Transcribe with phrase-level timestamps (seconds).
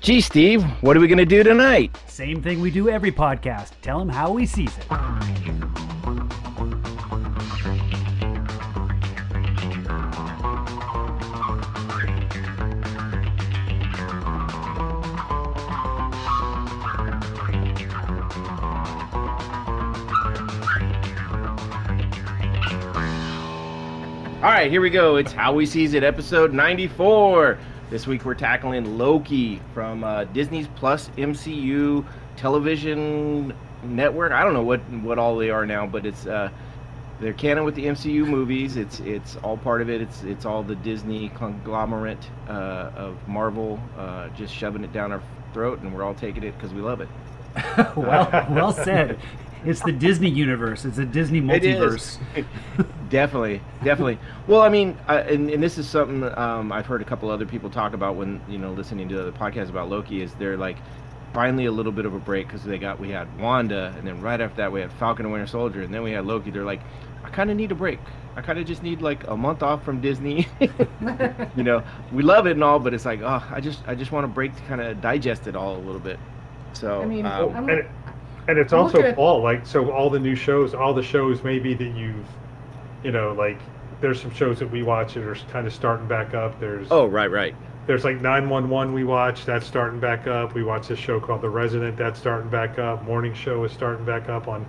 [0.00, 1.94] Gee, Steve, what are we going to do tonight?
[2.06, 3.72] Same thing we do every podcast.
[3.82, 4.86] Tell him how we sees it.
[24.42, 25.16] All right, here we go.
[25.16, 27.58] It's How We Sees It, episode 94.
[27.90, 34.30] This week we're tackling Loki from uh, Disney's Plus MCU television network.
[34.30, 36.50] I don't know what what all they are now, but it's uh,
[37.18, 38.76] they're canon with the MCU movies.
[38.76, 40.00] It's it's all part of it.
[40.00, 45.22] It's it's all the Disney conglomerate uh, of Marvel, uh, just shoving it down our
[45.52, 47.08] throat, and we're all taking it because we love it.
[47.96, 49.18] well, well said.
[49.64, 50.84] It's the Disney universe.
[50.84, 52.18] It's a Disney multiverse.
[53.10, 54.18] definitely, definitely.
[54.46, 57.46] Well, I mean, uh, and, and this is something um, I've heard a couple other
[57.46, 60.22] people talk about when you know listening to other podcasts about Loki.
[60.22, 60.76] Is they're like
[61.32, 64.20] finally a little bit of a break because they got we had Wanda, and then
[64.20, 66.50] right after that we had Falcon and Winter Soldier, and then we had Loki.
[66.50, 66.80] They're like,
[67.24, 67.98] I kind of need a break.
[68.36, 70.48] I kind of just need like a month off from Disney.
[70.60, 74.12] you know, we love it and all, but it's like, oh, I just I just
[74.12, 76.18] want a break to kind of digest it all a little bit.
[76.72, 77.90] So I mean, um, I'm- and, it,
[78.48, 81.74] and it's I'm also all like so all the new shows all the shows maybe
[81.74, 82.26] that you've
[83.02, 83.58] you know like
[84.00, 86.58] there's some shows that we watch that are kind of starting back up.
[86.58, 87.54] There's oh right, right.
[87.86, 90.54] there's like 911 we watch that's starting back up.
[90.54, 93.04] We watch this show called the resident that's starting back up.
[93.04, 94.66] Morning show is starting back up on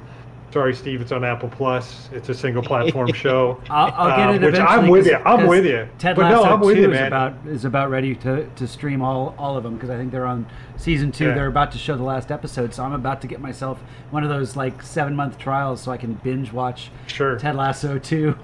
[0.51, 4.33] sorry steve it's on apple plus it's a single platform show I'll, I'll get uh,
[4.33, 4.67] it which eventually.
[4.67, 5.15] i'm with you.
[5.15, 7.89] I'm with you Ted but Lasso no i'm with 2 you is about is about
[7.89, 10.45] ready to, to stream all, all of them because I think they're on
[10.77, 11.27] season two.
[11.27, 11.33] Yeah.
[11.35, 13.79] They're about to show the last episode, so I'm about to get myself
[14.09, 17.99] one of those like seven month trials so I can binge watch sure Ted Lasso
[17.99, 18.35] 2.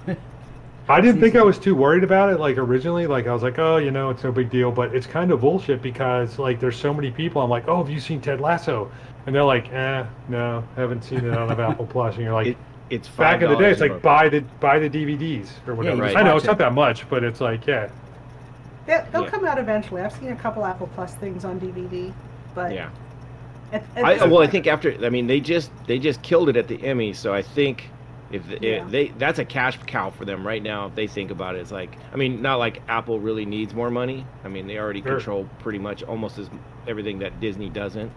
[0.88, 2.38] I didn't think I was too worried about it.
[2.40, 4.70] Like originally, like I was like, oh, you know, it's no big deal.
[4.70, 7.42] But it's kind of bullshit because like there's so many people.
[7.42, 8.90] I'm like, oh, have you seen Ted Lasso?
[9.26, 12.14] And they're like, eh, no, haven't seen it on Apple Plus.
[12.14, 12.56] And you're like, It,
[12.90, 16.00] it's back in the day, it's like buy the buy the DVDs or whatever.
[16.02, 16.16] right.
[16.16, 17.88] I know watch it's not that much, but it's like, yeah,
[18.86, 19.28] They- They'll Yeah.
[19.30, 20.00] come out eventually.
[20.00, 22.12] I've seen a couple Apple Plus things on DVD,
[22.54, 22.88] but yeah.
[23.72, 26.56] at, at I, well, I think after I mean they just they just killed it
[26.56, 27.90] at the Emmy, so I think
[28.32, 28.84] if the- Yeah.
[28.86, 30.86] if they that's a cash cow for them right now.
[30.86, 33.90] If they think about it, it's like I mean not like Apple really needs more
[33.90, 34.24] money.
[34.42, 35.16] I mean they already Sure.
[35.16, 36.48] control pretty much almost as
[36.86, 38.10] everything that Disney doesn't.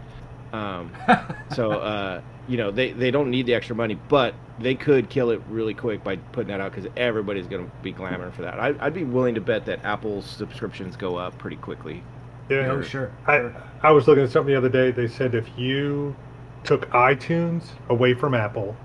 [0.54, 0.92] Um,
[1.56, 5.32] so uh, you know they they don't need the extra money, but they could kill
[5.32, 8.60] it really quick by putting that out because everybody's going to be clamoring for that.
[8.60, 12.04] I, I'd be willing to bet that Apple's subscriptions go up pretty quickly.
[12.50, 12.70] yeah.
[12.72, 13.12] oh, sure.
[13.28, 13.52] I.
[13.84, 14.92] I was looking at something the other day.
[14.92, 16.16] They said if you
[16.64, 18.76] took iTunes away from Apple,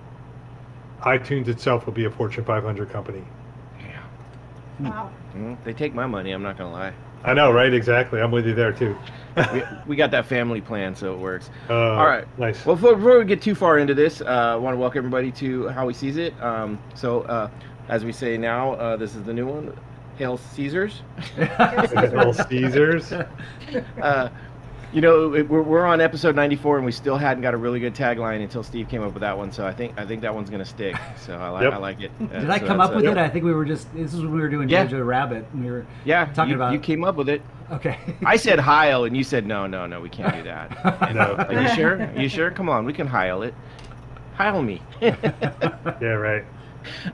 [1.03, 3.23] iTunes itself would be a Fortune 500 company.
[3.81, 4.03] Yeah.
[4.81, 5.11] Wow.
[5.35, 6.31] Mm, They take my money.
[6.33, 6.95] I'm not gonna lie.
[7.27, 7.75] I know, right?
[7.75, 8.21] Exactly.
[8.21, 8.97] I'm with you there too.
[9.53, 11.51] we, we got that family plan, so it works.
[11.69, 12.27] Uh, All right.
[12.39, 12.65] Nice.
[12.65, 15.33] Well, before, before we get too far into this, uh, I want to welcome everybody
[15.33, 16.41] to How We Sees It.
[16.41, 17.51] Um, so, uh,
[17.89, 19.77] as we say now, uh, this is the new one.
[20.17, 21.03] Hail Caesars.
[21.37, 23.13] Hail Caesars.
[24.93, 27.81] You know, it, we're, we're on episode 94, and we still hadn't got a really
[27.81, 29.53] good tagline until Steve came up with that one.
[29.53, 30.97] So I think I think that one's gonna stick.
[31.19, 31.73] So I like Yep.
[31.73, 32.11] I like it.
[32.21, 33.19] Uh, Did I so come up with it?
[33.19, 33.93] I think we were just.
[33.95, 34.87] This is when we were doing Yeah.
[34.87, 35.45] Jojo Rabbit.
[35.53, 37.43] And we were Yeah, talking you, about- you came up with it.
[37.73, 37.99] okay.
[38.25, 41.15] I said Heil, and you said no, no, no, we can't do that.
[41.15, 41.35] No.
[41.35, 42.01] Are you sure?
[42.03, 42.51] Are you sure?
[42.51, 43.55] Come on, we can Heil it.
[44.37, 44.81] Heil me.
[45.03, 46.45] Yeah, right.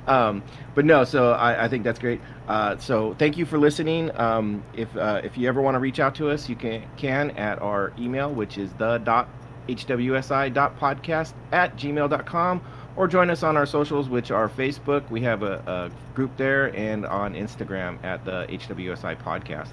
[0.06, 0.42] Um,
[0.74, 2.20] but no, so I, I think that's great.
[2.48, 4.10] Uh, so thank you for listening.
[4.18, 7.30] Um, if uh, if you ever want to reach out to us, you can can
[7.32, 9.28] at our email, which is the dot
[9.68, 12.60] hwsi podcast at gmail.com
[12.96, 15.08] or join us on our socials, which are Facebook.
[15.10, 19.72] We have a, a group there, and on Instagram at the HWSI podcast.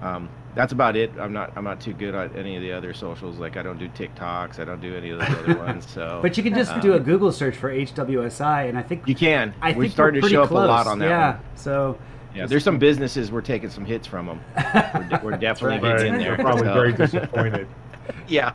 [0.00, 1.12] Um, that's about it.
[1.20, 3.38] I'm not I'm not too good at any of the other socials.
[3.38, 4.58] Like I don't do TikToks.
[4.58, 5.86] I don't do any of those other ones.
[5.88, 9.06] So, But you can just um, do a Google search for HWSI, and I think
[9.06, 9.54] You can.
[9.62, 11.30] I We're think starting we're to show up pretty a lot on that Yeah.
[11.34, 11.40] one.
[11.54, 11.98] So
[12.34, 14.40] Yeah, there's some businesses we're taking some hits from them.
[15.10, 15.98] We're, we're definitely right.
[15.98, 16.44] getting in They're there.
[16.44, 17.68] probably so- very disappointed.
[18.28, 18.52] yeah,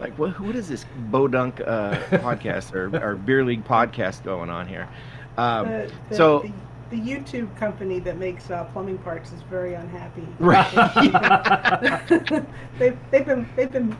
[0.00, 0.38] like what?
[0.40, 4.88] What is this Bodunk uh, podcast or, or beer league podcast going on here?
[5.36, 6.52] Um, The, the, so the,
[6.90, 10.26] the YouTube company that makes uh, plumbing parts is very unhappy.
[10.38, 10.70] right,
[12.78, 13.96] they've, they've been they've been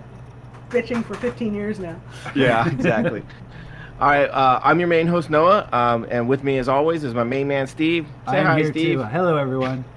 [0.70, 2.00] bitching for 15 years now.
[2.34, 3.22] yeah, exactly.
[4.00, 7.14] All right, uh, I'm your main host Noah, um, and with me as always is
[7.14, 8.06] my main man Steve.
[8.28, 8.98] Say I'm hi, here Steve.
[8.98, 9.02] too.
[9.04, 9.84] Hello, everyone.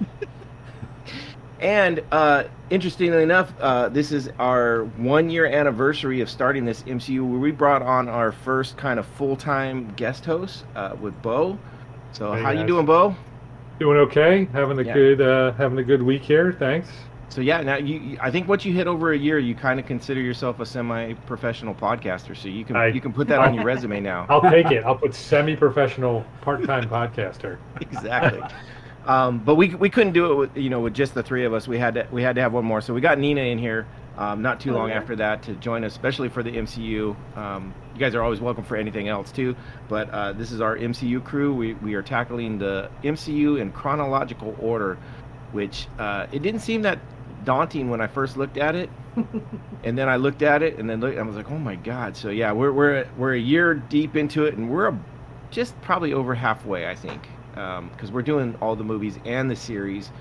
[1.60, 7.28] And uh, interestingly enough, uh, this is our one year anniversary of starting this MCU
[7.28, 11.58] where we brought on our first kind of full time guest host uh, with Bo.
[12.18, 13.16] So Hey, how you doing, Bo?
[13.80, 14.46] Doing okay.
[14.52, 14.94] Having a Yeah.
[14.96, 16.52] good uh, having a good week here.
[16.58, 16.90] Thanks.
[17.30, 19.86] So yeah, now you, I think once you hit over a year, you kind of
[19.86, 22.36] consider yourself a semi-professional podcaster.
[22.36, 24.26] So you can I- you can put that on your resume now.
[24.30, 24.84] I'll take it.
[24.86, 27.58] I'll put semi-professional, part-time podcaster.
[27.82, 28.42] exactly.
[29.06, 31.54] Um, but we we couldn't do it with you know with just the three of
[31.54, 31.68] us.
[31.68, 32.82] We had to we had to have one more.
[32.82, 33.86] So we got Nina in here.
[34.18, 34.96] Um, not too Oh, long yeah?
[34.98, 37.16] after that to join us, especially for the MCU.
[37.38, 39.56] Um, you guys are always welcome for anything else too,
[39.90, 41.52] but uh, this is our MCU crew.
[41.54, 45.00] We, we are tackling the MCU in chronological order,
[45.52, 47.00] which uh, it didn't seem that
[47.44, 48.92] daunting when I first looked at it,
[49.84, 52.16] and then I looked at it, and then look, I was like, oh my god.
[52.16, 55.00] So yeah, we're we're we're a year deep into it, and we're a,
[55.50, 60.12] just probably over halfway, I think, because we're doing all the movies and the series.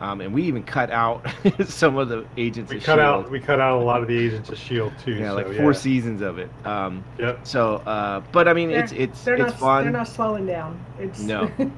[0.00, 1.24] Um, and we even cut out
[1.66, 3.24] some of the Agents We of cut Shield.
[3.24, 5.12] out we cut out a lot of the Agents of Shield too.
[5.14, 5.78] yeah, so, like four yeah.
[5.78, 6.50] seasons of it.
[6.64, 7.46] Um, Yep.
[7.46, 9.82] so, uh, but I mean, They're- it's it's they're it's not, fun.
[9.84, 10.84] They're not slowing down.
[10.98, 11.50] It's No.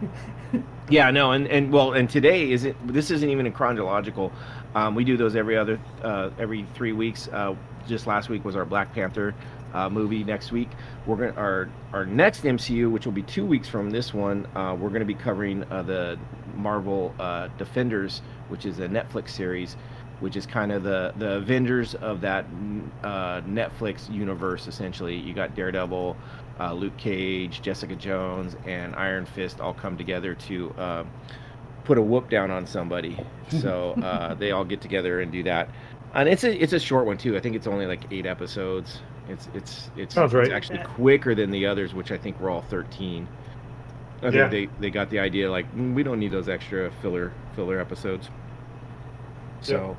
[0.89, 2.77] Yeah, no, and, and well, and today isn't.
[2.93, 4.31] This isn't even in chronological.
[4.77, 7.27] Um, we do those every other, uh, every three weeks.
[7.27, 7.57] Uh,
[7.89, 9.35] just last week was our Black Panther
[9.75, 10.25] uh, movie.
[10.25, 10.71] Next week
[11.07, 14.47] we're gonna our our next MCU, which will be two weeks from this one.
[14.55, 16.19] Uh, we're gonna be covering uh, the
[16.57, 19.77] Marvel uh, Defenders, which is a Netflix series,
[20.21, 22.47] which is kind of the the Avengers of that
[23.03, 24.67] uh, Netflix universe.
[24.67, 26.17] Essentially, you got Daredevil,
[26.61, 31.05] uh, Luke Cage, Jessica Jones, and Iron Fist all come together to uh,
[31.85, 33.19] put a whoop down on somebody.
[33.49, 35.69] So uh, they all get together and do that.
[36.15, 37.37] And it's a it's a short one too.
[37.37, 38.99] I think it's only like eight episodes.
[39.29, 40.45] It's it's it's, Sounds right.
[40.45, 40.85] it's actually Yeah.
[40.85, 43.29] quicker than the others, which I think were all thirteen.
[44.23, 44.49] I Yeah.
[44.49, 47.79] think they, they got the idea like "Mm, we don't need those extra filler filler
[47.81, 48.31] episodes.
[49.61, 49.97] So,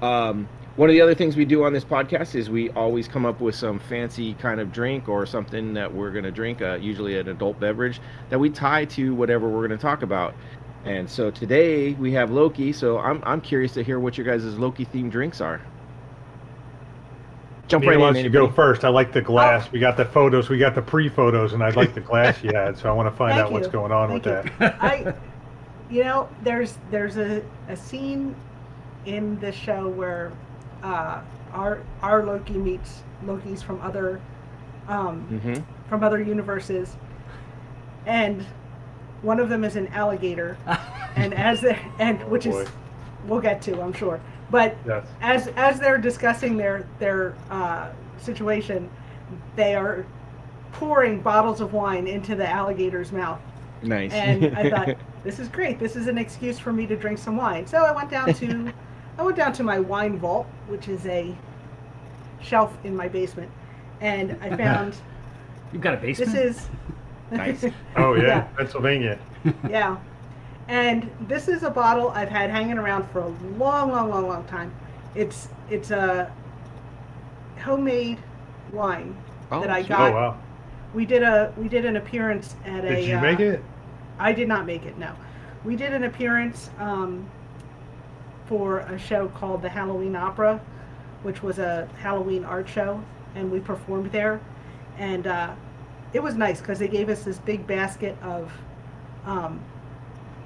[0.00, 3.26] um, one of the other things we do on this podcast is we always come
[3.26, 6.74] up with some fancy kind of drink or something that we're going to drink, uh,
[6.80, 8.00] usually an adult beverage,
[8.30, 10.34] that we tie to whatever we're going to talk about.
[10.84, 12.72] And so today we have Loki.
[12.72, 15.60] So I'm, I'm curious to hear what your guys' Loki themed drinks are.
[17.72, 18.24] Jump Nina right wants in.
[18.24, 18.84] to go first.
[18.84, 19.72] I like the glass.
[19.72, 20.48] We got the photos.
[20.50, 22.76] We got the pre-photos, and I like the glass you had.
[22.78, 24.52] So I want to find Thank out what's going on Thank with you.
[24.58, 24.76] that.
[24.82, 25.14] I,
[25.90, 28.34] you know, there's there's a, a scene
[29.06, 30.30] in the show where
[30.82, 31.20] uh,
[31.52, 34.20] our our Loki meets Lokis from other
[34.88, 35.64] um, Mhm.
[35.88, 36.94] from other universes,
[38.06, 38.44] and
[39.22, 40.56] one of them is an alligator,
[41.16, 42.60] and as they and which boy.
[42.60, 42.68] is
[43.26, 44.20] we'll get to I'm sure,
[44.52, 45.04] but Yes.
[45.20, 47.88] as as they're discussing their their uh,
[48.18, 48.88] situation,
[49.56, 50.06] they are
[50.72, 53.40] pouring bottles of wine into the alligator's mouth.
[53.82, 54.12] Nice.
[54.12, 55.80] And I thought, this is great.
[55.80, 57.66] This is an excuse for me to drink some wine.
[57.66, 58.72] So I went down to
[59.18, 61.34] I went down to my wine vault, which is a
[62.40, 63.50] shelf in my basement,
[64.00, 64.94] and I found
[65.72, 66.32] You've got a basement.
[66.32, 66.68] this is
[67.30, 67.64] Nice.
[67.96, 68.40] Oh yeah, yeah.
[68.58, 69.18] Pennsylvania.
[69.68, 69.96] yeah.
[70.72, 73.28] And this is a bottle I've had hanging around for a
[73.58, 74.74] long, long, long, long time.
[75.14, 76.32] It's it's a
[77.60, 78.16] homemade
[78.72, 79.14] wine
[79.50, 80.12] Oh, that I got.
[80.12, 80.40] Oh wow.
[80.94, 82.88] We did a we did an appearance at a.
[82.88, 83.62] Did you uh, make it?
[84.18, 84.96] I did not make it.
[84.96, 85.12] No,
[85.62, 87.28] we did an appearance um,
[88.46, 90.58] for a show called the Halloween Opera,
[91.22, 93.04] which was a Halloween art show,
[93.34, 94.40] and we performed there,
[94.96, 95.54] and uh,
[96.14, 98.50] it was nice because they gave us this big basket of
[99.26, 99.62] um,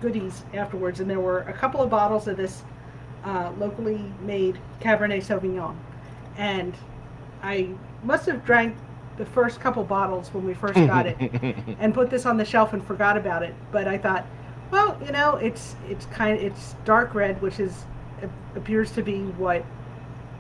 [0.07, 2.63] goodies afterwards, and there were a couple of bottles of this
[3.25, 5.75] uh, locally made Cabernet Sauvignon,
[6.37, 6.75] and
[7.43, 7.71] I
[8.05, 8.77] must have drank
[9.17, 11.17] the first couple bottles when we first got it
[11.81, 13.53] and put this on the shelf and forgot about it.
[13.73, 14.25] But I thought,
[14.71, 17.85] well, you know, it's it's kind it's dark red, which is
[18.55, 19.65] appears to be what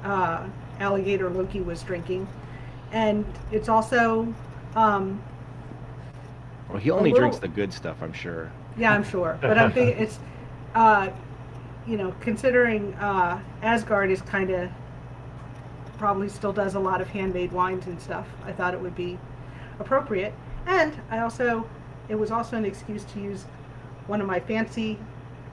[0.05, 0.47] uh,
[0.79, 2.29] alligator Loki was drinking,
[2.93, 4.33] and it's also,
[4.77, 5.21] um,
[6.69, 8.53] well, he only little- drinks the good stuff, I'm sure.
[8.79, 10.19] Yeah, I'm sure, but I'm thinking it's,
[10.75, 11.11] uh,
[11.87, 14.71] you know, considering uh, Asgard is kind of
[15.99, 18.27] probably still does a lot of handmade wines and stuff.
[18.45, 19.19] I thought it would be
[19.79, 20.35] appropriate,
[20.67, 21.69] and I also
[22.09, 23.45] it was also an excuse to use
[24.07, 24.99] one of my fancy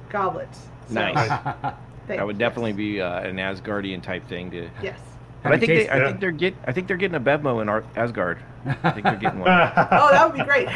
[0.09, 0.67] goblets.
[0.87, 1.15] So, Nice.
[2.07, 4.69] thank- That would definitely be uh, an Asgardian type thing to.
[4.81, 4.99] Yes.
[5.43, 6.07] But I Have you think they, tasted- I Yeah.
[6.07, 8.39] think they're get I think they're getting a Bevmo in Ar- Asgard.
[8.65, 9.49] I think they're getting one.
[9.51, 10.69] Oh, that would be great.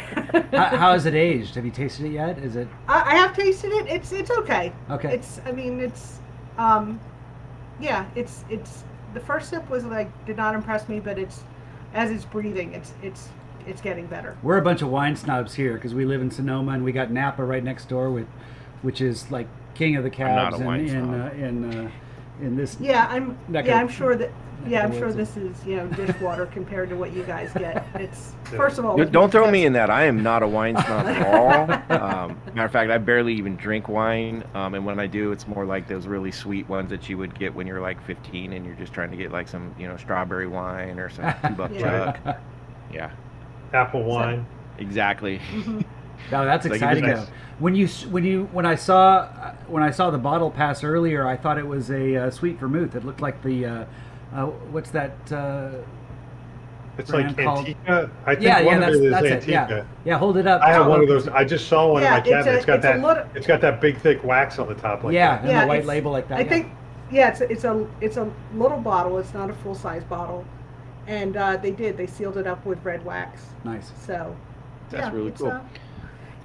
[0.54, 1.56] how, how is it aged?
[1.56, 2.38] Have you tasted it yet?
[2.40, 3.88] Is it I, I have tasted it.
[3.88, 4.74] It's it's okay.
[4.92, 5.14] okay?
[5.14, 6.20] It's I mean it's
[6.58, 7.00] um
[7.80, 8.84] yeah, it's it's
[9.14, 11.44] the first sip was like did not impress me, but it's
[11.94, 13.30] as it's breathing, it's it's
[13.66, 14.38] it's getting better.
[14.44, 17.10] We're a bunch of wine snobs here because we live in Sonoma and we got
[17.12, 18.28] Napa right next door with,
[18.82, 21.32] which is like king of the I'm not cabs a wine in in, snob.
[21.32, 21.92] uh, in uh,
[22.42, 22.78] in this.
[22.80, 23.38] Yeah, I'm.
[23.52, 24.30] Yeah, gonna- I'm sure that.
[24.66, 27.86] Yeah, I'm sure this is you know dishwater compared to what you guys get.
[27.96, 28.58] It's Yeah.
[28.58, 28.98] first of all.
[28.98, 29.90] Don't- Don't throw me in that.
[29.90, 31.72] I am not a wine snob at all.
[32.02, 34.44] Um, matter of fact, I barely even drink wine.
[34.54, 37.38] Um, and when I do, it's more like those really sweet ones that you would
[37.38, 39.98] get when you're like 15 and you're just trying to get like some, you know,
[39.98, 42.12] strawberry wine or some two buck Yeah.
[42.24, 42.40] chuck.
[42.94, 43.12] Yeah,
[43.74, 44.46] Apple wine.
[44.80, 45.40] exactly.
[45.54, 45.84] Mhm.
[46.32, 47.32] No, that's Like, it exciting was though.
[47.60, 51.28] When you when you when I saw uh, when I saw the bottle pass earlier,
[51.28, 52.96] I thought it was a uh, sweet vermouth.
[52.96, 53.86] It looked like the uh,
[54.34, 55.12] uh, what's that?
[55.32, 55.70] Uh,
[56.98, 58.10] It's like brand called- Antica.
[58.26, 59.50] I think yeah, one yeah, of that's, it is that's it.
[59.52, 60.18] Yeah, yeah.
[60.18, 60.62] Hold it up.
[60.62, 61.28] I have one of those.
[61.28, 62.52] I just saw one Yeah, in my it's cabinet.
[62.54, 63.02] a- it's got it's that.
[63.02, 65.04] little- it's got that big thick wax on the top.
[65.04, 65.42] Like yeah, that.
[65.42, 66.40] and Yeah, the white label like that.
[66.40, 66.50] I yeah.
[66.50, 66.72] think.
[67.10, 69.18] Yeah, it's a, it's a it's a little bottle.
[69.20, 70.44] It's not a full size bottle,
[71.08, 71.96] and uh, they did.
[71.98, 73.44] They sealed it up with red wax.
[73.64, 73.92] nice.
[74.06, 74.36] So.
[74.90, 75.48] That's yeah, really cool.
[75.48, 75.62] uh, All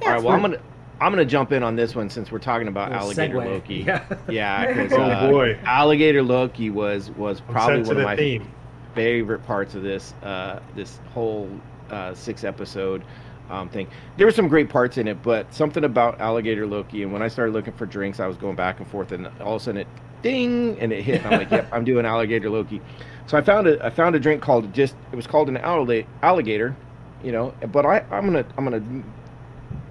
[0.02, 0.58] yeah, right, it's well, I'm gonna
[1.02, 3.44] I'm gonna jump in on this one since we're talking about alligator segue.
[3.46, 3.74] Loki.
[3.86, 4.04] Yeah.
[4.28, 5.58] Yeah, 'cause, Oh, uh, boy.
[5.64, 8.46] alligator Loki was was probably one of my theme.
[8.94, 11.48] favorite parts of this uh, this whole
[11.90, 13.02] uh, six episode
[13.50, 13.86] um, thing.
[14.16, 17.02] There were some great parts in it, but something about alligator Loki.
[17.02, 19.56] And when I started looking for drinks, I was going back and forth, and all
[19.56, 19.86] of a sudden it
[20.22, 21.22] ding and it hit.
[21.24, 22.80] And I'm like, yep, I'm doing alligator Loki.
[23.26, 26.76] So I found a I found a drink called just it was called an alligator,
[27.22, 27.52] you know.
[27.72, 28.82] But I I'm gonna I'm gonna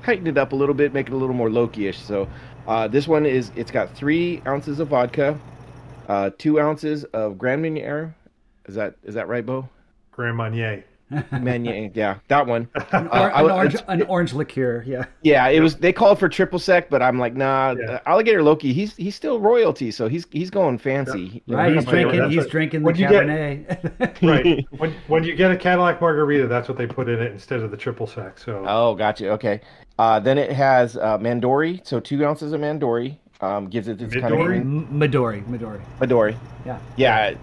[0.03, 1.99] tighten it up a little bit, make it a little more Loki-ish.
[1.99, 2.27] So
[2.67, 5.39] uh, this one is it's got three ounces of vodka,
[6.07, 8.15] uh, two ounces of Grand Marnier.
[8.65, 9.67] Is that is that right, Bo?
[10.11, 10.83] Grand Marnier.
[11.31, 12.67] Marnier, yeah, that one.
[12.91, 14.83] An, Uh, or, I an would- orange, an orange liqueur.
[14.85, 15.05] Yeah.
[15.21, 15.75] Yeah, it was.
[15.75, 17.75] They called for triple sec, but I'm like, nah.
[17.77, 17.91] Yeah.
[17.91, 21.43] uh, Alligator Loki, he's he's still royalty, so he's he's going fancy.
[21.45, 21.75] You know, Right.
[21.75, 22.19] He's drinking.
[22.19, 24.21] that's He's what- drinking the when you get- Cabernet.
[24.21, 24.65] right.
[24.79, 27.71] When when you get a Cadillac margarita, that's what they put in it instead of
[27.71, 28.37] the triple sec.
[28.39, 29.29] So Oh, gotcha.
[29.31, 29.61] Okay.
[29.99, 33.17] Uh, then it has uh, Mandori, so two ounces of Mandori.
[33.41, 34.45] Um, gives it this kind of Midori?
[34.45, 34.61] green.
[34.61, 35.43] M- Midori.
[35.45, 35.81] Midori.
[35.99, 36.35] Midori.
[36.65, 36.77] Yeah.
[36.95, 37.33] Yeah,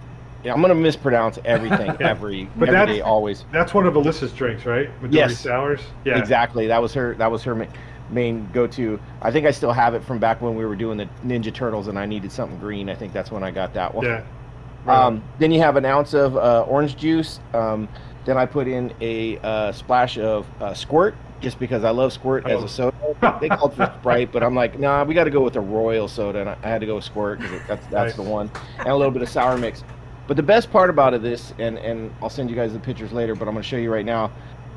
[0.45, 3.45] yeah, I'm gonna mispronounce everything every But every day, always.
[3.52, 4.88] that's one of Alyssa's drinks, right?
[5.02, 5.38] Midori Yes.
[5.40, 5.80] sours.
[6.04, 6.18] Yeah.
[6.18, 6.66] Exactly.
[6.66, 7.14] That was her.
[7.14, 7.66] That was her ma-
[8.11, 8.99] main go-to.
[9.21, 11.88] I think I still have it from back when we were doing the Ninja Turtles,
[11.88, 12.88] and I needed something green.
[12.88, 14.07] I think that's when I got that one.
[14.07, 14.23] Yeah.
[14.87, 17.40] Um, then you have an ounce of uh, orange juice.
[17.52, 17.88] Um,
[18.25, 22.47] then I put in a uh, splash of uh, squirt, just because I love squirt
[22.47, 22.64] as Oh.
[22.64, 23.38] a soda.
[23.40, 26.09] They called for Sprite, but I'm like, nah, we got to go with a Royal
[26.09, 28.16] soda, and I, I had to go with squirt because that's that's Nice.
[28.16, 29.83] the one, and a little bit of sour mix.
[30.28, 33.12] But the best part about it, this, and and I'll send you guys the pictures
[33.12, 34.30] later, but I'm gonna show you right now,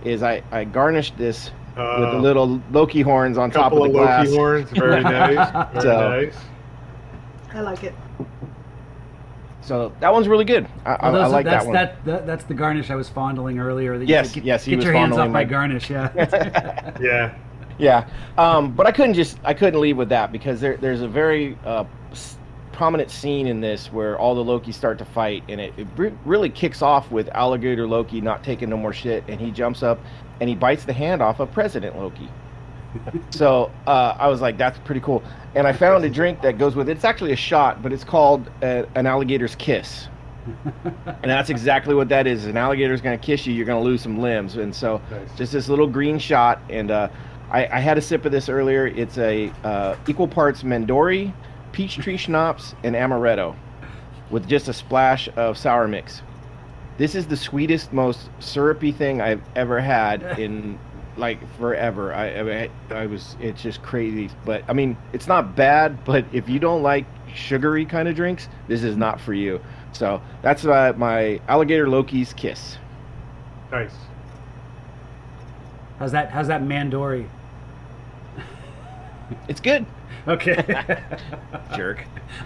[0.03, 3.87] is I I garnished this with the Uh, little Loki horns on top couple of
[3.87, 4.25] of the glass.
[4.27, 4.69] Loki horns.
[4.71, 5.67] Very nice.
[5.73, 6.37] Very So- nice.
[7.53, 7.93] I like it.
[9.61, 10.67] So that one's really good.
[10.85, 11.73] I, I, Well, those I like that's, that one.
[11.75, 13.97] That, that, that's the garnish I was fondling earlier.
[13.97, 15.89] That you Yes, get, yes, he Get was your hands off fondling my my- garnish.
[15.89, 16.91] Yeah.
[16.99, 17.33] Yeah.
[17.77, 21.07] Yeah, um, but I couldn't just I couldn't leave with that because there there's a
[21.07, 22.37] very uh, s-
[22.81, 26.17] prominent scene in this where all the Loki start to fight, and it, it re-
[26.25, 29.99] really kicks off with Alligator Loki not taking no more shit, and he jumps up
[30.39, 32.27] and he bites the hand off of President Loki.
[33.29, 35.21] so uh, I was like, that's pretty cool,
[35.53, 36.93] and I found a drink that goes with it.
[36.93, 40.07] It's actually a shot, but it's called uh, an alligator's kiss.
[40.73, 42.47] and that's exactly what that is.
[42.47, 45.37] An alligator's gonna kiss you, you're gonna lose some limbs, and so Nice.
[45.37, 47.09] just this little green shot and uh,
[47.51, 51.31] I, I had a sip of this earlier it's a uh, equal parts mandori
[51.71, 53.55] peach tree schnapps and amaretto
[54.29, 56.21] with just a splash of sour mix
[56.97, 60.77] this is the sweetest most syrupy thing i've ever had in
[61.17, 66.03] like forever I, I i was it's just crazy but i mean it's not bad
[66.05, 69.59] but if you don't like sugary kind of drinks this is not for you
[69.91, 72.77] so that's uh, my alligator loki's kiss
[73.71, 73.93] Nice.
[75.97, 76.29] how's that?
[76.29, 77.25] How's that Mandori?
[79.47, 79.85] it's good
[80.27, 80.55] Okay.
[81.75, 82.05] jerk.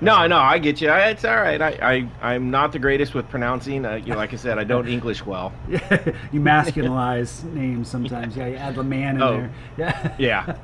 [0.00, 0.88] no, no, I get you.
[0.88, 1.60] I, it's all right.
[1.60, 3.84] I, I, I'm not the greatest with pronouncing.
[3.84, 5.52] Uh, you know, like I said, I don't English well.
[5.68, 5.78] you
[6.40, 8.36] masculinize names sometimes.
[8.36, 9.32] Yeah, you add the man in Oh.
[9.32, 9.52] there.
[9.76, 10.14] Yeah.
[10.18, 10.56] Yeah.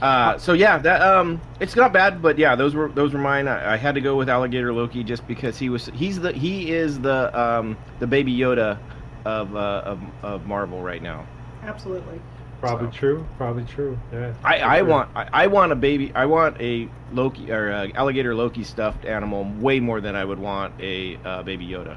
[0.00, 3.46] Uh, so yeah, that um, it's not bad, but yeah, those were those were mine.
[3.46, 6.72] I, I had to go with Alligator Loki just because he was he's the he
[6.72, 8.78] is the um the Baby Yoda
[9.24, 11.24] of uh, of, of Marvel right now.
[11.62, 12.20] Absolutely.
[12.62, 12.92] Probably So.
[12.98, 13.26] true.
[13.36, 13.98] Probably true.
[14.12, 14.32] Yeah.
[14.44, 14.86] I, I sure.
[14.86, 19.04] want I, I want a baby I want a Loki or uh alligator Loki stuffed
[19.04, 21.96] animal way more than I would want a uh, Baby Yoda.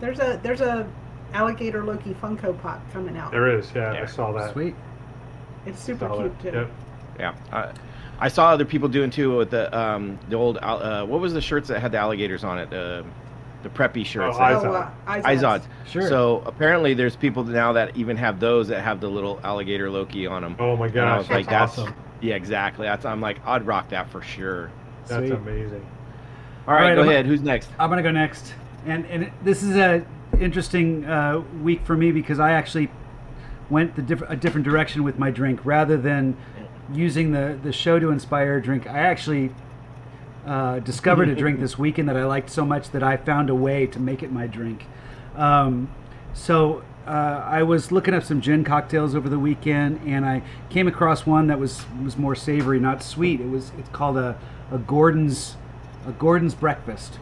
[0.00, 0.88] There's a there's a
[1.32, 3.30] alligator Loki Funko Pop coming out.
[3.30, 3.70] There is.
[3.74, 4.02] Yeah, Yeah.
[4.02, 4.52] I saw that.
[4.52, 4.74] Sweet.
[5.66, 6.50] It's super Saw cute that.
[6.52, 6.58] too.
[6.58, 6.70] Yep.
[7.20, 7.72] Yeah, I,
[8.18, 11.40] I saw other people doing too with the um the old uh, what was the
[11.40, 13.02] shirts that had the alligators on it uh,
[13.62, 14.36] the preppy shirts.
[14.36, 14.90] Oh, that- Izod.
[15.06, 15.42] Oh, uh, Izod's.
[15.42, 15.68] Izod's.
[15.90, 16.08] Sure.
[16.08, 20.26] So apparently there's people now that even have those that have the little alligator Loki
[20.26, 20.56] on them.
[20.58, 21.34] Oh my And I was gosh.
[21.36, 21.94] like, that's that's awesome.
[22.20, 22.86] yeah, exactly.
[22.86, 24.70] That's I'm like I'd rock that for sure.
[25.08, 25.32] That's Sweet.
[25.32, 25.86] amazing.
[26.66, 27.26] All right, All right, go I'm- ahead.
[27.26, 27.68] Who's next?
[27.78, 28.54] I'm gonna go next,
[28.86, 30.04] and and this is a
[30.40, 32.88] interesting uh, week for me because I actually
[33.70, 36.36] went the diff- a different direction with my drink rather than
[36.92, 38.86] using the the show to inspire a drink.
[38.88, 39.50] I actually
[40.46, 43.54] uh, discovered a drink this weekend that I liked so much that I found a
[43.54, 44.86] way to make it my drink.
[45.36, 45.92] Um,
[46.34, 50.86] so uh, I was looking up some gin cocktails over the weekend, and I came
[50.88, 53.40] across one that was was more savory, not sweet.
[53.40, 54.38] It was it's called a,
[54.70, 55.56] a Gordon's
[56.06, 57.18] a Gordon's breakfast.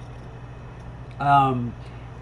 [1.18, 1.74] Um,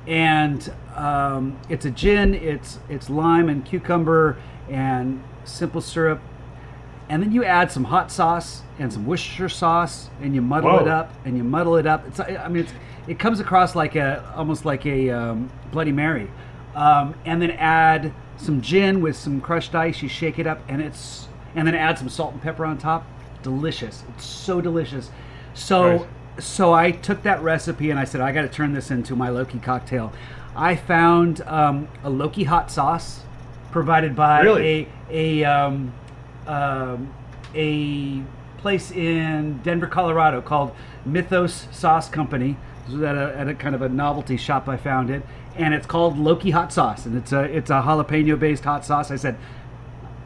[0.06, 2.34] and um, it's a gin.
[2.34, 4.38] It's it's lime and cucumber
[4.68, 6.20] and simple syrup,
[7.08, 10.80] and then you add some hot sauce and some Worcestershire sauce, and you muddle Whoa.
[10.80, 12.06] it up and you muddle it up.
[12.06, 12.72] It's I mean it's
[13.06, 16.30] it comes across like a almost like a um, Bloody Mary,
[16.74, 20.02] um, and then add some gin with some crushed ice.
[20.02, 23.06] You shake it up, and it's and then add some salt and pepper on top.
[23.42, 24.04] Delicious.
[24.10, 25.10] It's so delicious.
[25.54, 26.44] So Nice.
[26.46, 29.28] so I took that recipe and I said I got to turn this into my
[29.30, 30.12] Loki cocktail.
[30.54, 33.20] I found um, a Loki hot sauce
[33.70, 34.88] provided by Really?
[35.10, 35.44] a a
[36.48, 37.12] um,
[37.54, 38.22] a
[38.58, 40.74] place in Denver, Colorado called
[41.06, 42.56] Mythos Sauce Company.
[42.86, 45.22] This was at a, at a kind of a novelty shop I found it,
[45.56, 49.10] and it's called Loki hot sauce, and it's a it's a jalapeno based hot sauce.
[49.10, 49.36] I said,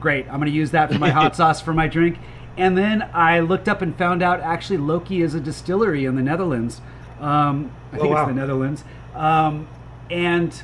[0.01, 2.19] great, I'm going to use that for my hot sauce for my drink.
[2.57, 6.23] And then I looked up and found out actually Loki is a distillery in the
[6.23, 6.81] Netherlands.
[7.19, 8.23] Um, I Oh, think wow.
[8.23, 8.85] it's the Netherlands.
[9.15, 9.69] Um,
[10.11, 10.63] and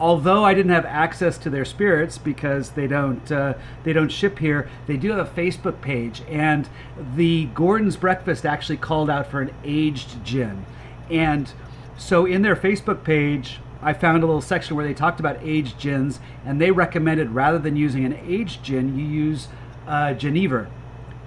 [0.00, 3.54] although I didn't have access to their spirits because they don't uh,
[3.84, 6.68] they don't ship here, they do have a Facebook page, and
[7.16, 10.64] the Gordon's Breakfast actually called out for an aged gin,
[11.10, 11.52] and
[11.96, 13.60] so in their Facebook page.
[13.82, 17.58] I found a little section where they talked about aged gins, and they recommended rather
[17.58, 19.48] than using an aged gin, you use
[19.88, 20.66] uh, Genever.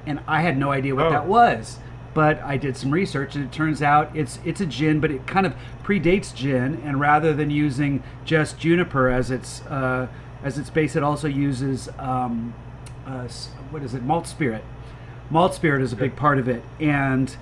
[0.06, 1.10] And I had no idea what Oh.
[1.10, 1.80] that was
[2.14, 5.26] but I did some research and it turns out it's it's a gin, but it
[5.28, 5.54] kind of
[5.84, 6.82] predates gin.
[6.86, 10.08] And rather than using just juniper as its uh,
[10.44, 12.54] as its base, it also uses um,
[13.06, 13.28] uh,
[13.72, 14.04] what is it?
[14.04, 14.64] Malt spirit.
[15.30, 17.36] Malt spirit is a big part of it, and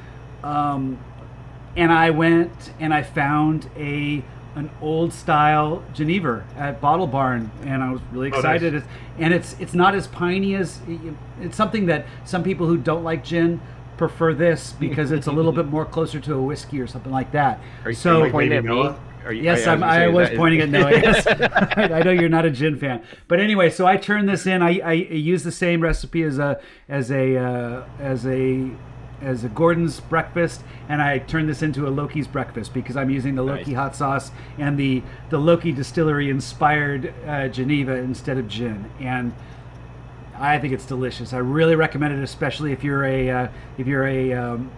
[0.44, 0.98] um,
[1.76, 7.82] and I went and I found a an old style Genever at Bottle Barn, and
[7.82, 8.62] I was really Oh, nice.
[8.62, 8.84] excited.
[9.18, 10.80] And it's it's not as piney as
[11.42, 13.62] it's something that some people who don't like gin
[14.02, 17.32] prefer this because it's a little bit more closer to a whiskey or something like
[17.34, 17.60] that.
[17.86, 18.82] Are you, so are you pointing at Maybe me?
[18.84, 19.00] Noah?
[19.26, 20.92] Are you, Yes, I, I'm, I was that- pointing at Noah.
[20.92, 21.28] Yes,
[21.78, 24.64] I know you're not a gin fan, but anyway, so I turned this in.
[24.64, 26.60] I, I use the same recipe as a
[26.90, 28.72] as a uh, as a
[29.22, 33.36] as a Gordon's breakfast, and I turned this into a Loki's breakfast because I'm using
[33.36, 33.76] the Loki Nice.
[33.76, 39.34] hot sauce and the the Loki distillery inspired uh, Geneva instead of gin, and
[40.42, 41.34] I think it's delicious.
[41.34, 44.72] I really recommend it, especially if you're a uh, if you're a um,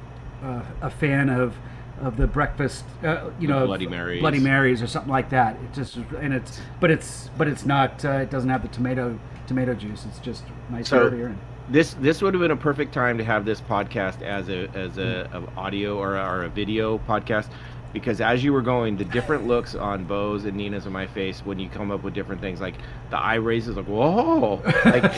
[0.44, 1.56] uh, a fan of
[2.02, 4.20] of the breakfast, uh, you know, Bloody Marys.
[4.20, 5.56] Bloody Marys or something like that.
[5.56, 8.04] It just and it's but it's but it's not.
[8.04, 10.06] Uh, it doesn't have the tomato tomato juice.
[10.10, 11.28] It's just nice So- earlier.
[11.28, 11.38] And,
[11.70, 14.98] this this would have been a perfect time to have this podcast as a as
[14.98, 17.48] a, a audio or a, or a video podcast
[17.94, 21.40] because as you were going the different looks on Bo's and Nina's and my face
[21.46, 22.76] when you come up with different things like
[23.12, 25.04] the eye raises like whoa like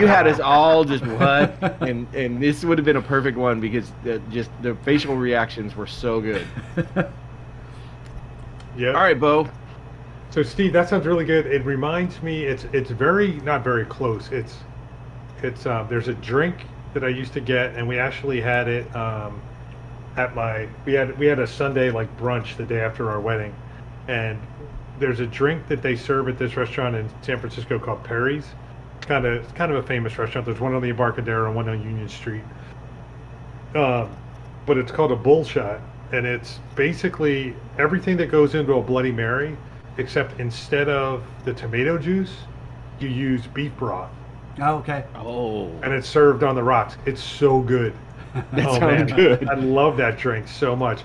[0.00, 3.60] you had us all just what and and this would have been a perfect one
[3.60, 6.46] because the, just the facial reactions were so good
[8.76, 8.88] Yeah.
[8.88, 9.48] all right Bo
[10.30, 11.46] So Steve, that sounds really good.
[11.46, 14.30] It reminds me, it's it's very not very close.
[14.30, 14.58] It's
[15.42, 18.94] it's um, there's a drink that I used to get, and we actually had it
[18.94, 19.40] um,
[20.16, 23.54] at my we had we had a Sunday like brunch the day after our wedding,
[24.08, 24.40] and
[24.98, 28.46] there's a drink that they serve at this restaurant in San Francisco called Perry's.
[28.96, 30.46] It's kind of it's kind of a famous restaurant.
[30.46, 32.44] There's one on the Embarcadero and one on Union Street.
[33.74, 34.10] Um,
[34.64, 35.80] but it's called a bull shot,
[36.12, 39.56] and it's basically everything that goes into a Bloody Mary,
[39.98, 42.34] except instead of the tomato juice,
[42.98, 44.10] you use beef broth,
[44.60, 45.04] oh, okay.
[45.14, 46.96] oh and it's served on the rocks.
[47.04, 47.92] It's so good.
[48.52, 49.16] that Oh, sounds man.
[49.16, 51.02] good I love that drink so much.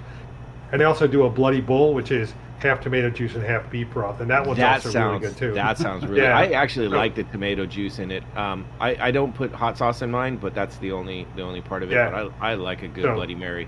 [0.71, 3.89] And they also do a Bloody Bull, which is half tomato juice and half beef
[3.89, 5.53] broth, and that one's that also sounds really good too.
[5.53, 6.21] that sounds really.
[6.21, 6.37] Yeah.
[6.37, 8.23] I actually So- like the tomato juice in it.
[8.37, 11.61] Um, I, I don't put hot sauce in mine, but that's the only the only
[11.61, 11.95] part of it.
[11.95, 12.09] Yeah.
[12.11, 13.67] But I, I like a good So- Bloody Mary.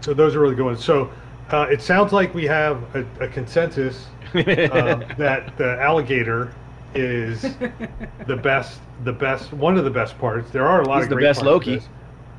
[0.00, 0.82] So those are really good ones.
[0.84, 1.10] So
[1.50, 4.42] uh, it sounds like we have a, a consensus um,
[5.18, 6.54] that the alligator
[6.94, 7.42] is
[8.26, 10.50] the best, the best, one of the best parts.
[10.52, 11.82] There are a lot He's of the great best parts of Loki.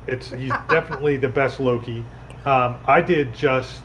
[0.06, 2.04] It's he's definitely the best Loki.
[2.44, 3.80] Um, I did just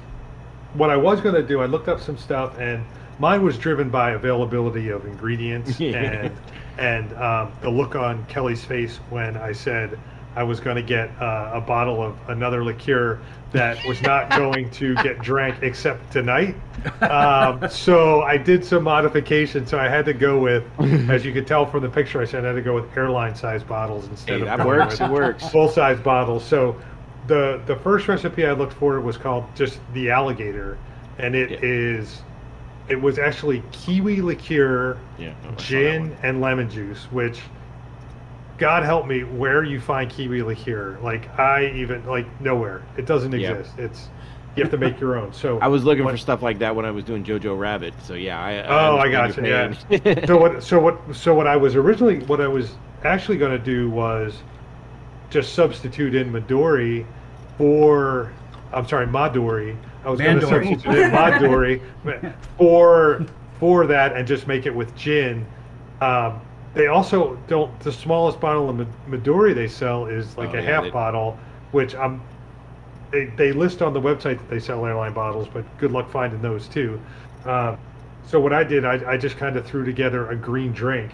[0.74, 1.62] what I was going to do.
[1.62, 2.84] I looked up some stuff, and
[3.20, 6.32] mine was driven by availability of ingredients and
[6.78, 9.98] and um, the look on Kelly's face when I said
[10.38, 13.20] I was going to get uh, a bottle of another liqueur
[13.54, 16.56] that was not going to get drank except tonight.
[17.02, 19.70] Um, so I did some modifications.
[19.72, 20.64] So I had to go with,
[21.10, 23.34] as you could tell from the picture I sent, I had to go with airline
[23.34, 25.02] size bottles instead Hey, of that works.
[25.02, 25.50] It works.
[25.50, 26.46] full size bottles.
[26.46, 26.80] So
[27.26, 30.78] the the first recipe I looked for was called just the alligator,
[31.18, 32.22] and it is
[32.88, 32.94] Yeah.
[32.94, 35.30] it was actually kiwi liqueur, Yeah.
[35.30, 37.06] I saw that gin, and lemon juice.
[37.12, 37.40] Which,
[38.58, 40.98] God help me, where you find kiwi liqueur?
[41.02, 42.84] Like I even like nowhere.
[42.98, 43.52] It doesn't Yeah.
[43.54, 43.78] exist.
[43.78, 44.10] It's
[44.56, 45.32] you have to make your own.
[45.32, 47.94] So I was looking what- for stuff like that when I was doing Jojo Rabbit.
[48.04, 48.64] So yeah, I.
[48.64, 50.28] Oh, I understand gotcha, your pain.
[50.28, 50.64] so what?
[50.64, 51.16] So what?
[51.16, 52.72] So what I was originally, what I was
[53.04, 54.42] actually going to do was
[55.30, 57.06] just substitute in Midori
[57.58, 58.32] for.
[58.74, 59.78] I'm sorry, Madori.
[60.04, 61.82] I was going to substitute in Madori
[62.58, 63.26] for
[63.60, 65.46] for that and just make it with gin.
[66.02, 66.42] Um,
[66.78, 67.78] they also don't.
[67.82, 71.38] The smallest bottle of Midori they sell is like Oh, a yeah, half they- bottle,
[71.72, 72.22] which I'm.
[73.12, 76.42] They, they list on the website that they sell airline bottles, but good luck finding
[76.42, 77.00] those too.
[77.46, 77.78] Um,
[78.26, 81.14] so what I did, I, I just kind of threw together a green drink,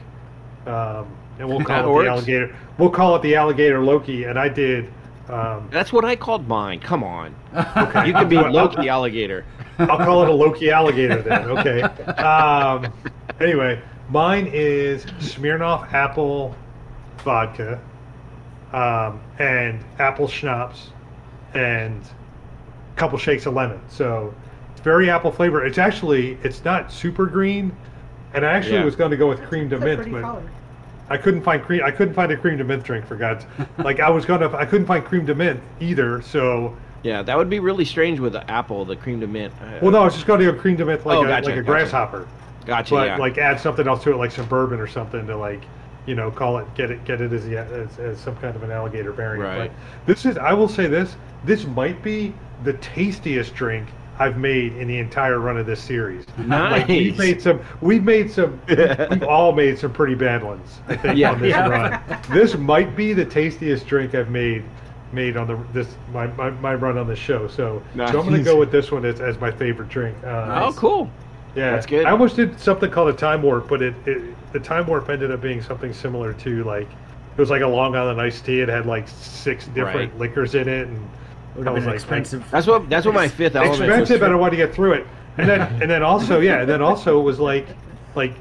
[0.65, 1.05] um,
[1.37, 2.05] and we'll call it works.
[2.05, 2.55] the alligator.
[2.79, 4.23] We'll call it the alligator Loki.
[4.23, 4.91] And I did.
[5.29, 6.79] Um, That's what I called mine.
[6.79, 7.35] Come on.
[7.55, 9.45] okay, You can be Loki alligator.
[9.77, 11.43] I'll call it a Loki alligator then.
[11.51, 11.81] Okay.
[12.23, 12.91] Um,
[13.39, 16.55] anyway, mine is Smirnoff apple
[17.19, 17.79] vodka,
[18.73, 20.87] um, and apple schnapps,
[21.53, 23.79] and a couple shakes of lemon.
[23.87, 24.33] So
[24.71, 25.65] it's very apple flavor.
[25.65, 27.71] It's actually it's not super green,
[28.33, 28.85] and I actually Yeah.
[28.85, 30.43] was going to go with cream to It's a mint, but color.
[31.09, 31.81] I couldn't find cream.
[31.83, 33.45] I couldn't find a crème de menthe drink for God's.
[33.79, 34.49] like I was gonna.
[34.55, 36.21] I couldn't find crème de menthe either.
[36.21, 39.81] So Yeah, that would be really strange with the apple, the crème de menthe.
[39.81, 41.45] Well, no, I was just going to go crème de menthe like Oh, a, gotcha,
[41.49, 41.63] like a gotcha.
[41.63, 42.27] grasshopper.
[42.65, 42.93] Gotcha.
[42.95, 43.17] but yeah.
[43.17, 45.63] like add something else to it, like some bourbon or something to like,
[46.05, 48.71] you know, call it, get it, get it as, as, as some kind of an
[48.71, 49.43] alligator variant.
[49.59, 49.71] Right.
[49.71, 53.87] But this is, I will say this, this might be the tastiest drink
[54.19, 56.25] I've made in the entire run of this series.
[56.47, 60.79] Like we've made some, we've made some, we've all made some pretty bad ones.
[60.87, 61.31] I think Yeah.
[61.31, 61.67] on this Yeah.
[61.67, 62.21] run.
[62.31, 64.63] This might be the tastiest drink I've made.
[65.13, 68.41] Made on the this my, my, my run on the show, so, so I'm gonna
[68.41, 70.17] go with this one as, as my favorite drink.
[70.23, 71.07] Uh, Oh, cool.
[71.55, 72.05] Yeah, That's good.
[72.05, 74.21] I almost did something called a time warp, but it, it
[74.53, 77.95] the time warp ended up being something similar to like it was like a Long
[77.95, 78.59] Island iced tea.
[78.61, 80.19] It had like six different Right.
[80.19, 81.09] liquors in it, and
[81.55, 82.43] Would I have was like, expensive.
[82.51, 82.89] That's what.
[82.89, 83.81] That's what my fifth element.
[83.83, 85.07] expensive, but I for- wanted to get through it.
[85.37, 87.67] And then and then also yeah, and then also it was like
[88.15, 88.33] like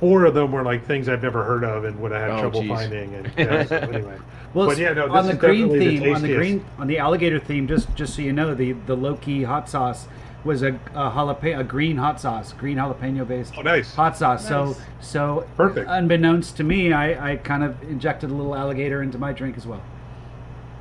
[0.00, 2.40] four of them were like things I've never heard of and would have had Oh,
[2.40, 2.70] trouble geez.
[2.70, 3.14] finding.
[3.14, 4.18] And yeah, so anyway,
[4.52, 6.36] Well, but yeah, no, on this the is green definitely theme, on the tastiest.
[6.38, 10.06] green, on the alligator theme, just just so you know, the the Loki hot sauce
[10.44, 13.94] was a, a jalapeno, a green hot sauce, green jalapeno based Oh, nice.
[13.94, 14.46] hot sauce.
[14.46, 15.88] So so Perfect.
[15.88, 19.66] Unbeknownst to me, I, I kind of injected a little alligator into my drink as
[19.66, 19.82] well.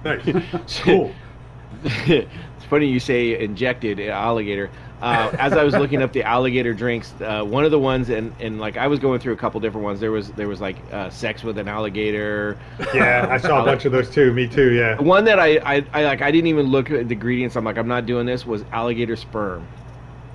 [0.03, 0.21] Nice,
[0.81, 1.11] cool.
[1.83, 4.69] it's funny you say injected uh, alligator.
[5.03, 8.33] Uh, as I was looking up the alligator drinks, uh, one of the ones, and,
[8.39, 9.99] and like I was going through a couple different ones.
[9.99, 12.57] There was there was like uh, sex with an alligator.
[12.93, 14.31] Yeah, I saw a bunch of those too.
[14.31, 14.71] Me too.
[14.71, 14.97] Yeah.
[15.01, 17.57] One that I, I, I like I didn't even look at the ingredients.
[17.57, 18.45] I'm like I'm not doing this.
[18.45, 19.67] Was alligator sperm.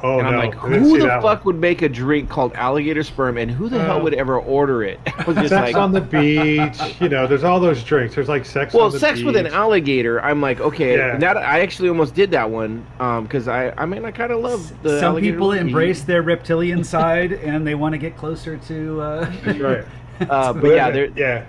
[0.01, 1.43] Oh and I'm no, like, who the fuck one.
[1.45, 4.85] would make a drink called alligator sperm, and who the hell Uh, would ever order
[4.85, 5.01] it?
[5.07, 6.79] I was just sex like, on the beach.
[7.01, 8.15] You know, there's all those drinks.
[8.15, 8.75] There's like sex.
[8.75, 10.23] well, on the sex with an alligator.
[10.23, 11.17] I'm like, okay, Yeah.
[11.19, 12.87] that I actually almost did that one
[13.23, 15.01] because I, I mean, I kind of love the.
[15.01, 15.59] Some alligator people look.
[15.61, 19.01] embrace their reptilian side and they want to get closer to.
[19.01, 19.85] Uh, right.
[20.21, 21.45] Uh, but yeah, there, yeah,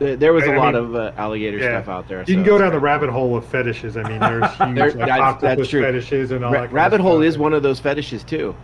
[0.00, 1.80] there there was a I lot mean, of uh, alligator yeah.
[1.82, 2.20] stuff out there.
[2.26, 3.96] You can go down the rabbit hole of fetishes.
[3.96, 5.82] I mean, there's huge There- like, that's- that's octopus true.
[5.82, 6.72] fetishes and all Ra- that.
[6.72, 7.24] rabbit hole stuff.
[7.24, 8.56] is one of those fetishes too.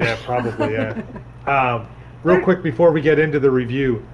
[0.00, 0.72] Yeah, probably.
[0.74, 1.00] Yeah.
[1.46, 1.86] um,
[2.24, 4.04] real quick before we get into the review,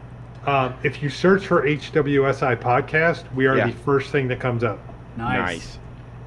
[0.47, 3.67] um, if you search for HWSI podcast, we are Yeah.
[3.67, 4.79] the first thing that comes up.
[5.17, 5.79] nice.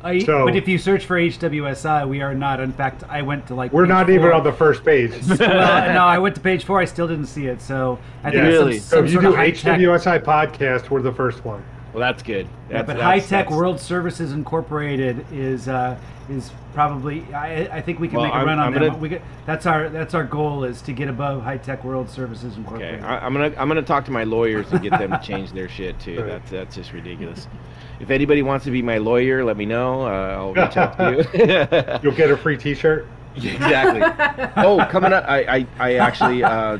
[0.03, 2.59] I, So- but if you search for HWSI, we are not.
[2.59, 3.71] In fact, I went to like.
[3.73, 5.11] We're page not even on the first page.
[5.39, 6.79] well, no, I went to page four.
[6.79, 7.61] I still didn't see it.
[7.61, 8.49] So I think Yeah.
[8.49, 8.79] Really?
[8.79, 9.79] some, So some if you do of tech.
[9.79, 11.63] HWSI podcast, we're the first one.
[11.93, 12.47] Well, that's good.
[12.69, 15.97] Yeah, but that's- High Tech that's- World Services Incorporated is uh,
[16.29, 17.25] is probably.
[17.33, 18.83] I, I think we can Well, make a I'm- run on I'm them.
[18.91, 22.09] gonna- We get, that's our that's our goal is to get above High Tech World
[22.09, 23.03] Services Okay, Incorporated.
[23.03, 25.67] I, I'm gonna I'm gonna talk to my lawyers and get them to change their
[25.67, 26.19] shit too.
[26.21, 26.27] Right.
[26.27, 27.47] That's that's just ridiculous.
[28.01, 30.01] If anybody wants to be my lawyer, let me know.
[30.01, 31.99] Uh, I'll reach out to you.
[32.03, 33.07] You'll get a free T-shirt.
[33.35, 34.01] exactly.
[34.57, 36.79] Oh, coming up, I I, I actually uh,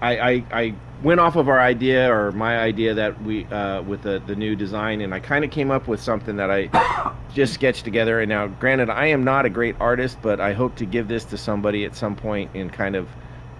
[0.00, 4.02] I, I I went off of our idea or my idea that we uh, with
[4.02, 7.52] the the new design, and I kind of came up with something that I just
[7.54, 8.20] sketched together.
[8.20, 11.24] And now, granted, I am not a great artist, but I hope to give this
[11.26, 13.08] to somebody at some point and kind of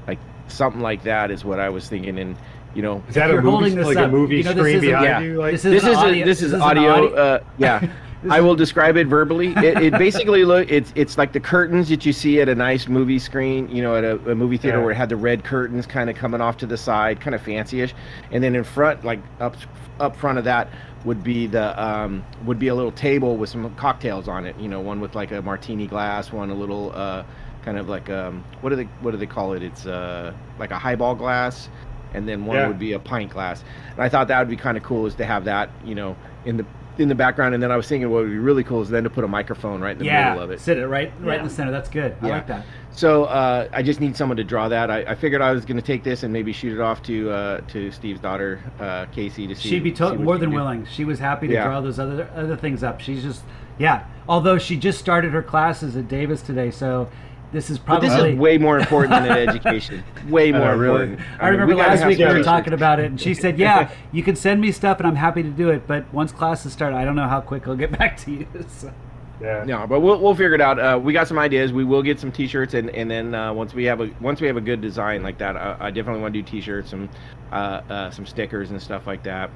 [0.06, 2.18] like something like that is what I was thinking.
[2.18, 2.36] And
[2.74, 4.52] you know, Is that a you're movie, holding this like up, a movie you know,
[4.52, 5.20] this screen isn't- behind yeah.
[5.20, 5.38] you?
[5.38, 6.90] Like, This is this is audio- a, this this is is audio.
[6.90, 7.86] audio- Uh, yeah,
[8.30, 9.52] I will describe it verbally.
[9.56, 12.88] It, it basically look it's it's like the curtains that you see at a nice
[12.88, 14.82] movie screen, you know, at a, a movie theater Yeah.
[14.84, 17.42] where it had the red curtains kind of coming off to the side, kind of
[17.42, 17.94] fancy-ish,
[18.32, 19.56] and then in front, like up
[20.00, 20.68] up front of that
[21.04, 24.56] would be the um, would be a little table with some cocktails on it.
[24.58, 27.24] You know, one with like a martini glass, one a little uh,
[27.62, 29.62] kind of like um, what do they what do they call it?
[29.62, 31.68] It's uh, like a highball glass,
[32.14, 32.68] and then one Yeah.
[32.68, 33.62] would be a pint glass.
[33.92, 36.16] And I thought that would be kind of cool is to have that, you know,
[36.44, 36.64] in the
[36.96, 37.54] in the background.
[37.54, 39.28] And then I was thinking what would be really cool is then to put a
[39.28, 40.60] microphone right in the yeah, middle of it.
[40.60, 41.72] sit it right right in the center.
[41.72, 42.14] That's good.
[42.22, 42.64] I like that.
[42.92, 44.88] So uh, I just need someone to draw that.
[44.88, 47.30] I, I figured I was going to take this and maybe shoot it off to
[47.30, 49.68] uh, to Steve's daughter, uh, Casey, to see.
[49.70, 50.56] She'd be to- what more than can do.
[50.56, 50.86] willing.
[50.86, 51.64] She was happy to Yeah.
[51.64, 53.00] draw those other other things up.
[53.00, 53.42] She's just
[53.76, 54.04] yeah.
[54.28, 57.08] Although she just started her classes at Davis today, so
[57.54, 58.08] this is But probably.
[58.10, 60.04] this is way more important than an education.
[60.28, 61.02] Way more Uh, really?
[61.04, 61.28] important.
[61.40, 63.90] I mean, remember we last week we were talking about it, and she said, "Yeah,
[64.12, 65.86] you can send me stuff, and I'm happy to do it.
[65.86, 68.92] But once classes start, I don't know how quick I'll get back to you." So,
[69.40, 69.64] yeah.
[69.64, 70.78] No, but we'll, we'll figure it out.
[70.78, 71.72] Uh, we got some ideas.
[71.72, 74.46] We will get some T-shirts, and, and then uh, once we have a once we
[74.46, 77.08] have a good design like that, I, I definitely want to do T-shirts, some
[77.52, 77.54] uh,
[77.88, 79.50] uh, some stickers and stuff like that,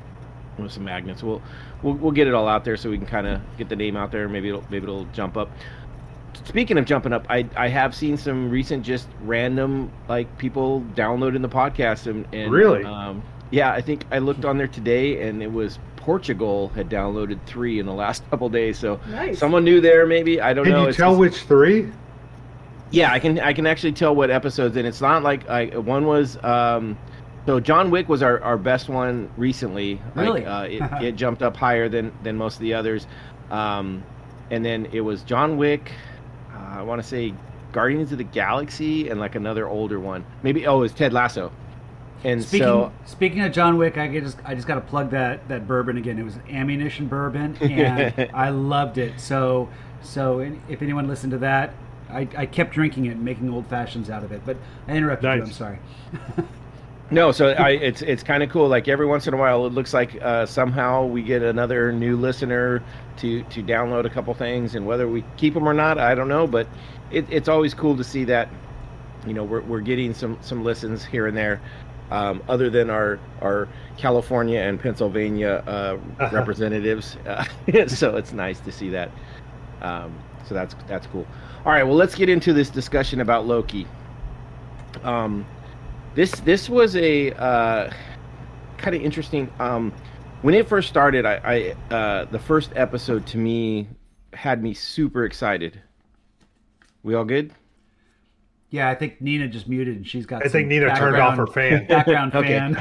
[0.58, 1.22] with some magnets.
[1.22, 1.42] We'll
[1.82, 3.96] we'll, we'll get it all out there so we can kind of get the name
[3.96, 4.28] out there.
[4.28, 5.50] Maybe it'll maybe it'll jump up.
[6.44, 11.42] Speaking of jumping up, I I have seen some recent just random like people downloading
[11.42, 12.84] the podcast and, and Really?
[12.84, 17.38] um, yeah I think I looked on there today and it was Portugal had downloaded
[17.46, 19.38] three in the last couple days so Nice.
[19.38, 21.88] someone new there maybe I don't Can know Can you It's tell just- which three?
[22.90, 26.06] yeah I can I can actually tell what episodes and it's not like I one
[26.06, 26.96] was um
[27.46, 30.44] so John Wick was our, our best one recently Really?
[30.44, 30.46] like,
[30.80, 33.06] uh, it, it jumped up higher than than most of the others
[33.50, 34.02] um
[34.50, 35.92] and then it was John Wick
[36.70, 37.34] I want to say
[37.72, 41.52] Guardians of the Galaxy and like another older one maybe oh it's Ted Lasso
[42.24, 45.46] and speaking so speaking of John Wick, I just I just got to plug that
[45.48, 46.18] that bourbon again.
[46.18, 49.20] It was ammunition bourbon, and I loved it.
[49.20, 49.68] So
[50.02, 51.74] so if anyone listened to that.
[52.10, 55.30] I, I kept drinking it and making old fashions out of it, but I interrupted
[55.30, 55.42] you.
[55.42, 55.78] I'm sorry.
[57.10, 58.68] No, so I it's it's kind of cool.
[58.68, 62.16] Like every once in a while, it looks like uh, somehow we get another new
[62.18, 62.82] listener
[63.18, 66.28] to to download a couple things, and whether we keep them or not, I don't
[66.28, 66.46] know.
[66.46, 66.66] But
[67.10, 68.50] it, it's always cool to see that
[69.26, 71.62] you know we're we're getting some some listens here and there,
[72.10, 76.36] um, other than our our California and Pennsylvania uh, Uh-huh.
[76.36, 77.16] representatives.
[77.26, 77.42] Uh,
[77.86, 79.10] so it's nice to see that.
[79.80, 80.12] Um,
[80.46, 81.26] so that's that's cool.
[81.64, 83.86] All right, well, let's get into this discussion about Loki.
[85.04, 85.46] Um,
[86.18, 87.92] this this was a uh,
[88.76, 89.48] kind of interesting.
[89.60, 89.92] Um,
[90.42, 93.86] when it first started, I, I uh, the first episode to me
[94.32, 95.80] had me super excited.
[97.04, 97.52] We all good?
[98.70, 100.44] Yeah, I think Nina just muted and she's got.
[100.44, 101.86] I think Nina turned off her fan.
[101.88, 102.58] Background Okay.
[102.58, 102.74] fan.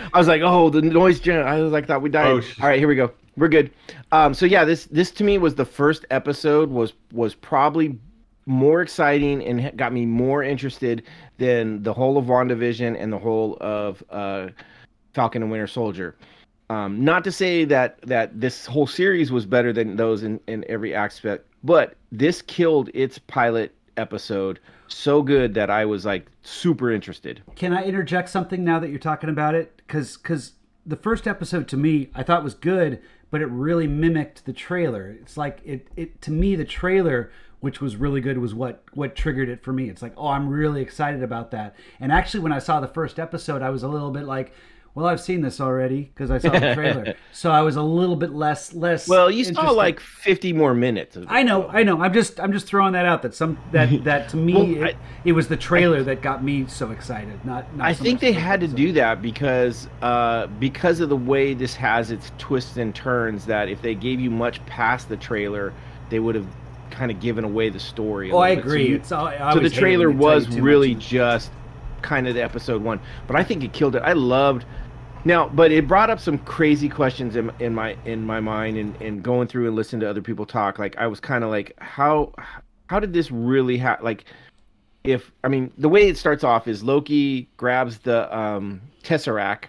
[0.14, 1.46] I was like, oh, the noise gen.
[1.46, 2.26] I was like, thought we died.
[2.28, 3.12] Oh, sh- All right, here we go.
[3.36, 3.72] We're good.
[4.10, 7.98] Um, so yeah, this this to me was the first episode was was probably
[8.46, 11.02] more exciting and got me more interested
[11.38, 14.48] than the whole of WandaVision and the whole of uh,
[15.14, 16.16] Falcon and Winter Soldier.
[16.70, 20.64] Um, not to say that that this whole series was better than those in, in
[20.68, 26.90] every aspect, but this killed its pilot episode so good that I was like super
[26.90, 27.42] interested.
[27.54, 29.76] Can I interject something now that you're talking about it?
[29.76, 30.52] Because because
[30.86, 35.10] the first episode to me I thought was good, but it really mimicked the trailer.
[35.20, 37.30] It's like it it to me the trailer,
[37.64, 39.88] which was really good, was what what triggered it for me.
[39.88, 41.74] It's like oh I'm really excited about that.
[41.98, 44.52] And actually when I saw the first episode, I was a little bit like.
[44.96, 48.14] Well, I've seen this already because I saw the trailer, so I was a little
[48.14, 49.08] bit less less.
[49.08, 51.16] Well, you saw like 50 more minutes.
[51.16, 52.00] Of I know, I know.
[52.00, 53.22] I'm just, I'm just throwing that out.
[53.22, 56.44] That some, that, that to me, Well, it, I- it was the trailer that got
[56.44, 57.44] me so excited.
[57.44, 61.08] Not, not I so think they the had to do that because uh, because of
[61.08, 63.46] the way this has its twists and turns.
[63.46, 65.72] That if they gave you much past the trailer,
[66.08, 66.46] they would have
[66.94, 68.30] kind of given away the story.
[68.32, 68.62] Oh, I bit.
[68.64, 68.88] So agree.
[68.88, 70.94] you- it's all, I so the always hate it trailer when they tell was really
[70.94, 71.50] just
[72.02, 74.02] kind of the episode one, but I think it killed it.
[74.02, 74.64] I loved.
[75.26, 79.00] Now, but it brought up some crazy questions in, in my in my mind, and,
[79.00, 80.78] and going through and listening to other people talk.
[80.78, 82.32] Like I was kind of like, how
[82.88, 84.04] how did this really happen?
[84.04, 84.26] Like,
[85.02, 89.64] if I mean, the way it starts off is Loki grabs the um, tesseract,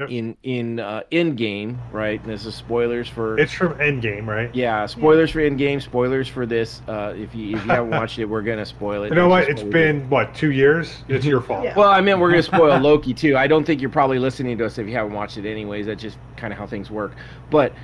[0.00, 0.10] Yep.
[0.10, 2.18] in in uh, Endgame, right?
[2.22, 4.52] And this is spoilers for It's from Endgame, right?
[4.54, 6.80] yeah, spoilers for Endgame, spoilers for this.
[6.88, 9.10] Uh, if you if you haven't watched it, we're gonna spoil it.
[9.10, 9.42] You know what?
[9.42, 9.72] It's spoilers.
[9.72, 11.04] been what two years?
[11.08, 11.64] It's your fault.
[11.64, 11.74] Yeah.
[11.76, 13.36] Well, I mean, we're gonna spoil Loki too.
[13.36, 15.84] I don't think you're probably listening to us if you haven't watched it, anyways.
[15.84, 17.12] That's just kind of how things work.
[17.50, 17.74] But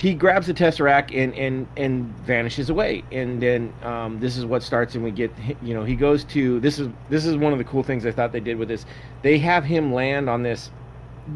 [0.00, 4.62] he grabs the tesseract and and and vanishes away, and then um, this is what
[4.62, 5.30] starts, and we get
[5.62, 8.12] you know he goes to this is this is one of the cool things I
[8.12, 8.86] thought they did with this.
[9.20, 10.70] They have him land on this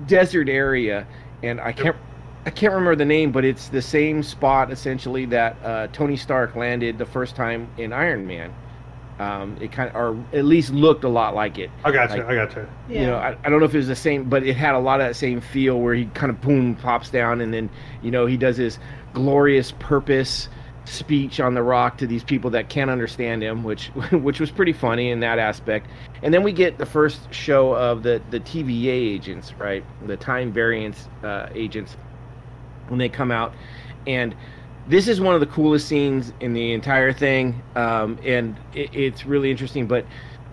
[0.07, 1.07] desert area,
[1.43, 1.97] and I can't.
[2.47, 6.57] I can't remember the name, but it's the same spot essentially that uh, Tony Stark
[6.57, 8.55] landed the first time in Iron Man.
[9.19, 12.23] Um, it kind of, or at least looked a lot like it I got you.
[12.23, 12.67] Like- I got you.
[12.89, 13.01] Yeah.
[13.03, 14.79] you know, I, I don't know if it was the same, but it had a
[14.79, 17.69] lot of that same feel where he kind of boom pops down, and then
[18.01, 18.79] you know he does his
[19.13, 20.49] glorious purpose
[20.91, 24.73] speech on the rock to these people that can't understand him, which which was pretty
[24.73, 25.87] funny in that aspect.
[26.23, 29.85] And then we get the first show of the the TVA agents, right?
[30.07, 31.97] The time variance uh, agents
[32.89, 33.55] when they come out,
[34.07, 34.35] and
[34.89, 39.25] this is one of the coolest scenes in the entire thing, um, and it, it's
[39.25, 39.87] really interesting.
[39.87, 40.05] But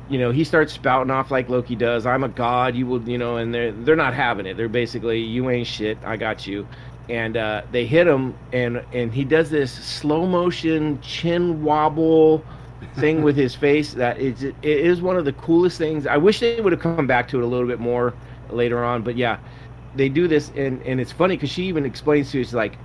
[0.10, 2.06] you know, he starts spouting off like Loki does.
[2.06, 2.76] I'm a god.
[2.76, 4.56] You will, you know, and they're they're not having it.
[4.56, 5.98] They're basically, you ain't shit.
[6.06, 6.68] I got you.
[7.10, 12.44] And uh, they hit him, and and he does this slow motion chin wobble
[12.96, 13.94] thing with his face.
[13.94, 16.06] That is it is one of the coolest things.
[16.06, 18.14] I wish they would have come back to it a little bit more
[18.50, 19.04] later on.
[19.04, 19.40] But yeah,
[19.96, 22.78] they do this, and and it's funny because she even explains to us like,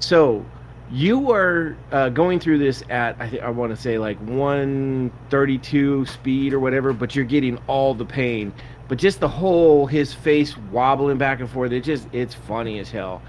[0.00, 0.44] so
[0.92, 6.06] you are uh, going through this at I, think I want to say like 132
[6.06, 8.52] speed or whatever, but you're getting all the pain.
[8.88, 12.90] But just the whole his face wobbling back and forth, it just it's funny as
[12.90, 13.22] hell.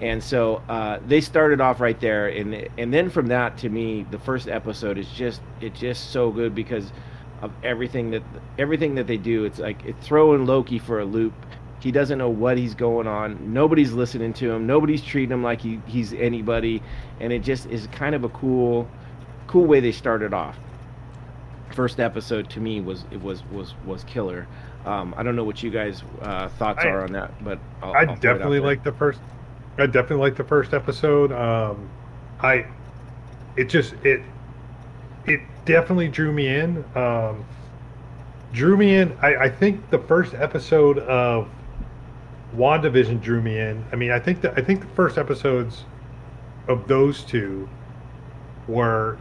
[0.00, 4.04] And so uh, they started off right there, and and then from that to me,
[4.10, 6.92] the first episode is just it's just so good because
[7.40, 8.22] of everything that
[8.58, 9.44] everything that they do.
[9.44, 11.32] It's like it's throwing Loki for a loop.
[11.80, 13.52] He doesn't know what he's going on.
[13.54, 14.66] Nobody's listening to him.
[14.66, 16.82] Nobody's treating him like he, he's anybody,
[17.20, 18.88] and it just is kind of a cool,
[19.46, 20.58] cool way they started off.
[21.74, 24.46] First episode to me was it was was was killer.
[24.84, 27.92] Um, I don't know what you guys uh, thoughts I- are on that, but I'll,
[27.92, 29.20] I I'll throw it out definitely like the first.
[29.78, 31.32] I definitely like the first episode.
[31.32, 31.88] Um,
[32.40, 32.66] I,
[33.56, 34.22] it just it,
[35.26, 36.84] it definitely drew me in.
[36.94, 37.44] Um,
[38.52, 39.16] drew me in.
[39.22, 41.48] I, I think the first episode of
[42.54, 43.84] WandaVision drew me in.
[43.92, 45.84] I mean, I think that I think the first episodes
[46.68, 47.68] of those two
[48.66, 49.18] were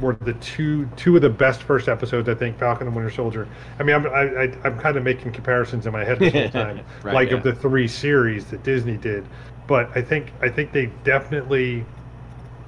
[0.00, 2.28] were the two two of the best first episodes.
[2.28, 3.48] I think Falcon and Winter Soldier.
[3.78, 6.48] I mean, I'm I, I, I'm kind of making comparisons in my head this whole
[6.50, 7.36] time, Right, like yeah.
[7.36, 9.28] of the three series that Disney did.
[9.66, 11.84] But I think I think they definitely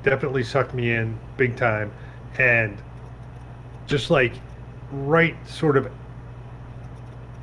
[0.03, 1.91] definitely sucked me in big time,
[2.39, 2.77] and
[3.87, 4.33] just like
[4.93, 5.91] right sort of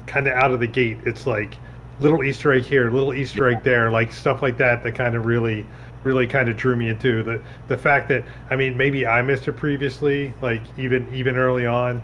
[0.07, 1.55] kind of out of the gate, it's like
[1.99, 5.25] little Easter egg here, little Easter egg there, like stuff like that that kind of
[5.25, 5.65] really
[6.03, 9.47] really kind of drew me into the the fact that I mean maybe I missed
[9.47, 12.01] it previously, like even even early on.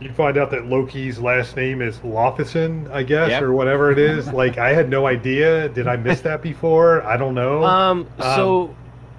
[0.00, 3.42] You find out that Loki's last name is Laufeyson, I guess, Yep.
[3.42, 4.28] or whatever it is.
[4.32, 5.68] like I had no idea.
[5.70, 7.02] Did I miss that before?
[7.04, 7.64] I don't know.
[7.64, 8.74] Um, Um, so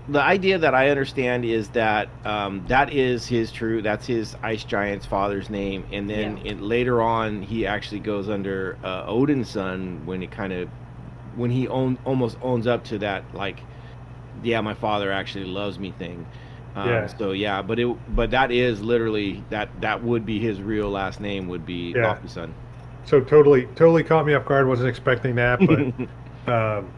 [0.08, 3.82] the idea that I understand is that um, that is his true.
[3.82, 6.54] That's his ice giant's father's name, and then Yeah.
[6.54, 10.70] it, later on he actually goes under uh, Odinson when it kind of
[11.36, 13.60] when he own, almost owns up to that like,
[14.44, 16.26] yeah, my father actually loves me thing.
[16.80, 17.08] Um, Yeah.
[17.08, 21.20] So yeah, but it but that is literally that that would be his real last
[21.20, 22.18] name would be Yeah.
[22.28, 22.54] Son.
[23.06, 24.68] so totally totally caught me off guard.
[24.68, 26.90] Wasn't expecting that, but um,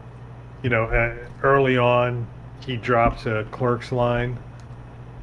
[0.62, 2.26] you know, uh, early on,
[2.64, 4.38] he drops a clerk's line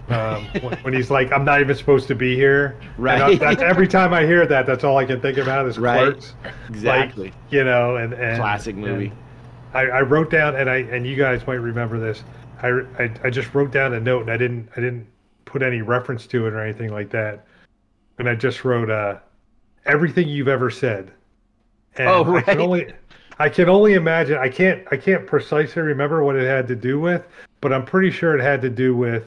[0.10, 3.39] um, when, when he's like, "I'm not even supposed to be here." I- Right.
[3.39, 6.12] that's, every time I hear that, that's all I can think about is Right.
[6.13, 6.34] clerks.
[6.67, 7.26] exactly.
[7.28, 9.06] Like, you know, and, and Classic movie.
[9.06, 9.15] and
[9.74, 12.24] I, I wrote down, and I and you guys might remember this.
[12.62, 15.08] I, I I just wrote down a note, and I didn't I didn't
[15.45, 17.45] put any reference to it or anything like that.
[18.17, 19.17] And I just wrote uh,
[19.86, 21.12] everything you've ever said.
[21.98, 22.60] And Oh, I can right.
[22.60, 22.93] only
[23.39, 24.38] I can only imagine.
[24.38, 27.26] I can't I can't precisely remember what it had to do with,
[27.62, 29.26] but I'm pretty sure it had to do with.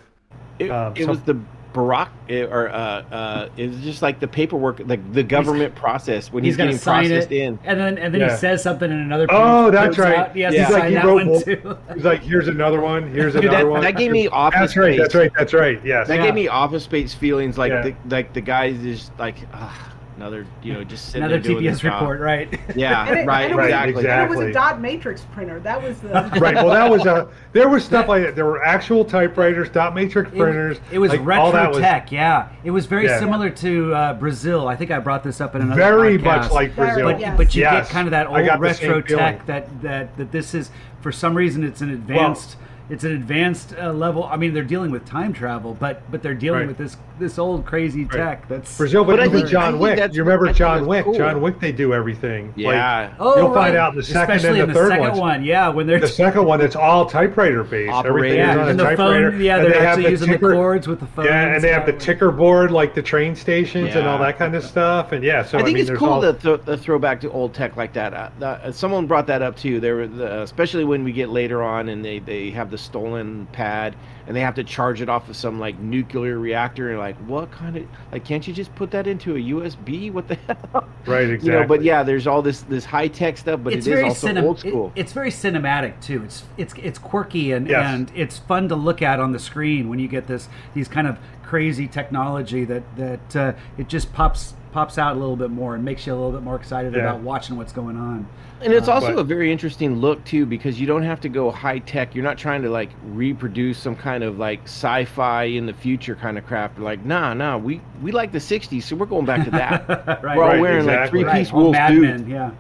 [0.59, 1.39] It, Um, it some- was the
[1.73, 6.33] Barack, eh, or uh, uh, it was just like the paperwork, like the government process
[6.33, 7.59] when he's, He's getting sign processed it, in.
[7.65, 8.31] and then and then Yeah.
[8.31, 9.27] he says something in another.
[9.27, 10.17] Page, Oh, that's right.
[10.17, 10.61] out, He has Yeah.
[10.63, 11.79] to He's sign like, he that wrote one too.
[11.95, 13.03] He's like, here's another one.
[13.13, 13.81] Here's Dude, another that, one.
[13.83, 14.99] that gave me office That's right.
[14.99, 15.31] That's right.
[15.37, 15.81] That's right.
[15.85, 16.09] Yes.
[16.09, 16.27] That Yeah.
[16.27, 17.83] gave me office space feelings, like Yeah.
[17.83, 19.92] the like the guys is like, ah,
[20.23, 21.95] Another, you know, just sitting Another there doing TPS job.
[22.01, 22.61] report, right?
[22.77, 24.07] Yeah, And it, right, and it was, Right, exactly.
[24.09, 25.59] and it was a dot matrix printer.
[25.59, 26.55] That was the right.
[26.55, 27.29] Well, that was a.
[27.53, 28.37] There was stuff like that.
[28.37, 30.79] There were actual typewriters, dot matrix printers.
[30.93, 32.51] It, was like, all retro that was tech, yeah.
[32.63, 33.19] It was very Yeah.
[33.19, 34.69] similar to uh, Brazil.
[34.69, 36.23] I think I brought this up in another very podcast.
[36.43, 37.11] much like Very, Brazil.
[37.11, 37.37] but, Yes.
[37.37, 37.87] but you Yes.
[37.89, 40.71] get kind of that old got the same retro tech that, that that this is
[41.01, 42.55] for some reason it's an advanced
[42.91, 44.25] it's an advanced uh, level.
[44.25, 46.69] I mean, they're dealing with time travel, but but they're dealing Right.
[46.69, 48.49] with this this old crazy tech.
[48.49, 49.97] That's Brazil, but, But I even think- John Wick.
[49.97, 51.05] that's- You remember I John Wick?
[51.05, 51.15] cool.
[51.15, 52.53] John Wick, they do everything.
[52.57, 53.11] Yeah.
[53.21, 53.77] Oh, You'll find right.
[53.77, 55.45] out in the second especially and in the third second one.
[55.45, 57.93] Yeah, when they're the second one, it's all typewriter based.
[57.95, 58.27] Everything Operator.
[58.27, 59.31] is yeah, on a the typewriter.
[59.31, 59.41] phone.
[59.41, 61.25] Yeah, and they're they have actually the using ticker- the cords with the phone.
[61.27, 64.55] Yeah, and they have the ticker board like the train stations and all that kind
[64.57, 65.13] of stuff.
[65.13, 67.31] And yeah, so I think mean, it's cool all, the throwback to throw back to
[67.31, 68.13] old tech like that.
[68.15, 69.79] Uh, uh, someone brought that up too.
[69.79, 70.03] There, were
[70.43, 73.95] especially when we get later on, and they, they have the stolen pad,
[74.27, 76.91] and they have to charge it off of some like nuclear reactor.
[76.91, 78.25] And like, what kind of like?
[78.25, 80.11] Can't you just put that into a USB?
[80.13, 80.35] What the
[80.73, 80.89] hell?
[81.07, 81.31] right.
[81.31, 81.53] Exactly.
[81.53, 83.95] You know, but yeah, there's all this this high tech stuff, but it's it is
[83.97, 84.93] very also cinem- old it- school.
[84.97, 86.25] it's very cinematic too.
[86.25, 87.87] It's it's it's quirky and Yes.
[87.95, 91.07] and it's fun to look at on the screen when you get this these kind
[91.07, 95.75] of crazy technology that that uh, it just pops pops out a little bit more
[95.75, 97.01] and makes you a little bit more excited Yeah.
[97.03, 98.27] about watching what's going on.
[98.63, 101.29] And it's Uh, also but- a very interesting look too, because you don't have to
[101.29, 102.15] go high tech.
[102.15, 106.39] You're not trying to like reproduce some kind of like sci-fi in the future kind
[106.39, 106.77] of crap.
[106.77, 109.89] You're like, nah, nah, we we like the '60s, so we're going back to that.
[110.23, 112.23] right, we're all Right, wearing like three-piece All wolf Mad dudes.
[112.23, 112.51] Men, yeah.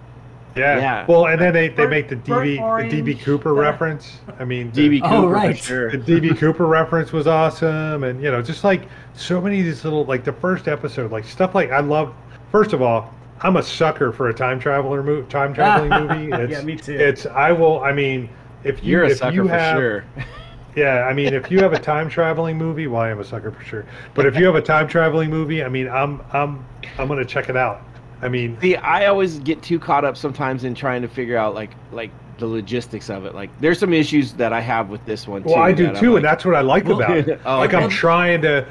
[0.56, 0.78] Yeah.
[0.78, 1.06] yeah.
[1.08, 4.18] Well, and then they, they make the DB the DB uh, Cooper the- reference.
[4.38, 5.56] I mean, DB oh, Cooper Oh, right.
[5.58, 5.90] sure.
[5.90, 8.82] the DB Cooper reference was awesome, and you know, just like
[9.14, 12.14] so many of these little, like the first episode, like stuff like I love.
[12.50, 16.28] First of all, I'm a sucker for a time traveler movie, time traveling movie.
[16.28, 16.92] Yeah, It's, me too.
[16.94, 17.80] It's I will.
[17.82, 18.28] I mean,
[18.64, 20.04] if you You're a if sucker you for sure.
[20.76, 23.50] yeah, I mean, if you have a time traveling movie, well, I am a sucker
[23.50, 23.86] for sure.
[24.14, 26.64] But if you have a time traveling movie, I mean, I'm I'm
[26.98, 27.82] I'm gonna check it out.
[28.22, 31.54] I mean, See, I always get too caught up sometimes in trying to figure out
[31.54, 33.34] like like the logistics of it.
[33.34, 35.42] Like, there's some issues that I have with this one.
[35.44, 37.40] well, too, I do too, like, and that's what I like Well- about it.
[37.46, 37.84] Oh, like okay.
[37.84, 38.66] I'm trying to.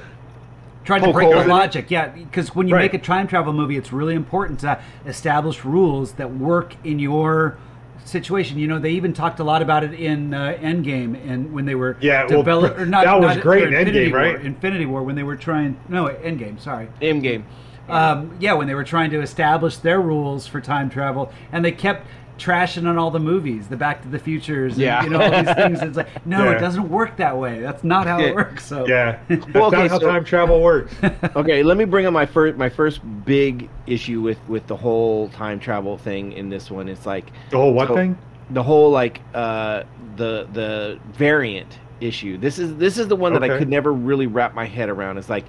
[0.84, 1.50] Trying to break the holes it.
[1.50, 2.92] logic, yeah, because when you Right.
[2.92, 7.56] make a time travel movie, it's really important to establish rules that work in your
[8.04, 8.58] situation.
[8.58, 11.76] You know, they even talked a lot about it in uh, Endgame, and when they
[11.76, 14.42] were Yeah, well, develop- or not, that was not- great in Infinity Endgame, War, right?
[14.44, 16.88] Infinity War, when they were trying, no, Endgame, sorry.
[17.00, 17.46] End game.
[17.90, 21.72] Um, yeah, when they were trying to establish their rules for time travel, and they
[21.72, 22.08] kept
[22.40, 25.04] trashing on all the movies, the Back to the Futures, and, Yeah.
[25.04, 25.80] you know, all these things.
[25.84, 26.52] It's like, no, Yeah.
[26.56, 27.60] it doesn't work that way.
[27.60, 28.66] That's not how it works.
[28.66, 30.96] So Yeah, that's Well, okay, not how so- time travel works.
[31.36, 35.30] okay, let me bring up my first my first big issue with with the whole
[35.30, 36.88] time travel thing in this one.
[36.90, 38.18] It's like The whole what So- thing?
[38.50, 39.84] the whole like uh
[40.16, 42.38] the the variant issue.
[42.38, 45.18] This is this is the one that I could never really wrap my head around.
[45.20, 45.46] It's like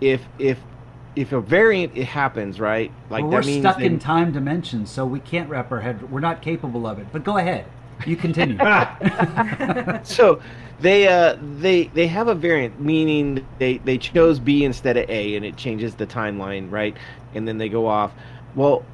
[0.00, 0.58] if if
[1.14, 2.90] if a variant it happens, right?
[3.10, 6.10] Like Well, we're means stuck in time dimensions, so we can't wrap our head.
[6.10, 7.06] We're not capable of it.
[7.12, 7.66] But go ahead.
[8.06, 8.58] You continue.
[10.02, 10.40] so
[10.80, 15.36] they uh they they have a variant meaning they they chose b instead of a
[15.36, 16.96] and it changes the timeline right
[17.34, 18.12] and then they go off
[18.56, 18.84] well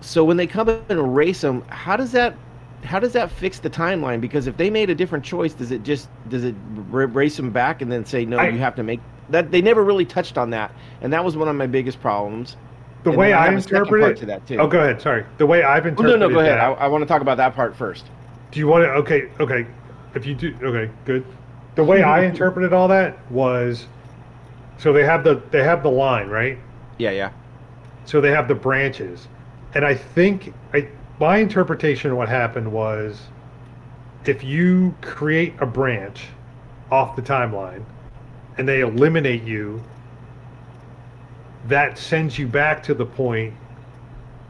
[0.00, 2.34] so when they come and erase them how does that
[2.84, 5.82] how does that fix the timeline because if they made a different choice does it
[5.82, 6.54] just does it
[6.92, 9.62] r- erase them back and then say no I- you have to make that they
[9.62, 12.56] never really touched on that and that was one of my biggest problems
[13.04, 14.16] The And way I I, interpret it.
[14.18, 14.58] to that, too.
[14.58, 15.00] Oh, go ahead.
[15.00, 15.24] Sorry.
[15.38, 16.60] The way I've well, interpreted no no go ahead that.
[16.80, 18.04] I, I want to talk about that part first
[18.50, 18.90] Do you want to?
[18.90, 19.66] Okay, okay.
[20.14, 21.24] If you do, okay, good.
[21.76, 23.86] The way I interpreted all that was,
[24.78, 26.58] so they have the they have the line right.
[26.98, 27.30] yeah yeah
[28.04, 29.26] So they have the branches,
[29.74, 30.86] and I think I
[31.22, 33.16] my interpretation of what happened was,
[34.26, 36.24] if you create a branch
[36.90, 37.84] off the timeline,
[38.58, 39.80] and they eliminate you,
[41.68, 43.54] that sends you back to the point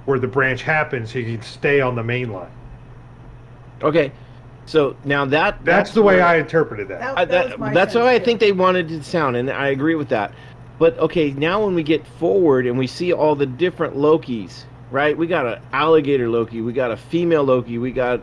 [0.07, 2.51] where the branch happens, so you can stay on the main line.
[3.83, 4.11] okay
[4.64, 7.01] so now that That's, the way where- I interpreted that.
[7.01, 9.51] That- that was that, that's sense, how I think they wanted it to sound, and
[9.51, 10.33] I agree with that.
[10.79, 15.16] But okay, now when we get forward and we see all the different Lokis, right?
[15.16, 18.20] We got an alligator Loki, we got a female Loki, we got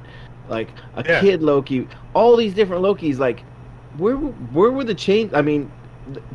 [0.47, 1.19] like a Yeah.
[1.21, 3.17] kid Loki, all these different Lokis.
[3.19, 3.41] Like,
[3.97, 5.33] where where were the change?
[5.33, 5.69] I mean,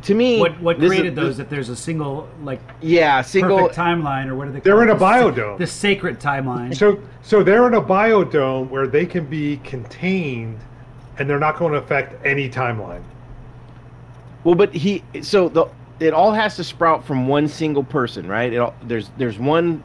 [0.03, 1.37] to me, what what this is- created those?
[1.37, 3.57] this- If there's a single like yeah, single.
[3.57, 4.59] perfect timeline, or what are they?
[4.59, 5.57] They're call in a The sa- biodome.
[5.57, 6.75] The sacred timeline.
[6.75, 10.59] So, so they're in a biodome where they can be contained,
[11.17, 13.01] and they're not going to affect any timeline.
[14.43, 15.65] Well, but he so the
[15.99, 18.51] it all has to sprout from one single person, right?
[18.53, 19.81] It all, there's there's one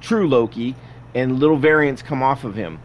[0.00, 0.74] true Loki,
[1.14, 2.78] and little variants come off of him.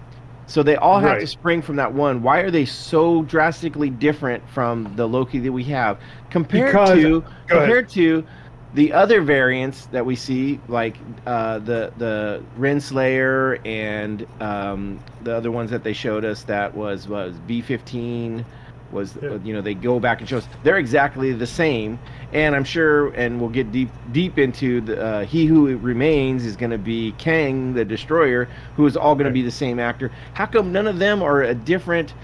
[0.48, 2.22] So they all have to spring from that one.
[2.22, 5.98] Why are they so drastically different from the Loki that we have
[6.30, 7.32] compared Because- to ahead.
[7.48, 8.24] compared to
[8.76, 15.50] the other variants that we see, like uh, the the Renslayer and um, the other
[15.50, 18.46] ones that they showed us, that was was B fifteen,
[18.96, 19.38] was Yeah.
[19.44, 22.00] you know they go back and show us they're exactly the same,
[22.34, 26.56] and I'm sure, and we'll get deep deep into the uh, He Who Remains is
[26.56, 29.30] going to be Kang the Destroyer, who is all going Right.
[29.30, 30.12] to be the same actor.
[30.34, 32.16] How come none of them are a different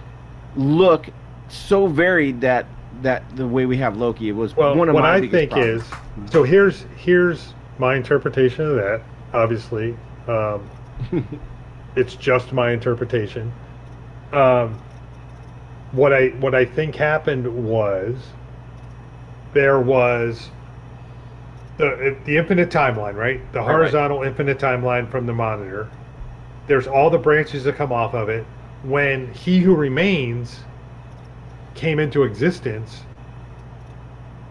[0.56, 1.08] look,
[1.50, 2.66] so varied that
[3.04, 4.30] that the way we have Loki?
[4.30, 5.84] It was Well, one of what my I think problems.
[5.84, 9.02] is, so here's here's my interpretation of that.
[9.34, 9.96] Obviously,
[10.28, 10.70] um,
[11.96, 13.52] it's just my interpretation.
[14.34, 14.80] Um,
[15.92, 18.34] what I what I think happened was
[19.54, 20.52] there was
[21.78, 23.52] the the infinite timeline, right?
[23.54, 23.92] The Right, right.
[23.92, 25.90] horizontal infinite timeline from the monitor.
[26.68, 28.46] There's all the branches that come off of it.
[28.84, 30.66] When He Who Remains
[31.76, 33.08] came into existence,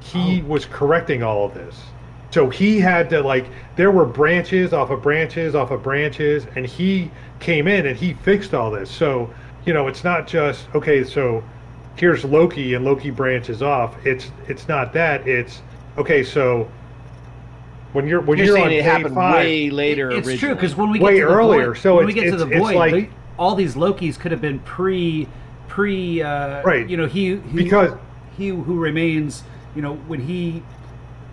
[0.01, 0.47] he oh.
[0.47, 1.95] was correcting all of this.
[2.31, 6.67] So he had to like there were branches off of branches off of branches and
[6.67, 7.11] he
[7.41, 8.91] came in and he fixed all this.
[8.91, 9.35] So,
[9.67, 11.43] you know, it's not just okay, so
[11.97, 13.95] here's Loki and Loki branches off.
[14.07, 15.27] It's it's not that.
[15.29, 15.63] It's
[15.99, 16.71] okay, so
[17.93, 20.11] when you're when You're, you're, saying on it happened five, way later.
[20.11, 22.25] It's true because when we get Way to the earlier, void, so when we it's-
[22.25, 25.27] get to the it's- it's void, like- all these Lokis could have been pre,
[25.67, 26.87] pre, uh, Right.
[26.87, 27.93] You know, he, he Because-
[28.37, 29.45] he who remains,
[29.75, 30.63] you know, when he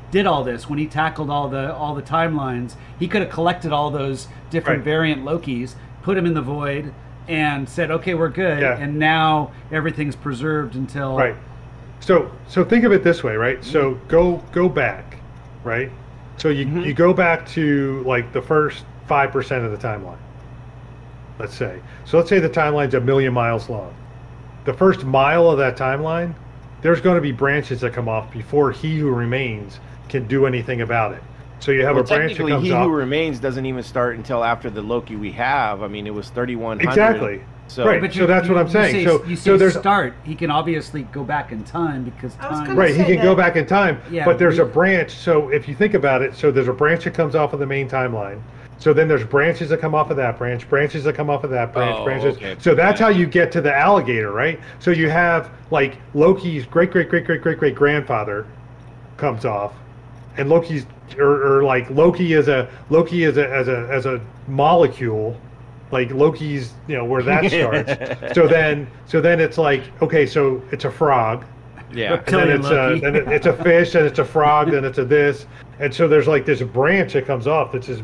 [0.10, 3.74] did all this, when he tackled all the all the timelines, he could have collected
[3.74, 4.86] all those different Right.
[4.86, 6.94] variant Lokis, put them in the void,
[7.28, 8.78] and said, "Okay, we're good." Yeah.
[8.78, 11.36] And now everything's preserved until Right.
[12.00, 13.64] So so think of it this way, right?
[13.64, 15.18] So go go back,
[15.64, 15.92] right?
[16.38, 16.86] So you Mhm.
[16.86, 20.18] you go back to like the first five percent of the timeline.
[21.40, 21.80] Let's say.
[22.06, 23.94] So let's say the timeline's a million miles long.
[24.66, 26.34] The first mile of that timeline,
[26.82, 30.82] there's going to be branches that come off before he who remains can do anything
[30.82, 31.24] about it.
[31.60, 32.86] So you have Well, a branch that technically, comes He off.
[32.86, 35.82] Who Remains doesn't even start until after the Loki we have.
[35.84, 36.88] I mean, it was 3100.
[36.88, 37.41] Exactly.
[37.68, 37.99] So, Right.
[37.99, 38.93] But So you- that's what I'm you saying.
[38.93, 40.14] say- So- you so there's- start.
[40.24, 42.78] He can obviously go back in time because time.
[42.78, 43.97] Right, he say can go back in time.
[44.10, 45.12] Yeah, but there's we- a branch.
[45.12, 47.66] So if you think about it, so there's a branch that comes off of the
[47.66, 48.38] main timeline.
[48.78, 51.49] So then there's branches that come off of that branch, branches that come off of
[51.49, 52.38] that branch, Oh, branches.
[52.38, 52.55] okay.
[52.60, 54.60] So that's how you get to the alligator, right?
[54.80, 58.45] So you have like Loki's great great great great great great grandfather
[59.18, 59.74] comes off,
[60.38, 60.86] and Loki's
[61.18, 65.40] or, or like Loki is a Loki is a as a as a molecule,
[65.92, 68.34] like Loki's you know where that starts.
[68.36, 71.46] so then so then it's like okay, so it's a frog
[71.94, 72.16] yeah.
[72.16, 72.98] and then it's Loki.
[72.98, 75.46] a, then it- it's a fish, and it's a frog, then it's a this,
[75.80, 77.72] and so there's like this branch that comes off.
[77.72, 78.02] That's this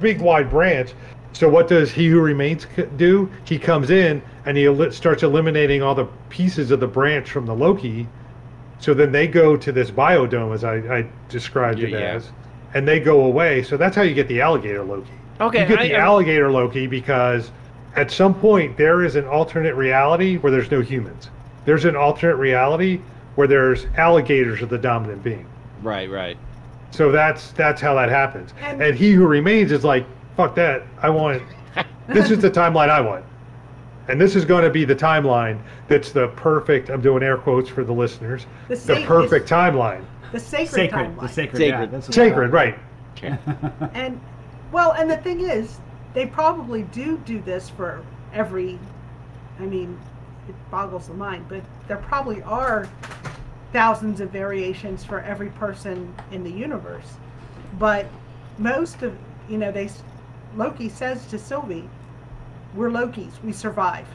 [0.00, 0.92] big wide branch.
[1.32, 2.66] So what does He Who Remains
[2.96, 3.30] do?
[3.44, 7.54] He comes in and he starts eliminating all the pieces of the branch from the
[7.54, 8.06] Loki.
[8.82, 12.14] So then they go to this biodome, as I, I described it Yeah, yeah.
[12.14, 12.30] as,
[12.74, 13.62] and they go away.
[13.62, 15.08] So that's how you get the alligator Loki.
[15.40, 17.52] Okay, you get I- the I- alligator Loki because
[17.94, 21.30] at some point there is an alternate reality where there's no humans.
[21.64, 23.00] There's an alternate reality
[23.36, 25.46] where there's alligators are the dominant being.
[25.80, 26.36] Right, right.
[26.90, 28.52] So that's that's how that happens.
[28.62, 30.04] And- And he who remains is like,
[30.36, 30.82] fuck that.
[31.00, 31.40] I want
[32.08, 33.24] this is the timeline I want.
[34.08, 37.68] And this is going to be the timeline that's the perfect I'm doing air quotes
[37.68, 38.46] for the listeners.
[38.68, 40.04] The The perfect timeline.
[40.32, 41.20] the sacred, sacred, timeline.
[41.20, 41.68] the sacred, Sacred.
[41.80, 42.78] Yeah, that's what Sacred, right.
[43.16, 43.38] Okay.
[43.94, 44.20] And
[44.72, 45.78] well, and the thing is,
[46.14, 48.78] they probably do do this for every.
[49.60, 49.98] I mean,
[50.48, 52.88] it boggles the mind, but there probably are
[53.72, 57.06] thousands of variations for every person in the universe.
[57.78, 58.06] But
[58.58, 59.16] most of
[59.48, 60.02] you know, they s-
[60.56, 61.88] Loki says to Sylvie,
[62.74, 63.32] "We're Lokis.
[63.44, 64.06] We survive."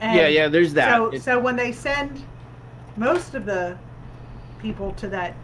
[0.00, 0.96] And yeah, yeah, there's that.
[0.96, 2.22] So, It- so when they send
[2.96, 3.76] most of the
[4.60, 5.34] people to that,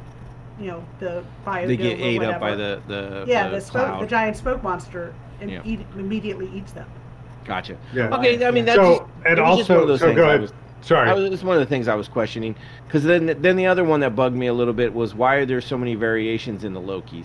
[0.61, 3.61] you know, the biodome they get or ate up by the, the, yeah, the the,
[3.61, 4.03] smoke, cloud.
[4.03, 5.61] the giant smoke monster, and Yeah.
[5.65, 6.87] eat, immediately eats them.
[7.45, 7.77] Gotcha.
[7.93, 8.17] Yeah.
[8.17, 10.25] Okay, I mean, that's So and it just one also of those so things go
[10.25, 10.41] I ahead.
[10.43, 11.09] was- Sorry.
[11.09, 12.55] I was, it's one of the things I was questioning
[12.87, 15.47] because then then the other one that bugged me a little bit was why are
[15.47, 17.25] there so many variations in the Lokis,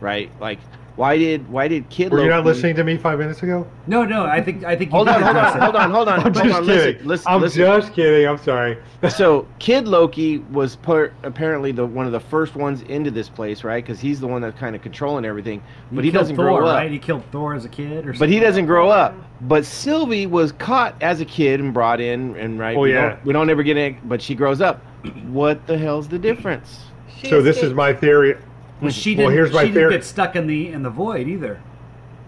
[0.00, 0.30] right?
[0.40, 0.58] Like
[0.96, 3.66] why did why did Kid Loki Were you not listening to me five minutes ago?
[3.88, 6.22] No, no, I think I think Hold on, hold on, hold on, hold on, I'm
[6.22, 6.66] hold just on.
[6.66, 6.94] kidding.
[6.94, 7.60] Listen, listen, I'm listen.
[7.62, 8.28] just kidding.
[8.28, 8.78] I'm sorry.
[9.10, 13.62] So Kid Loki was part, apparently the one of the first ones into this place,
[13.62, 13.84] right?
[13.84, 16.66] Because he's the one that's kind of controlling everything, but he, killed doesn't Thor, grow
[16.66, 16.76] up.
[16.76, 16.90] right?
[16.90, 19.14] He killed Thor as a kid, or But he doesn't grow up.
[19.42, 22.76] But Sylvie was caught as a kid and brought in, and right.
[22.76, 23.10] Oh, we yeah.
[23.10, 24.82] Don't, we don't ever get it, but she grows up.
[25.26, 26.86] What the hell's the difference?
[27.18, 28.36] She so this is my theory.
[28.80, 29.32] Well, she didn't.
[29.32, 29.92] here's my she didn't theory.
[29.94, 31.60] get stuck in the in the void either.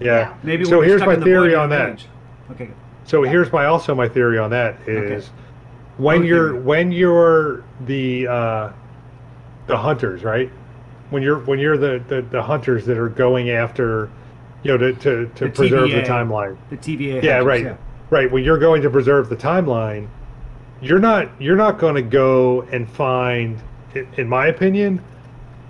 [0.01, 0.07] Yeah.
[0.19, 0.35] Yeah.
[0.43, 1.91] Maybe So here's stuck my in the theory on that.
[1.93, 2.07] age.
[2.53, 2.71] Okay.
[3.05, 5.33] So here's my also my theory on that is Okay.
[5.99, 8.73] when Both you're when you're the uh,
[9.67, 10.51] the hunters, right?
[11.11, 14.11] when you're when you're the, the, the hunters that are going after,
[14.65, 16.57] you know, to to, to The preserve the timeline.
[16.71, 17.23] The TVA.
[17.23, 17.77] Yeah, hunters, right, yeah.
[18.11, 18.31] right.
[18.31, 20.09] When you're going to preserve the timeline,
[20.81, 23.57] you're not you're not going to go and find,
[24.17, 25.01] in my opinion,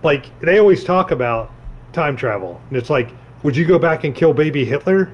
[0.06, 1.50] like they always talk about
[1.92, 3.10] time travel, and it's like,
[3.42, 5.10] would you go back and kill baby Hitler?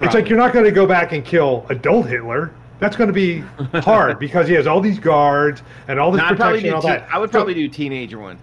[0.00, 2.52] It's like you're not going to go back and kill adult Hitler.
[2.80, 3.40] That's going to be
[3.80, 6.62] hard because he has all these guards and all this No, I'd probably protection.
[6.62, 6.68] do.
[6.68, 7.08] and all Teen, that.
[7.14, 8.38] I would So- probably do teenager one.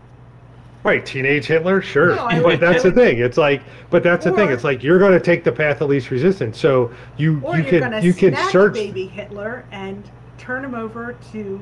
[0.83, 2.15] Right, teenage Hitler, sure.
[2.15, 3.17] No, but would- that's the thing.
[3.19, 4.51] It's like, but that's the thing.
[4.51, 6.59] It's like you're going to take the path of least resistance.
[6.59, 8.73] So you you can you can search.
[8.75, 10.03] baby Hitler and
[10.37, 11.59] turn him over to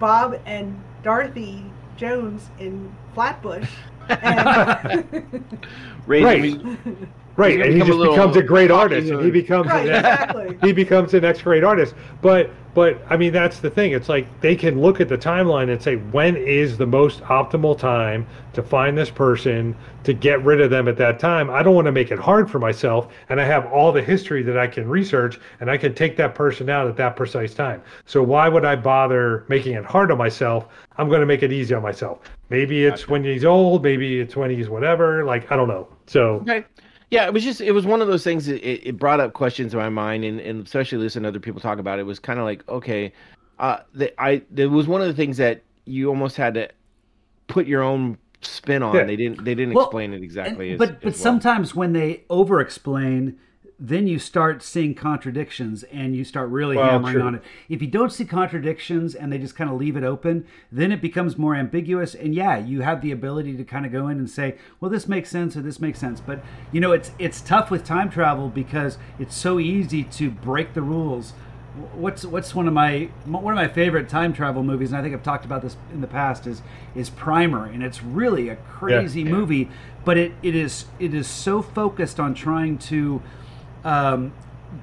[0.00, 1.62] Bob and Dorothy
[1.98, 3.68] Jones in Flatbush.
[4.08, 5.04] And
[6.06, 6.42] Raise Right.
[6.44, 9.86] him- Right, and he gonna a just becomes a great artist, and he becomes right,
[9.86, 10.58] the exactly.
[10.60, 11.94] he becomes the next great artist.
[12.20, 13.90] But but I mean that's the thing.
[13.90, 17.76] It's like they can look at the timeline and say when is the most optimal
[17.76, 19.74] time to find this person
[20.04, 21.50] to get rid of them at that time.
[21.50, 24.44] I don't want to make it hard for myself, and I have all the history
[24.44, 27.82] that I can research, and I can take that person out at that precise time.
[28.06, 30.68] So why would I bother making it hard on myself?
[30.98, 32.20] I'm going to make it easy on myself.
[32.48, 33.82] Maybe it's when he's old.
[33.82, 35.24] Maybe it's when he's whatever.
[35.24, 35.88] Like I don't know.
[36.06, 36.64] So Okay.
[37.10, 39.32] Yeah, it was just it was one of those things that it, it brought up
[39.32, 42.04] questions in my mind, and, and especially listening to other people talk about it, it
[42.04, 43.12] was kind of like okay,
[43.58, 46.68] uh, the, I there was one of the things that you almost had to
[47.46, 48.94] put your own spin on.
[48.94, 49.04] Yeah.
[49.04, 50.72] They didn't they didn't Well, explain it exactly.
[50.72, 51.14] And- as, but as but well.
[51.14, 53.38] sometimes when they over explain,
[53.80, 57.22] then you start seeing contradictions and you start really Well, hammering true.
[57.22, 57.42] on it.
[57.68, 61.00] If you don't see contradictions and they just kind of leave it open, then it
[61.00, 62.14] becomes more ambiguous.
[62.14, 65.06] And yeah, you have the ability to kind of go in and say, well, this
[65.06, 66.20] makes sense or this makes sense.
[66.20, 66.40] But
[66.72, 70.82] you know, it's it's tough with time travel because it's so easy to break the
[70.82, 71.34] rules.
[71.94, 75.14] What's what's one of my one of my favorite time travel movies, and I think
[75.14, 76.62] I've talked about this in the past, is
[76.96, 79.30] is Primer, and it's really a crazy Yeah.
[79.30, 79.68] movie,
[80.04, 83.22] but it, it is it is so focused on trying to
[83.84, 84.34] um,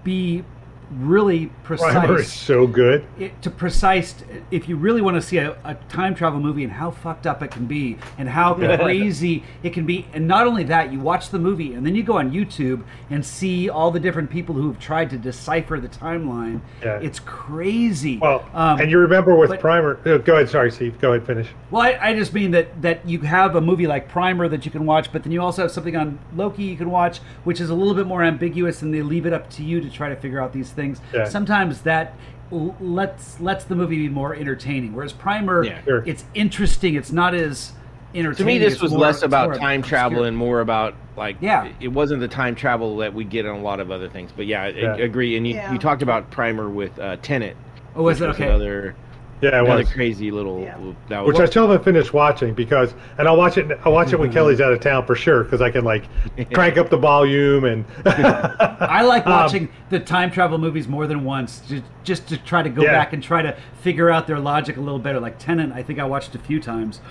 [0.03, 0.43] be
[0.91, 1.91] really precise.
[1.93, 3.05] Primer is so good.
[3.19, 4.15] it, to precise
[4.51, 7.41] if you really want to see a, a time travel movie and how fucked up
[7.43, 11.29] it can be and how crazy it can be and not only that you watch
[11.29, 14.67] the movie and then you go on youtube and see all the different people who
[14.67, 16.99] have tried to decipher the timeline Yeah.
[17.01, 19.99] it's crazy Well, Um, and you remember with but- Primer.
[20.05, 20.49] oh, Go ahead.
[20.49, 20.99] Sorry, Steve.
[20.99, 21.25] Go ahead.
[21.27, 21.47] Finish.
[21.71, 24.71] well, I, I just mean that that you have a movie like Primer that you
[24.71, 27.69] can watch, but then you also have something on Loki you can watch, which is
[27.69, 30.15] a little bit more ambiguous, and they leave it up to you to try to
[30.15, 31.01] figure out these things.
[31.13, 31.25] Yeah.
[31.25, 32.13] Sometimes that
[32.51, 35.81] lets lets the movie be more entertaining, whereas Primer, Yeah.
[35.83, 36.03] Sure.
[36.05, 36.95] it's interesting.
[36.95, 37.71] It's not as
[38.13, 38.35] entertaining.
[38.37, 41.37] to me, this it's was more- less about more time travel and more about like
[41.41, 41.69] Yeah.
[41.79, 44.31] It wasn't the time travel that we get on a lot of other things.
[44.35, 44.93] But yeah, I, Yeah.
[44.93, 45.37] I agree.
[45.37, 45.71] And you, Yeah.
[45.71, 47.55] you talked about Primer with uh, Tenet.
[47.95, 48.47] Oh, was which it okay?
[48.49, 48.95] Another
[49.41, 49.91] Yeah, it another was.
[49.91, 50.61] crazy little.
[50.61, 50.77] Yeah.
[51.09, 53.77] That was Which I still haven't finished watching because, and I'll watch it.
[53.83, 56.05] I'll watch it when Kelly's out of town for sure because I can like
[56.53, 57.83] crank up the volume and.
[58.05, 62.63] I like Um, watching the time travel movies more than once, just, just to try
[62.63, 62.93] to go Yeah.
[62.93, 65.19] back and try to figure out their logic a little better.
[65.19, 67.01] Like Tenet, I think I watched a few times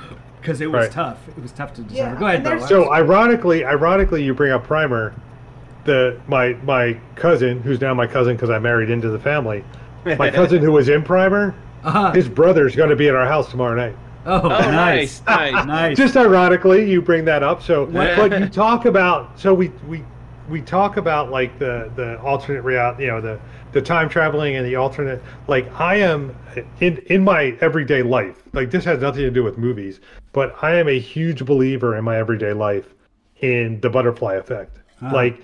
[0.40, 0.90] because it was Right.
[0.90, 1.18] tough.
[1.28, 1.96] It was tough to decipher.
[2.14, 5.14] Yeah, Go ahead, and So ironically, ironically, you bring up Primer.
[5.84, 9.62] The my my cousin, who's now my cousin because I married into the family.
[10.06, 11.54] My cousin who was in Primer,
[11.84, 12.12] Uh-huh.
[12.12, 13.96] his brother's going to be at our house tomorrow night.
[14.26, 15.66] Oh, Oh, nice, nice, nice.
[15.66, 15.96] nice.
[15.98, 17.62] Just ironically, you bring that up.
[17.62, 20.02] So, What- but you talk about so we we
[20.48, 23.38] we talk about like the the alternate reality, you know, the
[23.72, 25.22] the time traveling and the alternate.
[25.48, 26.34] Like I am
[26.80, 28.42] in in my everyday life.
[28.54, 30.00] Like this has nothing to do with movies,
[30.32, 32.94] but I am a huge believer in my everyday life
[33.40, 34.78] in the butterfly effect.
[35.12, 35.42] Like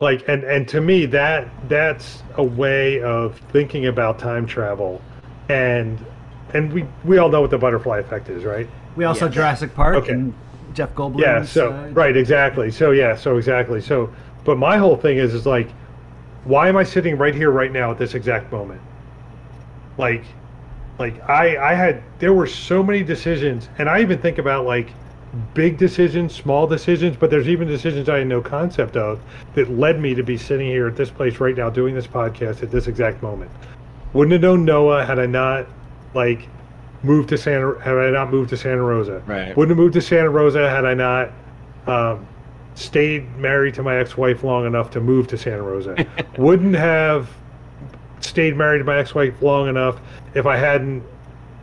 [0.00, 5.00] like and and to me that that's a way of thinking about time travel
[5.48, 5.98] and
[6.54, 9.32] and we we all know what the butterfly effect is right we also Yeah.
[9.32, 10.12] Jurassic Park Okay.
[10.12, 10.34] and
[10.72, 11.20] Jeff Goldblum.
[11.20, 14.12] yeah so uh, right exactly so yeah so exactly so
[14.44, 15.68] but my whole thing is is like
[16.44, 18.80] why am i sitting right here right now at this exact moment
[19.98, 20.24] like
[20.98, 24.90] like i i had there were so many decisions and i even think about like
[25.54, 29.20] big decisions small decisions but there's even decisions i had no concept of
[29.54, 32.62] that led me to be sitting here at this place right now doing this podcast
[32.62, 33.50] at this exact moment
[34.14, 35.66] wouldn't have known noah had i not
[36.14, 36.48] like
[37.02, 39.54] moved to santa had i not moved to santa rosa Right.
[39.56, 41.30] wouldn't have moved to santa rosa had i not
[41.86, 42.26] um,
[42.74, 46.06] stayed married to my ex-wife long enough to move to santa rosa
[46.38, 47.28] wouldn't have
[48.20, 50.00] stayed married to my ex-wife long enough
[50.34, 51.02] if i hadn't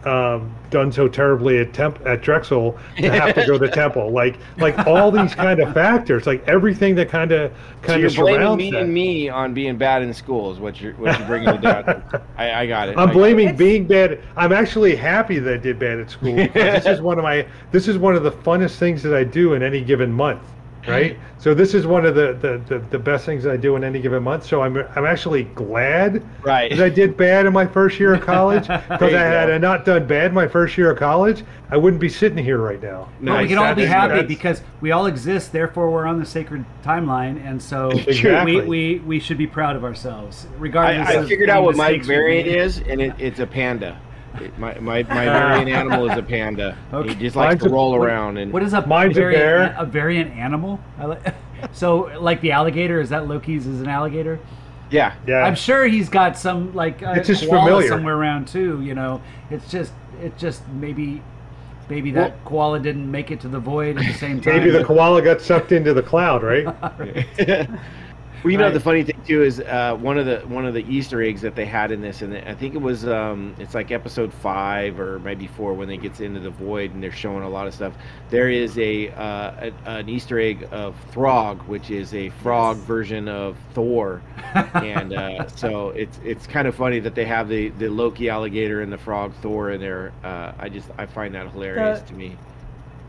[0.06, 4.10] um, done so terribly at temp at Drexel to have to go to Temple.
[4.12, 8.08] Like like all these kind of factors, like everything that kind of kind So you're
[8.08, 8.82] of blaming me that.
[8.84, 11.84] and me on being bad in school is what you're what you're bringing it down.
[11.86, 12.22] to.
[12.38, 12.98] I, I got it.
[12.98, 14.20] I'm I- blaming It's- being bad.
[14.36, 17.88] I'm actually happy that I did bad at school this is one of my this
[17.88, 20.42] is one of the funnest things that I do in any given month,
[20.88, 21.18] right?
[21.38, 24.00] So this is one of the the, the, the best things I do in any
[24.00, 24.46] given month.
[24.46, 26.72] So I'm I'm actually glad Right.
[26.76, 29.56] that I did bad in my first year of college because I had go.
[29.56, 32.82] I not done bad my first year of college, I wouldn't be sitting here right
[32.82, 33.10] now.
[33.22, 35.52] But we can all be happy that's- because we all exist.
[35.52, 38.56] Therefore, we're on the sacred timeline, and so Exactly.
[38.62, 41.08] we, we we should be proud of ourselves, I, regardless.
[41.08, 44.00] I of figured any out what my variant is, and it, it's a panda.
[44.40, 46.78] It- my, my, my variant animal is a panda.
[46.94, 47.10] Okay.
[47.10, 49.20] He just likes Mine's to a- roll What- around and What is a Mine's a
[49.20, 49.76] variant, bear.
[49.78, 50.80] A variant animal.
[50.98, 51.36] I like,
[51.74, 54.40] so, like the alligator, is that Loki's is an alligator?
[54.90, 55.14] yeah.
[55.26, 55.44] Yeah.
[55.44, 57.88] I'm sure he's got some like a It's just koala familiar.
[57.90, 58.82] somewhere around too.
[58.82, 61.22] You know, it's just it just maybe
[61.90, 64.58] maybe that koala didn't make it to the void at the same time.
[64.58, 66.66] Maybe the koala got sucked into the cloud, right?
[68.44, 70.84] Well, you know the funny thing too is uh, one of the one of the
[70.92, 73.92] Easter eggs that they had in this, and I think it was um, it's like
[73.92, 77.50] episode five or maybe four when they gets into the void and they're showing a
[77.50, 77.94] lot of stuff.
[78.32, 82.86] There is a, uh, a an Easter egg of Throg, which is a frog Yes.
[82.88, 84.24] version of Thor,
[84.74, 88.82] and uh, so it's it's kind of funny that they have the the Loki alligator
[88.82, 90.14] and the frog Thor in there.
[90.24, 92.38] Uh, I just I find that hilarious The- to me.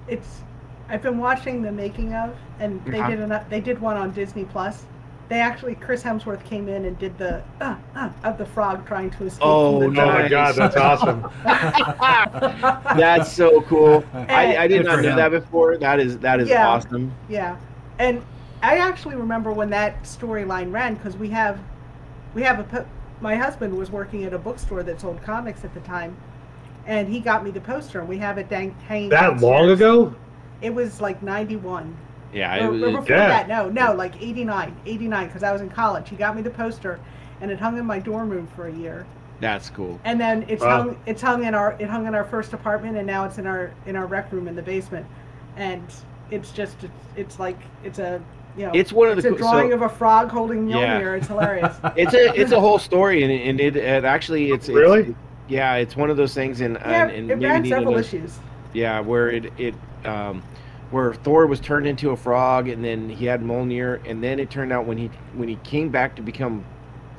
[0.08, 0.42] it's
[0.90, 3.08] I've been watching the making of, and they Uh-huh.
[3.10, 4.84] did an, they did one on Disney Plus.
[5.32, 9.08] They actually Chris Hemsworth came in and did the uh, uh, of the frog trying
[9.12, 11.22] to escape Oh, from the Oh my god, that's awesome.
[12.98, 14.04] That's so cool.
[14.12, 15.16] I, I did not for know him.
[15.16, 15.78] that before.
[15.78, 16.68] That is that is Yeah.
[16.68, 17.14] awesome.
[17.30, 17.56] Yeah,
[17.98, 18.22] and
[18.62, 21.58] I actually remember when that storyline ran because we have
[22.34, 22.86] we have a
[23.22, 26.14] my husband was working at a bookstore that sold comics at the time,
[26.86, 29.08] and he got me the poster and we have it dang, hanging.
[29.08, 30.14] That long ago?
[30.60, 31.96] It was like ninety one.
[32.32, 33.28] Yeah, Or, it or before Yeah.
[33.28, 36.08] that, no, no, like 89, 89, because I was in college.
[36.08, 36.98] He got me the poster,
[37.40, 39.04] and it hung in my dorm room for a year.
[39.40, 39.98] that's cool.
[40.04, 40.82] And then it's Wow.
[40.84, 43.46] hung, it's hung in our, it hung in our first apartment, and now it's in
[43.48, 45.04] our, in our rec room in the basement.
[45.56, 45.82] And
[46.30, 48.20] it's just, it's, it's like, it's a,
[48.56, 51.00] you know, It's one of the it's a drawing so- of a frog holding Yeah.
[51.00, 51.16] Mjolnir.
[51.18, 51.74] It's hilarious.
[51.96, 55.14] It's a it's a whole story, and, it- and it, it actually it's, it's Really?
[55.48, 57.96] yeah, it's one of those things, and yeah, and, and it maybe ran Nina several
[57.98, 58.38] issues.
[58.74, 59.74] Yeah, where it it
[60.04, 60.40] um,
[60.92, 64.50] where Thor was turned into a frog, and then he had Mjolnir, and then it
[64.50, 66.64] turned out when he when he came back to become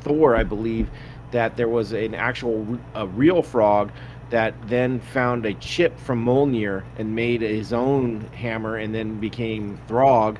[0.02, 0.90] Thor, I believe
[1.32, 2.66] that there was an actual
[2.96, 3.92] r- a real frog
[4.30, 9.78] that then found a chip from Mjolnir and made his own hammer, and then became
[9.88, 10.38] Throg.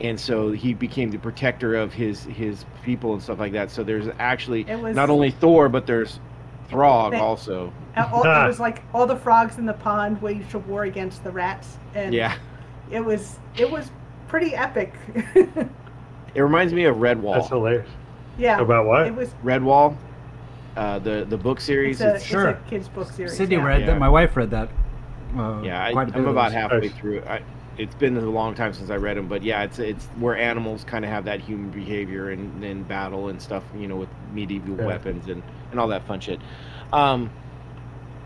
[0.00, 3.72] And so he became the protector of his his people and stuff like that.
[3.72, 6.20] So there's actually was- not only Thor, but there's
[6.68, 7.72] Throg They- also.
[7.96, 11.32] All, it was like all the frogs in the pond waged a war against the
[11.32, 12.34] rats, and Yeah,
[12.90, 13.90] it was, it was
[14.28, 14.92] pretty epic.
[16.34, 17.34] it reminds me of Redwall.
[17.34, 17.88] That's hilarious.
[18.38, 18.60] yeah.
[18.60, 19.06] About what?
[19.06, 19.96] It was Redwall,
[20.76, 22.00] uh, the the book series.
[22.00, 22.48] It's a, It's, it's Sure.
[22.50, 23.36] a kids book series.
[23.36, 23.64] Sydney yeah.
[23.64, 23.86] read Yeah.
[23.88, 23.98] that.
[23.98, 24.68] My wife read that.
[25.36, 26.92] Uh, yeah, I, quite a bit I'm about halfway Nice.
[26.92, 27.22] through.
[27.22, 27.42] I,
[27.76, 30.84] it's been a long time since I read them, but yeah, it's it's where animals
[30.84, 34.76] kind of have that human behavior and then battle and stuff, you know, with medieval
[34.76, 34.86] Yeah.
[34.86, 36.40] weapons and and all that fun shit.
[36.92, 37.30] Um,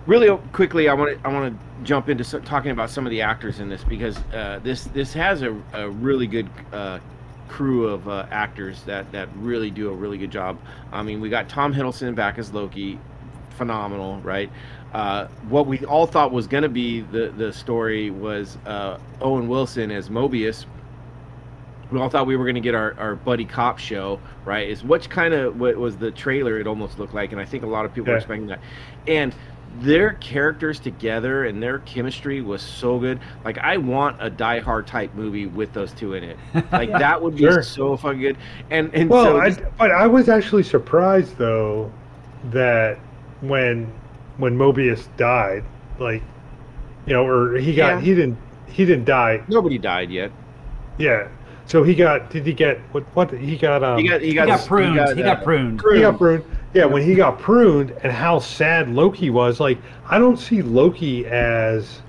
[0.07, 3.11] really quickly, I want to I want to jump into so, talking about some of
[3.11, 6.99] the actors in this because uh, this this has a, a really good uh,
[7.49, 10.59] crew of uh, actors that that really do a really good job.
[10.93, 12.99] I mean, we got Tom Hiddleston back as Loki,
[13.57, 14.51] phenomenal, right?
[14.93, 19.49] Uh, what we all thought was going to be the the story was uh, Owen
[19.49, 20.67] Wilson as Mobius.
[21.91, 24.67] We all thought we were going to get our, our buddy cop show, right?
[24.67, 26.59] Is what kind of what was the trailer?
[26.59, 28.61] It almost looked like, and I think a lot of people were expecting that.
[29.07, 29.35] And
[29.81, 33.19] their characters together and their chemistry was so good.
[33.45, 36.37] Like I want a Die Hard type movie with those two in it.
[36.73, 36.99] Like Yeah.
[36.99, 37.63] that would be Sure.
[37.63, 38.37] so fucking good.
[38.71, 41.91] And and Well, so I, just- but I was actually surprised though
[42.51, 42.99] that
[43.41, 43.91] when
[44.37, 45.65] when Mobius died,
[45.99, 46.23] like
[47.07, 48.01] you know, or he got Yeah.
[48.01, 49.43] he didn't he didn't die.
[49.49, 50.31] nobody died yet.
[50.99, 51.29] Yeah.
[51.67, 54.35] So he got did he get what what he got um He got he He
[54.35, 54.99] got, got pruned.
[55.17, 55.81] He got uh, pruned.
[55.95, 56.45] he got pruned.
[56.75, 61.27] Yeah, when he got pruned and how sad Loki was, like I don't see Loki
[61.27, 62.01] as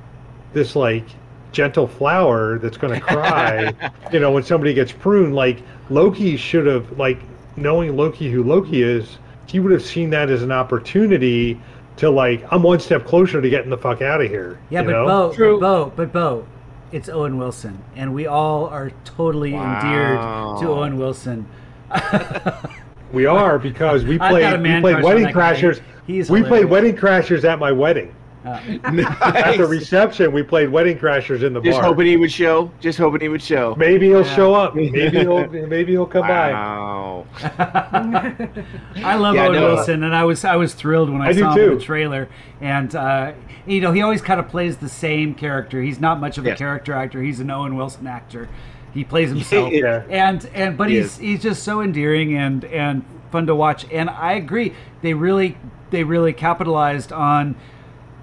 [0.54, 1.06] this like
[1.52, 3.74] gentle flower that's going to cry,
[4.14, 5.36] you know, when somebody gets pruned.
[5.36, 7.20] Like Loki should have like
[7.58, 11.60] knowing Loki who Loki is, he would have seen that as an opportunity
[11.98, 14.60] to like I'm one step closer to getting the fuck out of here.
[14.70, 15.06] Yeah, you but know?
[15.06, 15.60] Bo, True.
[15.60, 16.48] but Bo, but Bo,
[16.94, 19.76] it's Owen Wilson, and we all are totally Wow.
[19.76, 21.46] endeared to Owen Wilson.
[23.14, 25.28] We are because we played we played Wedding.
[25.28, 25.82] Crashers.
[26.08, 26.66] He's we played.
[26.66, 28.14] Wedding Crashers at my wedding.
[28.46, 28.60] Uh,
[29.22, 31.82] At the reception, we played Wedding Crashers in the Just bar.
[31.82, 32.70] Just hoping he would show.
[32.82, 33.74] Just hoping he would show.
[33.78, 34.36] Maybe he'll Yeah.
[34.36, 34.76] show up.
[34.76, 36.52] Maybe he'll maybe he'll come by.
[36.52, 37.26] Wow.
[37.42, 39.74] I love Yeah, Owen no.
[39.76, 41.76] Wilson, and I was I was thrilled when I, I do saw him in too.
[41.78, 42.28] the trailer.
[42.60, 43.32] And uh,
[43.66, 45.82] you know, he always kind of plays the same character.
[45.82, 47.22] He's not much of a character actor.
[47.22, 48.50] He's an Owen Wilson actor.
[48.94, 49.72] He plays himself.
[49.74, 50.04] Yeah.
[50.10, 51.18] And and but He he's is.
[51.18, 53.86] he's just so endearing and and fun to watch.
[53.92, 54.74] And I agree.
[55.02, 55.58] They really
[55.90, 57.56] they really capitalized on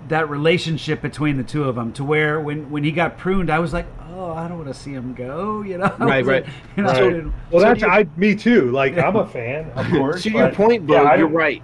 [0.09, 3.59] that relationship between the two of them to where when when he got pruned, I
[3.61, 5.63] was like, oh, I don't want to see him go.
[5.71, 6.47] You know, I Right, like, right.
[6.77, 8.71] You know, So- Well, So that's you- I, me too.
[8.73, 10.23] Like I'm a fan, of course.
[10.25, 11.63] to your point, Bo, yeah, you're don't- right.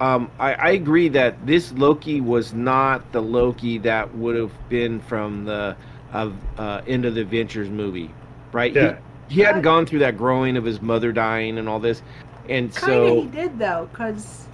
[0.00, 4.98] Um, I, I agree that this Loki was not the Loki that would have been
[5.00, 5.76] from the
[6.12, 8.10] of uh, end of the Avengers movie,
[8.52, 8.72] right?
[8.74, 8.98] Yeah.
[9.28, 12.02] He, he hadn't gone through that growing of his mother dying and all this,
[12.48, 14.46] and Kind of, so he did though, because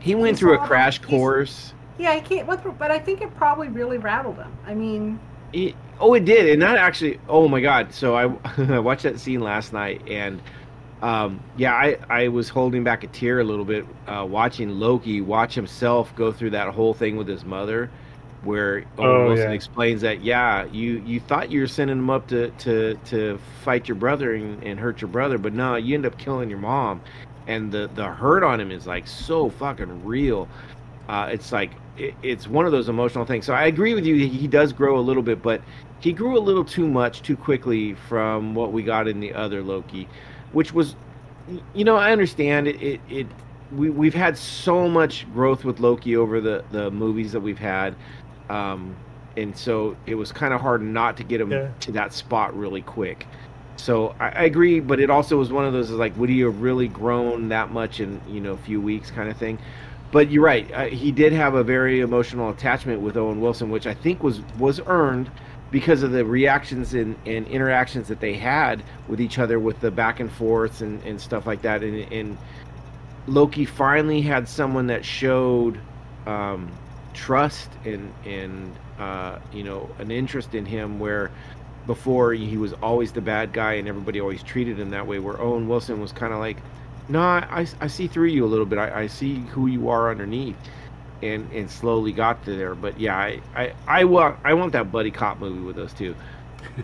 [0.00, 1.74] he went through a crash he's- course.
[1.98, 2.46] yeah, he can't.
[2.46, 4.52] But but I think it probably really rattled him.
[4.66, 5.20] I mean,
[5.52, 7.20] It, oh, it did, and that actually.
[7.28, 7.92] Oh my God!
[7.94, 8.24] So I,
[8.58, 10.42] I watched that scene last night, and
[11.02, 15.20] um, yeah, I, I was holding back a tear a little bit uh, watching Loki
[15.20, 17.90] watch himself go through that whole thing with his mother,
[18.42, 19.54] where Owen Oh, Wilson yeah.
[19.54, 23.88] explains that yeah, you you thought you were sending him up to to to fight
[23.88, 27.00] your brother and, and hurt your brother, but no, you end up killing your mom,
[27.46, 30.48] and the the hurt on him is like so fucking real.
[31.08, 33.44] Uh, it's like it, it's one of those emotional things.
[33.46, 34.14] So I agree with you.
[34.16, 35.62] He he does grow a little bit, but
[36.00, 39.62] he grew a little too much too quickly from what we got in the other
[39.62, 40.08] Loki,
[40.52, 40.96] which was,
[41.74, 42.82] you know, I understand it.
[42.82, 43.26] It, it
[43.72, 47.94] we we've had so much growth with Loki over the the movies that we've had,
[48.52, 48.94] um,
[49.36, 51.68] and so it was kind of hard not to get him Yeah.
[51.80, 53.26] to that spot really quick.
[53.76, 56.40] So I, I agree, but it also was one of those is like, would he
[56.40, 59.58] have really grown that much in you know a few weeks, kind of thing.
[60.10, 60.70] But you're right.
[60.72, 64.42] Uh, he did have a very emotional attachment with Owen Wilson, which I think was
[64.58, 65.30] was earned
[65.70, 69.90] because of the reactions and, and interactions that they had with each other, with the
[69.90, 71.82] back and forths and, and stuff like that.
[71.82, 72.36] And, and
[73.26, 75.80] Loki finally had someone that showed
[76.26, 76.70] um,
[77.14, 81.30] trust and and uh, you know an interest in him where
[81.86, 85.18] before he was always the bad guy and everybody always treated him that way.
[85.18, 86.58] Where Owen Wilson was kind of like,
[87.08, 88.78] no, I, I see through you a little bit.
[88.78, 90.56] I, I see who you are underneath,
[91.22, 92.74] and and slowly got to there.
[92.74, 96.14] But yeah, I I, I want I want that buddy cop movie with those two,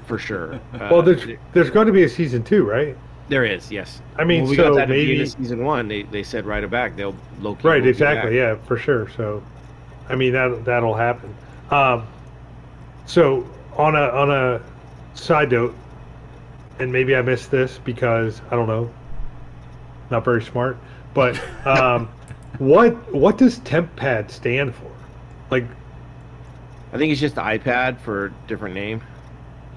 [0.06, 0.60] for sure.
[0.80, 2.96] Uh, Well, there's there's going to be a season two, right?
[3.28, 4.00] there is yes.
[4.18, 5.88] I mean, Well, we so got that at the end maybe season one.
[5.88, 9.08] They they said right back they'll will right, exactly, yeah, for sure.
[9.10, 9.42] So,
[10.08, 11.34] I mean that that'll happen.
[11.70, 12.06] Um,
[13.06, 13.46] so
[13.76, 14.60] on a on a
[15.14, 15.74] side note,
[16.78, 18.90] and maybe I missed this because I don't know,
[20.10, 20.78] not very smart,
[21.14, 22.08] but um,
[22.58, 24.90] what what does temp pad stand for?
[25.50, 25.64] Like,
[26.92, 29.02] I think it's just iPad for different name.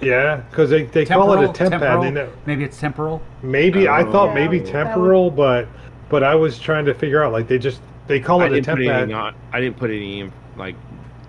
[0.01, 1.53] yeah, because they, they call it a Temporal?
[1.53, 2.03] temp temporal?
[2.03, 2.13] pad.
[2.15, 3.21] They Maybe it's temporal.
[3.41, 5.67] maybe I thought Yeah, maybe that would- temporal, but
[6.09, 7.81] but I was trying to figure out like they just
[8.11, 9.09] they call I it a didn't temp put any pad.
[9.09, 9.35] not.
[9.51, 10.75] I didn't put any like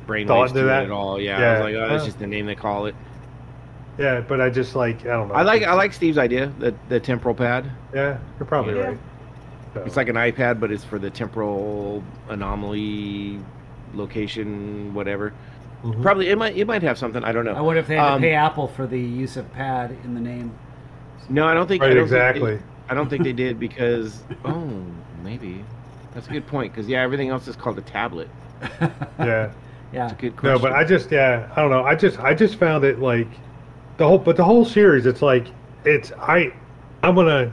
[0.07, 0.83] brain Thought waves into to that?
[0.83, 1.20] it at all.
[1.20, 2.95] Yeah, I was like, oh, that's just the name they call it.
[3.99, 5.35] Yeah, but I just like I don't know.
[5.35, 7.70] I like I like Steve's idea, the the temporal pad.
[7.95, 8.80] Yeah, you're probably Yeah.
[8.89, 8.99] right.
[9.74, 13.39] So, It's like an iPad, but it's for the temporal anomaly
[13.95, 15.33] location, whatever.
[15.83, 16.03] mhm.
[16.03, 17.22] Probably it might it might have something.
[17.24, 17.55] I don't know.
[17.55, 20.14] I wonder if they had Um, to pay Apple for the use of pad in
[20.14, 20.53] the name.
[21.28, 21.83] No, I don't think.
[21.83, 22.59] I right don't think they- exactly.
[22.89, 24.68] I don't think they did because oh
[25.24, 25.64] maybe
[26.14, 28.28] that's a good point because yeah everything else is called a tablet.
[28.80, 29.52] yeah.
[29.92, 30.04] yeah.
[30.04, 30.56] It's a good question.
[30.56, 31.84] No, but I just yeah, I don't know.
[31.84, 33.28] I just I just found it like
[33.96, 35.46] the whole but the whole series it's like
[35.84, 36.52] it's I
[37.02, 37.52] I'm going to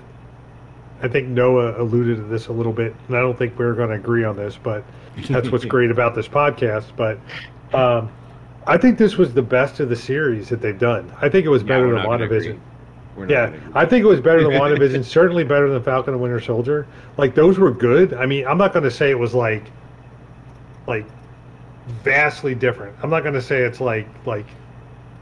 [1.01, 3.89] I think Noah alluded to this a little bit and I don't think we're going
[3.89, 4.83] to agree on this, but
[5.29, 7.19] that's what's great about this podcast, but
[7.73, 8.11] um
[8.67, 11.11] I think this was the best of the series that they've done.
[11.21, 12.39] I think it was better we're than not gonna agree.
[12.49, 12.59] WandaVision.
[13.19, 13.59] We're not Yeah.
[13.75, 15.03] I think it was better than WandaVision.
[15.05, 16.87] certainly better than Falcon and Winter Soldier.
[17.17, 18.13] Like those were good.
[18.13, 19.65] I mean, I'm not going to say it was like,
[20.87, 21.05] like,
[22.03, 22.95] vastly different.
[23.03, 24.45] I'm not going to say it's like like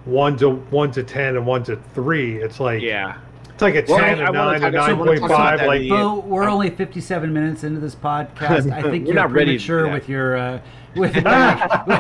[0.06, 2.38] one to one to ten and one to three.
[2.41, 3.18] It's like yeah.
[3.50, 5.12] it's like a Well, ten, I- I a wanna nine, a talk- I nine wanna
[5.12, 8.72] point talk about Like in Bo, we're I'm- only 57 minutes into this podcast.
[8.74, 9.93] I think you're not ready to do premature that.
[9.93, 10.60] with your uh,
[10.95, 11.16] with,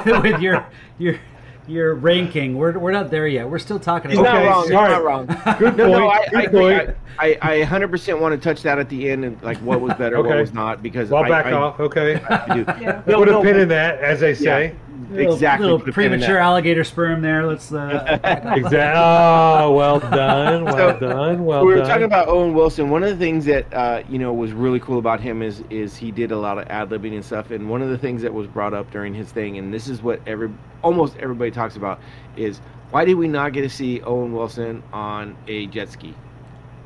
[0.05, 0.65] with, with your
[0.99, 1.19] your
[1.67, 2.55] your ranking.
[2.57, 3.49] We're, we're not there yet.
[3.49, 4.63] We're still talking He's about not Okay, wrong.
[4.63, 4.89] He's sorry.
[4.89, 5.25] not wrong.
[5.59, 5.77] good point.
[5.77, 6.97] no, I, good I, point.
[7.19, 9.93] I, I, I 100% want to touch that at the end and like what was
[9.95, 11.79] better, what was not because well, I, back I, off.
[11.79, 12.15] Okay.
[12.29, 12.65] I do.
[12.81, 13.01] Yeah.
[13.07, 14.75] No, Put no, a pin but- in that, as they say.
[15.11, 17.45] Little- Exactly, Little put a pin in premature alligator sperm there.
[17.45, 17.71] Let's.
[17.71, 18.19] Uh,
[18.55, 18.77] Exactly.
[18.79, 20.65] Oh, well done.
[20.65, 21.45] Well So, done.
[21.45, 21.87] Well we were done.
[21.87, 22.89] talking about Owen Wilson.
[22.89, 25.95] One of the things that uh, you know was really cool about him is is
[25.95, 27.51] he did a lot of ad libbing and stuff.
[27.51, 30.01] And one of the things that was brought up during his thing, and this is
[30.01, 30.49] what every
[30.83, 31.99] almost everybody talks about,
[32.35, 32.59] is
[32.91, 36.13] why did we not get to see Owen Wilson on a jet ski?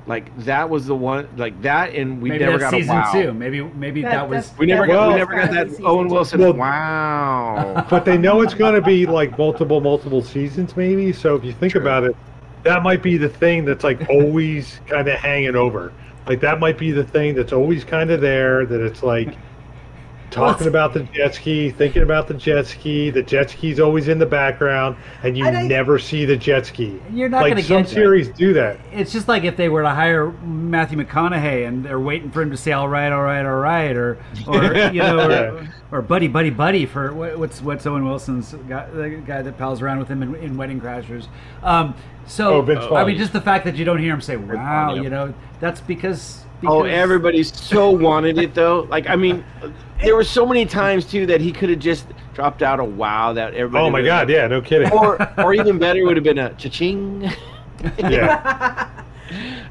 [0.08, 2.96] Like that was the one, like that, and we maybe never that's got a season
[2.96, 3.12] wow.
[3.12, 3.34] two.
[3.34, 4.52] Maybe maybe That- that, was.
[4.58, 6.08] We never that got, we never got that Owen.
[6.08, 6.42] Wilson.
[6.42, 7.86] Well- wow.
[7.90, 11.14] But they know it's going to be like multiple, multiple seasons, maybe.
[11.14, 11.82] So if you think True.
[11.82, 12.16] about it,
[12.64, 15.94] that might be the thing that's like always kind of hanging over.
[16.26, 18.66] Like that might be the thing that's always kind of there.
[18.66, 19.36] That it's like
[20.32, 23.10] talking about the jet ski, thinking about the jet ski.
[23.12, 26.66] The jet ski's always in the background, and you And I- never see the jet
[26.66, 27.00] ski.
[27.12, 28.80] You're not like gonna some series do that.
[28.92, 32.50] It's just like if they were to hire Matthew McConaughey and they're waiting for him
[32.52, 34.18] to say "all right, all right, all right," or
[34.48, 34.64] or
[34.94, 35.68] you know, or, Yeah.
[35.92, 39.82] or "buddy, buddy, buddy" for what, what's what's Owen Wilson's guy, the guy that pals
[39.82, 41.28] around with him in, in Wedding Crashers.
[41.62, 41.94] Um,
[42.26, 45.10] so Oh, I mean, just the fact that you don't hear him say "wow," you
[45.10, 46.41] know, that's because.
[46.64, 48.82] Oh, everybody so wanted it though.
[48.90, 49.44] Like, I mean,
[50.02, 53.34] there were so many times too that he could have just dropped out a wow
[53.34, 53.86] that everybody.
[53.86, 54.30] Oh my would've- God!
[54.30, 54.92] Yeah, no kidding.
[54.92, 57.32] Or, or even better would have been a cha-ching.
[57.98, 58.90] yeah.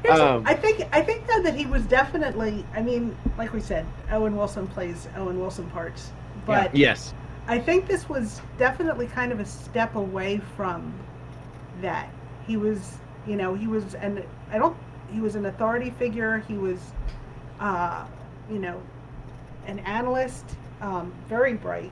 [0.09, 2.65] Um, I think I think though that he was definitely.
[2.73, 6.11] I mean, like we said, Owen Wilson plays Owen Wilson parts,
[6.45, 7.13] but yes.
[7.47, 10.93] I think this was definitely kind of a step away from
[11.81, 12.09] that.
[12.47, 14.75] He was, you know, he was, and I don't.
[15.11, 16.43] He was an authority figure.
[16.47, 16.79] He was,
[17.59, 18.05] uh,
[18.49, 18.81] you know,
[19.67, 20.45] an analyst.
[20.81, 21.91] Um, very bright.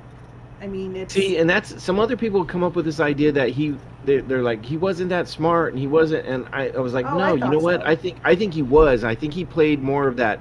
[0.61, 3.49] I mean, it's See, and that's some other people come up with this idea that
[3.49, 6.93] he they're, they're like he wasn't that smart and he wasn't and I, I was
[6.93, 7.85] like Oh, no you know what.
[7.85, 10.39] I think I think he was I think he played more of that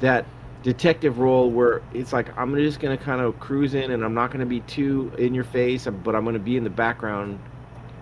[0.00, 0.24] that
[0.62, 4.30] detective role where it's like I'm just gonna kind of cruise in and I'm not
[4.30, 7.38] gonna be too in your face but I'm gonna be in the background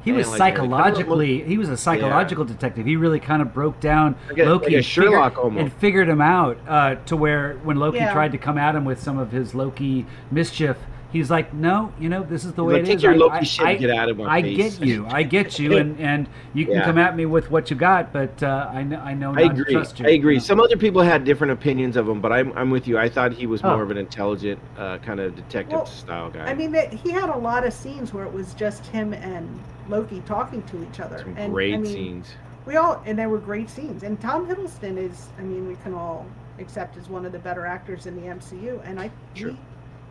[0.09, 2.87] He was And, like, kinda look- psychologically, he was a psychological detective.
[2.87, 5.61] He really kind of broke down Like a- Loki like a and Sherlock figured, almost.
[5.63, 8.15] and figured him out uh, to where when Loki Yeah.
[8.15, 10.79] tried to come at him with some of his Loki mischief,
[11.13, 13.03] he's like, "No, you know, this is the He's way like, it "Take is.
[13.03, 15.07] your I- Loki I, shit and I, get out of my I face." get you.
[15.11, 16.85] I get you, and and you can Yeah.
[16.85, 19.57] come at me with what you got, but uh, I know I know I not
[19.57, 19.75] to agree.
[19.75, 20.07] trust you.
[20.07, 20.35] I agree.
[20.35, 20.41] Yeah.
[20.41, 22.97] Some other people had different opinions of him, but I'm, I'm with you.
[22.99, 23.69] I thought he was Oh.
[23.75, 26.47] more of an intelligent, uh, kind of detective Well, style guy.
[26.47, 29.47] I mean, he had a lot of scenes where it was just him and
[29.89, 31.19] Loki talking to each other.
[31.21, 32.29] some and, great I mean, scenes.
[32.67, 34.03] We all, and they were great scenes.
[34.03, 36.27] And Tom Hiddleston is, I mean, we can all
[36.59, 38.81] accept as one of the better actors in the MCU.
[38.85, 39.51] And I, Sure.
[39.51, 39.57] he,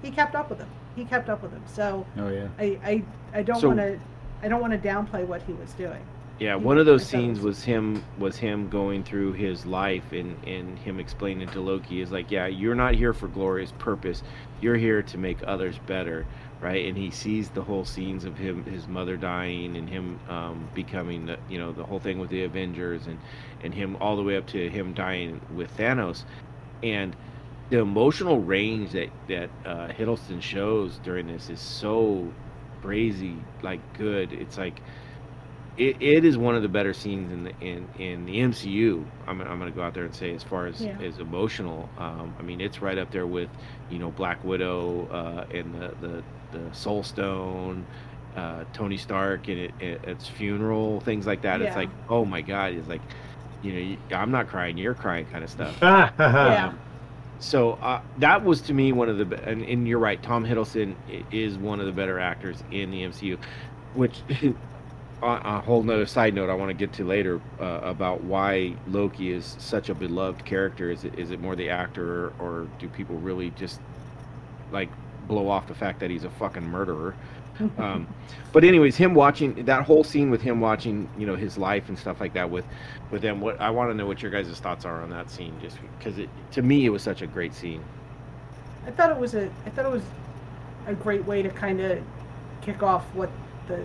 [0.04, 0.70] he kept up with him.
[0.96, 1.64] He kept up with him.
[1.68, 2.48] So Oh yeah.
[2.58, 3.04] I, I,
[3.34, 4.00] I don't So- want to,
[4.42, 6.02] I don't want to downplay what he was doing.
[6.40, 10.36] Yeah, one of those scenes was- was him was him going through his life and
[10.46, 14.22] and him explaining to Loki is like, yeah, you're not here for glorious purpose.
[14.62, 16.28] You're here to make others better,
[16.62, 16.86] right?
[16.88, 21.26] And he sees the whole scenes of him his mother dying and him um, becoming
[21.26, 23.20] the you know the whole thing with the Avengers and
[23.64, 26.24] and him all the way up to him dying with Thanos,
[26.84, 27.16] and
[27.70, 32.34] the emotional range that that uh, Hiddleston shows during this is so
[32.82, 34.32] crazy, like good.
[34.34, 34.82] It's like
[35.78, 39.06] it, it is one of the better scenes in the in, in the MCU.
[39.28, 40.98] I'm, I'm going to go out there and say as far as Yeah.
[41.00, 41.90] as emotional.
[41.98, 43.50] Um, I mean, it's right up there with
[43.90, 47.86] you know Black Widow uh, and the the the Soul Stone.
[48.36, 51.60] Uh, Tony Stark and it, it, its funeral, things like that.
[51.60, 52.74] It's like, oh my God!
[52.74, 53.02] It's like,
[53.64, 55.76] you know, you, I'm not crying, you're crying, kind of stuff.
[55.82, 56.74] Yeah.
[57.40, 60.22] So uh, that was to me one of the, and, and you're right.
[60.22, 60.96] Tom Hiddleston
[61.32, 63.38] is one of the better actors in the MCU,
[63.94, 64.22] which
[65.22, 68.76] on a whole nother side note I want to get to later uh, about why
[68.88, 70.92] Loki is such a beloved character.
[70.92, 73.80] Is it is it more the actor, or, or do people really just
[74.72, 74.90] like
[75.28, 77.16] blow off the fact that he's a fucking murderer?
[77.80, 78.08] um,
[78.54, 81.98] but anyways, him watching that whole scene with him watching, you know, his life and
[81.98, 82.66] stuff like that with,
[83.12, 83.42] with them.
[83.42, 86.20] What I want to know what your guys' thoughts are on that scene, just because
[86.20, 87.84] it to me it was such a great scene.
[88.86, 90.04] I thought it was a, I thought it was
[90.86, 92.00] a great way to kind of
[92.62, 93.30] kick off what
[93.68, 93.84] the,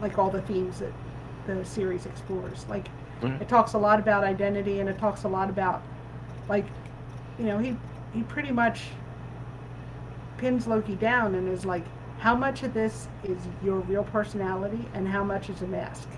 [0.00, 0.92] like all the themes that
[1.46, 2.66] the series explores.
[2.68, 2.88] Like
[3.22, 3.40] Mhm.
[3.40, 5.82] it talks a lot about identity and it talks a lot about,
[6.48, 6.64] like,
[7.38, 7.76] you know, he
[8.12, 8.82] he pretty much
[10.38, 11.84] pins Loki down and is like,
[12.18, 16.08] how much of this is your real personality and how much is a mask?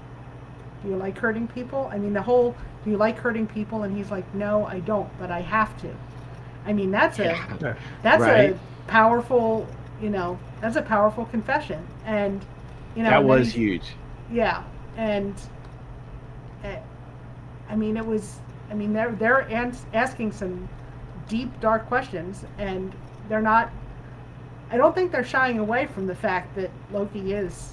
[0.82, 1.88] Do you like hurting people?
[1.92, 2.54] I mean, the whole,
[2.84, 3.82] do you like hurting people?
[3.82, 5.88] And he's like, no, I don't, but I have to.
[6.64, 8.50] I mean, that's a, that's Right.
[8.50, 9.66] a powerful,
[10.00, 11.84] you know, that's a powerful confession.
[12.04, 12.44] And,
[12.94, 13.94] you know, that was he- huge.
[14.30, 14.62] yeah,
[14.96, 15.34] and
[16.64, 16.76] uh,
[17.68, 18.38] I mean, it was.
[18.70, 20.68] I mean, they're they're ans- asking some
[21.28, 22.94] deep, dark questions, and
[23.28, 23.70] they're not.
[24.70, 27.72] I don't think they're shying away from the fact that Loki is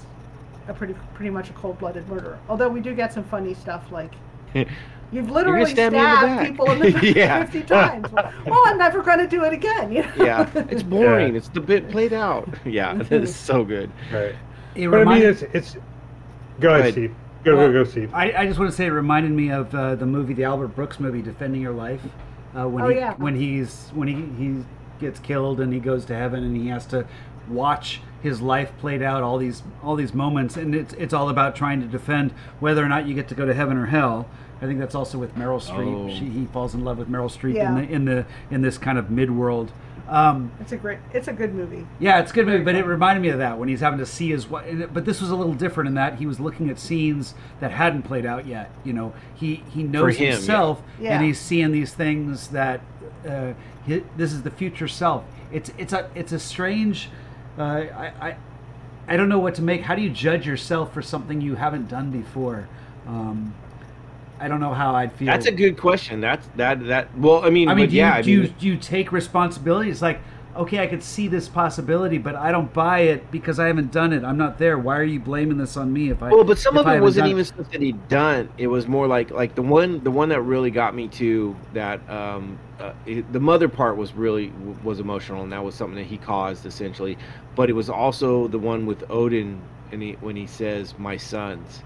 [0.68, 2.38] a pretty pretty much a cold-blooded murderer.
[2.48, 4.12] Although we do get some funny stuff like
[5.12, 7.44] you've literally stab me in the stabbed people in the back Yeah.
[7.50, 8.12] 50 times.
[8.12, 9.92] Well, I'm never going to do it again.
[9.92, 10.12] You know?
[10.24, 11.32] yeah, it's boring.
[11.32, 11.38] Yeah.
[11.38, 12.48] It's the bit played out.
[12.64, 13.90] Yeah, it is so good.
[14.12, 14.34] Right.
[14.74, 15.42] It But I mean, reminded- it's
[15.74, 15.76] it's.
[16.60, 16.92] Go ahead, ahead.
[16.94, 17.14] Steve.
[17.44, 18.14] Go Well, go go, Steve.
[18.14, 20.68] I, I just want to say it reminded me of uh, the movie, the Albert
[20.68, 22.00] Brooks movie, Defending Your Life.
[22.56, 23.14] Uh, when Oh, he, yeah.
[23.18, 24.64] when he's when he, he
[25.00, 27.06] gets killed and he goes to heaven and he has to
[27.48, 31.54] watch his life played out all these all these moments and it's it's all about
[31.54, 34.26] trying to defend whether or not you get to go to heaven or hell.
[34.62, 36.06] I think that's also with Meryl Streep.
[36.06, 36.08] Oh.
[36.08, 37.68] She he falls in love with Meryl Streep Yeah.
[37.70, 39.72] in the in the in this kind of mid world.
[40.06, 41.86] Um, It's a great, it's a good movie.
[41.98, 44.04] yeah, it's a good movie, but it reminded me of that when he's having to
[44.06, 44.90] see his wife.
[44.92, 48.02] But this was a little different in that he was looking at scenes that hadn't
[48.02, 48.70] played out yet.
[48.84, 51.14] You know, he he knows him, himself, Yeah.
[51.14, 52.80] and he's seeing these things that
[53.26, 53.54] uh, hi
[53.86, 55.24] this is the future self.
[55.52, 57.08] It's it's a it's a strange.
[57.58, 58.36] Uh, I, I
[59.06, 59.82] I don't know what to make.
[59.82, 62.68] How do you judge yourself for something you haven't done before?
[63.06, 63.54] Um,
[64.40, 65.26] I don't know how I'd feel.
[65.26, 66.20] That's a good question.
[66.20, 67.16] That's that that.
[67.18, 69.12] Well, I mean, I mean, but do, yeah, you, I do, you, do you take
[69.12, 69.90] responsibility?
[69.90, 70.20] It's like,
[70.56, 74.12] okay, I could see this possibility, but I don't buy it because I haven't done
[74.12, 74.24] it.
[74.24, 74.78] I'm not there.
[74.78, 76.30] Why are you blaming this on me if I?
[76.30, 78.50] well, but some of it wasn't even stuff that he'd done.
[78.58, 82.08] It was more like like the one the one that really got me to that
[82.10, 84.50] um uh, it, the mother part was really
[84.82, 87.18] was emotional, and that was something that he caused essentially.
[87.54, 91.84] But it was also the one with Odin, and he when he says "my sons."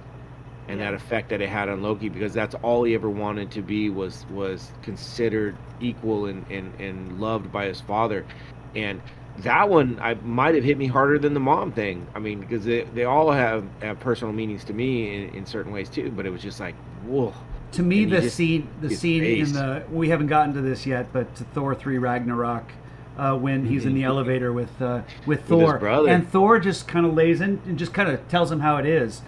[0.69, 0.91] And Yeah.
[0.93, 3.91] that effect that it had on Loki, because that's all he ever wanted to be
[3.91, 8.27] was was considered equal and, and, and loved by his father,
[8.75, 9.01] and
[9.39, 12.07] that one I might have hit me harder than the mom thing.
[12.15, 15.71] I mean, because they, they all have, have personal meanings to me in, in certain
[15.73, 16.11] ways too.
[16.11, 17.33] But it was just like, whoa.
[17.73, 20.87] To me, and the just- scene, the scene in the we haven't gotten to this
[20.87, 22.73] yet, but to Thor three Ragnarok,
[23.19, 26.09] uh, when he's in the elevator with uh, with Thor, brother.
[26.09, 28.87] and Thor just kind of lays in and just kind of tells him how it
[28.87, 29.21] is.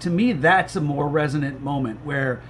[0.00, 2.42] To me, that's a more resonant moment where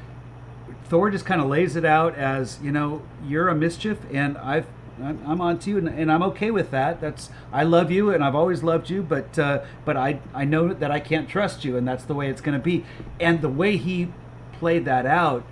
[0.84, 4.66] Thor just kind of lays it out as you know you're a mischief and I've
[5.02, 7.00] I'm, on to you and, and I'm okay with that.
[7.00, 10.72] That's I love you and I've always loved you, but uh, but I I know
[10.72, 12.84] that I can't trust you and that's the way it's going to be.
[13.18, 14.12] And the way he
[14.52, 15.44] played that out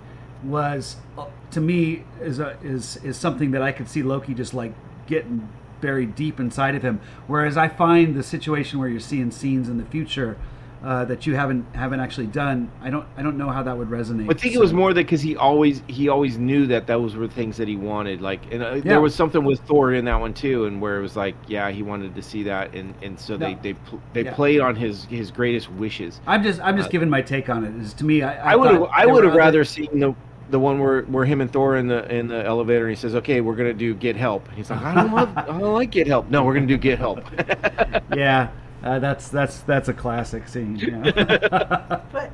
[0.43, 4.53] was uh, to me is a, is is something that I could see Loki just
[4.53, 4.73] like
[5.07, 5.49] getting
[5.81, 7.01] buried deep inside of him.
[7.27, 10.37] Whereas I find the situation where you're seeing scenes in the future.
[10.81, 12.71] Uh, that you haven't haven't actually done.
[12.81, 14.31] I don't I don't know how that would resonate.
[14.31, 17.27] I think it was more that because he always he always knew that those were
[17.27, 18.21] things that he wanted.
[18.21, 18.81] Like, and uh, Yeah.
[18.83, 21.69] there was something with Thor in that one too, and where it was like, yeah,
[21.69, 23.59] he wanted to see that, and and so they No.
[23.61, 24.33] they pl- they Yeah.
[24.33, 26.21] played on his his greatest wishes.
[26.25, 27.75] I'm just I'm just Uh, giving my take on it.
[27.83, 30.15] Is to me, I I would have I would have rather seen the
[30.49, 33.15] the one where, where him and Thor in the in the elevator and he says,
[33.15, 36.07] "Okay, we're gonna do get help." He's like, "I don't love I don't like get
[36.07, 37.19] help." No, we're gonna do get help.
[38.15, 38.47] Yeah,
[38.83, 40.75] uh, that's that's that's a classic scene.
[40.77, 42.01] Yeah.
[42.11, 42.31] But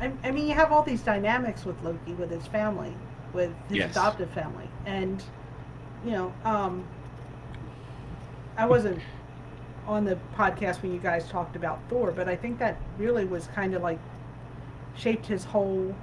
[0.00, 2.94] I, I mean, you have all these dynamics with Loki, with his family,
[3.32, 3.90] with his Yes.
[3.92, 5.22] adoptive family, and
[6.04, 6.84] you know, um,
[8.58, 9.00] I wasn't
[9.86, 13.46] on the podcast when you guys talked about Thor, but I think that really was
[13.48, 13.98] kind of like
[14.96, 15.94] shaped his whole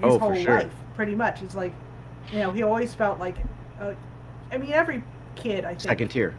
[0.00, 0.58] his Oh, whole sure.
[0.58, 1.42] life, pretty much.
[1.42, 1.72] It's like,
[2.32, 3.36] you know, he always felt like,
[3.80, 3.94] uh,
[4.52, 5.02] I mean, every
[5.34, 6.34] kid, I think, Second tier.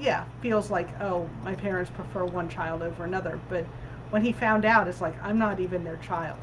[0.00, 3.38] Yeah, feels like, oh, my parents prefer one child over another.
[3.48, 3.64] But
[4.10, 6.38] when he found out, it's like, I'm not even their child.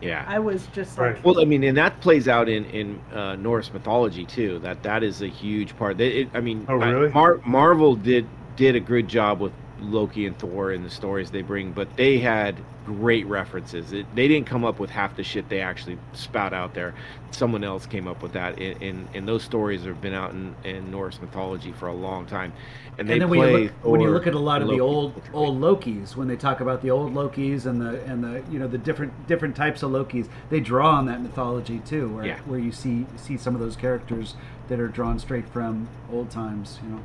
[0.00, 0.24] Yeah.
[0.26, 1.14] I was just Right.
[1.14, 4.58] like, Well, I mean, and that plays out in in uh, Norse mythology too.
[4.58, 5.96] That that is a huge part.
[5.96, 7.12] They, it, I mean, Oh, I- really?
[7.12, 8.26] Mar- Marvel did
[8.56, 9.52] did a good job with
[9.82, 13.92] Loki and Thor in the stories they bring, but they had great references.
[13.92, 16.94] It, they didn't come up with half the shit they actually spout out there.
[17.30, 20.54] Someone else came up with that, and and, and those stories have been out in,
[20.64, 22.52] in Norse mythology for a long time.
[22.98, 24.80] And they and then when you, look, when you look at a lot of the
[24.80, 28.58] old old Lokis, when they talk about the old Lokis and the and the you
[28.58, 32.38] know the different different types of Lokis, they draw on that mythology too, where Yeah.
[32.40, 34.34] where you see see some of those characters
[34.68, 36.80] that are drawn straight from old times.
[36.82, 37.00] You know.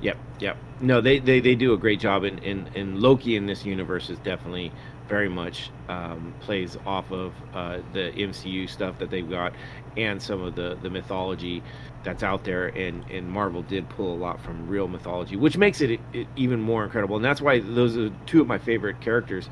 [0.00, 0.56] Yep, yep.
[0.80, 4.10] No, they, they, they do a great job, and, and, and Loki in this universe
[4.10, 4.72] is definitely
[5.08, 9.54] very much um, plays off of uh, the MCU stuff that they've got
[9.96, 11.62] and some of the, the mythology
[12.04, 12.68] that's out there.
[12.68, 16.60] And, and Marvel did pull a lot from real mythology, which makes it, it even
[16.60, 17.16] more incredible.
[17.16, 19.48] And that's why those are two of my favorite characters,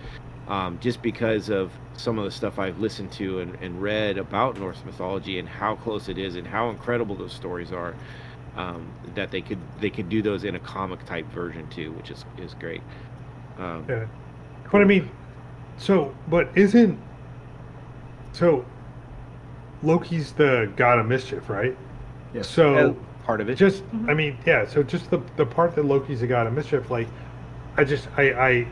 [0.46, 4.58] um, just because of some of the stuff I've listened to and, and read about
[4.58, 7.94] Norse mythology and how close it is and how incredible those stories are
[8.56, 12.10] um, that they could they could do those in a comic type version too, which
[12.10, 12.82] is is great.
[13.58, 14.06] Um, Yeah.
[14.72, 15.10] But I mean,
[15.78, 16.98] so but isn't
[18.32, 18.64] so
[19.82, 21.76] Loki's the god of mischief, right?
[22.34, 22.48] Yes.
[22.48, 23.56] So part of it.
[23.56, 24.66] just I mean, yeah.
[24.66, 27.08] So just the the part that Loki's a god of mischief, like
[27.76, 28.66] I just I I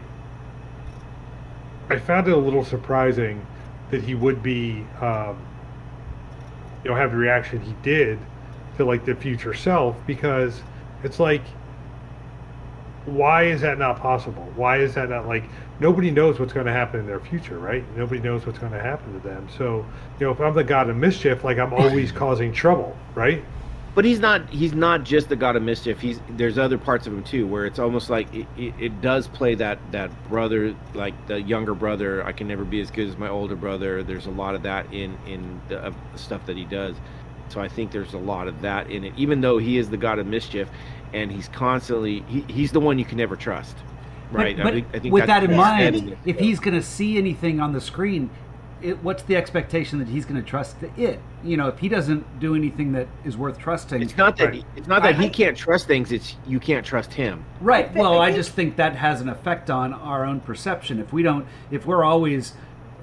[1.90, 3.46] I found it a little surprising
[3.90, 5.36] that he would be um,
[6.82, 8.18] you know have the reaction he did
[8.76, 10.62] to like the future self because
[11.02, 11.42] it's like
[13.06, 14.50] why is that not possible?
[14.56, 15.44] Why is that not like
[15.80, 17.84] nobody knows what's going to happen in their future, right?
[17.96, 19.48] Nobody knows what's going to happen to them.
[19.56, 19.84] So,
[20.18, 23.44] you know, if I'm the god of mischief, like I'm always causing trouble, right?
[23.94, 24.48] But he's not.
[24.50, 26.00] He's not just the god of mischief.
[26.00, 29.28] He's there's other parts of him too, where it's almost like it, it, it does
[29.28, 32.24] play that that brother, like the younger brother.
[32.26, 34.02] I can never be as good as my older brother.
[34.02, 36.96] There's a lot of that in in the uh, stuff that he does.
[37.48, 39.12] So I think there's a lot of that in it.
[39.16, 40.68] Even though he is the god of mischief,
[41.12, 43.76] and he's constantly he, he's the one you can never trust,
[44.32, 44.56] right?
[44.56, 46.82] But, I think, I think with that's that in mind, in if he's going to
[46.82, 48.30] see anything on the screen,
[48.82, 51.20] it, what's the expectation that he's going to trust it?
[51.44, 54.54] You know, if he doesn't do anything that is worth trusting, it's not that Right.
[54.54, 56.10] he, it's not that I- he can't trust things.
[56.10, 57.44] It's you can't trust him.
[57.60, 57.94] right.
[57.94, 60.98] Well, I I, just think that has an effect on our own perception.
[60.98, 62.54] If we don't, if we're always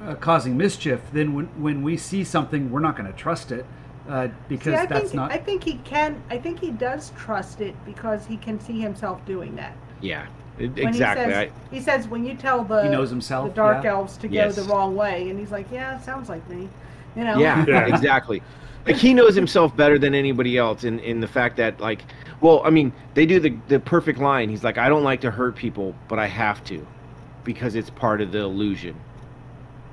[0.03, 3.65] uh, causing mischief, then when when we see something, we're not going to trust it
[4.09, 5.31] uh, because See, I that's think not.
[5.31, 6.21] I think he can.
[6.29, 9.75] I think he does trust it because he can see himself doing that.
[10.01, 10.25] Yeah,
[10.57, 11.25] it- When exactly.
[11.25, 13.91] He I, says, he says when you tell the He knows himself, the dark yeah.
[13.91, 14.55] elves to Yes.
[14.55, 16.67] go the wrong way, and he's like, yeah, sounds like me.
[17.15, 17.37] You know.
[17.39, 17.87] Yeah, Yeah.
[17.95, 18.41] exactly.
[18.85, 22.03] Like he knows himself better than anybody else in, in the fact that like
[22.41, 24.49] well, I mean, they do the the perfect line.
[24.49, 26.85] He's like, I don't like to hurt people, but I have to
[27.43, 28.95] because it's part of the illusion.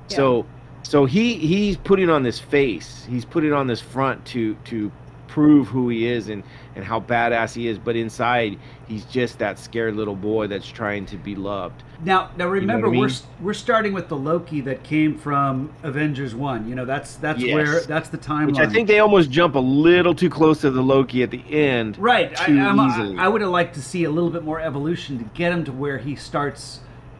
[0.07, 0.45] So
[0.83, 3.05] so he he's putting on this face.
[3.09, 4.91] He's putting on this front to to
[5.27, 6.43] prove who he is and
[6.75, 8.57] and how badass he is, but inside
[8.87, 11.83] he's just that scared little boy that's trying to be loved.
[12.03, 13.09] Now, now remember, what I we're
[13.41, 16.67] we're starting with the Loki that came from Avengers One.
[16.67, 17.53] You know, that's that's Yes.
[17.53, 18.47] where that's the timeline.
[18.47, 21.43] Which I think they almost jump a little too close to the Loki at the
[21.51, 21.97] end.
[21.99, 22.31] right.
[22.41, 25.51] I, I- I would have liked to see a little bit more evolution to get
[25.51, 26.79] him to where he starts,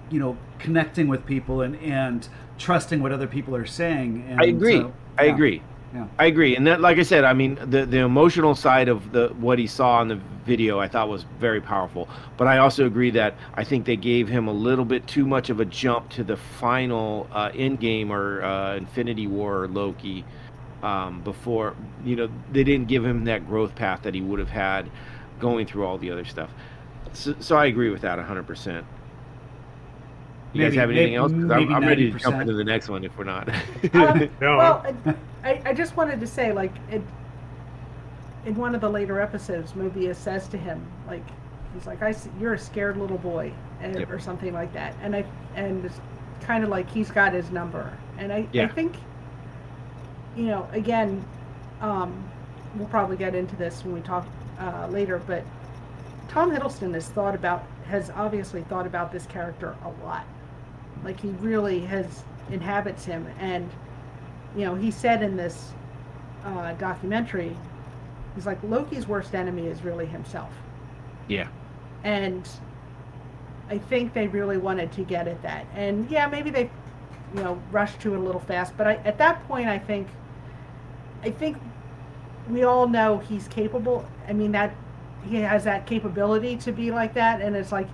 [0.09, 2.27] you know, connecting with people and and
[2.59, 4.25] trusting what other people are saying.
[4.29, 4.77] And I agree.
[4.77, 5.63] so, I agree.
[5.93, 6.07] Yeah.
[6.19, 6.55] I agree.
[6.55, 9.65] And that, like I said, I mean, the the emotional side of the what he
[9.65, 12.07] saw in the video, I thought was very powerful.
[12.37, 15.49] But I also agree that I think they gave him a little bit too much
[15.49, 20.25] of a jump to the final uh, end game or uh, Infinity War or Loki
[20.83, 21.75] um, before.
[22.05, 24.91] You know, they didn't give him that growth path that he would have had
[25.39, 26.51] going through all the other stuff.
[27.13, 28.85] So, so I agree with that 100.
[30.51, 31.31] Percent You Maybe- guys have anything maybe- else?
[31.31, 32.41] 'Cause I'm, I'm ready to jump 90%.
[32.41, 33.49] into the next one if we're not.
[33.93, 34.95] Um, No, well,
[35.43, 37.01] I, I just wanted to say, like, it,
[38.45, 41.23] in one of the later episodes, Mobius says to him, like,
[41.73, 43.51] he's like, "I, you're a scared little boy,"
[43.81, 44.11] and, Yep.
[44.11, 45.23] or something like that, and I,
[45.55, 45.99] and it's
[46.41, 48.95] kind of like he's got his number, and I, I think,
[50.35, 51.23] you know, again,
[51.81, 52.23] um,
[52.75, 54.25] we'll probably get into this when we talk
[54.59, 55.43] uh, later, but
[56.29, 60.25] Tom Hiddleston has thought about, has obviously thought about this character a lot.
[61.03, 63.69] Like he really has inhabits him, and
[64.55, 65.71] you know, he said in this
[66.43, 67.55] uh, documentary,
[68.35, 70.51] he's like Loki's worst enemy is really himself,
[71.27, 71.47] yeah.
[72.03, 72.47] and
[73.69, 75.65] I think they really wanted to get at that.
[75.75, 76.69] And yeah, maybe they,
[77.35, 80.07] you know, rushed to it a little fast, but I, at that point, I think,
[81.23, 81.57] I think
[82.49, 84.05] we all know he's capable.
[84.27, 84.75] I mean that
[85.23, 87.87] he has that capability to be like that, and it's like,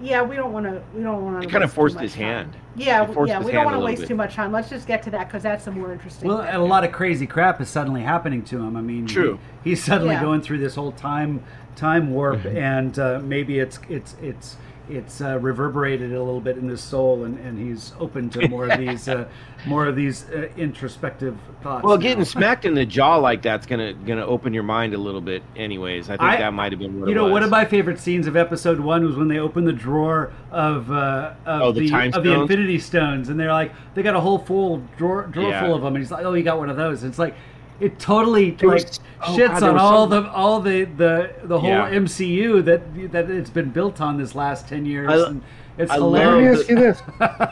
[0.00, 1.48] yeah, we don't want to, we don't want to.
[1.48, 2.56] It kind of forced his hand.
[2.76, 4.08] Yeah, forced yeah, his we don't want to waste bit.
[4.08, 4.52] too much time.
[4.52, 6.28] Let's just get to that because that's the more interesting.
[6.28, 6.48] Well, bit.
[6.48, 8.76] and a lot of crazy crap is suddenly happening to him.
[8.76, 9.38] I mean, he- True.
[9.64, 10.22] he's suddenly Yeah.
[10.22, 11.42] going through this whole time
[11.74, 12.56] time warp, Mm-hmm.
[12.56, 14.56] and uh, maybe it's it's it's
[14.90, 18.68] it's uh, reverberated a little bit in his soul, and, and he's open to more
[18.68, 19.28] of these uh,
[19.66, 21.84] more of these uh, introspective thoughts.
[21.84, 22.02] Well, now.
[22.02, 25.42] getting smacked in the jaw like that's gonna gonna open your mind a little bit.
[25.56, 27.32] Anyways, I think I- that might have been what You it know, was.
[27.32, 30.90] one of my favorite scenes of episode one was when they opened the drawer of
[30.90, 32.32] uh, of Oh, the the, of the?
[32.40, 35.64] Infinity Stones, and they're like, they got a whole full drawer drawer Yeah.
[35.64, 37.02] full of them, and he's like, oh, you got one of those.
[37.02, 37.34] And it's like,
[37.80, 41.30] it totally There like was- oh, shits God, on all some- the all the the
[41.44, 41.90] the whole Yeah.
[41.90, 45.08] MCU that that it's been built on this last ten years.
[45.10, 45.42] I- and
[45.78, 46.60] it's I Let me hilarious.
[46.60, 47.02] ask you this.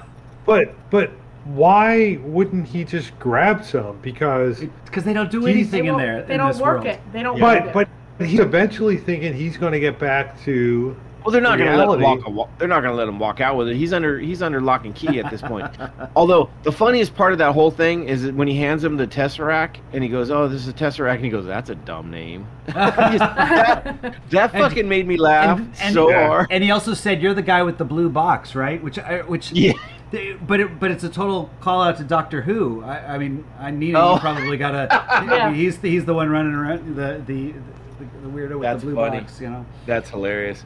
[0.47, 1.10] but but
[1.44, 3.98] why wouldn't he just grab some?
[4.02, 6.22] Because Because they don't do anything They in there.
[6.22, 6.86] They in don't this work world.
[6.86, 7.01] it.
[7.12, 7.88] They don't but work but
[8.24, 8.26] it.
[8.28, 10.97] he's eventually thinking he's going to get back to
[11.27, 12.28] well, they're not gonna let him walk.
[12.28, 13.77] Wa- they're not gonna let him walk out with it.
[13.77, 15.66] He's under he's under lock and key at this point.
[16.16, 19.07] Although the funniest part of that whole thing is that when he hands him the
[19.07, 22.11] tesseract and he goes, "Oh, this is a tesseract," and he goes, "That's a dumb
[22.11, 26.28] name." I just- that that And- fucking made me laugh and- and- so Yeah.
[26.28, 26.47] hard.
[26.51, 29.51] And he also said, "You're the guy with the blue box, right?" Which, I, which,
[29.53, 29.73] Yeah.
[30.12, 32.85] they- but it, but it's a total call out to Doctor Who.
[32.85, 34.15] I, I mean, I need Oh.
[34.15, 34.86] you probably gotta.
[35.27, 35.53] Yeah.
[35.53, 37.53] He's the, he's the one running around the the
[37.98, 39.20] the, the weirdo with That's the blue funny.
[39.20, 39.40] box.
[39.40, 39.66] You know.
[39.86, 40.65] That's hilarious.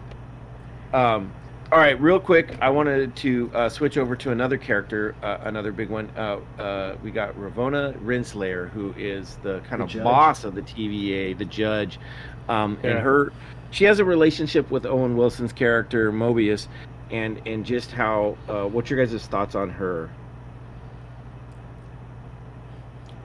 [0.93, 1.37] Um,
[1.73, 5.71] all right, real quick, I wanted to uh, switch over to another character, uh, another
[5.73, 6.11] big one.
[6.17, 10.03] Uh, uh, we got Ravonna Renslayer, who is the kind The of judge.
[10.03, 12.01] boss of the TVA, the judge,
[12.49, 13.35] um, and her.
[13.71, 16.67] She has a relationship with Owen Wilson's character Mobius,
[17.11, 18.39] and and just how.
[18.49, 20.17] Uh, what's your guys' thoughts on her?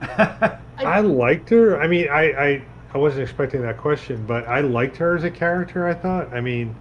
[0.00, 1.80] I liked her.
[1.80, 5.30] I mean, I, I I wasn't expecting that question, but I liked her as a
[5.30, 5.86] character.
[5.86, 6.32] I thought.
[6.32, 6.80] I mean,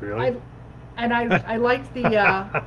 [0.00, 0.26] really.
[0.28, 0.36] I,
[0.96, 2.62] and I, I liked the, uh,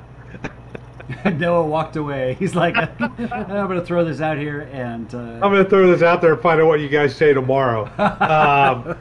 [1.38, 2.35] Noah walked away.
[2.35, 6.03] He's like, I'm going to throw this out here, and uh, I'm gonna throw this
[6.03, 7.85] out there and find out what you guys say tomorrow.
[7.97, 8.97] um,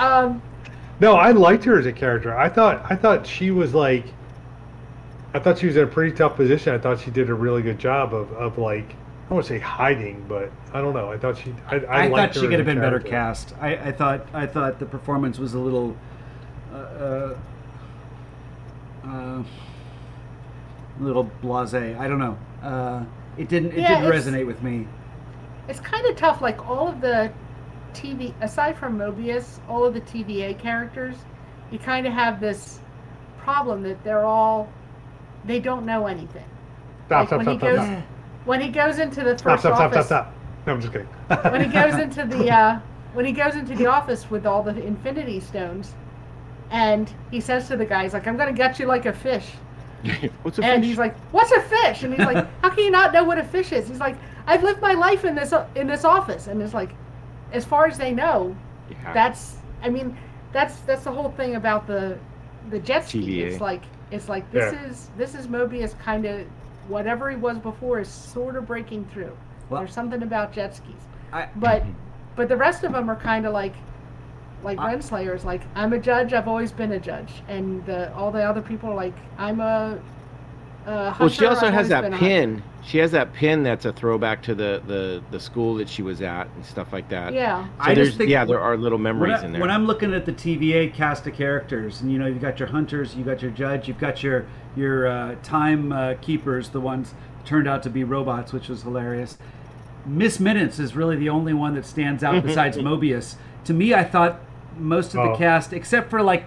[0.00, 0.42] um,
[1.00, 2.36] no, I liked her as a character.
[2.36, 4.04] I thought I thought she was like.
[5.34, 6.72] I thought she was in a pretty tough position.
[6.72, 9.52] I thought she did a really good job of, of like I don't want to
[9.54, 11.12] say hiding, but I don't know.
[11.12, 11.54] I thought she.
[11.66, 13.54] I, I, I, liked thought her she could have a been better cast.
[13.60, 15.96] I, I thought I thought the performance was a little,
[16.72, 17.34] uh,
[19.06, 19.42] uh, uh,
[21.00, 21.98] a little blasé.
[21.98, 22.38] I don't know.
[22.62, 23.04] Uh,
[23.36, 24.86] it didn't it Yeah, didn't resonate with me.
[25.68, 26.40] it's kind of tough.
[26.40, 27.32] Like all of the
[27.92, 31.16] TV, aside from Mobius, all of the TVA characters,
[31.70, 32.80] you kind of have this
[33.38, 34.68] problem that they're all,
[35.44, 36.44] they don't know anything.
[37.06, 37.18] Stop!
[37.20, 37.38] Like Stop!
[37.38, 37.70] when he Stop!
[37.72, 37.76] Stop!
[37.76, 38.04] goes- Stop!
[38.46, 39.60] When he goes into the first Stop!
[39.60, 39.80] Stop!
[39.80, 40.26] office, Stop!
[40.26, 40.34] Stop!
[40.66, 41.08] No, I'm just kidding.
[41.52, 42.80] when he goes into the uh,
[43.12, 45.94] when he goes into the office with all the Infinity Stones,
[46.70, 49.52] and he says to the guy, he's like, "I'm gonna gut you like a fish,"
[50.42, 50.88] What's a and fish?
[50.90, 53.44] he's like, "What's a fish?" And he's like, "How can you not know what a
[53.44, 54.16] fish is?" He's like,
[54.46, 56.90] "I've lived my life in this in this office," and it's like,
[57.52, 58.54] as far as they know,
[58.90, 59.12] Yeah.
[59.12, 60.16] that's I mean,
[60.52, 62.18] that's that's the whole thing about the
[62.70, 63.20] the jet ski.
[63.42, 63.46] TVA.
[63.52, 64.86] It's like it's like this Yeah.
[64.86, 66.46] is this is Mobius kind of
[66.88, 69.36] whatever he was before is sort of breaking through.
[69.68, 70.94] Well- There's something about jet skis,
[71.32, 71.94] I, but Mhm.
[72.36, 73.74] but the rest of them are kind of like
[74.66, 76.32] like I- Renslayer is like I'm a judge.
[76.32, 79.98] I've always been a judge, and the, all the other people are like I'm a.
[80.86, 82.62] a Well, she also I've has that been a hunter." pin.
[82.82, 86.22] She has that pin that's a throwback to the, the, the school that she was
[86.22, 87.32] at and stuff like that.
[87.32, 87.64] Yeah.
[87.64, 89.60] So I there's just think yeah, there are little memories I, in there.
[89.60, 92.68] when I'm looking at the TVA cast of characters, and you know, you've got your
[92.68, 97.14] hunters, you've got your judge, you've got your your uh, time uh, keepers, the ones
[97.44, 99.38] turned out to be robots, which was hilarious.
[100.04, 103.36] Miss Minutes is really the only one that stands out besides Mobius.
[103.64, 104.40] To me, I thought
[104.78, 105.36] most of the Oh.
[105.36, 106.44] cast, except for like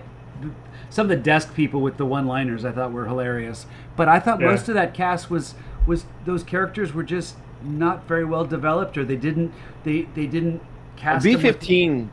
[0.89, 3.65] some of the desk people with the one-liners, I thought were hilarious.
[3.95, 4.47] But I thought Yeah.
[4.47, 9.03] most of that cast was was those characters were just not very well developed, or
[9.05, 9.51] they didn't
[9.83, 10.61] they they didn't
[10.95, 12.09] cast B fifteen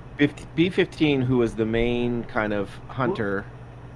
[0.55, 3.45] B fifteen, who was the main kind of hunter.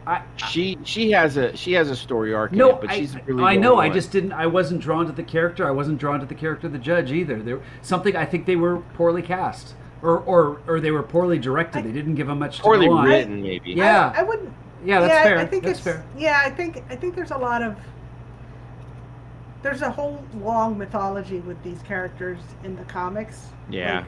[0.06, 2.96] I, She she has a she has a story arc in No, it, but I,
[2.98, 3.42] she's really.
[3.44, 3.74] I know.
[3.74, 4.32] only I just didn't.
[4.32, 5.66] I wasn't drawn to the character.
[5.66, 7.40] I wasn't drawn to the character of the judge either.
[7.42, 8.16] There something.
[8.16, 11.80] I think they were poorly cast, or or or they were poorly directed.
[11.80, 13.06] I- they didn't give them much to poorly go on.
[13.06, 13.72] written, maybe.
[13.72, 14.12] Yeah.
[14.16, 14.52] I, I wouldn't.
[14.84, 15.38] Yeah, that's yeah, fair.
[15.38, 16.04] I think that's it's fair.
[16.16, 16.40] yeah.
[16.44, 17.76] I think I think there's a lot of
[19.62, 23.48] there's a whole long mythology with these characters in the comics.
[23.68, 23.98] Yeah.
[23.98, 24.06] Like,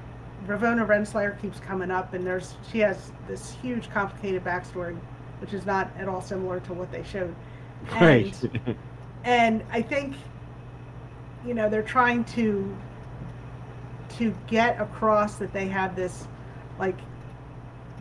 [0.60, 4.98] Ravonna Renslayer keeps coming up, and there's she has this huge, complicated backstory,
[5.40, 7.35] which is not at all similar to what they showed.
[8.01, 8.32] Right.
[8.43, 8.77] And,
[9.24, 10.14] and I think,
[11.44, 12.77] you know, they're trying to
[14.18, 16.26] to get across that they have this
[16.78, 16.98] like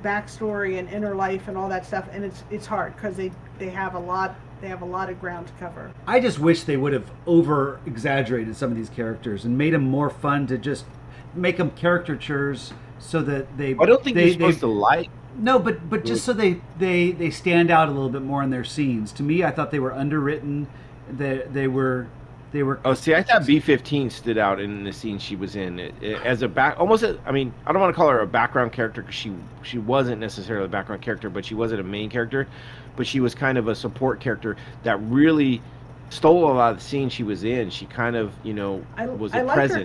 [0.04, 3.70] backstory and inner life and all that stuff, and it's it's hard because they they
[3.70, 5.92] have a lot they have a lot of ground to cover.
[6.06, 9.84] I just wish they would have over exaggerated some of these characters and made them
[9.84, 10.86] more fun to just
[11.34, 13.76] make them caricatures so that they.
[13.80, 15.10] I don't think they, you're supposed they, to like.
[15.38, 18.50] No, but but just so they they they stand out a little bit more in
[18.50, 19.12] their scenes.
[19.14, 20.68] To me, I thought they were underwritten.
[21.10, 22.08] They they were
[22.52, 22.80] they were.
[22.84, 25.94] Oh, see, I thought B fifteen stood out in the scene she was in It-
[26.02, 26.80] it- as a back.
[26.80, 29.34] Almost, a, I mean, I don't want to call her a background character because she
[29.64, 32.48] she wasn't necessarily a background character, but she wasn't a main character.
[32.96, 35.62] But she was kind of a support character that really
[36.10, 37.70] stole a lot of the scene she was in.
[37.70, 39.78] She kind of, you know, I- was I a liked her-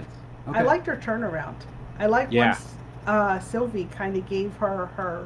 [0.48, 0.58] Okay.
[0.58, 1.54] I liked her turnaround.
[1.98, 2.46] I liked Yeah.
[2.50, 2.72] once
[3.06, 5.24] uh, Sylvie kind of gave her her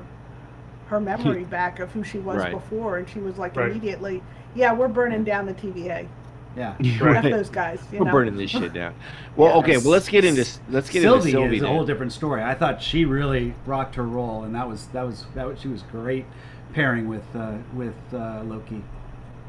[0.89, 2.53] her memory back of who she was Right.
[2.53, 3.71] before, and she was like Right.
[3.71, 4.23] immediately,
[4.55, 6.07] "Yeah, we're burning down the TVA.
[6.56, 6.74] Yeah.
[6.85, 8.12] F those guys." You We're know?
[8.12, 8.94] burning this shit down.
[9.36, 9.56] Well, Yeah.
[9.59, 11.56] okay, well let's get into let's get Sylvie, into Sylvie.
[11.59, 12.43] is a whole different story.
[12.43, 15.68] I thought she really rocked her role, and that was that was that was, she
[15.68, 16.24] was great
[16.72, 18.82] pairing with uh, with uh, Loki.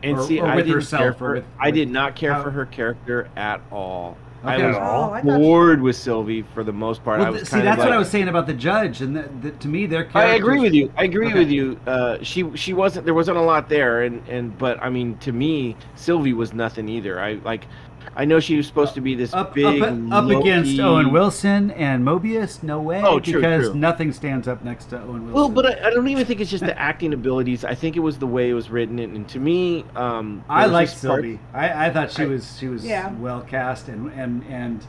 [0.03, 1.33] And or- see, or I with didn't herself, care for.
[1.35, 4.17] with- I did not care how- for her character at all.
[4.43, 4.63] Okay.
[4.63, 5.13] I was Oh, all?
[5.13, 7.21] I thought she- bored with Sylvie for the most part.
[7.21, 9.15] I was see, kind that's of like, what I was saying about the judge, and
[9.15, 10.91] that, that to me, their I agree with you.
[10.97, 11.37] I agree Okay.
[11.39, 11.79] with you.
[11.85, 15.31] Uh, she she wasn't there wasn't a lot there, and and but I mean to
[15.31, 17.19] me Sylvie was nothing either.
[17.19, 17.67] I like
[18.15, 21.71] I know she was supposed to be this Up, big up, up against Owen Wilson
[21.71, 23.75] and Mobius, no way, Oh, true, because true.
[23.75, 25.33] nothing stands up next to Owen Wilson.
[25.33, 27.63] Well, but I, I don't even think it's just the acting abilities.
[27.63, 30.65] I think it was the way it was written, and, and to me, um, I
[30.65, 31.39] liked this part- Sylvie.
[31.53, 33.11] I, I thought she I- was she was Yeah.
[33.13, 34.85] well cast and and and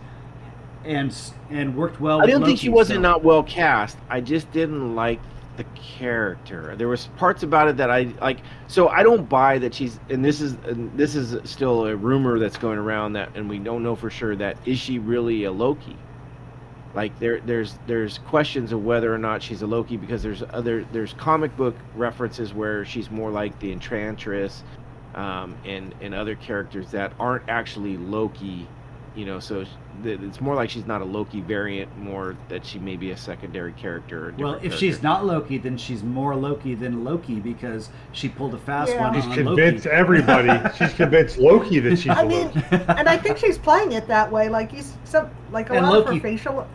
[0.85, 1.17] and
[1.51, 2.19] and worked well.
[2.19, 3.97] I with didn't think she wasn't so- not well cast.
[4.11, 5.21] I just didn't like
[5.57, 6.75] the character.
[6.77, 8.39] There was parts about it that I like.
[8.69, 10.01] So I don't buy that she's.
[10.09, 13.59] And this is and this is still a rumor that's going around that, and we
[13.59, 15.97] don't know for sure that is she really a Loki.
[16.95, 20.85] Like there, there's there's questions of whether or not she's a Loki because there's other
[20.93, 24.63] there's comic book references where she's more like the Enchantress,
[25.15, 28.67] um, and and other characters that aren't actually Loki
[29.15, 29.65] you know so
[30.05, 33.73] it's more like she's not a loki variant more that she may be a secondary
[33.73, 37.41] character or a Well, different if she's not Loki, then she's more Loki than Loki
[37.41, 39.01] because she pulled a fast Yeah.
[39.03, 39.97] one She's on convinced Loki.
[39.97, 40.75] everybody.
[40.77, 42.63] She's convinced Loki that she's I a mean, Loki.
[42.71, 44.49] and I think she's playing it that way.
[44.49, 46.67] Like he's some like a And lot of her facial.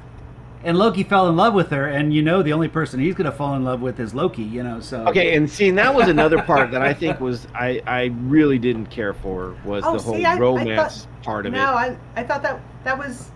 [0.68, 3.26] And Loki fell in love with her, and you know the only person he's going
[3.32, 4.44] to fall in love with is Loki.
[4.44, 7.48] You know, so okay and see and that was another part that i think was
[7.56, 11.24] i i really didn't care for was Oh, the whole see, I- I romance thought-
[11.24, 13.32] part of No, it No, I I thought that that was,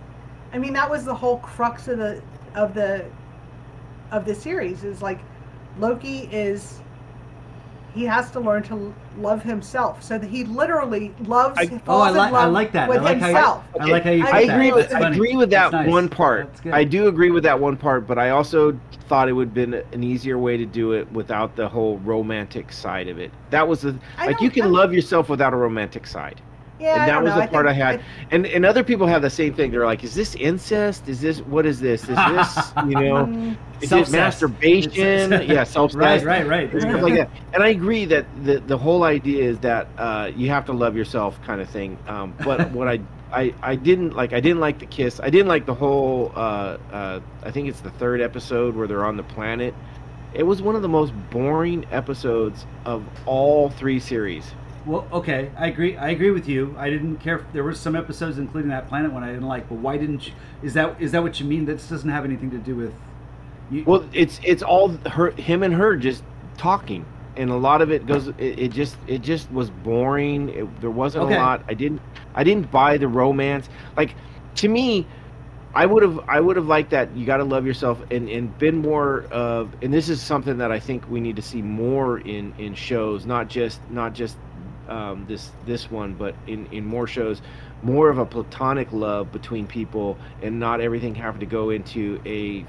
[0.51, 2.21] I mean that was the whole crux of the
[2.53, 3.05] of the
[4.11, 5.19] of the series is like
[5.79, 6.80] Loki is
[7.93, 12.01] he has to learn to love himself so that he literally loves I- falls Oh,
[12.01, 12.89] I in like I like that.
[12.89, 13.63] with I like himself.
[13.77, 14.23] how you, I like how you.
[14.23, 14.53] I put I that.
[14.55, 15.89] agree with I agree with that nice.
[15.89, 16.49] one part.
[16.71, 19.73] I do agree with that one part, but I also thought it would have been
[19.73, 23.31] an easier way to do it without the whole romantic side of it.
[23.49, 26.41] That was the like you can I- love yourself without a romantic side.
[26.81, 27.41] Yeah, and that was know.
[27.41, 28.03] the part I think- had.
[28.31, 29.71] And and other people have the same thing.
[29.71, 31.07] They're like, "Is this incest?
[31.07, 32.01] Is this what is this?
[32.03, 33.25] Is this you know?
[33.25, 33.51] Mm,
[33.81, 34.11] Is it Self-cess.
[34.11, 35.31] masturbation?
[35.49, 36.71] Yeah, self Right, right, right.
[36.71, 37.29] There stuff like that.
[37.53, 40.95] And I agree that the the whole idea is that uh, you have to love
[40.95, 41.97] yourself, kind of thing.
[42.07, 42.99] Um, but what I
[43.31, 45.19] I, I didn't like I didn't like the kiss.
[45.19, 46.31] I didn't like the whole.
[46.35, 49.73] Uh, uh, I think it's the third episode where they're on the planet.
[50.33, 54.53] It was one of the most boring episodes of all three series.
[54.85, 55.95] Well, okay, I agree.
[55.97, 56.75] I agree with you.
[56.77, 57.45] I didn't care.
[57.53, 59.69] There were some episodes, including that planet one, I didn't like.
[59.69, 60.33] But why didn't you?
[60.63, 61.65] Is that is that what you mean?
[61.65, 62.93] That this doesn't have anything to do with.
[63.69, 66.23] You, Well, it's it's all her, him and her just
[66.57, 67.05] talking,
[67.35, 68.27] and a lot of it goes.
[68.29, 70.49] It, it just it just was boring.
[70.49, 71.35] It, there wasn't Okay.
[71.35, 71.63] a lot.
[71.67, 72.01] I didn't
[72.33, 73.69] I didn't buy the romance.
[73.95, 74.15] Like
[74.55, 75.07] to me,
[75.73, 77.15] I would have I would have liked that.
[77.15, 79.75] You got to love yourself and and been more of.
[79.81, 83.25] And this is something that I think we need to see more in in shows,
[83.25, 84.37] not just not just
[84.91, 87.41] um, this this one, but in in more shows.
[87.83, 92.63] More of a platonic love between people, and not everything having to go into a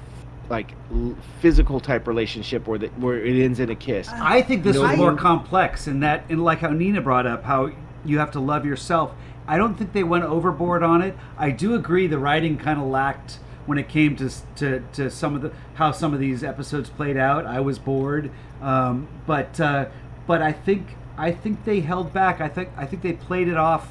[0.49, 4.09] like l- physical type relationship where the, where it ends in a kiss.
[4.09, 7.43] I think this No, was more complex in that, in like how Nina brought up
[7.43, 7.71] how
[8.03, 9.11] you have to love yourself.
[9.47, 11.15] I don't think they went overboard on it.
[11.37, 15.35] I do agree the writing kind of lacked when it came to, to to some
[15.35, 17.45] of the how some of these episodes played out.
[17.45, 18.31] I was bored,
[18.61, 19.85] um, but uh,
[20.27, 22.41] but I think I think they held back.
[22.41, 23.89] I think I think they played it off.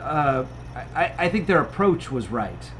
[0.00, 0.44] Uh,
[0.94, 2.70] I, I think their approach was right.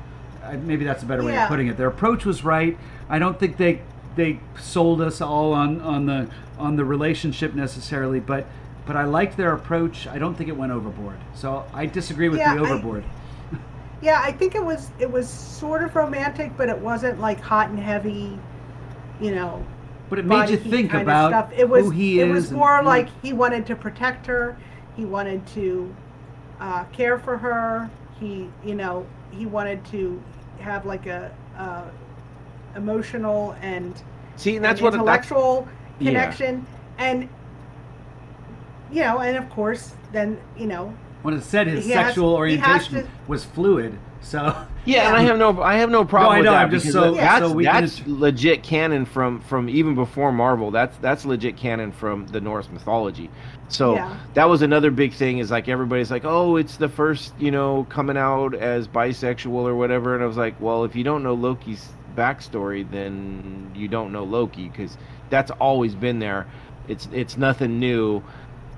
[0.43, 1.45] Uh, maybe that's a better way Yeah.
[1.45, 1.77] of putting it.
[1.77, 2.77] Their approach was right.
[3.09, 3.81] I don't think they
[4.17, 6.29] they sold us all on, on the
[6.59, 8.47] on the relationship necessarily, but
[8.87, 10.07] but I liked their approach.
[10.07, 11.17] I don't think it went overboard.
[11.35, 13.05] So I disagree with Yeah, the I- overboard.
[14.03, 17.69] Yeah, I think it was it was sort of romantic, but it wasn't like hot
[17.71, 18.37] and heavy,
[19.21, 19.65] you know.
[20.13, 21.51] But it made you think about stuff.
[21.57, 22.35] It was who he it is.
[22.35, 22.87] was more yeah.
[22.87, 24.59] like he wanted to protect her.
[24.95, 25.97] He wanted to
[26.61, 27.91] uh, care for her.
[28.21, 30.23] He, you know, he wanted to
[30.61, 31.85] have like a, uh
[32.77, 34.03] emotional and
[34.37, 35.67] See, and that's what that's intellectual
[35.99, 36.11] Yeah.
[36.11, 36.67] connection,
[36.99, 37.27] and
[38.93, 43.05] you know, and of course, then you know, when it said his sexual has orientation
[43.05, 43.99] to- was fluid.
[44.21, 46.71] So yeah, and I have no I have no problem I with know, that I'm
[46.71, 50.71] just so- that's so we that's can- legit canon from from even before Marvel.
[50.71, 53.31] That's that's legit canon from the Norse mythology.
[53.69, 54.15] So Yeah.
[54.35, 57.87] that was another big thing is like everybody's like, "Oh, it's the first, you know,
[57.89, 61.35] coming out as bisexual or whatever." And I was like, "Well, if you don't know
[61.35, 64.99] Loki's backstory, then you don't know Loki because
[65.31, 66.47] that's always been there.
[66.89, 68.23] It's it's nothing new."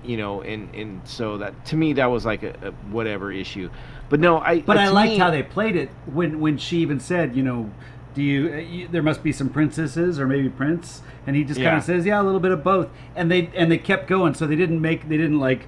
[0.05, 3.71] You know, and and so that to me that was like a, a whatever issue,
[4.15, 4.61] but no, I.
[4.61, 7.69] But I liked me- how they played it when when she even said, you know,
[8.15, 11.61] do you, uh, you there must be some princesses or maybe prince, and he just
[11.61, 14.35] kind of says, yeah, a little bit of both, and they and they kept going,
[14.35, 15.67] so they didn't make they didn't like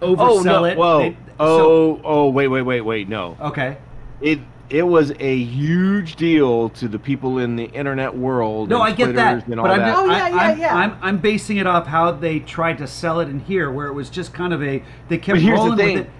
[0.00, 0.64] Oh oversell no!
[0.66, 0.78] it.
[0.78, 0.98] Whoa!
[1.00, 2.28] They- oh, oh!
[2.28, 3.08] Wait, wait, wait, wait!
[3.08, 3.76] No, okay.
[4.20, 4.38] it
[4.70, 8.68] it was a huge deal to the people in the internet world.
[8.68, 9.86] No, and I get Twitters that, but I'm that.
[9.92, 10.76] just, Oh, yeah, I, yeah, I'm, yeah.
[10.76, 13.94] I'm I'm basing it off how they tried to sell it in here, where it
[13.94, 16.10] was just kind of a they kept But here's the rolling with it.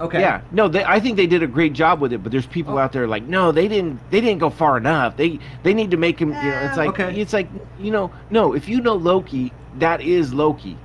[0.00, 0.20] Okay.
[0.20, 2.74] Yeah, no, they, I think they did a great job with it, but there's people
[2.74, 2.78] Oh.
[2.78, 5.16] out there like, no, they didn't, they didn't go far enough.
[5.16, 6.28] They, they need to make him.
[6.30, 7.20] You know, it's Eh, like, okay.
[7.20, 7.48] it's like,
[7.78, 10.78] you know, no, if you know Loki, that is Loki.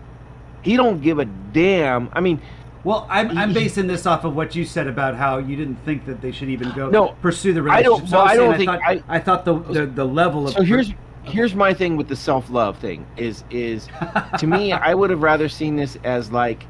[0.63, 2.09] He don't give a damn.
[2.13, 2.41] I mean,
[2.83, 6.05] Well, I'm, I'm basing this off of what you said about how you didn't think
[6.07, 8.11] that they should even go No, pursue the I don't- relationship.
[8.13, 10.61] well, I don't saying think thought, I- I thought the, the the level of so
[10.61, 10.91] here's,
[11.23, 13.05] here's my thing with the self love thing.
[13.17, 13.87] Is, is
[14.39, 16.65] to me, I would have rather seen this as like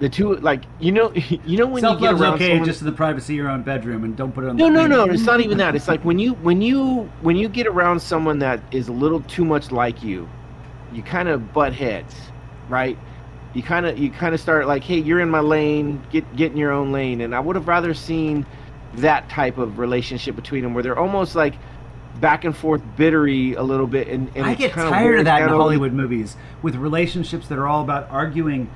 [0.00, 1.12] the two, like you know,
[1.44, 3.48] you know when self you get around okay someone, just in the privacy of your
[3.48, 4.56] own bedroom and don't put it on.
[4.56, 5.04] No, the no, no.
[5.04, 5.74] It's not even that.
[5.74, 9.20] It's like when you when you when you get around someone that is a little
[9.22, 10.28] too much like you,
[10.92, 12.14] you kind of butt heads,
[12.68, 12.98] right?
[13.54, 16.02] You kind of you kind of start like, hey, you're in my lane.
[16.10, 17.20] Get get in your own lane.
[17.20, 18.46] And I would have rather seen
[18.94, 21.54] that type of relationship between them, where they're almost like
[22.20, 24.08] back and forth bittery a little bit.
[24.08, 27.48] And, and I get tired of that in down over the- Hollywood movies with relationships
[27.48, 28.70] that are all about arguing.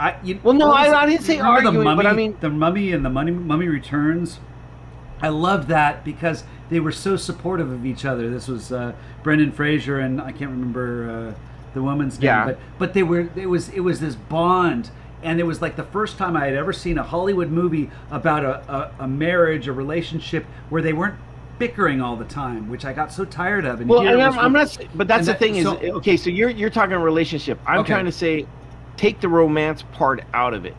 [0.00, 2.12] I, you, Well, no, was I- I didn't say Remember arguing, the mummy, but I
[2.14, 4.40] mean- the mummy and the mummy, mummy returns.
[5.22, 8.30] I loved that because they were so supportive of each other.
[8.30, 11.40] This was uh, Brendan Fraser and I can't remember uh,
[11.74, 12.44] the woman's name, Yeah.
[12.46, 14.90] but but they were it was it was this bond.
[15.22, 18.42] And it was like the first time I had ever seen a Hollywood movie about
[18.42, 21.16] a, a, a marriage, a relationship where they weren't
[21.58, 23.82] bickering all the time, which I got so tired of.
[23.82, 24.62] And Well, here and I'm, I'm not.
[24.62, 26.16] s- But that's and the that- thing is, so- okay.
[26.16, 27.58] So you're you're talking relationship.
[27.66, 27.92] I'm Okay.
[27.92, 28.46] trying to say,
[29.00, 30.76] take the romance part out of it.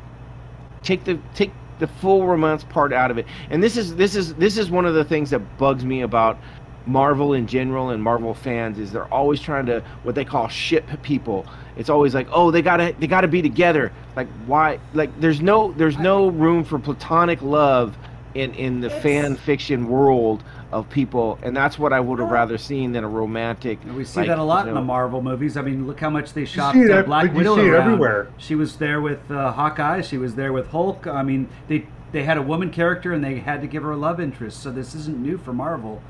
[0.84, 3.26] Take the take the full romance part out of it.
[3.50, 6.38] And this is this is this is one of the things that bugs me about
[6.86, 10.86] Marvel in general and Marvel fans is they're always trying to what they call ship
[11.02, 11.48] people.
[11.78, 13.92] It's always like, oh, they gotta they gotta be together.
[14.16, 14.80] Like why?
[14.94, 17.98] Like there's no there's no room for platonic love
[18.36, 22.32] in in the It's- fan fiction world of people, and that's what I would have
[22.32, 23.80] rather seen than a romantic.
[23.84, 25.58] And we see like, that a lot you in the Marvel movies.
[25.58, 27.62] I mean, look how much they shot see uh, that- Black but you Widow see
[27.62, 27.82] it around.
[27.84, 28.28] everywhere.
[28.38, 30.02] She was there with uh, Hawkeye.
[30.02, 31.08] She was there with Hulk.
[31.08, 33.98] I mean, they they had a woman character and they had to give her a
[33.98, 34.62] love interest.
[34.64, 36.02] So this isn't new for Marvel.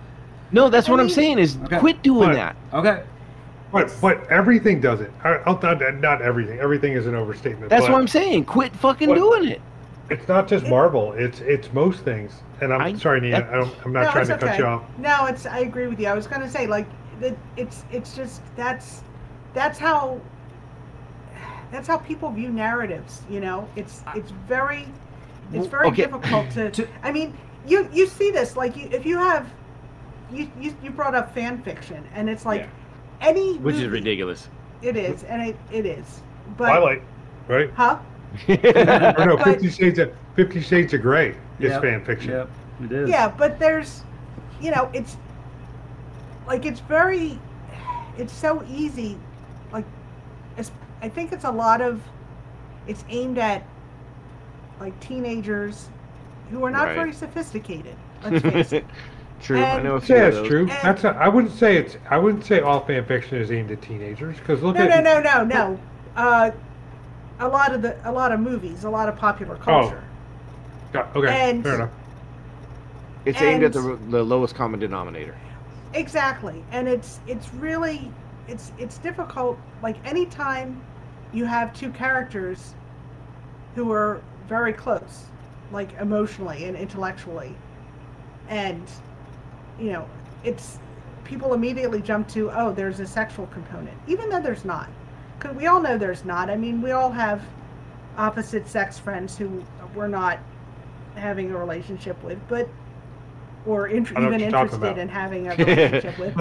[0.51, 1.39] No, that's I what I'm saying.
[1.39, 1.79] Is Okay.
[1.79, 2.55] quit doing But- that.
[2.73, 3.03] Okay.
[3.71, 5.11] But but everything does it.
[5.23, 6.59] I, I'll, not, not everything.
[6.59, 7.69] Everything is an overstatement.
[7.69, 8.43] That's but what I'm saying.
[8.45, 9.61] Quit fucking What- doing it.
[10.11, 11.13] It's not just Marvel.
[11.13, 12.33] It's it's most things.
[12.61, 13.39] And I'm I- sorry, Nina.
[13.41, 14.47] that- I don't, I'm not no, trying it's to okay.
[14.47, 14.83] cut you off.
[14.97, 15.45] No, it's.
[15.45, 16.07] I agree with you.
[16.07, 16.87] I was gonna say like,
[17.21, 19.03] it, it's it's just that's
[19.53, 20.19] that's how
[21.71, 23.21] that's how people view narratives.
[23.29, 24.87] You know, it's it's very
[25.53, 26.03] it's very okay.
[26.03, 26.71] difficult to.
[26.71, 27.35] To- I mean,
[27.65, 29.51] you you see this like you, if you have
[30.31, 33.27] you, you you brought up fan fiction and it's like Yeah.
[33.27, 34.49] any Which is ridiculous.
[34.81, 36.21] It is, and it, it is.
[36.57, 37.03] But Twilight,
[37.47, 37.69] right?
[37.75, 37.99] huh?
[38.47, 41.29] Or no, But- Fifty Shades of Fifty Shades of Grey
[41.59, 41.81] is Yep.
[41.81, 42.31] fan fiction.
[42.31, 42.49] Yep.
[42.85, 43.09] It is.
[43.09, 44.03] Yeah, but there's,
[44.61, 45.17] you know, it's
[46.47, 47.37] like it's very,
[48.17, 49.17] it's so easy.
[49.71, 49.85] Like,
[50.57, 50.71] it's,
[51.01, 52.01] I think it's a lot of,
[52.87, 53.63] it's aimed at
[54.79, 55.89] like teenagers
[56.49, 56.95] who are not Right.
[56.95, 57.95] very sophisticated.
[58.23, 58.85] Let's face it.
[59.41, 59.59] True.
[59.59, 60.59] I And- know a I'd few say of that's true.
[60.61, 61.97] And- That's a, I wouldn't say it's.
[62.09, 65.19] I wouldn't say all fan fiction is aimed at teenagers because look No, at no,
[65.19, 65.79] no, no, no.
[66.15, 66.51] Uh,
[67.41, 69.63] a lot of the, a lot of movies, a lot of popular oh.
[69.63, 70.03] culture.
[70.93, 71.89] Yeah, Okay, And- fair enough.
[73.23, 75.37] It's aimed at the, the lowest common denominator.
[75.93, 78.11] Exactly, and it's it's really
[78.47, 79.59] it's it's difficult.
[79.83, 80.81] Like anytime
[81.31, 82.73] you have two characters
[83.75, 85.25] who are very close,
[85.71, 87.53] like emotionally and intellectually,
[88.49, 88.81] and
[89.79, 90.09] you know,
[90.43, 90.79] it's
[91.23, 94.89] people immediately jump to oh, there's a sexual component, even though there's not.
[95.41, 96.49] Because we all know there's not.
[96.51, 97.41] I mean, we all have
[98.17, 99.63] opposite sex friends who
[99.95, 100.37] we're not
[101.15, 102.69] having a relationship with, but
[103.65, 106.33] or int- I know what even interested in having a relationship with.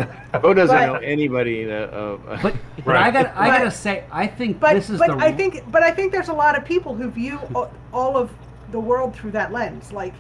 [0.42, 3.06] Who doesn't But- know anybody that, uh, But but Right.
[3.06, 5.82] I got I gotta say I think But this is but the I think but
[5.82, 7.38] I think there's a lot of people who view
[7.92, 8.30] all of
[8.70, 9.92] the world through that lens.
[9.92, 10.14] Like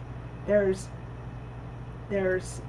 [0.46, 0.88] there's
[2.08, 2.62] there's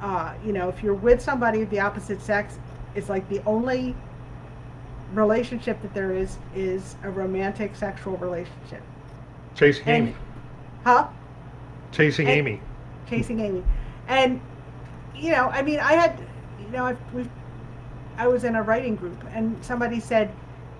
[0.00, 2.58] uh, you know if you're with somebody of the opposite sex,
[2.94, 3.94] it's like the only
[5.12, 8.82] relationship that there is is a romantic sexual relationship.
[9.54, 10.16] Chasing And Amy.
[10.84, 11.08] huh?
[11.92, 12.60] Chasing and- Amy.
[13.08, 13.64] chasing Amy,
[14.08, 14.40] and
[15.16, 16.18] you know, I mean, I had,
[16.64, 17.28] you know, I, we,
[18.16, 20.30] I was in a writing group, and somebody said,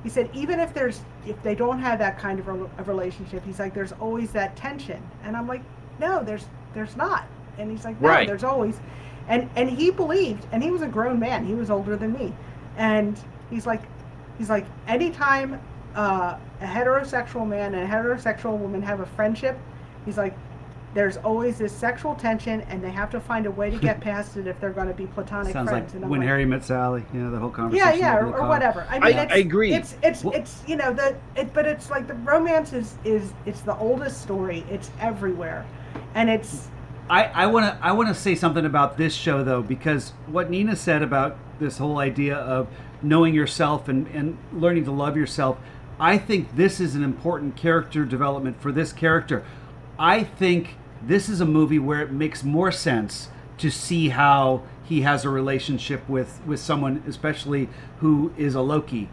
[0.03, 3.45] he said, even if there's, if they don't have that kind of a, a relationship,
[3.45, 5.63] he's like, there's always that tension, and I'm like,
[5.99, 7.27] no, there's, there's not,
[7.59, 8.27] and he's like, no, Right.
[8.29, 8.79] there's always,
[9.29, 12.33] and and he believed, and he was a grown man, he was older than me,
[12.77, 13.21] and
[13.51, 13.83] he's like,
[14.41, 15.61] he's like, anytime
[15.95, 19.59] uh, a heterosexual man and a heterosexual woman have a friendship,
[20.07, 20.35] he's like,
[20.95, 24.39] there's always this sexual tension, and they have to find a way to get past
[24.39, 25.89] it if they're going to be platonic Sounds friends.
[25.89, 27.05] like and I'm when like, Harry met Sally.
[27.13, 27.87] Yeah, the whole conversation.
[27.87, 28.87] yeah, yeah, or, or whatever.
[28.89, 29.73] I mean, I- it's, I agree.
[29.75, 33.35] It's it's Well- it's you know the it, but it's like the romance is is
[33.45, 34.65] it's the oldest story.
[34.71, 35.65] It's everywhere,
[36.15, 36.69] and it's
[37.11, 40.51] I, I want to I want to say something about this show though because what
[40.51, 42.67] Nina said about this whole idea of
[43.03, 45.59] knowing yourself and, and learning to love yourself,
[45.99, 49.45] I think this is an important character development for this character.
[49.99, 53.29] I think this is a movie where it makes more sense
[53.59, 57.69] to see how he has a relationship with with someone, especially
[57.99, 59.09] who is a Loki,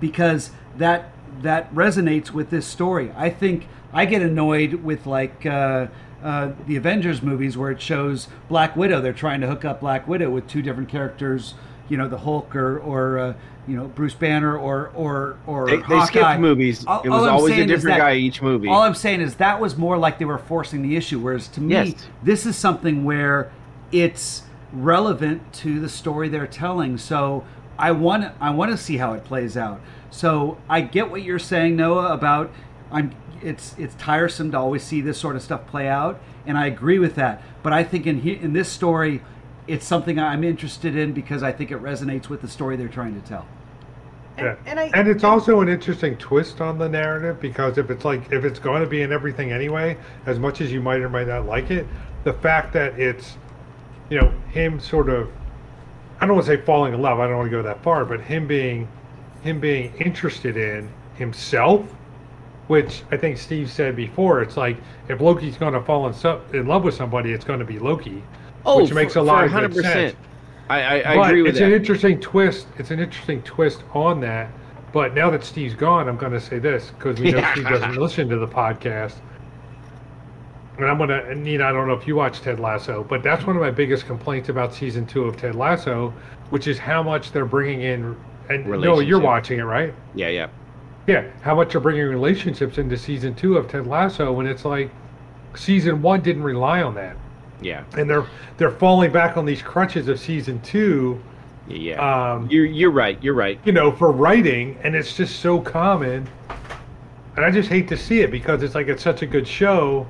[0.00, 1.12] because that
[1.42, 3.12] that resonates with this story.
[3.16, 5.88] I think I get annoyed with like uh,
[6.22, 9.00] uh, the Avengers movies where it shows Black Widow.
[9.00, 11.54] They're trying to hook up Black Widow with two different characters.
[11.90, 13.34] You know, the Hulk or or uh,
[13.66, 16.86] you know Bruce Banner or or or They, they skipped movies.
[16.86, 18.68] All- it was always a different that- guy each movie.
[18.68, 21.60] All I'm saying is that was more like they were forcing the issue, whereas to
[21.60, 21.94] me, Yes.
[22.22, 23.50] this is something where
[23.92, 26.96] it's relevant to the story they're telling.
[26.96, 27.44] So
[27.78, 29.80] I want I want to see how it plays out.
[30.10, 32.50] So I get what you're saying, Noah, about
[32.92, 33.12] I'm
[33.42, 36.98] it's it's tiresome to always see this sort of stuff play out, and I agree
[37.00, 37.42] with that.
[37.64, 39.22] But I think in he, in this story,
[39.70, 43.20] it's something I'm interested in because I think it resonates with the story they're trying
[43.20, 43.46] to tell.
[44.36, 44.56] and, Yeah.
[44.66, 48.32] and I And it's also an interesting twist on the narrative because if it's like
[48.32, 51.28] if it's going to be in everything anyway, as much as you might or might
[51.28, 51.86] not like it,
[52.24, 53.36] the fact that it's
[54.08, 55.30] you know him sort of
[56.20, 57.18] I don't want to say falling in love.
[57.18, 58.88] I don't want to go that far, but him being
[59.42, 61.86] him being interested in himself,
[62.66, 64.42] which I think Steve said before.
[64.42, 64.76] It's like
[65.08, 67.78] if Loki's going to fall in, so, in love with somebody, it's going to be
[67.78, 68.22] Loki,
[68.66, 69.82] oh, which makes for- a lot of good 100%.
[69.82, 70.16] sense.
[70.68, 71.66] I, I, I agree with it's that.
[71.66, 72.66] It's an interesting twist.
[72.78, 74.50] It's an interesting twist on that.
[74.92, 77.48] But now that Steve's gone, I'm going to say this because we know.
[77.52, 79.16] Steve doesn't listen to the podcast.
[80.76, 83.46] And I'm going to, Nina, I don't know if you watch Ted Lasso, but that's
[83.46, 86.14] one of my biggest complaints about season two of Ted Lasso,
[86.50, 88.16] which is how much they're bringing in.
[88.48, 89.94] And no, you're watching it, right?
[90.14, 90.48] yeah, yeah.
[91.06, 94.90] Yeah, how much they're bringing relationships into season two of Ted Lasso when it's like
[95.54, 97.16] season one didn't rely on that,
[97.62, 98.24] Yeah, and they're
[98.56, 101.20] they're falling back on these crutches of season two.
[101.68, 102.32] yeah, yeah.
[102.34, 103.22] Um, you're you're right.
[103.22, 103.60] You're right.
[103.64, 106.28] you know, for writing, and it's just so common.
[107.36, 110.06] And I just hate to see it because it's like it's such a good show,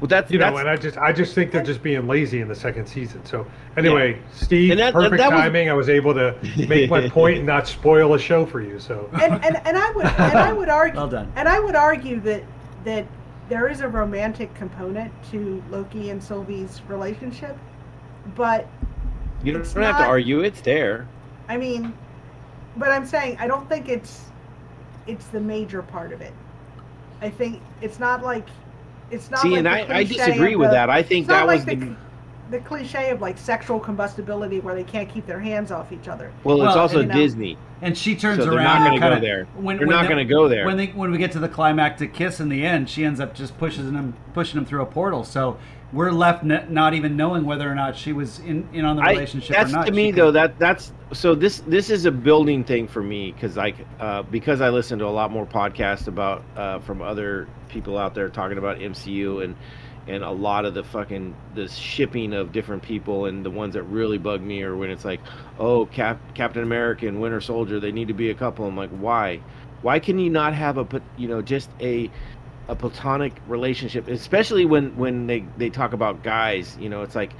[0.00, 0.46] Well, that's you know.
[0.50, 3.24] that's, And I just, I just think they're just being lazy in the second season.
[3.24, 3.46] So
[3.78, 5.70] anyway, Steve, And that- perfect that was- timing.
[5.70, 6.36] I was able to
[6.68, 8.78] make my point and not spoil a show for you.
[8.78, 11.32] So and, and, and I would and I would argue Well done.
[11.34, 12.42] and I would argue that
[12.84, 13.06] that
[13.48, 17.56] there is a romantic component to Loki and Sylvie's relationship,
[18.34, 18.66] but
[19.42, 20.40] you don't, don't have to argue.
[20.40, 21.06] It's there.
[21.48, 21.92] I mean,
[22.76, 24.24] but I'm saying I don't think it's
[25.06, 26.32] it's the major part of it.
[27.20, 28.48] I think it's not like
[29.10, 29.40] it's not.
[29.40, 30.90] See, like and I, I disagree with the- that.
[30.90, 31.96] I think not that like was the, the
[32.50, 36.32] the cliche of like sexual combustibility where they can't keep their hands off each other.
[36.44, 36.56] well.
[36.56, 37.56] It's Well, also you know- Disney.
[37.82, 39.44] And she turns So they're not gonna go there.
[39.56, 40.64] When, They're when not gonna go there.
[40.64, 43.34] When they when we get to the climactic kiss in the end, she ends up
[43.34, 45.22] just pushing him pushing him through a portal.
[45.22, 45.58] So
[45.92, 49.02] we're left n- not even knowing whether or not she was in, in on the
[49.02, 49.86] I, relationship that's or not.
[49.86, 53.02] to She me could- though that that's so this this is a building thing for
[53.02, 57.02] me because like uh, because I listen to a lot more podcasts about uh, from
[57.02, 59.56] other people out there talking about MCU and
[60.06, 63.82] and a lot of the fucking the shipping of different people and the ones that
[63.84, 65.20] really bug me are when it's like
[65.58, 68.66] oh Cap, Captain America and Winter Soldier they need to be a couple.
[68.66, 69.40] I'm like why?
[69.82, 72.10] Why can you not have a you know just a
[72.68, 74.08] a platonic relationship?
[74.08, 77.32] Especially when when they they talk about guys you know it's like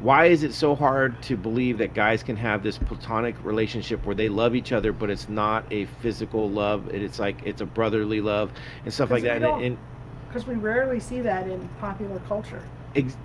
[0.00, 4.14] why is it so hard to believe that guys can have this platonic relationship where
[4.14, 8.20] they love each other but it's not a physical love it's like it's a brotherly
[8.20, 8.52] love
[8.84, 9.42] and stuff like that.
[9.42, 9.78] And, and
[10.28, 12.62] Because we rarely see that in popular culture.
[12.94, 13.16] ex-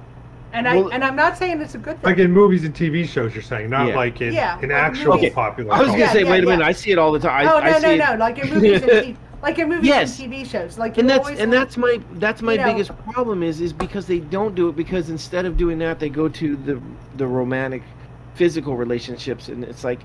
[0.53, 2.09] And Well- I and I'm not saying it's a good thing.
[2.09, 3.95] like in movies and TV shows, you're saying, not Yeah.
[3.95, 5.33] like in, Yeah, in like actual movies.
[5.33, 5.73] popular.
[5.73, 6.67] I was gonna say Yeah, wait a minute yeah.
[6.67, 8.15] I see it all the time I, oh I no see no it, no!
[8.17, 10.19] Like in movies and TV, like in movies Yes.
[10.19, 10.77] and TV shows.
[10.77, 13.71] Like and that's and have- that's my that's my you know- biggest problem is is
[13.71, 16.81] because they don't do it because instead of doing that they go to the
[17.15, 17.81] the romantic
[18.35, 19.99] physical relationships and it's like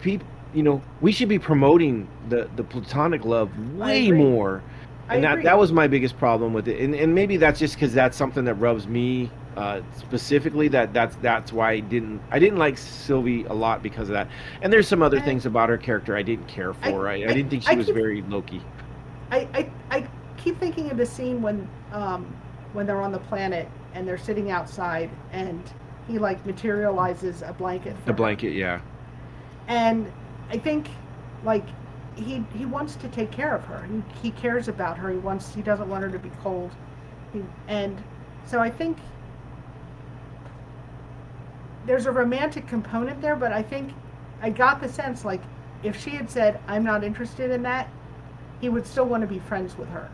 [0.00, 4.81] people you know we should be promoting the the platonic love way more I
[5.14, 6.80] and that that was my biggest problem with it.
[6.80, 11.16] And, and maybe that's just because that's something that rubs me uh, specifically that that's
[11.16, 14.28] that's why I didn't I didn't like Sylvie a lot because of that.
[14.62, 17.08] And there's some other I- things about her character I didn't care for.
[17.08, 18.62] I, I, I- didn't think she was keep- very Loki
[19.30, 22.34] I, I, I keep thinking of the scene when um,
[22.74, 25.62] when they're on the planet and they're sitting outside and
[26.08, 27.94] he like materializes a blanket.
[27.98, 28.16] For the her.
[28.16, 28.80] blanket yeah.
[29.68, 30.10] And
[30.50, 30.88] I think
[31.44, 31.64] like
[32.16, 33.84] he he wants to take care of her.
[33.86, 35.10] He, he cares about her.
[35.10, 36.70] He wants he doesn't want her to be cold.
[37.32, 38.02] He, and
[38.46, 38.98] So I think
[41.86, 43.92] there's a romantic component there, but I think
[44.40, 45.42] I got the sense like
[45.82, 47.88] if she had said I'm not interested in that,
[48.60, 50.08] he would still want to be friends with her.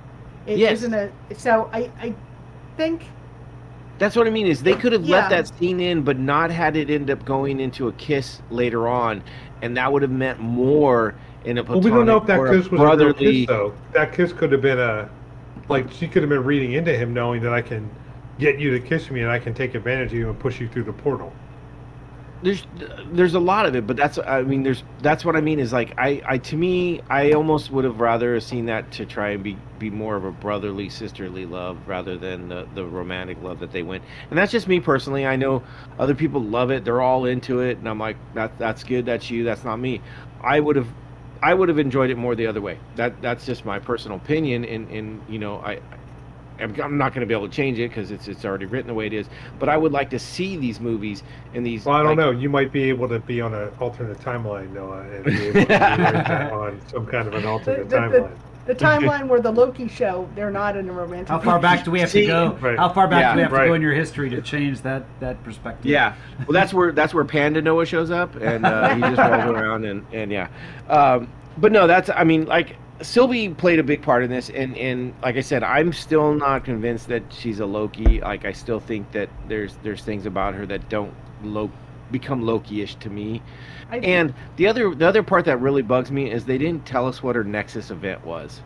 [0.46, 0.82] It Yes.
[0.82, 2.14] not a so I I
[2.76, 3.04] think
[3.98, 4.46] That's what I mean.
[4.46, 5.16] Is they could have Yeah.
[5.22, 8.88] let that scene in, but not had it end up going into a kiss later
[8.88, 9.22] on,
[9.60, 12.68] and that would have meant more in a Well, we don't know if that kiss
[12.70, 13.40] was a real brotherly.
[13.40, 13.74] kiss, though.
[13.92, 15.08] That kiss could have been a,
[15.68, 17.90] like, she could have been reading into him, knowing that I can
[18.38, 20.68] get you to kiss me and I can take advantage of you and push you
[20.68, 21.32] through the portal.
[22.42, 22.64] there's
[23.12, 25.72] there's a lot of it but that's i mean there's that's what i mean is
[25.72, 29.42] like i i to me i almost would have rather seen that to try and
[29.42, 33.72] be be more of a brotherly sisterly love rather than the the romantic love that
[33.72, 35.60] they went and that's just me personally i know
[35.98, 39.28] other people love it they're all into it and i'm like that that's good that's
[39.30, 40.00] you that's not me
[40.40, 40.86] i would have
[41.42, 44.64] i would have enjoyed it more the other way that that's just my personal opinion
[44.64, 45.78] and and you know i
[46.60, 48.88] I'm I'm not going to be able to change it because it's it's already written
[48.88, 49.28] the way it is.
[49.58, 51.84] But I would like to see these movies and these.
[51.84, 52.30] Well, I don't like, know.
[52.30, 55.66] You might be able to be on an alternate timeline, Noah, and be able to
[55.66, 58.38] be on some kind of an the, alternate the, timeline.
[58.68, 61.28] The, the timeline where the Loki show they're not in a romantic.
[61.28, 62.20] How far back do we have See?
[62.22, 62.52] to go?
[62.60, 62.78] Right.
[62.78, 65.04] How far back Yeah, do we have to go in your history to change that
[65.20, 65.86] that perspective?
[65.86, 69.56] Yeah, well, that's where that's where Panda Noah shows up, and uh, he just rolls
[69.56, 70.48] around, and and yeah,
[70.88, 74.76] um, but no, that's I mean, like Sylvie played a big part in this, and
[74.76, 78.20] and like I said, I'm still not convinced that she's a Loki.
[78.20, 81.70] Like I still think that there's there's things about her that don't lo-
[82.10, 83.42] become Loki-ish to me.
[83.90, 87.06] I, And the other the other part that really bugs me is they didn't tell
[87.06, 88.60] us what her Nexus event was.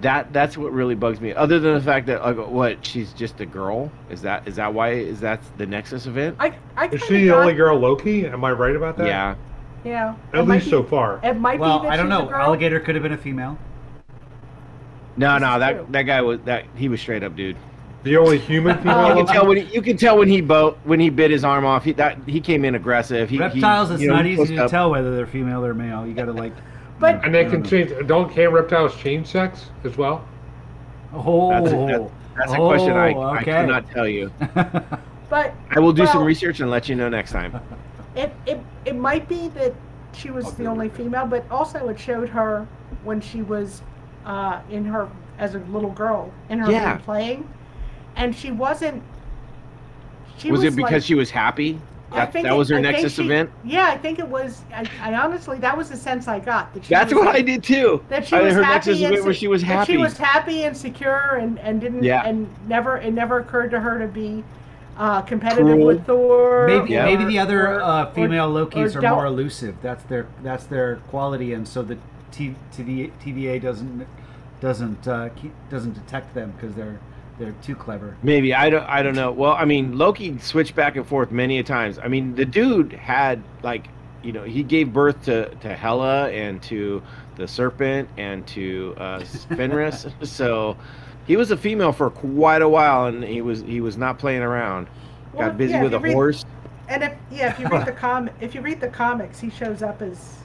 [0.00, 1.32] That that's what really bugs me.
[1.32, 3.90] Other than the fact that like, what she's just a girl.
[4.10, 6.36] Is that is that why is that the Nexus event?
[6.38, 8.24] I, I Is she the got- only girl Loki?
[8.26, 9.06] Am I right about that?
[9.08, 9.34] Yeah.
[9.84, 10.14] Yeah.
[10.32, 11.20] At It least be- so far.
[11.24, 12.30] It might Well, be that I don't know.
[12.30, 13.58] Alligator could have been a female.
[15.16, 15.86] No, This no, that true.
[15.90, 17.56] that guy was that he was straight up, dude.
[18.08, 20.40] The only human Oh, female You can tell when he, you can tell when he
[20.40, 21.84] bo- when he bit his arm off.
[21.84, 23.28] He that he came in aggressive.
[23.28, 24.70] He, he- Reptiles, it's you know, not easy to up.
[24.70, 26.06] tell whether they're female or male.
[26.06, 26.52] You got to like.
[26.98, 27.92] But- And they can change.
[28.06, 30.26] Don't can reptiles change sex as well?
[31.12, 34.30] Oh, That's a- that's- That's a question I, Oh, I cannot tell you.
[35.30, 37.60] But I will do some research and let you know next time.
[38.16, 39.74] it, it it might be that
[40.14, 40.94] she was I'll the only it.
[40.96, 42.66] female, but also it showed her
[43.04, 43.82] when she was
[44.24, 45.06] uh, in her
[45.38, 46.96] as a little girl in her Yeah.
[46.96, 47.46] playing,
[48.18, 49.02] and she wasn't.
[50.36, 51.80] She was, was it because like, she was happy?
[52.10, 53.50] I That, think that it- was her I Nexus she- event.
[53.64, 54.62] Yeah, I think it was.
[54.74, 56.72] I, I honestly, that was the sense I got.
[56.74, 58.02] That she That's was what like- I did too.
[58.08, 59.92] That she I, was her happy Nexus and event where she was that happy.
[59.92, 62.22] She was happy and secure, and and didn't Yeah.
[62.26, 64.42] and never it never occurred to her to be
[64.96, 65.86] uh, competitive Cruel.
[65.86, 66.66] with Thor.
[66.66, 67.04] Maybe Yeah.
[67.04, 69.76] maybe the other or- uh, or- female Lokis or are more elusive.
[69.82, 71.98] That's their that's their quality, and so the
[72.32, 74.06] T, TV, TVA doesn't
[74.60, 76.98] doesn't uh, keep, doesn't detect them because they're
[77.38, 78.16] they're too clever.
[78.22, 78.84] Maybe I don't.
[78.84, 79.30] I don't know.
[79.30, 81.98] Well, I mean, Loki switched back and forth many a times.
[81.98, 83.88] I mean, the dude had like,
[84.22, 87.02] you know, he gave birth to to Hela and to
[87.36, 89.20] the serpent and to uh,
[89.56, 90.06] Fenris.
[90.22, 90.76] so
[91.26, 94.42] he was a female for quite a while, and he was he was not playing
[94.42, 94.88] around.
[95.32, 96.44] Well, Got busy yeah, with a read- horse.
[96.88, 99.82] And if yeah, if you read the com, if you read the comics, he shows
[99.82, 100.38] up as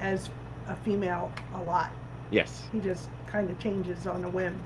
[0.00, 0.30] as
[0.68, 1.90] a female a lot.
[2.30, 2.62] Yes.
[2.72, 4.58] He just kind of changes on a whim.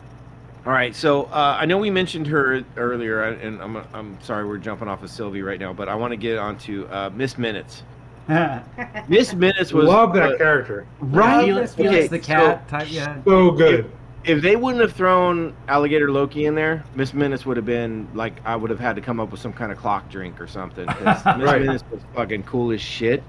[0.65, 0.95] All right.
[0.95, 5.03] So uh, I know we mentioned her earlier, and I'm I'm sorry we're jumping off
[5.03, 7.83] of Sylvie right now, but I want to get on to uh, Miss Minutes.
[9.09, 10.87] Miss Minutes was Love that uh, character.
[11.01, 11.45] right.
[11.45, 12.87] Felix, Okay, Felix the so- cat type.
[12.91, 13.21] Yeah.
[13.25, 13.91] So good.
[14.25, 18.35] if they wouldn't have thrown alligator Loki in there, Miss Minutes would have been like
[18.45, 20.87] I would have had to come up with some kind of clock drink or something.
[21.05, 21.61] Miss Right.
[21.63, 23.25] Minutes was fucking cool as shit,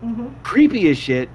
[0.00, 1.28] hmm creepy as shit,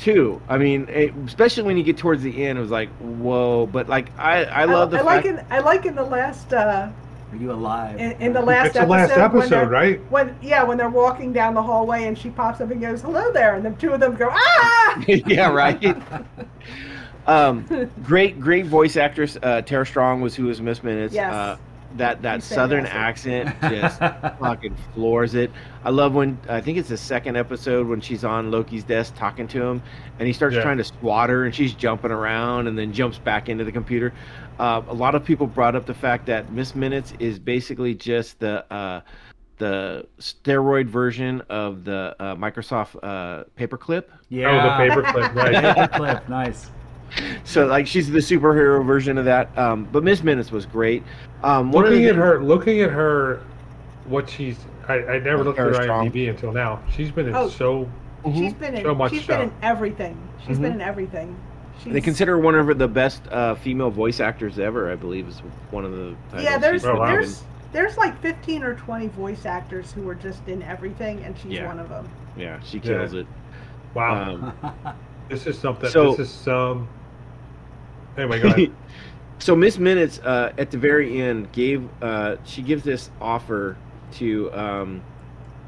[0.00, 0.40] too.
[0.48, 3.66] I mean, it, especially when you get towards the end, it was like whoa.
[3.66, 5.26] But like I, I love the I fact.
[5.26, 6.90] like in I like in the last uh,
[7.32, 7.98] Are you alive?
[8.00, 8.90] in, in the last It's the episode.
[8.90, 10.10] last episode, they're- right?
[10.10, 13.30] When yeah, when they're walking down the hallway and she pops up and goes hello
[13.32, 15.04] there, and the two of them go ah.
[15.08, 15.96] yeah, right.
[17.26, 19.36] um, great, great voice actress.
[19.42, 21.14] Uh, Tara Strong was who was Miss Minutes.
[21.14, 21.32] Yes.
[21.32, 21.56] Uh,
[21.96, 25.50] that that She's southern accent just fucking floors it.
[25.84, 29.48] I love when I think it's the second episode when she's on Loki's desk talking
[29.48, 29.82] to him,
[30.18, 30.62] and he starts Yeah.
[30.62, 34.12] trying to swat her, and she's jumping around, and then jumps back into the computer.
[34.58, 38.38] Uh, a lot of people brought up the fact that Miss Minutes is basically just
[38.40, 39.00] the uh,
[39.58, 44.04] the steroid version of the uh, Microsoft uh, paperclip.
[44.30, 44.48] yeah.
[44.48, 45.54] Oh, the paperclip, right?
[45.90, 46.70] Paperclip, nice.
[47.44, 49.56] So like she's the superhero version of that.
[49.58, 51.02] Um, but Miss Minutes was great.
[51.42, 53.42] Um, looking at things- her, looking at her,
[54.06, 54.56] what she's.
[54.88, 56.10] I, I never looked at her Tara Strong.
[56.10, 56.80] IMDb until now.
[56.94, 57.48] She's been in Oh.
[57.48, 57.88] so.
[58.34, 59.58] She's been in So much she's been in stuff.
[59.62, 60.16] everything.
[60.46, 60.76] She's been Mhm.
[60.76, 61.36] in everything.
[61.86, 64.92] They consider her one of the best uh, female voice actors ever.
[64.92, 65.38] I believe is
[65.70, 66.14] one of the.
[66.38, 67.06] Yeah, there's Oh, wow.
[67.06, 67.42] there's
[67.72, 71.66] there's like 15 or 20 voice actors who are just in everything, and she's Yeah.
[71.66, 72.06] one of them.
[72.36, 73.26] Yeah, she kills it.
[73.94, 74.24] Wow.
[74.24, 74.52] Um,
[75.30, 75.88] this is something.
[75.88, 76.88] so- this is some.
[78.16, 78.72] Anyway, go ahead.
[79.38, 83.76] so Miss Minutes uh, at the very end gave uh, she gives this offer
[84.14, 85.02] to um,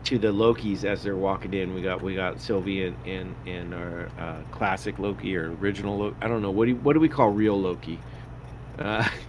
[0.05, 1.75] to the Lokis as they're walking in.
[1.75, 6.17] We got we got Sylvie and and, and our uh, classic Loki or original Loki.
[6.21, 7.99] I don't know what do you, what do we call real Loki?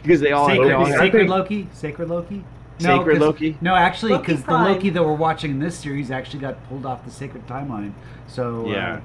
[0.02, 2.44] Because they all sacred, they all sacred Loki, sacred Loki.
[2.80, 3.58] Sacred 'cause- Loki?
[3.62, 7.06] No, actually, because the Loki that we're watching in this series actually got pulled off
[7.06, 7.94] the sacred timeline.
[8.28, 8.96] So Yeah.
[8.96, 9.02] uh,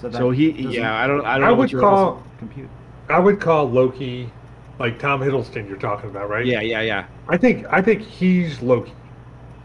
[0.00, 2.22] so, that so he yeah I don't I don't I know would what you're call.
[2.38, 2.68] compute.
[3.12, 4.30] I would call Loki,
[4.78, 5.68] like Tom Hiddleston.
[5.68, 6.46] You're talking about, right?
[6.46, 7.06] yeah yeah yeah.
[7.28, 7.66] I think.
[7.70, 8.92] I think he's Loki.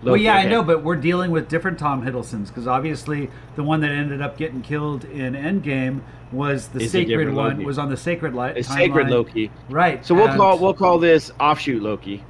[0.03, 3.63] well, Loki, yeah, I know, but we're dealing with different Tom Hiddlestons because obviously the
[3.63, 6.01] one that ended up getting killed in Endgame
[6.31, 7.53] was the Is a sacred one.
[7.53, 7.65] Loki.
[7.65, 8.57] Was on the sacred light.
[8.57, 9.49] It's sacred Loki.
[9.69, 10.05] Right.
[10.05, 12.23] So we'll and- call we'll call this offshoot Loki.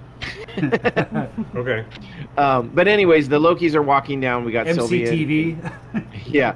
[1.56, 1.86] Okay.
[2.38, 4.44] Um, but anyways, the Lokis are walking down.
[4.46, 5.10] We got Sylvia.
[5.12, 6.14] and- MCTV.
[6.28, 6.56] yeah,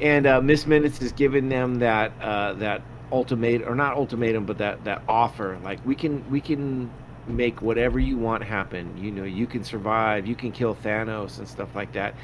[0.00, 2.82] and uh, Miss Minutes is giving them that uh, that
[3.12, 5.58] ultimate or not ultimatum, but that that offer.
[5.62, 6.90] Like we can we can
[7.26, 8.96] make whatever you want happen.
[8.96, 10.26] You know, you can survive.
[10.26, 12.14] You can kill Thanos and stuff like that.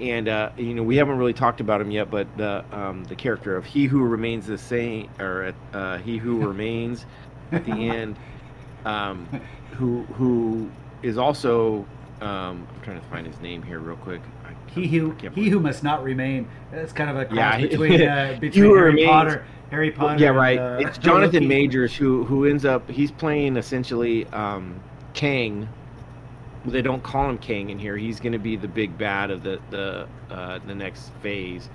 [0.00, 3.16] And uh, you know, we haven't really talked about him yet, but the um, the
[3.16, 7.06] character of He Who Remains the Same, or uh, He Who Remains
[7.52, 8.16] at the end,
[8.84, 9.26] um,
[9.72, 10.70] who who
[11.02, 11.86] is also
[12.20, 14.22] um, I'm trying to find his name here real quick.
[14.44, 16.48] I, he who he who must not remain.
[16.72, 19.08] That's kind of a cross Yeah, between uh, between Harry remains.
[19.08, 19.44] Potter,
[19.76, 20.22] Harry Well, Potter.
[20.22, 20.58] yeah, and, right.
[20.58, 21.46] uh, it's Jonathan Loki.
[21.66, 24.80] Majors who who ends up he's playing essentially um,
[25.12, 25.68] Kang.
[26.64, 27.96] They don't call him Kang in here.
[27.96, 31.68] He's going to be the big bad of the the uh, the next phase.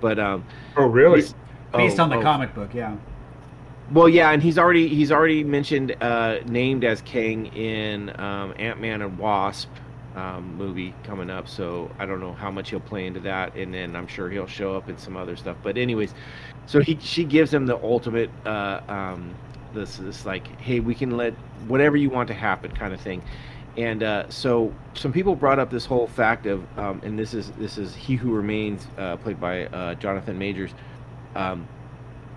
[0.00, 0.44] But um,
[0.76, 1.20] Oh, really?
[1.72, 2.22] based oh, on the oh.
[2.22, 2.74] comic book.
[2.74, 2.96] Yeah.
[3.92, 8.80] Well, yeah, and he's already he's already mentioned uh, named as Kang in um, Ant
[8.80, 9.68] Man and Wasp
[10.16, 11.48] um, movie coming up.
[11.48, 14.46] So I don't know how much he'll play into that, and then I'm sure he'll
[14.46, 15.56] show up in some other stuff.
[15.62, 16.14] But anyways,
[16.66, 19.34] so he she gives him the ultimate uh, um,
[19.74, 21.34] this this like hey we can let
[21.66, 23.22] whatever you want to happen kind of thing.
[23.76, 27.50] And uh, so some people brought up this whole fact of, um, and this is
[27.52, 30.72] this is He Who Remains, uh, played by uh, Jonathan Majors.
[31.34, 31.66] Um,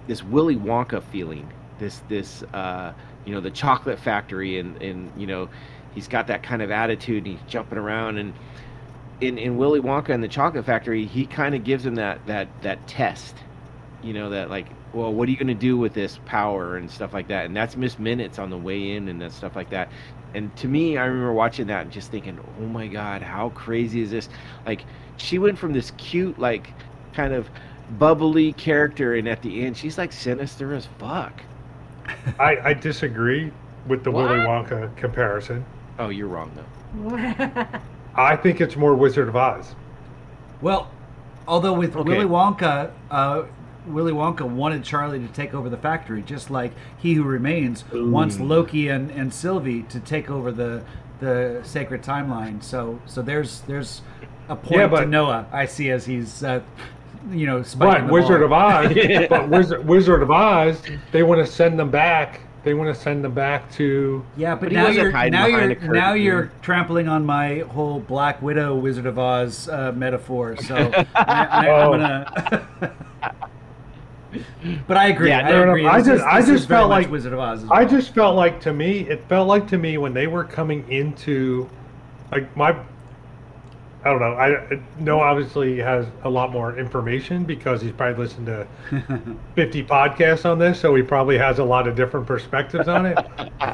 [0.08, 2.94] this Willy Wonka feeling, this this uh,
[3.26, 5.50] you know the chocolate factory, and and you know
[5.94, 8.34] he's got that kind of attitude, and he's jumping around, and
[9.22, 12.48] in in Willy Wonka and the Chocolate Factory, he kind of gives him that that
[12.62, 13.36] that test,
[14.06, 16.90] you know that like, well, what are you going to do with this power and
[16.90, 19.70] stuff like that, and that's Miss Minutes on the way in and that stuff like
[19.72, 19.92] that.
[20.34, 24.02] And to me, I remember watching that and just thinking, oh my god, how crazy
[24.02, 24.30] is this?
[24.66, 24.86] Like,
[25.18, 26.74] she went from this cute, like,
[27.14, 27.50] kind of
[27.90, 31.42] bubbly character, and at the end, she's like sinister as fuck.
[32.40, 33.52] I, I disagree
[33.88, 35.66] with the Willy Wonka comparison.
[36.00, 36.66] Oh, you're wrong though.
[38.16, 39.76] I think it's more Wizard of Oz.
[40.62, 40.92] Well,
[41.48, 42.10] although with Okay.
[42.10, 43.44] Willy Wonka, uh,
[43.88, 48.40] Willy Wonka wanted Charlie to take over the factory, just like He Who Remains wants
[48.40, 50.84] Loki and, and Sylvie to take over the
[51.20, 52.62] the sacred timeline.
[52.64, 54.02] So so there's there's
[54.50, 55.48] a point Yeah, to but- Noah.
[55.52, 56.62] I see as he's uh,
[57.32, 58.86] you know spiking But the Wizard ball.
[58.86, 60.82] of Oz, but Wizard, Wizard of Oz,
[61.12, 62.42] they want to send them back.
[62.64, 64.26] They want to send them back to.
[64.36, 66.24] Yeah, but, But now you're now you're now dude.
[66.24, 70.58] you're trampling on my whole Black Widow Wizard of Oz uh, metaphor.
[70.58, 70.76] So
[71.16, 71.94] I, I, Oh.
[71.94, 72.98] I'm gonna.
[74.88, 75.30] but I agree.
[75.30, 75.86] Yeah, I no, no, agree.
[75.88, 77.64] I just- I just felt like- Wizard of Oz.
[77.64, 80.44] As I just felt like to me, it felt like to me when they were
[80.44, 81.70] coming into,
[82.32, 82.70] like my,
[84.04, 84.36] I don't know.
[84.36, 88.68] I know obviously has a lot more information because he's probably listened to
[89.56, 93.18] 50 podcasts on this, so he probably has a lot of different perspectives on it.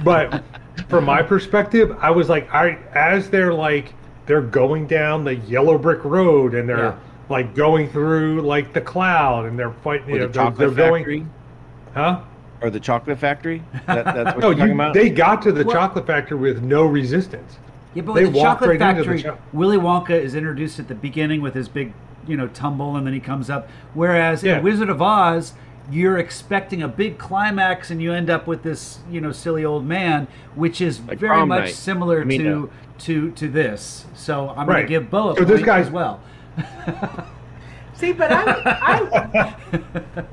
[0.05, 0.41] But
[0.87, 3.93] from my perspective, I was like, I as they're like
[4.25, 6.95] they're going down the yellow brick road and they're Yeah.
[7.31, 10.09] Like going through like the cloud and they're fighting.
[10.09, 11.33] Or You know, the they're, chocolate they're factory, going,
[11.95, 12.21] huh?
[12.61, 13.63] or the chocolate factory.
[13.87, 14.93] That, that's what No, you're talking you, about.
[14.93, 17.57] they got to the Well- chocolate factory with no resistance.
[17.93, 20.33] Yeah, but They with the walked Chocolate right into the Factory, cho- Willy Wonka is
[20.33, 21.91] introduced at the beginning with his big,
[22.25, 23.67] you know, tumble, and then he comes up.
[23.93, 24.59] Whereas Yeah.
[24.59, 25.53] in Wizard of Oz,
[25.91, 29.85] you're expecting a big climax, and you end up with this, you know, silly old
[29.85, 31.73] man, which is Like very much Night.
[31.73, 34.05] similar I mean, to to to this.
[34.13, 36.21] So I'm going to give Bo a So this point guy's- as well.
[37.93, 38.43] See, but I,
[39.85, 40.25] I,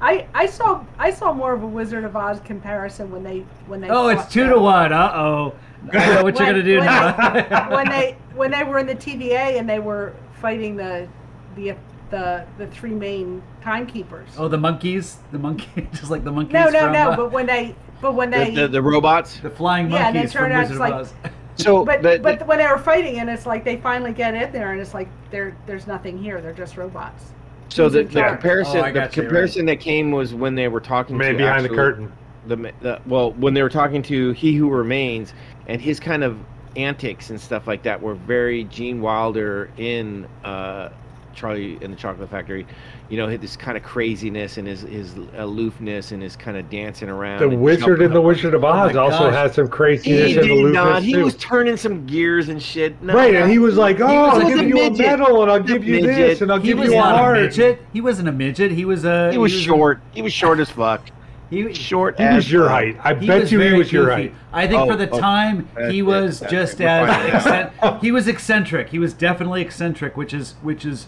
[0.00, 3.80] I, I saw, I saw more of a Wizard of Oz comparison when they, when
[3.80, 3.88] they.
[3.88, 4.92] oh, it's two the- to one.
[4.92, 5.54] Uh oh.
[5.92, 7.30] I know what you're going to do when now.
[7.32, 7.42] They,
[7.76, 11.08] when they, when they were in the TVA and they were fighting the,
[11.54, 11.74] the,
[12.10, 14.28] the the three main timekeepers.
[14.38, 16.54] Oh, the monkeys, the monkey, just like the monkeys.
[16.54, 17.10] no, no, from, no.
[17.10, 19.38] uh, But when they, but when they, The, the, the robots.
[19.40, 21.32] the flying Yeah, and it monkeys from turned out Wizard it's of like- Oz.
[21.58, 24.52] So, but the- but when they were fighting, and it's like they finally get in
[24.52, 26.40] there, and it's like there there's nothing here.
[26.40, 27.32] They're just robots.
[27.68, 29.28] so the, the comparison, Oh, the got you, right.
[29.28, 32.12] comparison that came was when they were talking Man to behind the curtain.
[32.46, 35.34] the, the well when they were talking to he who remains
[35.66, 36.38] and his kind of
[36.76, 40.88] antics and stuff like that were very gene wilder in uh
[41.38, 42.66] charlie in the chocolate factory
[43.08, 46.68] you know had this kind of craziness and his his aloofness and his kind of
[46.68, 48.22] dancing around The Wizard and the jumping.
[48.24, 49.34] Wizard of oh Oz my also gosh.
[49.34, 51.24] has some craziness he and did aloofness not he too.
[51.24, 54.46] was turning some gears and shit no, right, and he was like, "Oh, was I'll
[54.46, 56.16] a give you a medal, and I'll give you midget.
[56.16, 57.80] this, and I'll He give you a not a heart." midget.
[57.92, 58.72] He wasn't a midget.
[58.72, 59.30] He was a.
[59.32, 61.02] he was a- short he was short as fuck
[61.50, 62.98] He, short He was your height.
[63.02, 64.34] I He bet was you he very was your height.
[64.52, 68.90] I think Oh, for the oh, time he was that's just as he was eccentric.
[68.90, 71.06] He was definitely eccentric, which is which is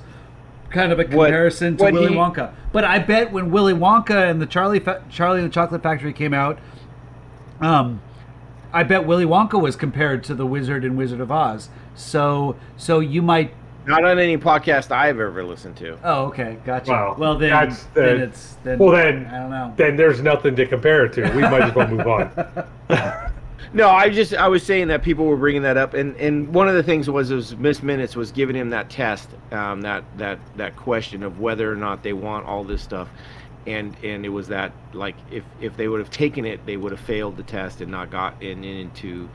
[0.70, 2.50] kind of a What- comparison to what Willy he- Wonka.
[2.72, 6.12] But I bet when Willy Wonka and the Charlie Fa- Charlie and the Chocolate Factory
[6.12, 6.58] came out,
[7.60, 8.00] um,
[8.72, 11.68] I bet Willy Wonka was compared to the Wizard and Wizard of Oz.
[11.94, 13.52] So so you might.
[13.86, 16.90] not on any podcast i've ever listened to Oh, okay, gotcha.
[16.92, 18.78] Wow, well then, that's the- then it's then.
[18.78, 19.72] Well, then, I don't know.
[19.76, 21.22] then there's nothing to compare it to.
[21.34, 22.30] We might as well move on.
[23.72, 26.68] No, I just I was saying that people were bringing that up, and and one
[26.68, 30.40] of the things was was Miss Minutes was giving him that test, um, that that
[30.56, 33.08] that question of whether or not they want all this stuff,
[33.66, 36.90] and and it was that like if if they would have taken it, they would
[36.90, 39.28] have failed the test and not got in, into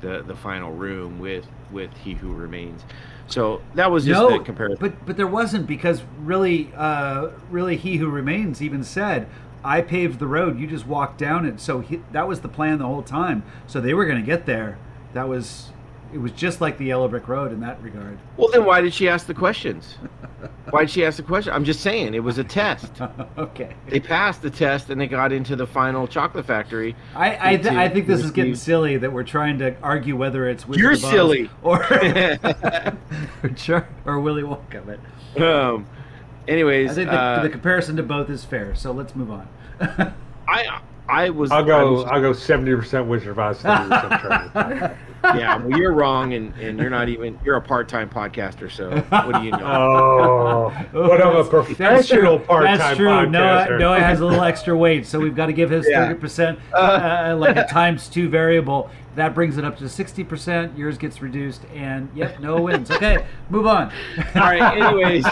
[0.00, 2.84] the the final room with with He Who Remains.
[3.26, 4.78] So that was just no, the comparison.
[4.80, 9.28] but but there wasn't because really, uh, really, he who remains even said,
[9.64, 10.58] "I paved the road.
[10.58, 13.42] You just walked down it." So he, that was the plan the whole time.
[13.66, 14.78] So they were going to get there.
[15.12, 15.70] That was,
[16.14, 18.18] it was just like the yellow brick road in that regard.
[18.36, 19.96] well, then why did she ask the questions?
[20.70, 21.52] why did she ask the question?
[21.52, 22.92] I'm just saying it was a test.
[23.38, 23.74] okay.
[23.88, 26.94] They passed the test and they got into the final chocolate factory.
[27.14, 30.48] I I, th- I think this is getting silly that we're trying to argue whether
[30.48, 31.50] it's Wizard You're silly.
[31.62, 31.78] or
[33.42, 34.98] or, Char- or Willy Wonka.
[35.34, 35.86] But um,
[36.48, 38.74] anyways, I think the, uh, the comparison to both is fair.
[38.74, 39.48] So let's move on.
[40.48, 41.50] I I was.
[41.50, 41.92] I'll go.
[41.92, 43.58] was- I'll go seventy percent Wizard of Oz.
[43.62, 44.94] 30% Charlie.
[45.38, 47.38] yeah, well, you're wrong, and, and you're not even.
[47.44, 49.58] You're a part-time podcaster, so what do you know?
[49.60, 51.62] Oh, but I'm a That's true.
[51.64, 53.08] professional part-time That's true.
[53.08, 53.30] podcaster.
[53.30, 56.06] Noah, Noah has a little extra weight, so we've got to give his Yeah.
[56.06, 58.88] thirty percent, uh, like a times two variable.
[59.16, 60.78] That brings it up to sixty percent.
[60.78, 62.90] Yours gets reduced, and yep, Noah wins.
[62.90, 63.92] Okay, move on.
[64.36, 64.78] All right.
[64.80, 65.26] Anyways,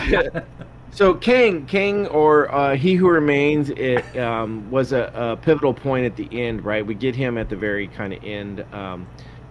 [0.99, 6.05] so King, King, or uh, He Who Remains, it um, was a, a pivotal point
[6.05, 6.85] at the end, right?
[6.85, 8.63] We get him at the very kind of end.
[8.75, 9.07] Um,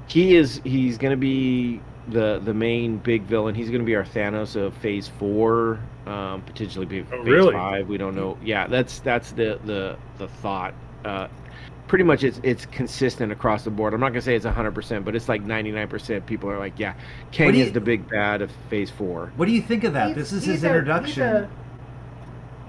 [0.08, 0.60] he is.
[0.66, 1.80] He's going to be
[2.10, 3.56] the the main big villain.
[3.56, 7.54] He's going to be our Thanos of Phase Four, um, potentially be Oh, Phase really?
[7.54, 7.88] Five.
[7.88, 8.38] We don't know.
[8.44, 10.74] Yeah, that's that's the the the thought.
[11.06, 11.30] Uh,
[11.88, 13.94] pretty much it's it's consistent across the board.
[13.94, 16.26] I'm not gonna say it's 100%, but it's like 99%.
[16.26, 16.94] People are like, yeah,
[17.32, 19.32] Kang you- is the big bad of Phase Four.
[19.36, 20.08] What do you think of that?
[20.08, 21.24] He's- this is his a- introduction.
[21.24, 21.50] a-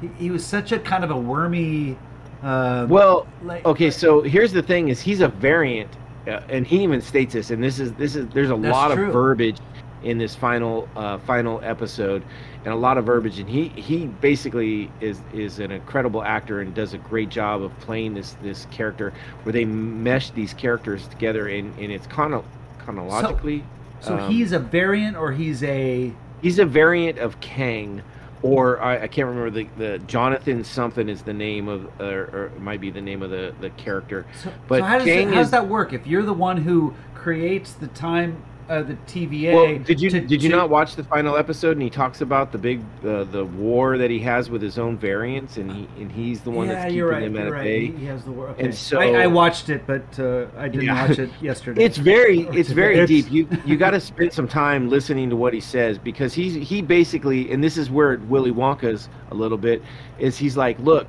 [0.00, 1.96] he, he was such a kind of a wormy.
[2.42, 5.90] Uh, Well, like, okay, so here's the thing: is he's a variant,
[6.28, 7.50] uh, and he even states this.
[7.50, 9.06] And this is this is there's a lot true.
[9.08, 9.58] of verbiage
[10.04, 12.22] in this final uh, final episode,
[12.64, 13.38] and a lot of verbiage.
[13.38, 17.78] And he he basically is is an incredible actor and does a great job of
[17.80, 19.12] playing this this character
[19.42, 22.44] where they mesh these characters together, and and it's chrono-
[22.78, 23.64] chronologically.
[24.00, 26.12] so um, he's a variant, or he's a.
[26.40, 28.00] He's a variant of Kang,
[28.42, 32.52] or I, I can't remember the, the Jonathan something is the name of, or, or
[32.60, 34.24] might be the name of the, the character.
[34.42, 35.92] So, But so how does, it, Kang how does that work?
[35.92, 39.54] If you're the one who creates the time, uh, the TVA.
[39.54, 41.72] Well, did you to- did you to- not watch the final episode?
[41.72, 44.96] And he talks about the big uh, the war that he has with his own
[44.98, 47.20] variants, and he and he's the one yeah, that's keeping you're right.
[47.24, 47.64] them at You're right.
[47.64, 47.86] bay.
[47.86, 48.48] He, he has the war.
[48.48, 48.64] Okay.
[48.64, 51.08] And so- I, I watched it, but uh, I didn't Yeah.
[51.08, 51.82] watch it yesterday.
[51.84, 53.30] It's very it's very It's- deep.
[53.32, 56.82] You you got to spend some time listening to what he says because he's he
[56.82, 59.82] basically and this is where Willy Wonka's a little bit
[60.18, 61.08] is he's like, look,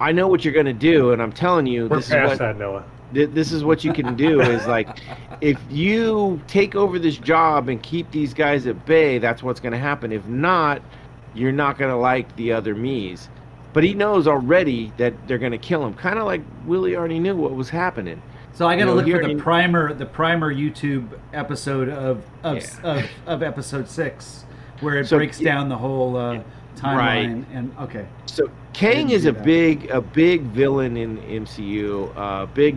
[0.00, 2.38] I know what you're gonna do, and I'm telling you, We're this is past what
[2.40, 2.84] that, Noah.
[3.14, 4.98] Th- this is what you can do is like
[5.40, 9.72] if you take over this job and keep these guys at bay that's what's going
[9.72, 10.82] to happen if not
[11.34, 13.28] you're not going to like the other me's
[13.72, 17.18] but he knows already that they're going to kill him kind of like willie already
[17.18, 18.20] knew what was happening
[18.54, 22.22] so I got to you know, look for the primer, the primer YouTube episode of
[22.42, 22.68] of, Yeah.
[22.84, 24.44] of, of episode six,
[24.80, 26.42] where it So, breaks down the whole uh,
[26.76, 26.96] timeline.
[26.98, 27.44] Right.
[27.54, 29.42] And okay, so kang is a that.
[29.42, 32.76] big a big villain in mcu uh big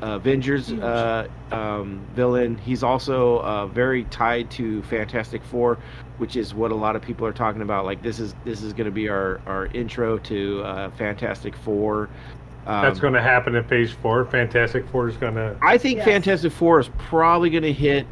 [0.00, 2.56] Avengers uh, um, villain.
[2.58, 5.78] He's also uh, very tied to Fantastic Four,
[6.18, 7.84] which is what a lot of people are talking about.
[7.84, 12.08] Like this is this is going to be our our intro to uh, Fantastic Four.
[12.66, 14.24] Um, That's going to happen in Phase Four.
[14.26, 15.56] Fantastic Four is going to.
[15.62, 16.06] I think Yes.
[16.06, 18.06] Fantastic Four is probably going to hit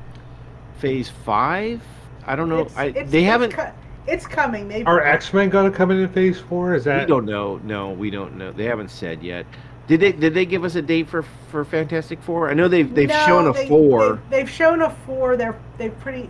[0.79, 1.83] Phase Five.
[2.27, 2.61] I don't know.
[2.63, 3.51] It's- I, it's- they it's haven't.
[3.53, 3.73] co-
[4.09, 4.67] It's coming.
[4.69, 6.75] They Are X Men going to come in in Phase Four?
[6.75, 7.01] Is that?
[7.03, 7.61] we don't know.
[7.65, 8.51] No, we don't know.
[8.53, 9.47] They haven't said yet.
[9.87, 10.13] Did they?
[10.13, 12.51] Did they give us a date for for Fantastic Four?
[12.51, 14.21] I know they've they've No, shown a they- four.
[14.31, 15.37] They, have shown a four.
[15.37, 16.29] They're they pretty.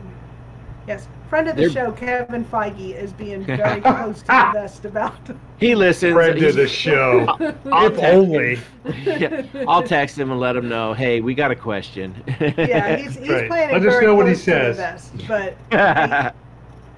[0.86, 4.84] Yes, friend of the They're- show, Kevin Feige, is being very close to the vest
[4.84, 5.14] about.
[5.58, 6.12] He listens.
[6.12, 7.24] Friend of the show.
[7.72, 8.58] I'll if text only.
[9.04, 10.92] yeah, I'll text him and let him know.
[10.92, 12.14] Hey, we got a question.
[12.38, 13.48] yeah, he's, he's Right.
[13.48, 14.76] planning Let us very know what he close to the says.
[14.76, 16.32] vest, but I,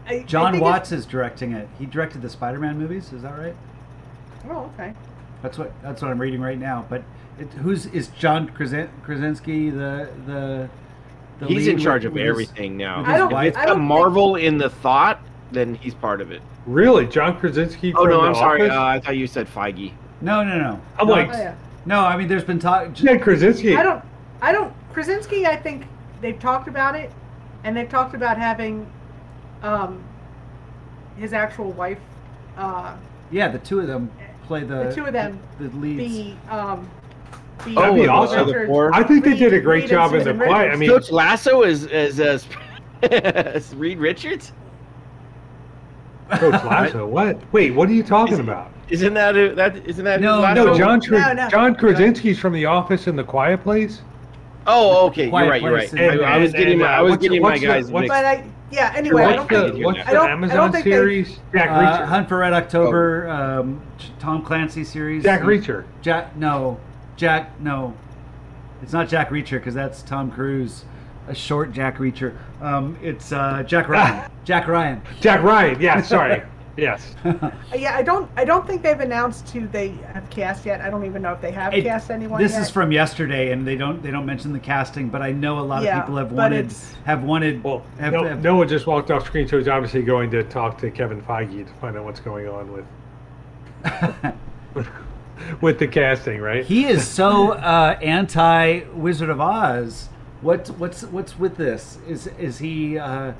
[0.08, 1.68] I John think Watts is directing it.
[1.78, 3.12] He directed the Spider-Man movies.
[3.12, 3.54] Is that right?
[4.50, 4.92] Oh, okay.
[5.42, 6.84] That's what that's what I'm reading right now.
[6.88, 7.02] But
[7.38, 10.68] it, who's is John Krasin- Krasinski the the?
[11.40, 12.98] the he's lead in charge with- of with his- everything now.
[13.00, 13.44] with I don't- wife?
[13.46, 15.20] If it's I got don't think- Marvel in the thought,
[15.52, 16.42] then he's part of it.
[16.66, 17.94] Really, John Krasinski?
[17.94, 18.68] Oh from no, The I'm sorry.
[18.68, 19.92] Uh, I thought you said Feige.
[20.20, 20.80] No, no, no.
[20.98, 21.54] I'm no, like- Oh, yeah.
[21.86, 22.00] no.
[22.00, 22.88] I mean, there's been talk.
[23.00, 23.76] Yeah, Krasinski.
[23.76, 24.02] I don't.
[24.42, 24.72] I don't.
[24.92, 25.46] Krasinski.
[25.46, 25.86] I think
[26.20, 27.12] they've talked about it,
[27.62, 28.90] and they've talked about having,
[29.62, 30.02] um,
[31.16, 32.00] his actual wife,
[32.56, 32.94] uh,
[33.30, 34.10] Yeah, the two of them
[34.48, 36.12] play the The two of them the leads.
[36.16, 36.90] be um.
[37.64, 38.38] Be That'd be the awesome.
[38.40, 38.94] other Richards- four.
[38.94, 40.72] I think they did a great Reed job in the Susan quiet.
[40.72, 42.46] I mean, Coach Lasso is is as
[43.02, 44.52] as Reed Richards.
[46.30, 47.06] Coach Lasso.
[47.18, 47.40] What?
[47.52, 48.70] Wait, what are you talking about?
[48.90, 49.76] Isn't that a, that?
[49.86, 50.66] Isn't that No, Lasso?
[50.66, 51.00] No, John.
[51.00, 51.48] Tra- No, no.
[51.48, 54.02] John Krasinski's from The Office and The Quiet Place.
[54.66, 55.24] Oh, okay.
[55.24, 55.60] You're right.
[55.62, 55.92] You're right.
[55.94, 57.66] And- I, I was getting and, my I uh, was what's- getting my what's the-
[57.66, 58.08] guys what's- mixed.
[58.14, 58.44] But I.
[58.70, 58.92] Yeah.
[58.96, 59.84] Anyway, I what's don't the think.
[59.86, 61.38] what's I the don't- I Amazon don't think they- series?
[61.54, 62.06] Jack Uh, Reacher.
[62.06, 63.80] Hunt for Red October, um,
[64.18, 65.22] Tom Clancy series.
[65.22, 65.84] Jack Reacher.
[66.02, 66.78] Jack, no,
[67.16, 67.94] Jack, no,
[68.82, 70.84] it's not Jack Reacher because that's Tom Cruise,
[71.28, 72.34] a short Jack Reacher.
[72.60, 74.30] Um, it's uh, Jack Ryan.
[74.44, 75.02] Jack Ryan.
[75.20, 75.80] Jack Ryan.
[75.80, 76.42] Yeah, sorry.
[76.78, 77.14] Yes.
[77.76, 78.30] Yeah, I don't.
[78.36, 80.80] I don't think they've announced who they have cast yet.
[80.80, 82.62] I don't even know if they have It- cast anyone this yet.
[82.62, 85.60] is from yesterday, and they don't they don't mention the casting, but I know a
[85.60, 86.72] lot Yeah, of people have wanted
[87.04, 87.62] have wanted.
[87.62, 90.78] Well, have, no, have- Noah just walked off screen, so he's obviously going to talk
[90.78, 92.84] to Kevin Feige to find out what's going on with
[95.60, 96.64] with the casting, right?
[96.64, 100.08] he is so uh, anti Wizard of Oz.
[100.40, 101.98] What what's what's with this?
[102.08, 103.32] Is is he uh,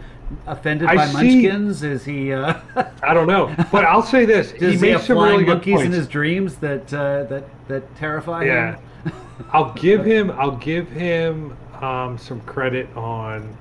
[0.47, 1.83] offended I by see- Munchkins?
[1.83, 2.33] Is he?
[2.33, 2.55] Uh,
[3.03, 5.87] I don't know, but I'll say this: Does he have some really good monkeys in
[5.87, 5.97] points.
[5.97, 8.77] his dreams that uh, that that terrify Yeah.
[8.77, 9.13] him?
[9.53, 13.57] I'll give him I'll give him um, some credit on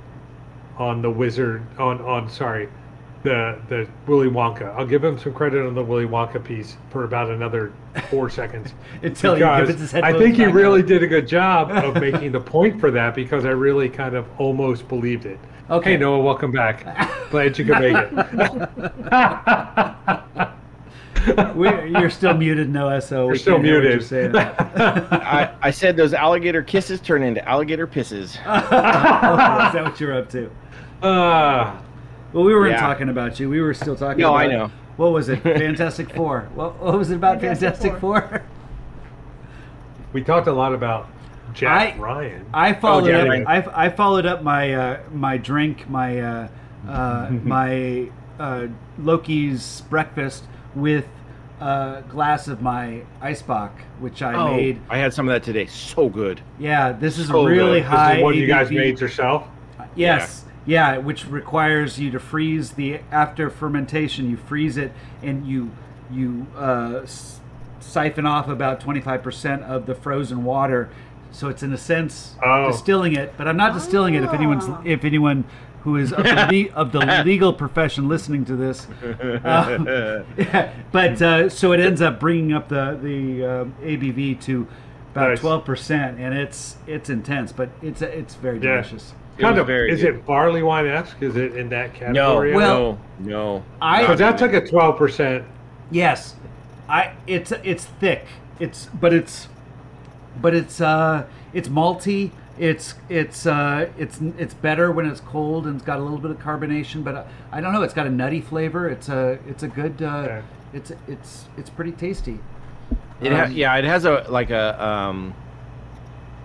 [0.77, 2.69] on the wizard on on sorry
[3.23, 4.73] the the Willy Wonka.
[4.75, 7.73] I'll give him some credit on the Willy Wonka piece for about another
[8.09, 8.73] four seconds.
[9.01, 10.87] Until he because gives his I think he really on.
[10.87, 14.27] did a good job of making the point for that because I really kind of
[14.39, 15.39] almost believed it.
[15.69, 15.91] Okay.
[15.91, 16.85] Hey Noah, welcome back.
[17.29, 18.11] Glad you could make it.
[21.55, 23.01] We, you're still muted, Noah.
[23.01, 23.91] So You're we still can't what muted.
[23.91, 24.33] you're saying.
[24.37, 28.23] I, I said those alligator kisses turn into alligator pisses.
[28.23, 30.49] Is that what you're up to?
[31.03, 31.81] Ah.
[32.33, 32.79] Well, we weren't Yeah.
[32.81, 33.49] talking about you.
[33.49, 34.21] We were still talking.
[34.21, 34.71] No, about, I know.
[34.97, 35.41] What was it?
[35.43, 36.49] Fantastic Four.
[36.55, 38.43] What, what was it about Fantastic Fantastic Four?
[40.13, 41.07] we talked a lot about
[41.53, 42.45] Jack I- Ryan.
[42.53, 43.47] I followed yeah, up.
[43.75, 46.47] I, I followed up my uh, my drink, my uh,
[46.87, 48.09] uh, my
[48.39, 48.67] uh,
[48.99, 50.43] Loki's breakfast
[50.75, 51.05] with
[51.61, 54.79] a glass of my ice Eisbock, which I Oh, made.
[54.89, 55.65] I had some of that today.
[55.65, 56.41] So good.
[56.59, 57.83] Yeah, this is So really good.
[57.83, 58.17] This is this high.
[58.17, 59.47] is one you guys made yourself.
[59.95, 60.43] Yes.
[60.45, 60.46] Yeah,
[60.97, 64.29] which requires you to freeze the after fermentation.
[64.29, 64.91] You freeze it
[65.23, 65.71] and you
[66.11, 67.39] you uh, s-
[67.79, 70.89] siphon off about twenty five percent of the frozen water.
[71.31, 72.71] So it's in a sense Oh.
[72.71, 74.23] distilling it, but I'm not distilling it.
[74.23, 74.81] If anyone's Ah.
[74.85, 75.43] if anyone
[75.83, 76.33] who is of the,
[76.69, 78.87] le- of the legal profession listening to this,
[79.43, 79.85] um,
[80.37, 84.67] yeah, but uh, so it ends up bringing up the the um ABV to
[85.11, 85.39] about Nice.
[85.39, 89.11] twelve percent, and it's it's intense, but it's it's very delicious.
[89.11, 89.67] It kind of.
[89.67, 90.15] very Is good.
[90.15, 91.21] it barley wine esque?
[91.21, 92.53] Is it in that No, category?
[92.55, 93.63] Well- no, no.
[93.81, 94.55] I- Not because that's even.
[94.55, 95.43] like a twelve percent.
[95.91, 96.35] Yes,
[96.89, 98.25] I it's it's thick.
[98.59, 99.47] It's but it's
[100.41, 102.31] but it's uh it's malty.
[102.59, 106.31] It's it's uh it's it's better when it's cold and it's got a little bit
[106.31, 107.03] of carbonation.
[107.03, 107.83] But uh, I don't know.
[107.83, 108.89] It's got a nutty flavor.
[108.89, 110.01] It's a it's a good.
[110.01, 110.41] Uh, Okay.
[110.73, 112.39] It's it's it's pretty tasty.
[113.21, 115.33] It ha- Um, yeah, it has a like a um,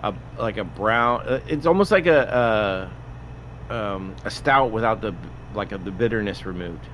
[0.03, 1.21] a like a brown.
[1.27, 2.89] Uh, it's almost like a
[3.69, 5.15] uh, um, a stout without the
[5.55, 6.85] like a, the bitterness removed.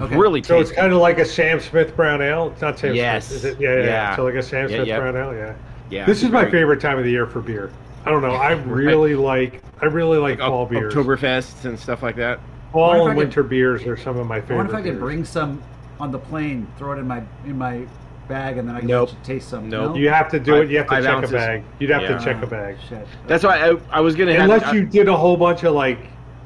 [0.00, 0.16] Okay.
[0.16, 2.50] Really So it's kind of like a Sam Smith brown ale.
[2.52, 3.26] It's not Sam Yes.
[3.26, 3.60] Smith, is it?
[3.60, 3.84] Yeah, yeah.
[3.84, 4.16] Yeah.
[4.16, 5.00] So like a Sam Smith yeah.
[5.00, 5.34] brown ale.
[5.34, 5.54] Yeah.
[5.90, 6.06] Yeah.
[6.06, 7.72] This is my very- favorite time of the year for beer.
[8.06, 8.30] I don't know.
[8.34, 9.62] I really like.
[9.82, 10.94] I really like, Like fall Ok- beers.
[10.94, 12.38] Oktoberfests and stuff like that.
[12.72, 14.56] Fall and I could- winter beers are some of my I favorite.
[14.58, 15.00] wonder if I could beers.
[15.00, 15.60] bring some
[15.98, 17.84] on the plane, throw it in my in my
[18.30, 19.10] bag, and then I can Nope.
[19.22, 19.68] taste some.
[19.68, 19.90] Nope.
[19.90, 19.96] No?
[19.96, 20.70] You have to do Five- it.
[20.70, 21.30] You have to five check ounces.
[21.32, 21.62] a bag.
[21.78, 22.16] You'd have Yeah.
[22.18, 22.76] to check a bag.
[22.88, 23.06] Shit.
[23.26, 25.74] That's why I, I was gonna have Unless I- you did a whole bunch of
[25.74, 25.98] like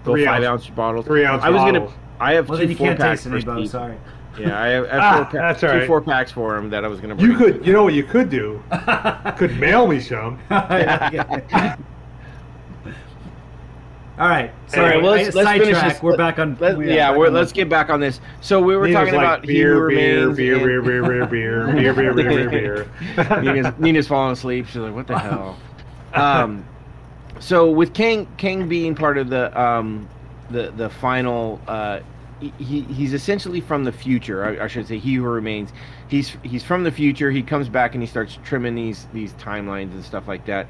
[0.04, 0.66] three five ounce.
[0.66, 1.06] ounce bottles.
[1.06, 1.90] three ounce I was bottles.
[1.92, 2.00] gonna.
[2.20, 3.56] I have Well, two then you four can't packs taste for any, Bo.
[3.58, 3.70] Steve.
[3.70, 3.94] Sorry.
[4.38, 5.86] Yeah, I have, I have Ah, four, pa- two all right.
[5.86, 7.30] four packs for him that I was gonna bring.
[7.30, 7.64] You could.
[7.66, 8.60] You know what you could do?
[9.36, 10.38] could mail me some.
[14.16, 14.50] All right.
[14.50, 14.90] All Sorry.
[14.90, 15.92] right, well, let's, let's finish sidetrack.
[15.94, 16.02] this.
[16.02, 16.56] We're back on.
[16.60, 18.20] Let, we yeah, we're, on let's get back on this.
[18.40, 21.94] So we were Nina's talking like, about beer, beer, beer, beer, beer, beer, beer, beer,
[21.94, 23.42] beer, beer, beer, beer.
[23.42, 24.66] Nina's, Nina's falling asleep.
[24.66, 25.58] She's like, "What the hell?"
[26.14, 26.64] Um,
[27.40, 30.08] so with King, Kang being part of the um,
[30.48, 31.98] the the final, uh,
[32.38, 34.44] he- he he's essentially from the future.
[34.44, 35.72] I, I should say, he who remains.
[36.06, 37.32] He's he's from the future.
[37.32, 40.68] He comes back and he starts trimming these these timelines and stuff like that.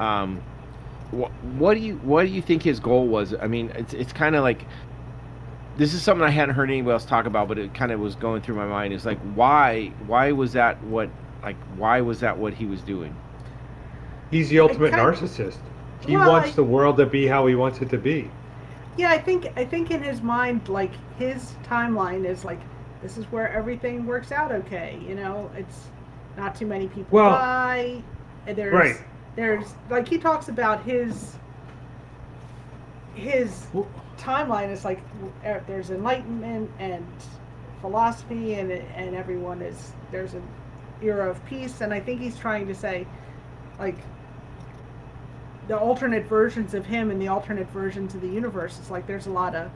[0.00, 0.42] Um,
[1.12, 3.34] what, what do you what do you think his goal was?
[3.40, 4.66] I mean, it's it's kind of like
[5.76, 8.14] this is something I hadn't heard anybody else talk about, but it kind of was
[8.16, 8.92] going through my mind.
[8.92, 11.08] It's like why why was that what
[11.42, 13.14] like why was that what he was doing?
[14.30, 15.58] He's the ultimate narcissist.
[16.06, 18.30] He Well, wants I- the world to be how he wants it to be.
[18.96, 22.60] Yeah, I think I think in his mind, like his timeline is like
[23.02, 24.98] this is where everything works out okay.
[25.06, 25.86] You know, it's
[26.36, 28.02] not too many people Well, die.
[28.46, 28.96] There's right.
[29.36, 31.36] There's like he talks about his
[33.14, 33.66] his
[34.18, 35.00] timeline is like
[35.44, 37.06] uh, there's enlightenment and
[37.80, 40.46] philosophy and and everyone is there's an
[41.02, 43.06] era of peace and I think he's trying to say
[43.78, 43.96] like
[45.68, 49.26] the alternate versions of him and the alternate versions of the universe is like there's
[49.26, 49.70] a lot of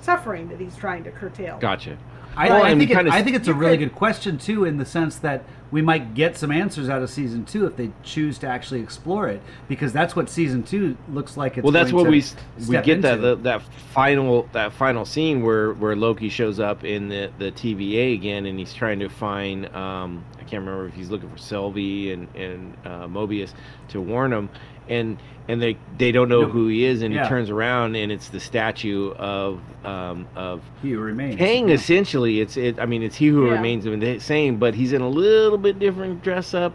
[0.00, 1.58] suffering that he's trying to curtail.
[1.58, 1.96] Gotcha.
[2.36, 4.78] I, Well, I think it, I think it's a really could- good question too, in
[4.78, 8.38] the sense that we might get some answers out of season two if they choose
[8.38, 11.58] to actually explore it, because that's what season two looks like.
[11.58, 12.24] It's well, that's what we
[12.68, 13.26] we get that into.
[13.26, 13.62] that that
[13.92, 18.58] final that final scene where where Loki shows up in the the TVA again, and
[18.58, 22.76] he's trying to find um, I can't remember if he's looking for Sylvie and and
[22.84, 23.52] uh, Mobius
[23.90, 24.48] to warn him,
[24.88, 25.18] and
[25.50, 26.48] and they they don't know No.
[26.48, 27.24] who he is, and Yeah.
[27.24, 31.36] he turns around and it's the statue of um, of he who remains.
[31.36, 31.68] Kang.
[31.68, 31.74] Yeah.
[31.74, 32.78] Essentially, it's it.
[32.78, 33.52] I mean, it's he who Yeah.
[33.54, 36.72] remains the same, but he's in a little bit different dress up,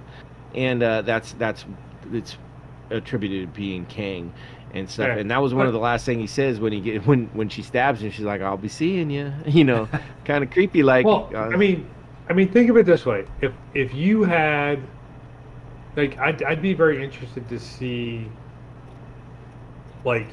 [0.53, 1.65] and uh, that's that's
[2.11, 2.37] it's
[2.91, 4.31] attributed to being Kang
[4.73, 5.07] and stuff.
[5.07, 5.15] Yeah.
[5.17, 7.47] And that was one of the last thing he says when he get when when
[7.49, 8.11] she stabs him.
[8.11, 9.87] She's like, "I'll be seeing you," you know,
[10.25, 10.83] kind of creepy.
[10.83, 11.87] Like, Well, uh, I mean,
[12.29, 14.79] I mean, think of it this way: if if you had,
[15.95, 18.27] like, I'd I'd be very interested to see,
[20.05, 20.27] like,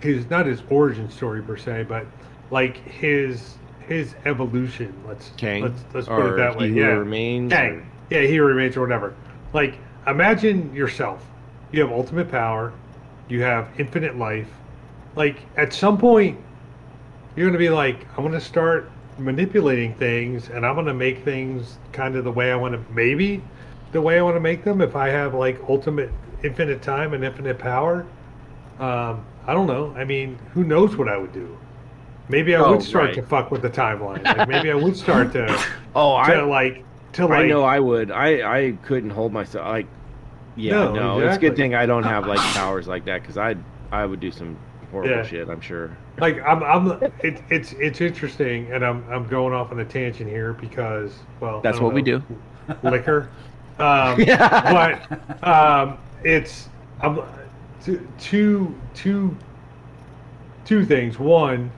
[0.00, 2.06] his not his origin story per se, but
[2.50, 3.56] like his
[3.88, 4.94] his evolution.
[5.06, 6.70] Let's Kang, let's let's put or it that way.
[6.70, 7.52] He yeah, remains.
[7.52, 7.90] Kang.
[8.10, 9.14] Yeah, he remains or whatever.
[9.52, 11.24] Like, imagine yourself.
[11.72, 12.72] You have ultimate power.
[13.28, 14.48] You have infinite life.
[15.16, 16.38] Like, at some point,
[17.34, 21.24] you're going to be like, I'm to start manipulating things and I'm going to make
[21.24, 23.42] things kind of the way I want to, maybe
[23.92, 26.10] the way I want to make them if I have like ultimate
[26.42, 28.06] infinite time and infinite power.
[28.78, 29.94] Um, I don't know.
[29.96, 31.56] I mean, who knows what I would do?
[32.28, 33.14] Maybe I Oh, would start right.
[33.14, 34.24] to fuck with the timeline.
[34.24, 35.46] Like maybe I would start to,
[35.94, 37.40] Oh, to I like, to like.
[37.44, 38.10] I know I would.
[38.10, 39.66] I I couldn't hold myself.
[39.66, 39.86] Like,
[40.56, 43.36] yeah, No, no, it's a good thing I don't have like powers like that because
[43.36, 43.56] I
[43.92, 44.56] I would do some
[44.90, 45.22] horrible Yeah.
[45.26, 45.48] shit.
[45.48, 45.96] I'm sure.
[46.18, 50.30] like I'm, I'm it, it's it's interesting and I'm I'm going off on a tangent
[50.30, 52.22] here because well That's don't what we do.
[52.82, 53.28] liquor
[53.78, 54.96] um, Yeah.
[55.06, 56.68] but um, it's
[57.02, 57.20] I'm
[57.84, 59.36] two two two
[60.64, 61.70] two things one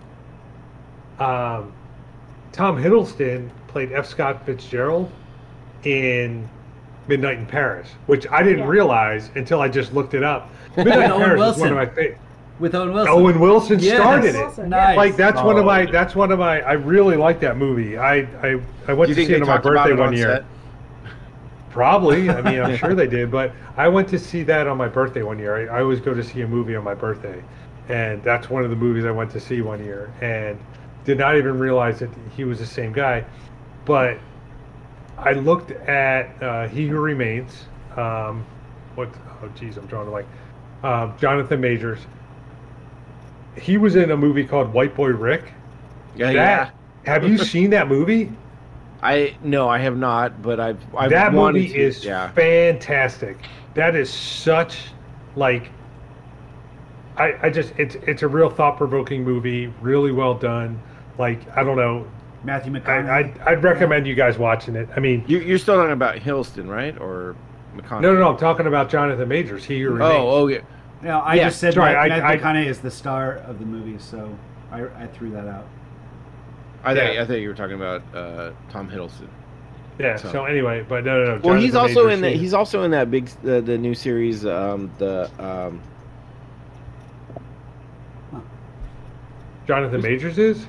[1.18, 1.72] um,
[2.52, 5.10] Tom Hiddleston played F Scott Fitzgerald
[5.84, 6.48] in
[7.08, 8.66] Midnight in Paris which I didn't Yeah.
[8.68, 11.86] realize until I just looked it up Midnight in Owen Paris is one of my
[11.86, 12.18] favorite
[12.58, 13.12] with Owen Wilson.
[13.12, 13.96] Owen Wilson Yes.
[14.00, 14.96] started it Nice.
[14.96, 15.66] like that's one of Oh.
[15.66, 17.98] my that's one of my I really like that movie.
[17.98, 20.44] I I, I went you to see it on my birthday it one on year.
[21.76, 22.30] Probably.
[22.30, 25.22] I mean, I'm sure they did, but I went to see that on my birthday
[25.22, 25.70] one year.
[25.70, 27.44] I, I always go to see a movie on my birthday,
[27.90, 30.58] and that's one of the movies I went to see one year, and
[31.04, 33.26] did not even realize that he was the same guy.
[33.84, 34.16] But
[35.18, 37.66] I looked at uh, He Who Remains.
[37.94, 38.46] Um,
[38.94, 39.10] what?
[39.42, 40.26] Oh, geez, I'm drawing a blank.
[40.82, 42.00] Um, Jonathan Majors.
[43.60, 45.52] He was in a movie called White Boy Rick.
[46.14, 47.12] Yeah, that, yeah.
[47.12, 48.32] Have you seen that movie?
[49.02, 52.30] I no, I have not, but I've I've that wanted movie to, is yeah.
[52.32, 53.38] fantastic.
[53.74, 54.78] That is such
[55.34, 55.70] like
[57.16, 60.80] I I just it's it's a real thought provoking movie, really well done.
[61.18, 62.06] Like I don't know,
[62.44, 63.10] Matthew McConaughey.
[63.10, 64.88] I'd, I'd recommend you guys watching it.
[64.96, 66.98] I mean, You, you're still talking about Hiddleston, right?
[67.00, 67.36] Or
[67.74, 68.02] McConaughey.
[68.02, 68.28] No, no, no.
[68.30, 69.64] I'm talking about Jonathan Majors.
[69.64, 70.12] He who oh, remains.
[70.14, 70.60] Oh, oh yeah.
[71.02, 73.58] No, I Yeah, just said sorry, Sorry, I- Matthew I- McConaughey is the star of
[73.58, 74.36] the movie, so
[74.70, 75.66] I, I threw that out.
[76.86, 77.22] I think Yeah.
[77.22, 79.28] I think you were talking about uh, Tom Hiddleston.
[79.98, 80.16] yeah.
[80.16, 81.40] so- So, anyway, but no, no, no.
[81.42, 84.46] Well, he's also Majors, in the he's also in that big uh, the new series
[84.46, 85.80] um, the um,
[89.66, 90.66] Jonathan Majors is.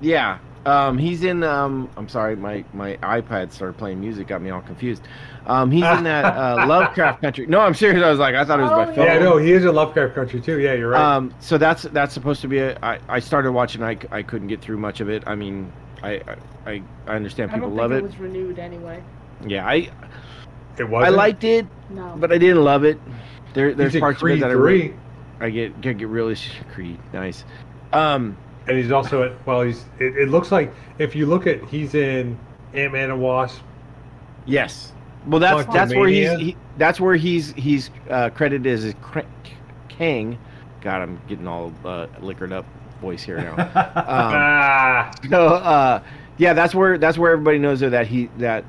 [0.00, 4.50] yeah um, he's in um, I'm sorry my my iPad started playing music got me
[4.50, 5.02] all confused.
[5.46, 7.46] Um, he's in that uh, Lovecraft Country.
[7.46, 8.02] No, I'm serious.
[8.02, 8.94] I was like I thought it was Oh, my yeah.
[8.94, 9.04] phone.
[9.06, 10.58] Yeah, no, he is in Lovecraft Country too.
[10.60, 11.00] Yeah, you're right.
[11.16, 12.78] Um, so that's that's supposed to be a.
[12.82, 13.82] I, I started watching.
[13.82, 15.22] I, I couldn't get through much of it.
[15.26, 15.72] I mean,
[16.02, 16.20] I
[16.66, 18.04] I, I understand I people don't love think it.
[18.04, 19.02] it was renewed anyway.
[19.46, 19.90] Yeah, I
[20.78, 21.06] it was.
[21.06, 22.14] I liked it, No.
[22.18, 22.98] but I didn't love it.
[23.54, 24.94] There there's parts Creed of it that I, three, re-
[25.40, 26.36] I get get get really
[26.74, 27.44] Creed nice.
[27.92, 28.36] Um,
[28.68, 29.46] and he's also at.
[29.46, 29.84] Well, he's.
[29.98, 32.38] It, it looks like if you look at, he's in
[32.74, 33.60] Ant Man and Wasp.
[34.46, 34.92] yes.
[35.26, 38.94] Well, that's that's where he's he, that's where he's he's uh, credited as
[39.88, 40.38] Kang.
[40.80, 42.64] God, I'm getting all uh, liquored up
[43.00, 43.54] voice here now.
[43.98, 46.02] Um, ah, So uh,
[46.38, 48.64] yeah, that's where that's where everybody knows that he that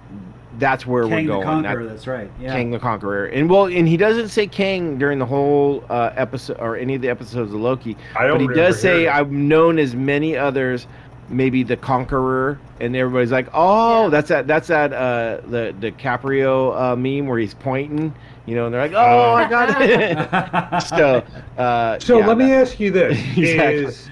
[0.59, 1.43] that's where Kang we're the going.
[1.43, 2.29] Conqueror, That- that's right.
[2.39, 2.53] Yeah.
[2.53, 6.57] Kang the Conqueror, and well, and he doesn't say Kang during the whole uh, episode
[6.59, 9.09] or any of the episodes of Loki, I don't but he does say it.
[9.09, 10.85] I'm known as many others,
[11.29, 14.09] maybe the Conqueror, and everybody's like, oh, Yeah.
[14.09, 18.13] that's that that's that uh, the DiCaprio uh, meme where he's pointing,
[18.45, 20.81] you know, and they're like, oh, I got it.
[20.87, 21.23] so
[21.61, 23.85] uh, So yeah, let me ask you this: Exactly.
[23.85, 24.09] Is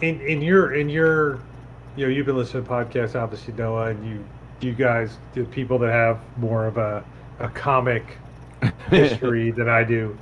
[0.00, 1.40] in in your in your
[1.96, 4.24] you know you've been listening to podcasts obviously Noah and you
[4.60, 7.04] you guys the people that have more of a
[7.40, 8.18] a comic
[8.90, 10.16] history than I do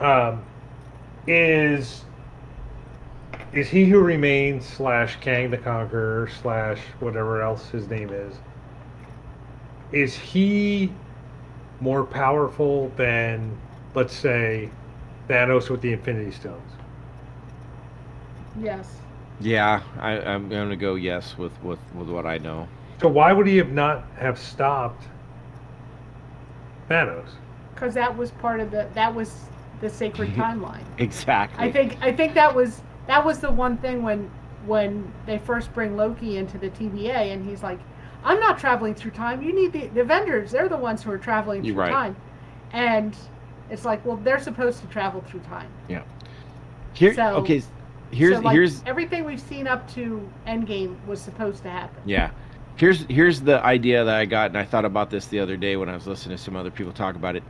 [0.00, 0.44] um,
[1.26, 2.04] is
[3.52, 8.34] is he who remains slash Kang the Conqueror slash whatever else his name is
[9.92, 10.92] is he
[11.80, 13.56] more powerful than
[13.94, 14.70] let's say
[15.28, 16.72] Thanos with the Infinity Stones
[18.60, 19.00] yes.
[19.40, 22.68] yeah, I, I'm gonna go yes with with with what I know.
[23.00, 25.04] So why would he have not have stopped
[26.88, 27.28] Thanos
[27.74, 29.44] Because that was part of the that was
[29.80, 30.40] the sacred mm-hmm.
[30.40, 30.84] timeline.
[30.98, 31.64] Exactly.
[31.64, 34.30] I think I think that was that was the one thing when
[34.64, 37.78] when they first bring Loki into the TVA and he's like,
[38.24, 39.42] I'm not traveling through time.
[39.42, 40.50] You need the, the Avengers.
[40.50, 41.92] They're the ones who are traveling You're through right.
[41.92, 42.16] time.
[42.72, 43.16] And
[43.70, 45.70] it's like, well, they're supposed to travel through time.
[45.88, 46.02] Yeah.
[46.94, 47.62] Here, So- okay.
[48.12, 52.02] Here's so, like, here's everything we've seen up to Endgame was supposed to happen.
[52.06, 52.30] yeah.
[52.76, 55.76] Here's here's the idea that I got, and I thought about this the other day
[55.76, 57.42] when I was listening to some other people talk about it.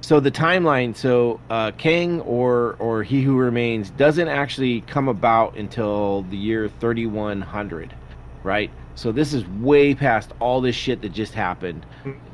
[0.00, 5.56] So the timeline, so uh, Kang or or He Who Remains doesn't actually come about
[5.58, 7.94] until the year 3100,
[8.42, 8.70] right?
[8.94, 11.84] So this is way past all this shit that just happened,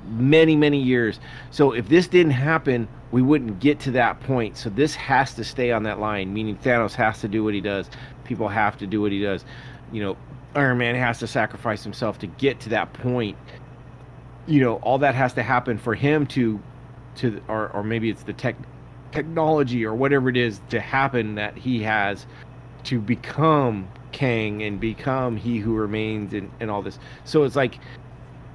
[0.07, 1.19] many many years.
[1.51, 4.57] So if this didn't happen, we wouldn't get to that point.
[4.57, 7.61] So this has to stay on that line, meaning Thanos has to do what he
[7.61, 7.91] does.
[8.23, 9.45] People have to do what he does.
[9.93, 10.17] You know,
[10.57, 13.37] Iron Man has to sacrifice himself to get to that point.
[14.47, 16.61] You know, all that has to happen for him to,
[17.17, 18.57] to or or maybe it's the tech,
[19.13, 22.27] technology or whatever it is to happen that he has
[22.85, 26.99] to become Kang and become He Who Remains and, and all this.
[27.25, 27.79] So it's like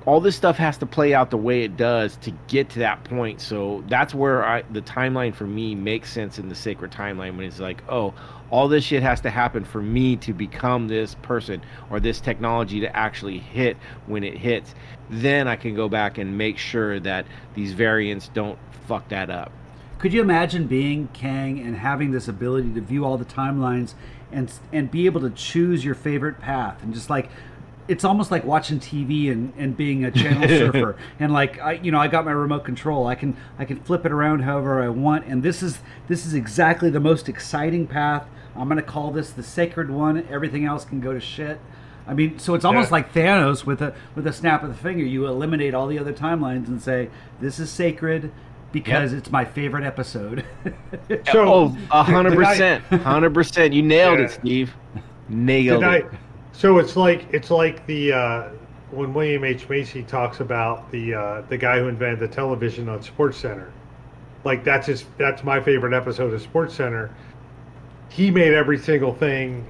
[0.06, 3.03] all this stuff has to play out the way it does to get to that
[3.03, 3.41] point.
[3.41, 7.45] So that's where I the timeline for me makes sense in the sacred timeline when
[7.45, 8.14] it's like, oh,
[8.52, 12.82] all this shit has to happen for me to become this person or this technology
[12.82, 14.76] to actually hit when it hits.
[15.10, 17.26] Then I can go back and make sure that
[17.56, 19.52] these variants don't fuck that up.
[19.99, 23.94] Could you imagine being Kang and having this ability to view all the timelines
[24.32, 27.30] and and be able to choose your favorite path and just like
[27.88, 31.91] it's almost like watching TV and, and being a channel surfer and like I you
[31.91, 34.90] know I got my remote control I can I can flip it around however I
[34.90, 38.26] want and this is this is exactly the most exciting path
[38.56, 41.60] I'm gonna call this the sacred one everything else can go to shit
[42.07, 42.94] I mean so it's almost Yeah.
[42.94, 46.14] like Thanos with a with a snap of the finger you eliminate all the other
[46.14, 47.10] timelines and say
[47.40, 48.32] this is sacred
[48.72, 50.45] because it's my favorite episode.
[51.32, 53.73] So oh, a hundred percent, hundred percent.
[53.73, 54.26] You nailed Yeah.
[54.26, 54.73] it, Steve.
[55.28, 56.06] Nailed I, it.
[56.53, 58.49] so it's like it's like the uh,
[58.91, 63.02] when William H Macy talks about the uh, the guy who invented the television on
[63.03, 63.72] Sports Center.
[64.45, 67.10] Like that's his that's my favorite episode of Sports Center.
[68.12, 69.66] He made every single thing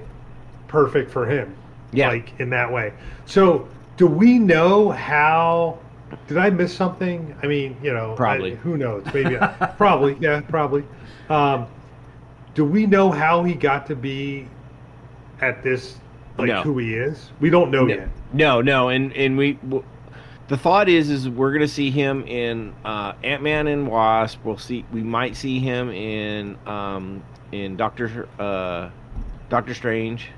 [0.68, 1.54] perfect for him.
[1.92, 2.08] Yeah.
[2.08, 2.92] Like in that way.
[3.26, 5.78] So do we know how
[6.26, 7.34] did I miss something?
[7.42, 8.54] I mean, you know, I- Probably.
[8.56, 9.04] who knows?
[9.14, 9.36] Maybe
[9.76, 10.84] probably, yeah, probably.
[11.28, 11.66] Um,
[12.54, 14.48] do we know how he got to be
[15.40, 15.96] at this
[16.38, 16.62] like No.
[16.62, 17.30] who he is?
[17.40, 18.08] We don't know No, yet.
[18.32, 19.84] no, no, and and we, w-
[20.48, 24.40] the thought is is we're gonna see him in uh, Ant Man and Wasp.
[24.44, 24.84] We'll see.
[24.92, 28.90] We might see him in um, in Doctor uh,
[29.48, 30.28] Doctor Strange.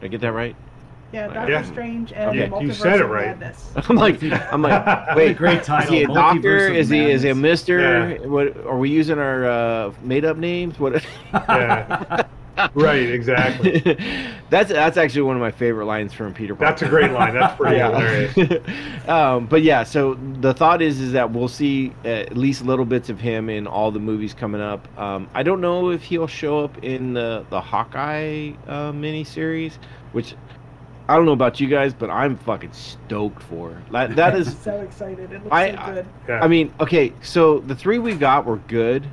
[0.00, 0.54] Did I get that right?
[1.12, 1.34] Yeah, Yeah.
[1.34, 2.40] Doctor Strange and Okay.
[2.40, 3.38] the Multiverse You said it right.
[3.38, 3.72] Madness.
[3.88, 6.68] I'm like, I'm like, wait, great title, Is he a doctor?
[6.68, 7.80] Is he is he a Mister?
[8.20, 8.26] Yeah.
[8.26, 10.78] What are we using our uh, made up names?
[10.78, 11.02] What?
[11.32, 12.24] Yeah.
[12.74, 13.80] Right, exactly.
[14.50, 16.70] that's that's actually one of my favorite lines from Peter Parker.
[16.70, 17.34] That's a great line.
[17.34, 18.62] That's pretty hilarious.
[19.08, 23.08] um, but yeah, so the thought is is that we'll see at least little bits
[23.08, 24.86] of him in all the movies coming up.
[24.98, 29.74] Um, I don't know if he'll show up in the the Hawkeye uh, miniseries,
[30.12, 30.34] which
[31.08, 33.80] I don't know about you guys, but I'm fucking stoked for.
[33.90, 35.32] Like, that is so excited.
[35.32, 36.06] It looks I- so good.
[36.28, 36.44] Yeah.
[36.44, 39.08] I mean, okay, so the three we got were good,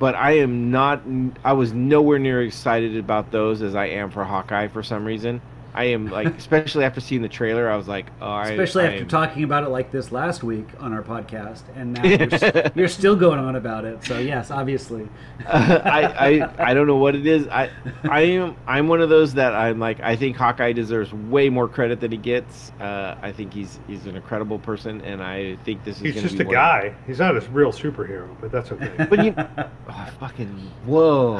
[0.00, 1.02] but I am not.
[1.44, 5.42] I was nowhere near excited about those as I am for Hawkeye for some reason.
[5.74, 8.86] I am like, especially after seeing the trailer, I was like, oh, I, Especially I
[8.88, 12.72] after am- talking about it like this last week on our podcast, and now you're,
[12.74, 14.04] you're still going on about it.
[14.04, 15.08] So yes, obviously.
[15.48, 16.04] I,
[16.40, 17.46] I I don't know what it is.
[17.48, 17.70] I
[18.04, 21.68] I am I'm one of those that I'm like I think Hawkeye deserves way more
[21.68, 22.72] credit than he gets.
[22.80, 26.36] Uh, I think he's he's an incredible person, and I think this is He's just
[26.36, 26.94] be a one- guy.
[27.06, 29.06] He's not a real superhero, but that's okay.
[29.08, 30.48] But you, oh, fucking
[30.84, 31.38] whoa,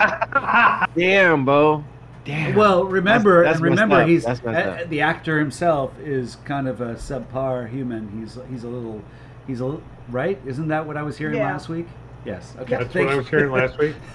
[0.96, 1.84] damn, Bo,
[2.24, 2.54] damn.
[2.54, 4.88] Well, remember, That's- that's and remember, he's That's messed uh, up.
[4.88, 8.08] the actor himself is kind of a subpar human.
[8.20, 9.02] He's he's a little,
[9.46, 10.38] he's a li- right.
[10.46, 11.50] Isn't that what I was hearing Yeah.
[11.52, 11.86] last week?
[12.24, 12.54] Yes.
[12.60, 12.76] Okay.
[12.76, 13.94] That's what I was hearing last week.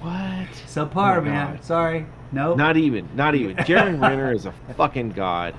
[0.00, 0.48] what?
[0.66, 1.54] subpar, Oh man.
[1.56, 1.64] God.
[1.64, 2.06] Sorry.
[2.30, 2.54] No.
[2.54, 3.56] Not even, not even.
[3.66, 5.54] Jeremy Renner is a fucking god.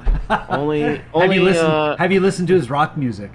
[0.49, 1.27] Only, only.
[1.27, 1.68] have you listened?
[1.68, 3.31] uh, have you listened to his rock music?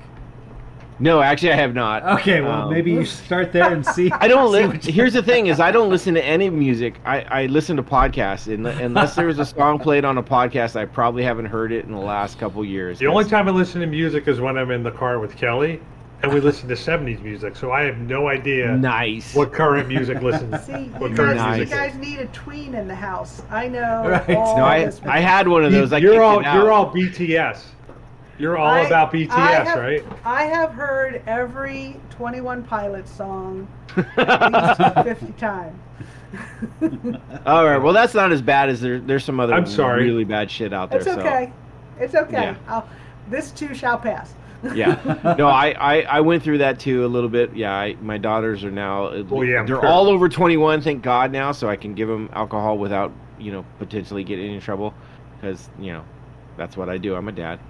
[0.98, 2.02] No, actually, I have not.
[2.20, 2.40] Okay.
[2.40, 4.10] Well, Um, maybe you start there and see.
[4.12, 6.94] I don't see li- Here's the thing: is I don't listen to any music.
[7.04, 10.76] I, I listen to podcasts, and unless there was a song played on a podcast,
[10.76, 12.98] I probably haven't heard it in the last couple years.
[12.98, 15.80] The only time I listen to music is when I'm in the car with Kelly,
[16.22, 17.56] and we listen to '70s music.
[17.56, 19.34] So I have no idea nice.
[19.34, 20.64] what current music listens.
[20.64, 21.52] See, you what guys, current Nice.
[21.58, 21.76] you music.
[21.78, 23.42] guys need a tween in the house.
[23.50, 24.08] I know.
[24.08, 24.36] Right.
[24.36, 25.92] all No, I I had one of those.
[25.92, 27.62] I You're kicked all you're all BTS.
[28.38, 30.04] You're all I- about BTS, I have- right?
[30.24, 33.68] I have heard every 21 Pilots song
[34.16, 35.78] at least 50 times.
[37.46, 37.78] All right.
[37.78, 38.98] Well, that's not as bad as there.
[38.98, 40.04] There's some other I'm sorry.
[40.04, 40.98] really bad shit out there.
[40.98, 41.18] It's so.
[41.20, 41.52] okay.
[41.98, 42.32] It's okay.
[42.32, 42.56] Yeah.
[42.66, 42.88] I'll,
[43.30, 44.34] this too shall pass.
[44.74, 48.16] yeah no I, I i went through that too a little bit yeah I, my
[48.16, 49.86] daughters are now Well, oh, yeah, they're sure.
[49.86, 53.62] all over 21 thank god now so i can give them alcohol without you know
[53.78, 54.94] potentially getting in trouble
[55.36, 56.02] because you know
[56.56, 57.60] that's what i do i'm a dad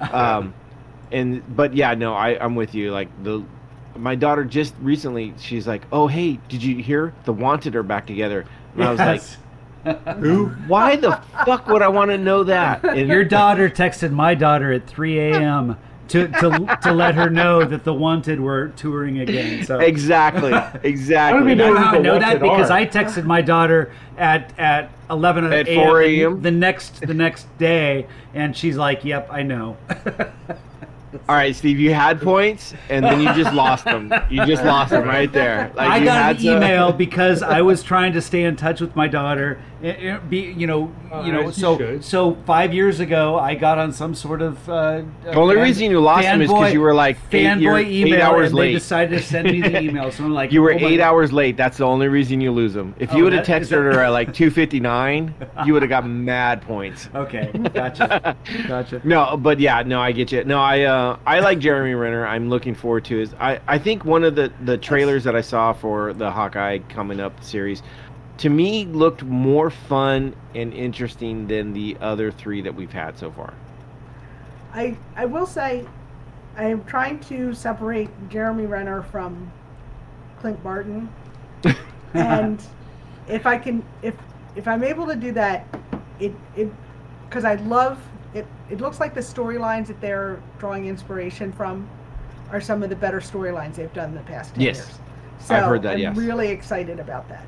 [0.00, 0.54] um
[1.12, 3.44] and but yeah no i i'm with you like the
[3.96, 8.06] my daughter just recently she's like oh hey did you hear the wanted are back
[8.06, 8.44] together
[8.74, 9.22] and i was like
[10.18, 10.46] Who?
[10.66, 14.72] why the fuck would i want to know that and Your daughter texted my daughter
[14.72, 15.78] at 3 a.m.
[16.08, 19.64] to, to, to let her know that the Wanted were touring again.
[19.64, 20.52] So exactly
[20.88, 22.78] exactly even You know know how I know that because are.
[22.78, 25.86] I texted my daughter at at 11 At a.m.
[25.88, 26.42] 4 the- a.m.?
[26.42, 29.76] the next the next day, and she's like, "Yep, I know."
[31.28, 34.12] All right, Steve, you had points, and then you just lost them.
[34.28, 35.72] You just lost them right there.
[35.74, 38.54] Like, I you got had an to- email because I was trying to stay in
[38.56, 39.58] touch with my daughter.
[39.82, 43.38] It- it be you know Oh, you know as you so so five years ago
[43.38, 46.72] I got on some sort of uh, The only reason you lost him is because
[46.72, 48.66] you were, like, eight- you're fanboy eight hours and late.
[48.68, 50.10] they decided to send me the email.
[50.10, 51.04] So I'm like, You were oh my eight God.
[51.04, 51.56] hours late.
[51.56, 52.94] That's the only reason you lose them.
[52.98, 55.34] If Oh, you would have that- is texted that- her at like two fifty nine,
[55.64, 57.08] you would have got mad points.
[57.14, 58.36] Okay, gotcha,
[58.66, 59.00] gotcha.
[59.04, 60.42] No, but yeah, no, I get you.
[60.44, 62.26] No, I uh, I like Jeremy Renner.
[62.26, 63.34] I'm looking forward to his.
[63.34, 67.20] I I think one of the the trailers that I saw for the Hawkeye coming
[67.20, 67.82] up series,
[68.38, 73.30] to me looked more fun and interesting than the other three that we've had so
[73.30, 73.54] far.
[74.72, 75.86] I, I will say,
[76.56, 79.50] I am trying to separate Jeremy Renner from
[80.40, 81.08] Clint Barton.
[82.14, 82.62] and
[83.28, 84.14] if I can, if
[84.54, 85.66] if I'm able to do that,
[86.20, 86.70] it it
[87.28, 87.98] because I love
[88.34, 88.46] it.
[88.70, 91.88] It looks like the storylines that they're drawing inspiration from
[92.50, 94.76] are some of the better storylines they've done in the past 10 Yes.
[94.76, 94.98] years.
[95.40, 96.16] So I've heard that, I'm yes.
[96.16, 97.44] really excited about that.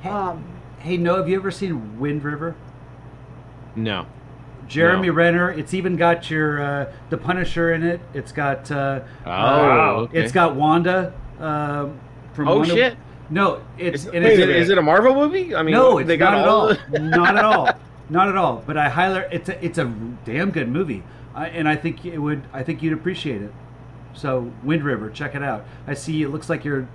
[0.00, 0.44] Hey, Um,
[0.78, 2.54] hey, no, have you ever seen Wind River?
[3.76, 4.06] No.
[4.66, 5.14] Jeremy No.
[5.14, 5.50] Renner.
[5.50, 8.00] It's even got your uh, the Punisher in it.
[8.12, 10.18] It's got uh, Oh, uh, okay.
[10.20, 11.98] it's got Wanda um,
[12.34, 12.48] from.
[12.48, 12.96] Oh Wonder- shit!
[13.30, 15.54] No, it's Is, and is it's, it a Marvel movie?
[15.54, 16.60] I mean, no, it's they got not at all.
[16.60, 16.76] all.
[16.90, 17.68] the- not at all.
[18.10, 18.62] Not at all.
[18.66, 19.84] But I highly, it's a, it's a
[20.24, 21.02] damn good movie,
[21.34, 22.42] I, and I think it would.
[22.52, 23.52] I think you'd appreciate it.
[24.14, 25.64] So Wind River, check it out.
[25.86, 26.22] I see.
[26.22, 26.88] It looks like you're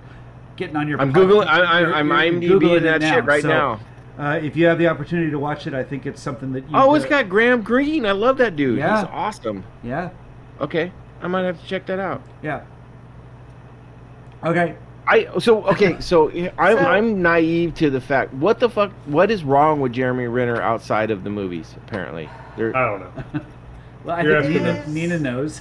[0.56, 1.00] getting on your.
[1.00, 1.46] I'm pod- googling.
[1.46, 3.80] I, I, you're- I'm you're Googling that it shit right So, now.
[4.18, 6.70] Uh, if you have the opportunity to watch it, I think it's something that you.
[6.76, 8.06] Oh, it's got Graham Greene.
[8.06, 8.78] I love that dude.
[8.78, 9.00] Yeah.
[9.00, 9.64] He's awesome.
[9.82, 10.10] Yeah.
[10.60, 12.22] Okay, I might have to check that out.
[12.42, 12.62] Yeah.
[14.44, 14.76] Okay.
[15.06, 19.30] I so okay so I'm So- I'm naive to the fact what the fuck what
[19.30, 23.00] is wrong with Jeremy Renner outside of the movies apparently there I don't
[23.34, 23.40] know.
[24.04, 24.86] Well, I You're think Nina.
[24.86, 25.60] Nina knows.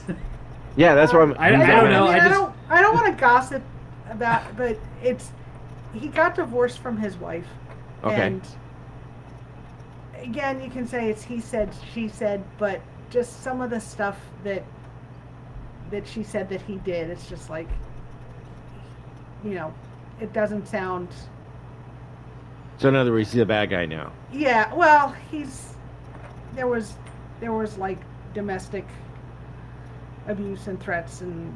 [0.76, 2.56] yeah that's what I'm I- I don't know, mean, I I, don't.
[2.70, 3.64] I don't want to gossip
[4.14, 5.32] about, but it's
[5.94, 7.48] he got divorced from his wife.
[8.04, 8.16] Okay.
[8.16, 8.42] And
[10.22, 14.20] again, you can say it's he said, she said, but just some of the stuff
[14.44, 14.64] that
[15.92, 17.68] that she said that he did, it's just like,
[19.44, 19.74] you know,
[20.20, 21.10] it doesn't sound.
[22.78, 24.74] so in other words he's a bad guy now Yeah.
[24.74, 25.76] Well, he's
[26.56, 26.96] there was
[27.40, 28.00] there was like
[28.34, 28.86] domestic
[30.28, 31.56] abuse and threats and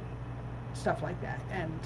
[0.74, 1.80] stuff like that, and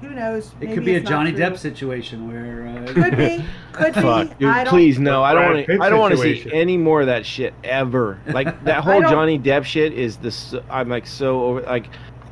[0.00, 0.48] who knows?
[0.48, 1.40] It maybe could be a Johnny true.
[1.40, 2.66] Depp situation where.
[2.68, 3.44] Uh, Could be.
[3.72, 4.00] Could be.
[4.00, 7.00] fuck dude please no I don't want to I don't want to see any more
[7.00, 11.42] of that shit ever like that whole Johnny Depp shit is this I'm like so
[11.44, 11.86] over like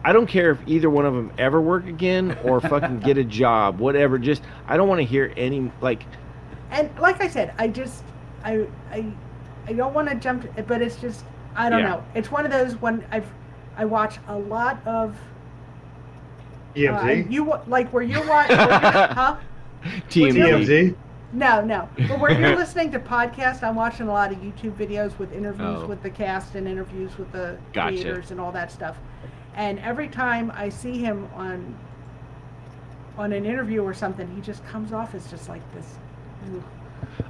[0.05, 3.25] I don't care if either one of them ever work again or fucking get a
[3.25, 6.03] job whatever just I don't want to hear any like
[6.71, 8.03] And like I said, I just
[8.45, 9.05] I I
[9.69, 11.25] I don't want to jump, to, but it's just
[11.57, 11.89] I don't Yeah.
[11.89, 12.05] know.
[12.15, 13.27] It's one of those when I've
[13.77, 15.17] I watch a lot of
[16.77, 19.37] uh, you like where you're watching, huh?
[20.11, 20.97] TMZ EMZ.
[21.33, 21.89] No, no.
[22.09, 25.81] But where you're listening to podcasts, I'm watching a lot of YouTube videos with interviews
[25.83, 25.87] Oh.
[25.87, 27.95] with the cast and interviews with the Gotcha.
[27.97, 28.97] creators and all that stuff.
[29.55, 31.75] And every time I see him on
[33.19, 35.97] on an interview or something, he just comes off as just like this.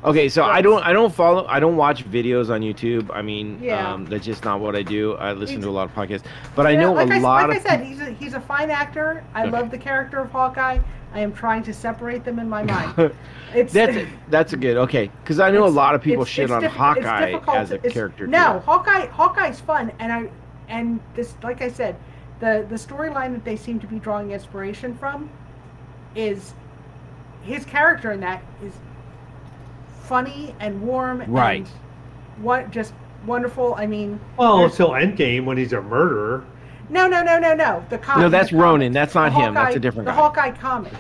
[0.05, 3.11] Okay, so I don't I don't follow I don't watch videos on YouTube.
[3.13, 3.93] I mean, Yeah.
[3.93, 5.15] um, that's just not what I do.
[5.15, 7.19] I listen He's- to a lot of podcasts, but I Yeah, know like a I,
[7.19, 9.23] lot like of Like I said, he's a, he's a fine actor.
[9.35, 9.51] I Okay.
[9.51, 10.79] love the character of Hawkeye.
[11.15, 13.13] I am trying to separate them in my mind.
[13.55, 13.97] It's that's
[14.29, 16.63] that's a good okay because I know a lot of people it's- shit it's on
[16.63, 18.27] diff- Hawkeye as a character.
[18.27, 18.59] No, too.
[18.67, 20.29] Hawkeye Hawkeye's fun, and I
[20.69, 21.95] and this like I said,
[22.41, 25.31] the the storyline that they seem to be drawing inspiration from
[26.17, 26.55] is
[27.43, 28.73] his character in that is
[30.07, 31.67] funny and warm Right.
[32.37, 32.93] and what just
[33.27, 33.75] wonderful.
[33.77, 36.45] I mean, Well, there's- until Endgame when he's a murderer.
[36.89, 37.85] no, no, no, no, no.
[37.91, 38.23] The comic.
[38.23, 38.93] No, that's the Ronin.
[38.93, 38.95] comics.
[38.95, 39.55] That's not The him.
[39.55, 40.17] That's a different the guy.
[40.17, 40.93] Hawkeye comic.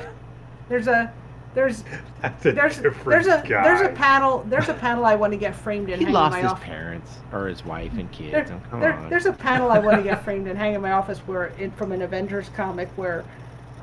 [0.69, 1.13] There's a
[1.55, 1.85] there's
[2.23, 3.63] That's a there's different there's a guy.
[3.63, 6.37] there's a panel there's a panel I want to get framed and he hang lost
[6.37, 6.65] in my his office.
[6.65, 8.33] parents or his wife and kids.
[8.33, 9.09] There, Oh, come there- on.
[9.09, 11.73] there's a panel I want to get framed and hang in my office where it,
[11.77, 13.25] from an Avengers comic where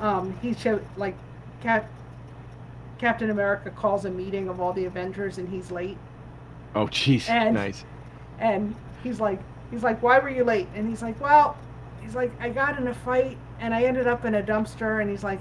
[0.00, 1.14] um, he showed like
[1.62, 1.86] Cap,
[3.04, 5.98] Captain America calls a meeting of all the Avengers and he's late
[6.74, 7.84] oh, jeez, and- nice.
[8.38, 9.38] and he's like
[9.70, 11.54] he's like why were you late and he's like well
[12.00, 15.10] he's like I got in a fight and I ended up in a dumpster and
[15.10, 15.40] he's like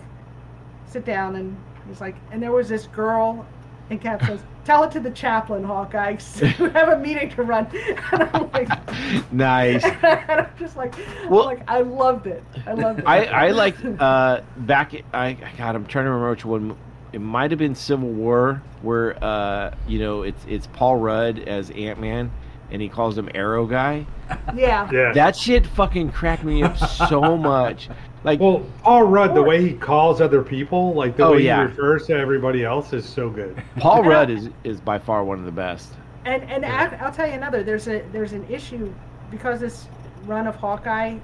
[0.88, 1.56] sit down and
[1.88, 3.46] he's like and there was this girl
[3.90, 7.66] and Cap says tell it to the chaplain Hawkeye we have a meeting to run
[8.12, 9.86] and I'm like nice.
[9.86, 10.04] and
[10.42, 10.96] I'm just like,
[11.30, 12.44] Well- like I loved it.
[12.68, 13.06] I loved it.
[13.08, 16.76] I I like uh back I God I'm trying to remember which one
[17.14, 21.70] it might have been Civil War where uh you know it's it's Paul Rudd as
[21.72, 22.32] Ant Man
[22.72, 24.06] and he calls him Arrow Guy.
[24.56, 24.90] yeah.
[24.92, 25.14] Yeah.
[25.14, 27.88] That shit fucking cracked me up so much.
[28.24, 31.58] Like well, Paul Rudd, the way he calls other people, like the Oh, way yeah.
[31.62, 33.62] he refers to everybody else, is so good.
[33.78, 35.94] Paul Rudd is is by far one of the best.
[36.26, 37.64] And and I, I'll tell you another.
[37.64, 38.92] There's a there's an issue
[39.30, 39.88] because this
[40.26, 41.18] run of Hawkeye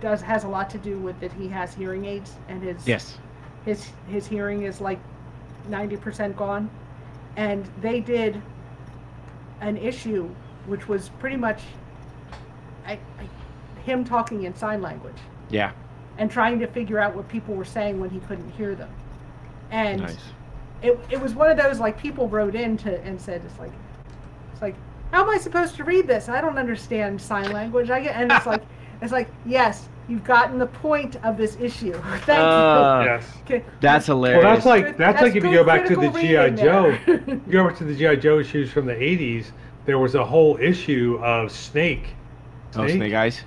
[0.00, 3.16] does has a lot to do with that he has hearing aids and his Yes.
[3.64, 4.98] his his hearing is like
[5.68, 6.70] ninety percent gone,
[7.36, 8.40] and they did
[9.60, 10.28] an issue
[10.66, 11.62] which was pretty much
[12.86, 15.16] I, I, him talking in sign language.
[15.50, 15.72] Yeah.
[16.18, 18.90] and trying to figure out what people were saying when he couldn't hear them.
[19.70, 20.16] And Nice.
[20.82, 23.72] it, it was one of those like people wrote in to and said it's like
[24.52, 24.74] it's like
[25.12, 26.28] how am I supposed to read this?
[26.28, 27.90] I don't understand sign language.
[27.90, 28.62] I get and it's like
[29.02, 31.92] it's like yes, you've gotten the point of this issue.
[32.26, 33.06] Thank Uh, you.
[33.10, 33.32] yes.
[33.44, 33.64] Okay.
[33.80, 34.42] That's Well, hilarious.
[34.42, 37.66] that's like that's, that's like if you go back to the GI Joe, you go
[37.68, 39.46] back to the GI Joe issues from the '80s.
[39.86, 42.14] There was a whole issue of Snake.
[42.76, 43.42] oh, Snake Eyes.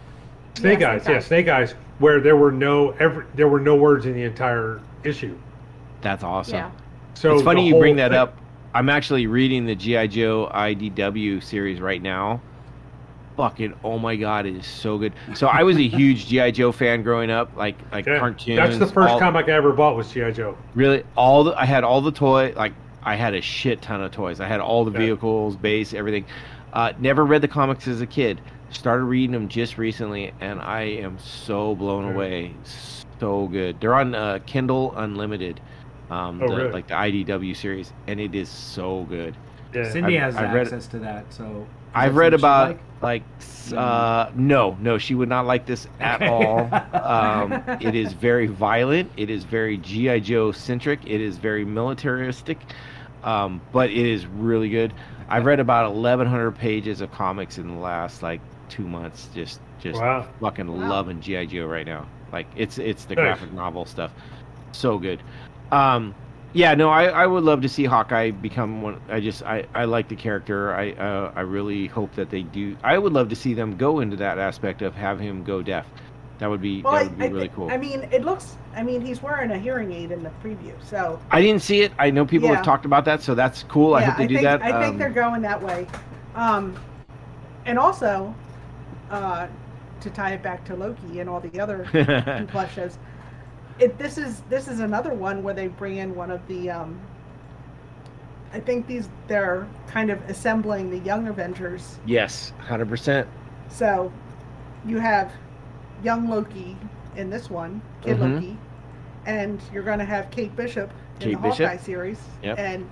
[0.56, 3.76] Snake Yeah, Eyes, Snake yeah, Snake Eyes, where there were no every, there were no
[3.76, 5.38] words in the entire issue.
[6.02, 6.56] That's awesome.
[6.56, 6.72] Yeah.
[7.16, 8.38] So it's funny you bring that thing- up.
[8.76, 12.40] I'm actually reading the GI Joe IDW series right now.
[13.38, 15.14] Fucking oh my god, it is so good.
[15.36, 18.58] So I was a huge GI Joe fan growing up, like like Yeah, cartoons.
[18.58, 20.58] That's the first all- comic I ever bought was GI Joe.
[20.74, 22.74] Really, all the I had all the toy like
[23.04, 24.40] I had a shit ton of toys.
[24.42, 24.98] I had all the Yeah.
[25.06, 26.26] vehicles, base, everything.
[26.74, 28.42] Uh, never read the comics as a kid.
[28.72, 32.14] Started reading them just recently, and I am so blown Yeah.
[32.14, 32.54] away.
[33.20, 33.80] So good.
[33.80, 35.62] They're on uh, Kindle Unlimited,
[36.10, 36.72] um, Oh, the, really?
[36.72, 39.38] like the IDW series, and it is so good.
[39.74, 39.90] Yeah.
[39.92, 41.66] Cindy I've- has I've read- access to that, so.
[42.06, 42.80] Is I've read about like?
[43.02, 43.24] like,
[43.76, 46.28] uh, no, no, she would not like this at Okay.
[46.28, 46.72] all.
[47.04, 49.12] Um, it is very violent.
[49.18, 51.00] It is very GI Joe centric.
[51.06, 52.60] It is very militaristic,
[53.24, 54.94] um, but it is really good.
[55.30, 59.30] I've read about 1,100 pages of comics in the last like two months.
[59.34, 60.28] Just, just Wow.
[60.42, 60.88] fucking Wow.
[60.90, 62.08] loving GI Joe right now.
[62.32, 63.40] Like it's it's the Nice.
[63.40, 64.12] graphic novel stuff.
[64.72, 65.22] So good.
[65.72, 66.14] Um,
[66.54, 69.00] yeah, no, I, I would love to see Hawkeye become one.
[69.10, 70.74] I just I, I like the character.
[70.74, 72.76] I uh, I really hope that they do.
[72.84, 75.86] I would love to see them go into that aspect of have him go deaf.
[76.40, 77.72] That would be Well, that would be I, really thi- cool.
[77.72, 78.58] I mean, it looks.
[78.76, 81.92] I mean, he's wearing a hearing aid in the preview, so I didn't see it.
[81.98, 82.56] I know people Yeah.
[82.58, 83.96] have talked about that, so that's cool.
[83.96, 84.62] I hope they do think, that.
[84.62, 85.88] I think Um, they're going that way.
[86.36, 86.76] Um,
[87.66, 88.36] and also,
[89.10, 89.48] uh,
[90.00, 93.00] to tie it back to Loki and all the other Disney Plus shows,
[93.80, 96.70] it this is this is another one where they bring in one of the.
[96.70, 97.00] Um,
[98.54, 102.00] I think these they're kind of assembling the young Avengers.
[102.06, 103.28] yes, hundred percent.
[103.70, 104.12] So,
[104.86, 105.32] you have
[106.04, 106.78] young Loki
[107.18, 108.34] in this one, Kid Mhm.
[108.36, 108.58] Loki,
[109.26, 110.90] and you're going to have Kate Bishop
[111.20, 111.66] in Kate the Bishop.
[111.68, 112.58] Hawkeye series, Yep.
[112.58, 112.86] and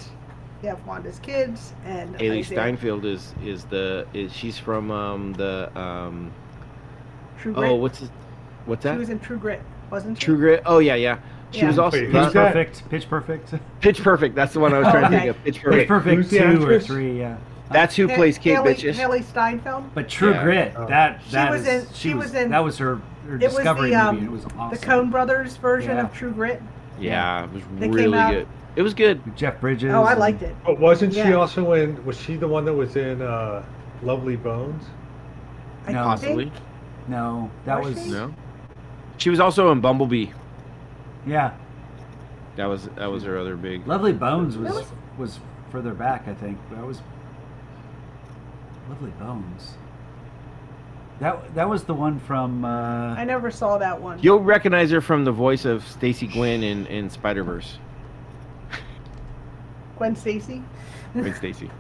[0.61, 5.31] you have Wanda's kids and Hailee Isaiah Steinfeld is is the is she's from um
[5.33, 6.31] the um
[7.37, 7.69] True Grit.
[7.71, 8.09] oh what's it,
[8.65, 10.25] what's She that was in True Grit, wasn't she?
[10.25, 11.17] True Grit oh yeah yeah
[11.51, 11.67] she Yeah.
[11.67, 12.53] was also Wait, Pitch that?
[12.53, 12.89] Perfect.
[12.89, 13.53] Pitch Perfect.
[13.81, 15.17] Pitch Perfect that's the one I was Oh, trying to okay.
[15.25, 16.85] think of Pitch Pitch Perfect Perfect Who's the two or actress?
[16.87, 17.19] three.
[17.19, 17.37] Yeah.
[17.71, 19.93] that's who Ha- plays Kate Haley, Bitches Hailee Steinfeld.
[19.93, 20.43] But True Yeah.
[20.43, 20.85] Grit, Oh.
[20.87, 22.95] that She that was is- in- she she was, was in- that was her,
[23.27, 24.25] her It was discovery the, um, movie.
[24.27, 24.69] It was awesome.
[24.69, 26.03] The Coen Brothers version Yeah.
[26.03, 26.61] of True Grit.
[26.99, 29.93] yeah it was They came really out- good it was good With Jeff Bridges.
[29.93, 30.53] Oh, I and- liked it.
[30.65, 31.35] But wasn't she Yeah.
[31.35, 32.03] also in?
[32.05, 33.63] Was she the one that was in uh,
[34.03, 34.83] Lovely Bones?
[35.87, 36.03] I No.
[36.03, 36.55] possibly think-
[37.07, 38.11] No, that Was was she?
[38.11, 38.33] no
[39.17, 40.27] she was also in Bumblebee
[41.25, 41.53] yeah.
[42.55, 45.39] that was that was her other big Lovely Bones was was- was
[45.71, 46.57] further back, I think.
[46.71, 47.01] That was
[48.89, 49.75] Lovely Bones.
[51.19, 52.65] That that was the one from.
[52.65, 54.19] Uh, I never saw that one.
[54.21, 57.77] You'll recognize her from the voice of Stacy Gwynn in, in Spider Verse.
[59.97, 60.61] Gwen Stacy.
[61.13, 61.69] Gwen Stacy.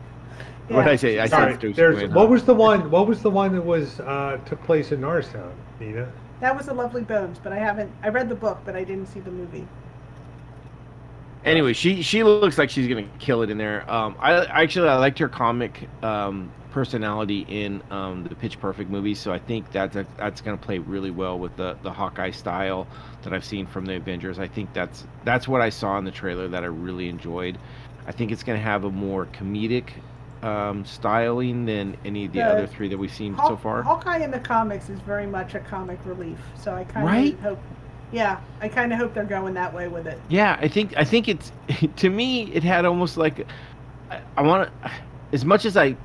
[0.67, 0.77] Yeah.
[0.77, 1.19] What did I say?
[1.19, 2.13] I Sorry, said Stacy there's Gwynn.
[2.15, 2.89] what was the one?
[2.89, 6.11] What was the one that was uh, took place in Norristown, Nina?
[6.41, 7.91] That was a Lovely Bones, but I haven't.
[8.03, 9.67] I read the book, but I didn't see the movie.
[11.45, 13.89] Anyway, she she looks like she's gonna kill it in there.
[13.89, 19.13] Um, I actually I liked her comic um, personality in um, the Pitch Perfect movie,
[19.13, 22.87] so I think that, that that's gonna play really well with the the Hawkeye style
[23.21, 24.39] that I've seen from the Avengers.
[24.39, 27.59] I think that's that's what I saw in the trailer that I really enjoyed.
[28.07, 29.89] I think it's gonna have a more comedic
[30.45, 32.49] um, styling than any of the Yeah.
[32.49, 33.81] other three that we've seen so far.
[33.81, 37.39] Hawkeye in the comics is very much a comic relief, so I kind of Right?
[37.39, 37.59] hope.
[38.11, 40.19] Yeah, I kind of hope they're going that way with it.
[40.29, 41.51] Yeah, I think I think it's
[41.97, 43.45] to me it had almost like
[44.11, 44.91] I, I want to
[45.33, 45.95] as much as I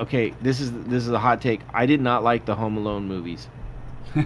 [0.00, 3.06] okay this is this is a hot take I did not like the Home Alone
[3.06, 3.46] movies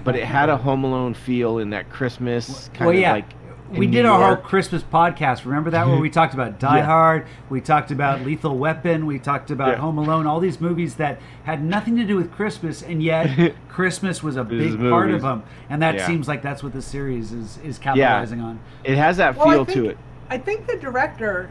[0.04, 3.12] but it had a Home Alone feel in that Christmas kind well, of yeah.
[3.12, 3.26] like
[3.70, 5.44] we did New our whole Christmas podcast.
[5.44, 6.84] Remember that where we talked about Die Yeah.
[6.84, 9.76] Hard, we talked about Lethal Weapon, we talked about Yeah.
[9.76, 14.22] Home Alone, all these movies that had nothing to do with Christmas, and yet Christmas
[14.22, 15.16] was a These big part movies.
[15.16, 15.42] of them.
[15.70, 16.06] And that Yeah.
[16.06, 18.60] seems like that's what the series is is capitalizing on.
[18.84, 19.98] it has that Well, I feel to it
[20.30, 21.50] I think the director,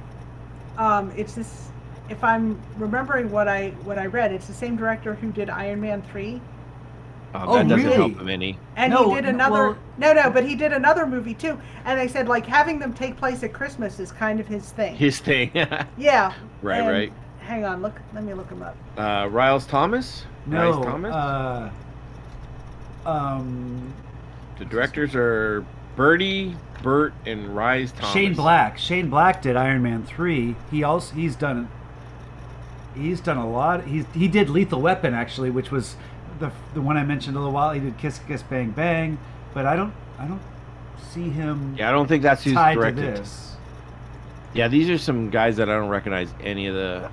[0.77, 1.69] um, it's this.
[2.10, 5.80] If I'm remembering what I what I read, it's the same director who did Iron
[5.80, 6.41] Man three,
[7.34, 7.95] uh, Oh, that doesn't really?
[7.97, 9.69] help him any and No, he did n- another.
[9.69, 11.60] well- no, no, but he did another movie too.
[11.85, 14.95] And they said like having them take place at Christmas is kind of his thing.
[14.95, 15.51] his thing
[15.97, 16.34] yeah.
[16.61, 17.14] Right, and- right.
[17.39, 17.99] Hang on, look.
[18.14, 18.77] Let me look him up.
[18.97, 21.69] uh, Riles Thomas No, Riles Thomas uh,
[23.05, 23.93] um,
[24.60, 25.65] the directors are
[25.95, 28.77] Bertie Bert and Rise Thomas Shane Black.
[28.77, 30.55] Shane Black did Iron Man three.
[30.72, 31.69] He also he's done
[32.95, 33.85] he's done a lot.
[33.85, 35.95] He's he did Lethal Weapon actually, which was
[36.39, 37.72] the the one I mentioned a little while.
[37.72, 39.18] He did Kiss Kiss Bang Bang,
[39.53, 40.41] but I don't I don't
[41.11, 43.56] see him yeah I don't think that's who's tied to directed this.
[44.53, 47.09] Yeah, these are some guys that I don't recognize any of the,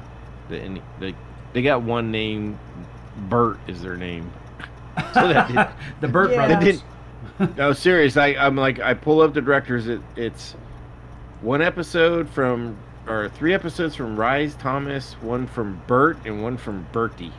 [0.51, 1.15] the any, they
[1.55, 2.59] they got one name,
[3.29, 4.31] Bert is their name.
[5.15, 5.69] So that did-
[6.01, 6.47] the Burt Yeah.
[6.49, 6.83] Brothers.
[7.39, 8.17] did- no, serious.
[8.19, 9.87] I I'm like I pull up the directors.
[9.89, 10.53] It it's
[11.41, 12.77] one episode from
[13.09, 17.33] or three episodes from Rise Thomas, one from Bert, and one from Bertie.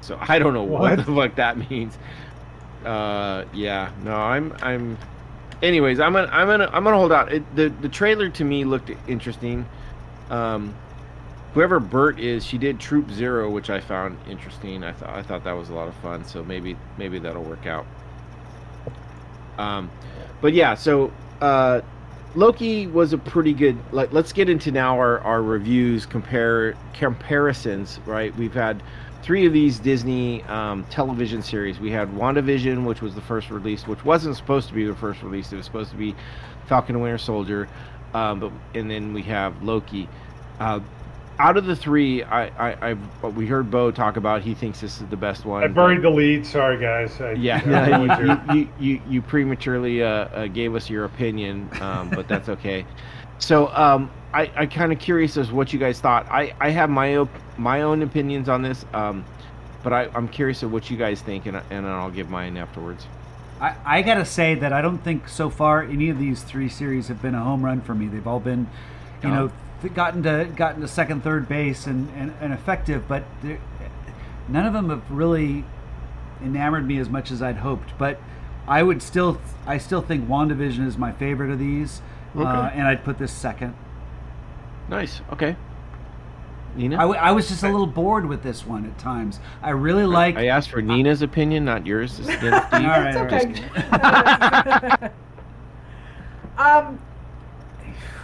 [0.00, 0.96] So I don't know what, What?
[0.96, 1.96] the fuck that means.
[2.84, 4.98] Uh, yeah, no, I'm I'm.
[5.62, 7.32] Anyways, I'm gonna I'm gonna I'm gonna hold out.
[7.32, 9.66] It, the the trailer to me looked interesting.
[10.30, 10.74] Um,
[11.52, 14.82] whoever Bert is, she did Troop Zero, which I found interesting.
[14.82, 16.24] I thought I thought that was a lot of fun.
[16.24, 17.86] So maybe maybe that'll work out.
[19.58, 19.90] Um,
[20.40, 21.12] but yeah, so
[21.42, 21.82] uh,
[22.34, 23.76] Loki was a pretty good.
[23.92, 28.00] Like, let's get into now our, our reviews, compare comparisons.
[28.06, 28.82] Right, we've had
[29.22, 31.78] three of these Disney um, television series.
[31.78, 35.22] We had WandaVision, which was the first release, which wasn't supposed to be the first
[35.22, 35.52] release.
[35.52, 36.14] It was supposed to be
[36.66, 37.68] Falcon and Winter Soldier,
[38.14, 40.08] um, but and then we have Loki.
[40.58, 40.80] Uh,
[41.40, 42.90] out of the three, I, I,
[43.22, 44.42] I, we heard Bo talk about.
[44.42, 45.64] He thinks this is the best one.
[45.64, 46.44] I buried the lead.
[46.44, 47.18] Sorry, guys.
[47.18, 52.28] I, Yeah, you, you, you, you prematurely uh, uh, gave us your opinion, um, but
[52.28, 52.84] that's okay.
[53.38, 56.26] So um, I, I kind of curious as what you guys thought.
[56.30, 57.28] I, I have my op-
[57.58, 59.24] my own opinions on this, um,
[59.82, 63.06] but I, I'm curious of what you guys think, and, and I'll give mine afterwards.
[63.60, 67.08] I, I gotta say that I don't think so far any of these three series
[67.08, 68.06] have been a home run for me.
[68.06, 68.68] They've all been,
[69.22, 69.52] you know,
[69.82, 73.24] th- gotten to gotten to second, third base and, and, and effective, but
[74.48, 75.64] none of them have really
[76.42, 77.98] enamored me as much as I'd hoped.
[77.98, 78.18] But
[78.66, 82.00] I would still, I still think WandaVision is my favorite of these,
[82.46, 83.74] uh, and I'd put this second.
[84.90, 85.20] Nice.
[85.32, 85.56] Okay.
[86.74, 86.96] Nina.
[86.96, 89.38] I, w- I was just a little bored with this one at times.
[89.62, 90.36] I really like.
[90.36, 92.14] I asked for Nina's opinion, not yours.
[92.14, 92.28] Steve.
[92.44, 93.48] All right, all right.
[93.48, 95.10] It's okay.
[96.58, 97.00] um,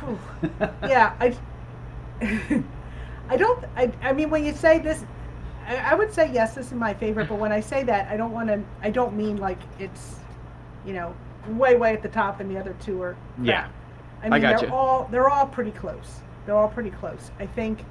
[0.01, 0.19] phew.
[0.83, 1.37] yeah, I,
[3.29, 3.65] I don't.
[3.77, 5.05] I, I mean, when you say this,
[5.67, 6.55] I, I would say yes.
[6.55, 7.29] This is my favorite.
[7.29, 8.63] But when I say that, I don't want to.
[8.83, 10.17] I don't mean like it's,
[10.85, 11.15] you know,
[11.49, 13.17] way way at the top, and the other two are.
[13.37, 13.47] crap.
[13.47, 13.69] Yeah.
[14.23, 14.67] I mean, gotcha.
[14.67, 16.21] they're all they're all pretty close.
[16.47, 17.31] They're all pretty close.
[17.39, 17.85] I think.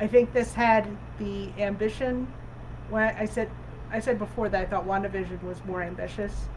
[0.00, 0.86] I think this had
[1.18, 2.26] the ambition.
[2.88, 3.50] When I said,
[3.92, 6.48] I said before that I thought WandaVision was more ambitious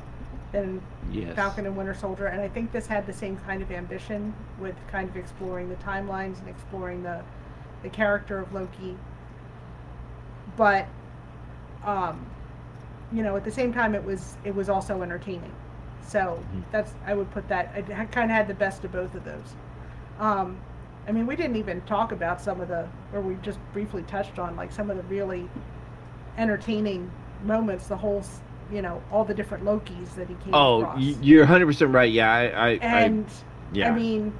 [0.51, 1.35] than Yes.
[1.35, 4.75] Falcon and Winter Soldier, and I think this had the same kind of ambition with
[4.87, 7.21] kind of exploring the timelines and exploring the
[7.83, 8.95] the character of Loki.
[10.55, 10.85] But,
[11.83, 12.25] um,
[13.11, 15.51] you know, at the same time, it was it was also entertaining.
[16.05, 16.63] So Mhm.
[16.71, 17.71] that's I would put that.
[17.75, 19.55] I kind of had the best of both of those.
[20.19, 20.57] Um,
[21.07, 24.39] I mean, we didn't even talk about some of the, or we just briefly touched
[24.39, 25.49] on like some of the really
[26.37, 27.09] entertaining
[27.43, 27.87] moments.
[27.87, 28.23] The whole,
[28.71, 30.97] you know, all the different Lokis that he came Oh, across.
[30.97, 32.11] y- you're 100 percent right.
[32.11, 33.91] Yeah, I, I, and I yeah.
[33.91, 34.33] I mean,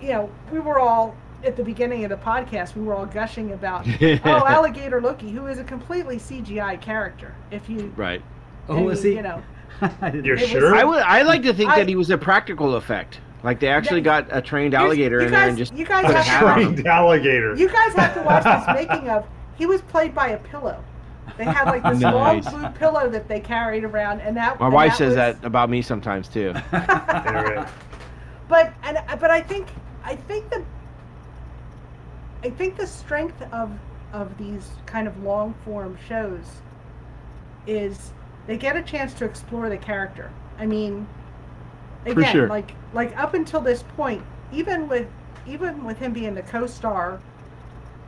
[0.00, 1.14] you know, we were all
[1.44, 2.74] at the beginning of the podcast.
[2.74, 7.34] We were all gushing about, oh, alligator Loki, who is a completely CGI character.
[7.50, 8.22] If you, right.
[8.68, 9.16] oh, I was mean, he?
[9.18, 9.42] You know,
[10.22, 10.74] You're It was- sure?
[10.74, 11.02] I would.
[11.02, 13.20] I like to think I- that he was a practical effect.
[13.42, 16.14] Like they actually got a trained alligator you in there and just you guys put
[16.14, 17.54] a have hat to- Trained alligator.
[17.56, 19.26] you guys have to watch this making of.
[19.56, 20.82] He was played by a pillow.
[21.38, 24.74] They had like this long blue pillow that they carried around, and that My and
[24.74, 26.54] wife that says was- that about me sometimes too.
[28.48, 29.68] But and but I think
[30.04, 30.64] I think the
[32.42, 33.70] I think the strength of
[34.12, 36.44] of these kind of long form shows
[37.66, 38.12] is
[38.48, 40.32] they get a chance to explore the character.
[40.58, 41.06] I mean,
[42.06, 42.48] again, sure.
[42.48, 44.22] like like up until this point,
[44.52, 45.08] even with
[45.46, 47.20] even with him being the co-star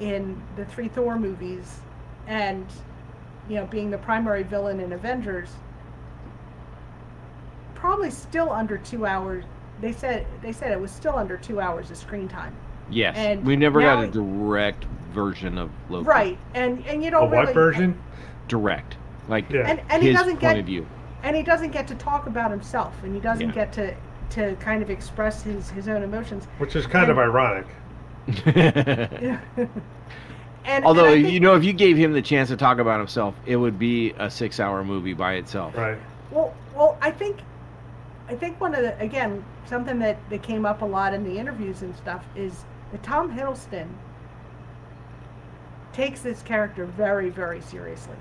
[0.00, 1.80] in the three Thor movies
[2.26, 2.66] and
[3.48, 5.50] you know being the primary villain in Avengers,
[7.74, 9.44] probably still under two hours.
[9.80, 12.54] They said they said it was still under two hours of screen time.
[12.90, 16.04] Yes, And we never now got a direct version of Loki.
[16.06, 18.00] Right, and and you a don't what really version?
[18.48, 18.96] Direct,
[19.28, 19.66] like Yeah.
[19.68, 20.86] and and his he doesn't point get of view.
[21.22, 23.54] And he doesn't get to talk about himself, and he doesn't Yeah.
[23.54, 23.94] get to
[24.30, 26.46] to kind of express his his own emotions.
[26.58, 27.66] Which is kind of ironic.
[28.46, 29.40] and
[30.64, 32.78] and Although I if think- you know, if you gave him the chance to talk
[32.78, 35.76] about himself, it would be a six-hour movie by itself.
[35.76, 35.98] Right.
[36.30, 37.40] Well, well, I think,
[38.28, 41.38] I think one of the again something that that came up a lot in the
[41.38, 43.86] interviews and stuff is that Tom Hiddleston
[45.92, 48.16] takes this character very, very seriously,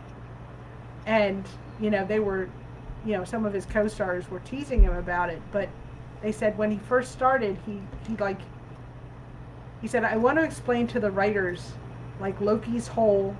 [1.05, 1.45] and
[1.79, 2.49] you know they were,
[3.05, 5.69] you know, some of his co-stars were teasing him about it, but
[6.21, 8.39] they said when he first started, he he like,
[9.81, 11.73] he said, I want to explain to the writers,
[12.19, 13.35] like Loki's whole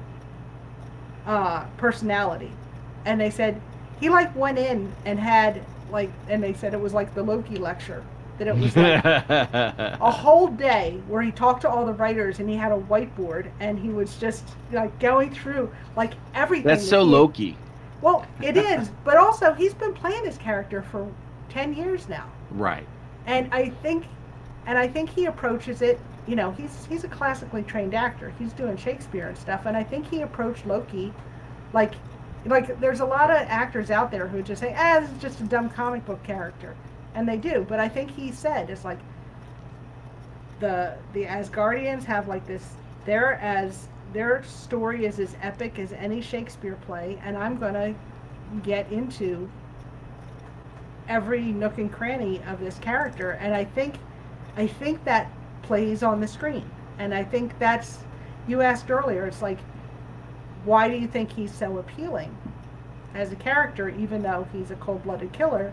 [1.25, 2.51] uh, personality,
[3.05, 3.61] and they said
[3.99, 7.57] he like went in and had like and they said it was like the Loki
[7.57, 8.03] lecture
[8.39, 9.03] that it was like
[10.01, 13.51] a whole day where he talked to all the writers and he had a whiteboard
[13.59, 17.57] and he was just like going through like everything That's that so he- Loki.
[18.01, 21.07] Well it is but also he's been playing this character for
[21.49, 22.87] 10 years now Right.
[23.25, 24.05] and I think
[24.65, 28.53] and I think he approaches it you know he's he's a classically trained actor he's
[28.53, 31.13] doing Shakespeare and stuff and I think he approached Loki
[31.73, 31.93] like
[32.45, 35.39] like there's a lot of actors out there who just say ah this is just
[35.41, 36.75] a dumb comic book character
[37.15, 38.99] and they do but I think he said it's like
[40.59, 42.73] the the Asgardians have like this
[43.05, 47.95] they're as their story is as epic as any Shakespeare play and I'm gonna
[48.63, 49.49] get into
[51.11, 53.95] every nook and cranny of this character, and I think,
[54.55, 55.29] I think that
[55.61, 57.99] plays on the screen, and I think that's.
[58.47, 59.27] You asked earlier.
[59.27, 59.59] It's like,
[60.65, 62.35] why do you think he's so appealing
[63.13, 65.71] as a character, even though he's a cold-blooded killer?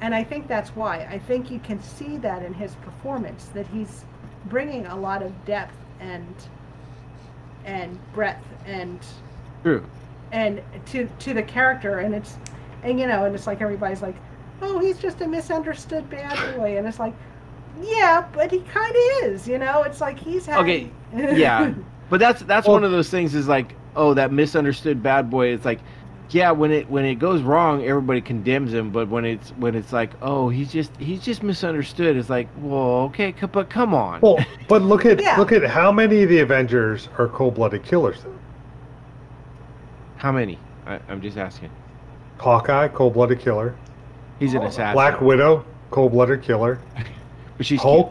[0.00, 1.08] And I think that's why.
[1.10, 4.04] I think you can see that in his performance that he's
[4.46, 6.34] bringing a lot of depth and
[7.68, 8.98] and breadth and
[9.62, 9.84] True.
[10.32, 12.36] and to to the character and it's
[12.82, 14.16] and you know and it's like everybody's like
[14.62, 17.14] oh he's just a misunderstood bad boy and it's like
[17.82, 21.74] yeah but he kind of is you know it's like he's had Okay, yeah,
[22.10, 23.34] but that's that's Well- one of those things.
[23.34, 25.48] Is like, oh, that misunderstood bad boy.
[25.48, 25.80] It's like,
[26.30, 28.90] yeah, when it when it goes wrong, everybody condemns him.
[28.90, 32.16] But when it's when it's like, oh, he's just he's just misunderstood.
[32.16, 34.20] It's like, well, okay, c- but come on.
[34.20, 35.36] Well, but look at Yeah.
[35.38, 38.22] look at how many of the Avengers are cold-blooded killers.
[38.22, 38.34] Though.
[40.16, 40.58] How many?
[40.86, 41.70] I, I'm just asking.
[42.38, 43.74] Hawkeye, cold-blooded killer.
[44.38, 44.66] He's an Oh.
[44.66, 44.94] assassin.
[44.94, 46.80] Black Widow, cold-blooded killer.
[47.56, 48.06] but she's cute.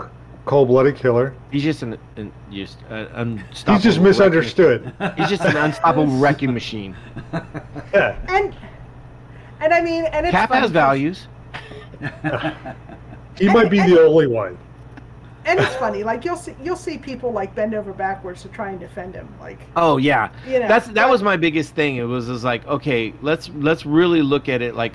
[0.48, 1.34] Hulk, cold-blooded killer.
[1.52, 3.74] He's just an, an just an unstoppable.
[3.76, 4.94] He's just misunderstood.
[5.18, 6.96] He's just an unstoppable wrecking machine.
[7.94, 8.18] Yeah.
[8.30, 8.56] and
[9.60, 11.28] and I mean and it's Cap has values.
[13.38, 14.58] He might be the only one.
[15.46, 18.72] and it's funny like you'll see you'll see people like bend over backwards to try
[18.72, 21.98] and defend him like Oh yeah, you know that's that but- was my biggest thing.
[21.98, 24.74] It was just like, okay, let's let's really look at it.
[24.76, 24.94] Like,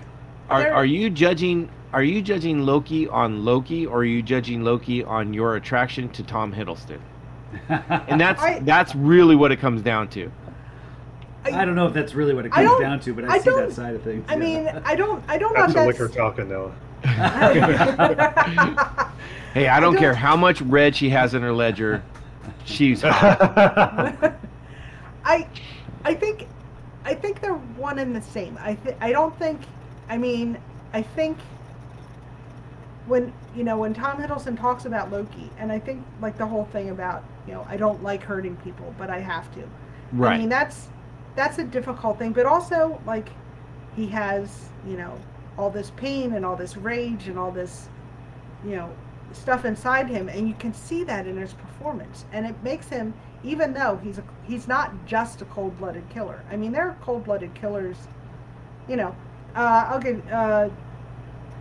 [0.50, 1.70] are are you judging?
[1.92, 6.22] Are you judging Loki on Loki, or are you judging Loki on your attraction to
[6.22, 7.00] Tom Hiddleston?
[7.68, 10.30] And that's I- that's really what it comes down to.
[11.44, 13.50] I don't know if that's really what it comes down to, but I, I see
[13.50, 14.24] that side of things.
[14.28, 14.38] I yeah.
[14.38, 16.72] mean I don't I don't know That's if the liquor that's talking, Noah.
[19.52, 22.02] Hey, I don't, don't- care how much red she has in her ledger.
[22.64, 24.34] She's hot.
[25.24, 25.46] I,
[26.04, 26.48] I think,
[27.04, 28.58] I think they're one and the same.
[28.60, 29.60] I th- I don't think.
[30.08, 30.58] I mean,
[30.92, 31.38] I think
[33.06, 36.64] when you know when Tom Hiddleston talks about Loki, and I think like the whole
[36.66, 39.68] thing about you know I don't like hurting people, but I have to.
[40.12, 40.34] Right.
[40.34, 40.88] I mean that's
[41.34, 43.28] that's a difficult thing, but also like
[43.96, 45.18] he has you know
[45.58, 47.88] all this pain and all this rage and all this
[48.64, 48.94] you know
[49.32, 53.14] stuff inside him, and you can see that in his performance, and it makes him
[53.44, 56.44] even though he's a, he's not just a cold-blooded killer.
[56.50, 57.96] I mean, there are cold-blooded killers.
[58.88, 59.16] You know,
[59.56, 60.26] uh, I'll give.
[60.30, 60.68] Uh,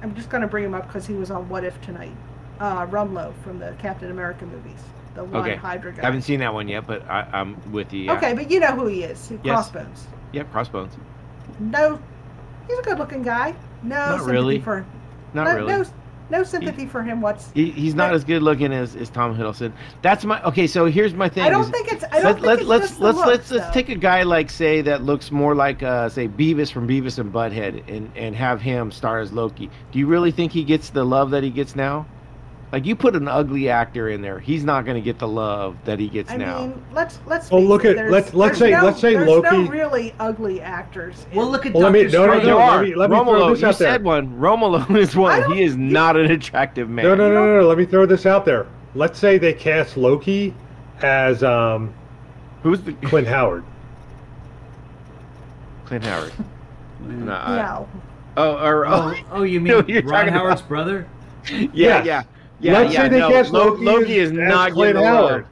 [0.02, 2.16] I'm just going to bring him up because he was on What If tonight.
[2.60, 4.80] Uh, Rumlow from the Captain America movies,
[5.16, 5.56] the one Okay.
[5.56, 6.04] Hydra guy.
[6.04, 8.02] I haven't seen that one yet, but I, I'm with you.
[8.04, 8.18] Yeah.
[8.18, 9.32] Okay, but you know who he is.
[9.32, 9.42] Yes.
[9.72, 10.08] Crossbones.
[10.34, 10.52] Yep.
[10.52, 10.94] Crossbones.
[11.60, 12.00] No,
[12.68, 13.56] he's a good-looking guy.
[13.84, 14.62] No Not really.
[14.62, 14.86] for
[15.34, 15.74] Not no, really.
[15.74, 15.86] no
[16.32, 17.22] no sympathy for him.
[17.22, 19.72] What's He, he's not But- as good looking as, as Tom Hiddleston.
[20.02, 20.66] That's my okay.
[20.66, 21.44] So here's my thing.
[21.44, 22.04] I don't is- think it's.
[22.06, 24.50] I don't let, think let, it's let's let's looks, let's let's take a guy like
[24.50, 28.62] say that looks more like uh, say Beavis from Beavis and Butthead and and have
[28.62, 29.70] him star as Loki.
[29.92, 32.06] Do you really think he gets the love that he gets now?
[32.72, 35.76] Like you put an ugly actor in there, he's not going to get the love
[35.84, 36.60] that he gets I now.
[36.62, 37.52] mean, let's let's.
[37.52, 41.26] Well, look at- let's- let's say- no- let's say there's no Loki- really ugly actors.
[41.36, 42.48] well, in- look at Well, let Doctor me- no, no, Strange.
[42.48, 42.78] no, are.
[42.78, 43.88] let me- let me throw this out there.
[43.90, 44.30] You said one.
[44.40, 45.52] Rumlow is one.
[45.52, 47.04] He is you- not an attractive man.
[47.04, 47.68] No, no, no, no, no.
[47.68, 48.66] Let me throw this out there.
[48.96, 50.54] Let's say they cast Loki
[51.02, 51.94] as um,
[52.64, 53.66] Who's the Clint Howard.
[55.86, 56.32] Clint Howard?
[57.06, 57.34] No.
[57.34, 57.90] I- no.
[58.38, 60.70] Oh, or Oh, oh, oh, you mean what Ron Howard's about.
[60.70, 61.06] brother?
[61.50, 62.06] yeah, Yes.
[62.06, 62.24] yeah,
[62.62, 62.74] yeah.
[62.80, 65.32] Let's yeah, say they no, cast Loki, Loki as, is not Clint getting the Howard.
[65.44, 65.46] love.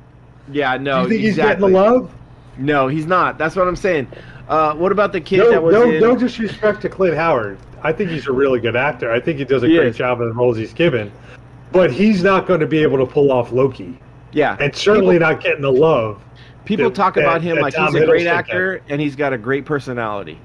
[0.52, 1.28] Yeah, no, Do you think exactly.
[1.28, 1.68] he's getting the
[2.00, 2.12] love?
[2.58, 3.38] No, he's not.
[3.38, 4.08] That's what I'm saying.
[4.48, 6.00] Uh, what about the kid No, that was no, in?
[6.02, 7.58] no disrespect to Clint Howard.
[7.84, 9.12] I think he's a really good actor.
[9.12, 9.98] I think he does a He great is.
[9.98, 11.12] job in the roles he's given.
[11.72, 13.98] But he's not going to be able to pull off Loki,
[14.32, 16.20] yeah, and certainly people, not getting the love.
[16.66, 19.00] people that- talk that- about him that like Tom he's a great Hiddleston actor and
[19.00, 20.40] he's got a great personality.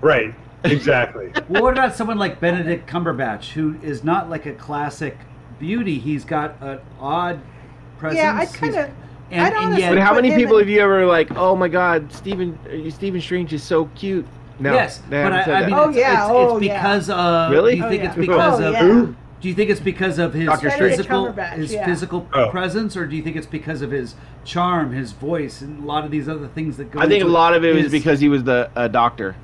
[0.00, 0.34] Right.
[0.64, 1.30] Exactly.
[1.48, 5.18] Well, what about someone like Benedict Cumberbatch, who is not like a classic
[5.62, 5.98] beauty?
[5.98, 7.40] He's got an odd
[7.96, 8.18] presence.
[8.18, 8.90] Yeah, I kind of.
[9.30, 11.30] and, I'd and yet, But how many people have you ever like?
[11.36, 14.26] Oh my God, Stephen uh, Stephen Strange is so cute.
[14.58, 16.82] No, yes, but I, I mean, Oh, it's, yeah, it's, oh, it's yeah.
[16.82, 17.50] because of.
[17.52, 17.72] Really?
[17.72, 18.08] Do you Oh, think yeah.
[18.08, 18.72] it's because Oh, of?
[18.74, 18.80] yeah.
[18.82, 19.16] Who?
[19.40, 21.84] Do you think it's because of his Doctor physical his yeah.
[21.84, 22.48] physical Oh.
[22.50, 26.04] presence, or do you think it's because of his charm, his voice, and a lot
[26.04, 27.00] of these other things that go?
[27.00, 29.34] I think a lot of it was because he was the uh, doctor.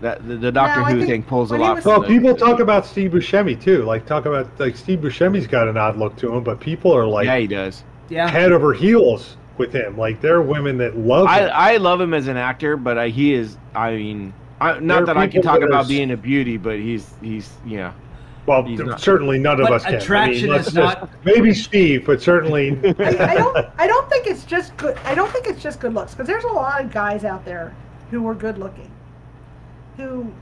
[0.00, 1.74] That the, the Doctor No, Who think thing pulls a lot.
[1.76, 3.82] was- from Well, the- people talk about Steve Buscemi too.
[3.84, 7.06] Like talk about like Steve Buscemi's got an odd look to him, but people are
[7.06, 7.82] like yeah, he does.
[8.08, 8.28] yeah.
[8.28, 9.98] head over heels with him.
[9.98, 11.50] Like there are women that love I, him.
[11.52, 13.56] I love him as an actor, but I, he is.
[13.74, 16.76] I mean, I, not that I can talk that are about being a beauty, but
[16.78, 17.92] he's he's yeah.
[18.46, 19.00] well, th- not.
[19.00, 19.94] certainly none of us can.
[19.96, 22.70] attraction I mean, let's is just- not- maybe Steve, but certainly.
[23.00, 23.66] I, I don't.
[23.78, 24.96] I don't think it's just good.
[25.04, 27.74] I don't think it's just good looks because there's a lot of guys out there
[28.12, 28.90] who are good looking,
[29.98, 30.32] who,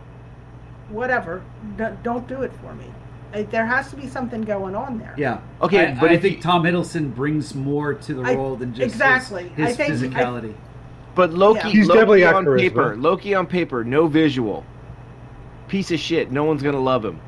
[0.90, 1.42] whatever.
[2.02, 2.86] Don't do it for me.
[3.50, 5.14] There has to be something going on there.
[5.18, 5.40] Yeah.
[5.60, 8.72] Okay, I, but I if think Tom Hiddleston brings more to the I- role than
[8.72, 9.48] just his- exactly.
[9.50, 10.54] his, I think- I- physicality.
[11.14, 11.68] But Loki, Yeah.
[11.70, 12.58] He's Loki definitely on charisma.
[12.60, 14.64] paper, Loki on paper, no visual.
[15.68, 16.30] Piece of shit.
[16.30, 17.18] No one's gonna love him.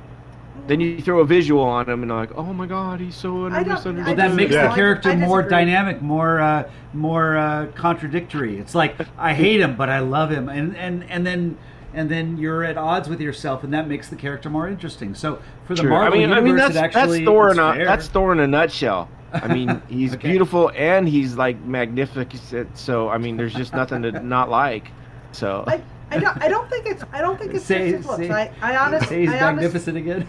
[0.66, 3.62] Then you throw a visual on him, and like, "Oh my god, he's so I
[3.62, 4.68] don't- misunderstood." well, that makes Yeah.
[4.68, 8.58] the character more dynamic, more uh, more uh, contradictory.
[8.58, 11.56] It's like I hate him, but I love him, and and and then
[11.98, 15.14] and then you're at odds with yourself, and that makes the character more interesting.
[15.14, 15.90] So for the Sure.
[15.90, 17.84] Marvel I mean, I mean universe, that's it actually that's Thor in a fair.
[17.84, 19.08] that's Thor in a nutshell.
[19.32, 20.28] I mean, he's Okay.
[20.30, 22.78] beautiful and he's like magnificent.
[22.78, 24.90] So I mean, there's just nothing to not like.
[25.32, 26.40] So I, I don't.
[26.42, 27.02] I don't think it's.
[27.12, 28.18] I don't think it's Say- just his looks.
[28.26, 28.30] say-
[28.62, 29.08] I, I honestly.
[29.08, 30.28] Say he's I honest- magnificent again.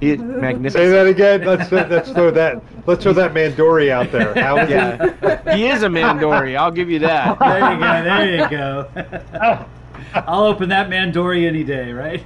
[0.00, 0.90] he, Say magnificent.
[0.92, 1.44] that again.
[1.44, 4.32] Let's uh, let's throw that let's throw that Mandori out there.
[4.34, 6.56] How is Yeah, he is a Mandori.
[6.56, 7.38] I'll give you that.
[7.38, 8.88] there you go.
[8.94, 9.66] There you go.
[10.14, 12.24] I'll open that Mandori any day, right?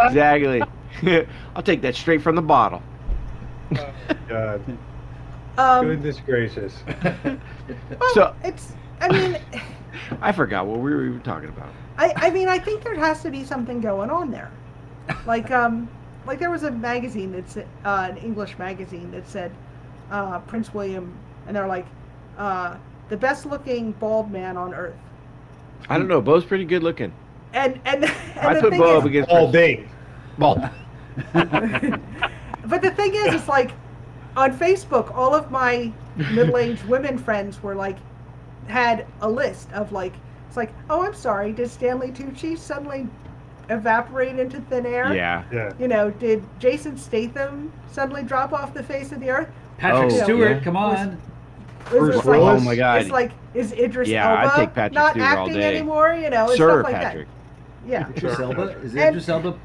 [0.00, 0.62] Exactly.
[1.54, 2.82] I'll take that straight from the bottle.
[3.70, 4.28] it?
[4.28, 4.78] God,
[5.56, 6.74] Um, goodness gracious.
[7.04, 8.72] well, So- it's.
[9.00, 9.38] I mean,
[10.20, 11.68] I forgot what we were even talking about.
[11.96, 12.12] I.
[12.16, 14.50] I mean, I think there has to be something going on there.
[15.26, 15.88] Like um,
[16.26, 19.52] like there was a magazine that's uh, an English magazine that said
[20.10, 21.86] uh, Prince William, and they're like,
[22.36, 22.76] uh,
[23.08, 24.96] the best looking bald man on earth.
[25.88, 26.20] I don't know.
[26.20, 27.12] Bo's pretty good looking.
[27.52, 29.88] And and, and I the put thing Bo is, up against All Bane.
[30.38, 30.60] Bald.
[31.32, 33.72] but the thing is, it's like
[34.36, 37.96] on Facebook, all of my middle-aged women friends were like,
[38.68, 40.12] had a list of like,
[40.46, 43.08] it's like, oh, I'm sorry, did Stanley Tucci suddenly
[43.70, 45.14] evaporate into thin air?
[45.14, 45.42] Yeah.
[45.52, 45.72] Yeah.
[45.78, 49.48] You know, did Jason Statham suddenly drop off the face of the earth?
[49.78, 50.60] Patrick Oh, Stewart, yeah.
[50.60, 50.96] come on.
[51.08, 51.18] Is
[51.90, 52.60] Bruce this Willis?
[52.62, 53.00] Oh my God.
[53.02, 55.76] It's like, is Idris Yeah, I'd Elba take Patrick not Stewart all acting day.
[55.76, 56.12] anymore?
[56.12, 57.26] You know, and Sir stuff like Patrick.
[57.28, 57.34] that.
[57.88, 58.08] Yeah.
[58.10, 58.62] Idris Elba?
[58.82, 59.58] Is And- Idris Elba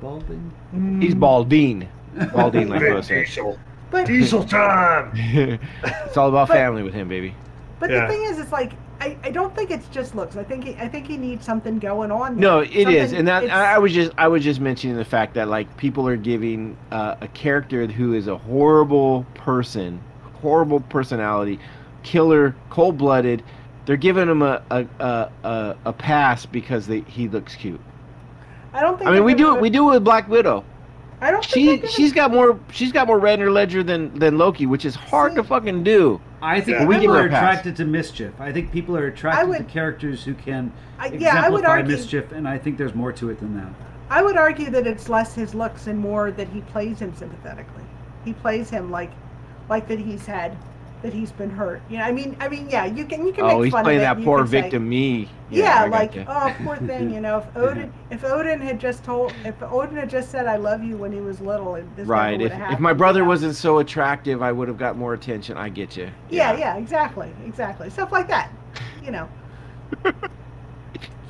[0.00, 0.52] balding?
[1.00, 1.88] He's Baldine.
[2.32, 3.00] Baldine, like Vin Bo.
[3.02, 3.58] Diesel.
[3.90, 5.10] But Diesel time.
[5.14, 7.34] it's all about But- family with him, baby.
[7.80, 8.06] But Yeah.
[8.06, 8.72] the thing is, it's like
[9.02, 10.36] I, I don't think it's just looks.
[10.36, 12.34] I think he, I think he needs something going on.
[12.34, 12.40] there.
[12.42, 14.96] No, it is, Something- and that it's- I I was just I was just mentioning
[14.96, 19.98] the fact that like people are giving uh, a character who is a horrible person,
[20.42, 21.58] horrible personality,
[22.02, 23.42] killer, cold blooded.
[23.90, 27.80] They're giving him a a, a, a, a pass because they, he looks cute.
[28.72, 29.10] I don't think.
[29.10, 29.60] I mean, we do it.
[29.60, 30.64] We do it with Black Widow.
[31.20, 31.44] I don't.
[31.44, 34.38] She think they're she's got more she's got more red in her ledger than than
[34.38, 36.20] Loki, which is hard to fucking do.
[36.40, 36.86] I think Yeah.
[36.86, 38.32] People her are attracted to mischief.
[38.40, 41.68] I think people are attracted would- to characters who can I- yeah, I would exemplify
[41.70, 43.72] argue- mischief, and I think there's more to it than that.
[44.08, 47.82] I would argue that it's less his looks and more that he plays him sympathetically.
[48.24, 49.10] He plays him like,
[49.68, 50.56] like that he's had,
[51.02, 51.80] that he's been hurt.
[51.88, 53.84] You know, I mean, I mean, yeah, you can you can Oh, make he's fun
[53.84, 54.06] playing of it.
[54.06, 55.28] that you poor can say- victim me.
[55.52, 57.12] Yeah, I like oh, poor thing.
[57.12, 60.56] You know, if Odin, if Odin had just told, if Odin had just said "I
[60.56, 62.34] love you" when he was little, this right.
[62.34, 63.28] If, would've if happened, my you brother know?
[63.28, 65.56] wasn't so attractive, I would have got more attention.
[65.56, 66.08] I get you.
[66.28, 68.52] Yeah, yeah, exactly, exactly, stuff like that.
[69.02, 69.28] You know.
[70.04, 70.12] You-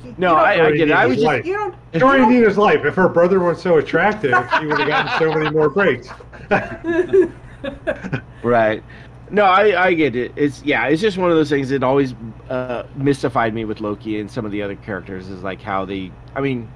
[0.03, 0.93] you No, don't- I, I get it.
[0.93, 1.45] I was just Right.
[1.45, 1.75] You don't.
[1.95, 2.85] Story you of Nina's life.
[2.85, 6.09] If her brother weren't so attractive, she would have gotten so many more breaks.
[8.43, 8.83] right.
[9.31, 10.33] No, I, I get it.
[10.35, 12.13] It's yeah, it's just one of those things that always
[12.49, 16.11] uh, mystified me with Loki and some of the other characters is like how they.
[16.35, 16.69] I mean,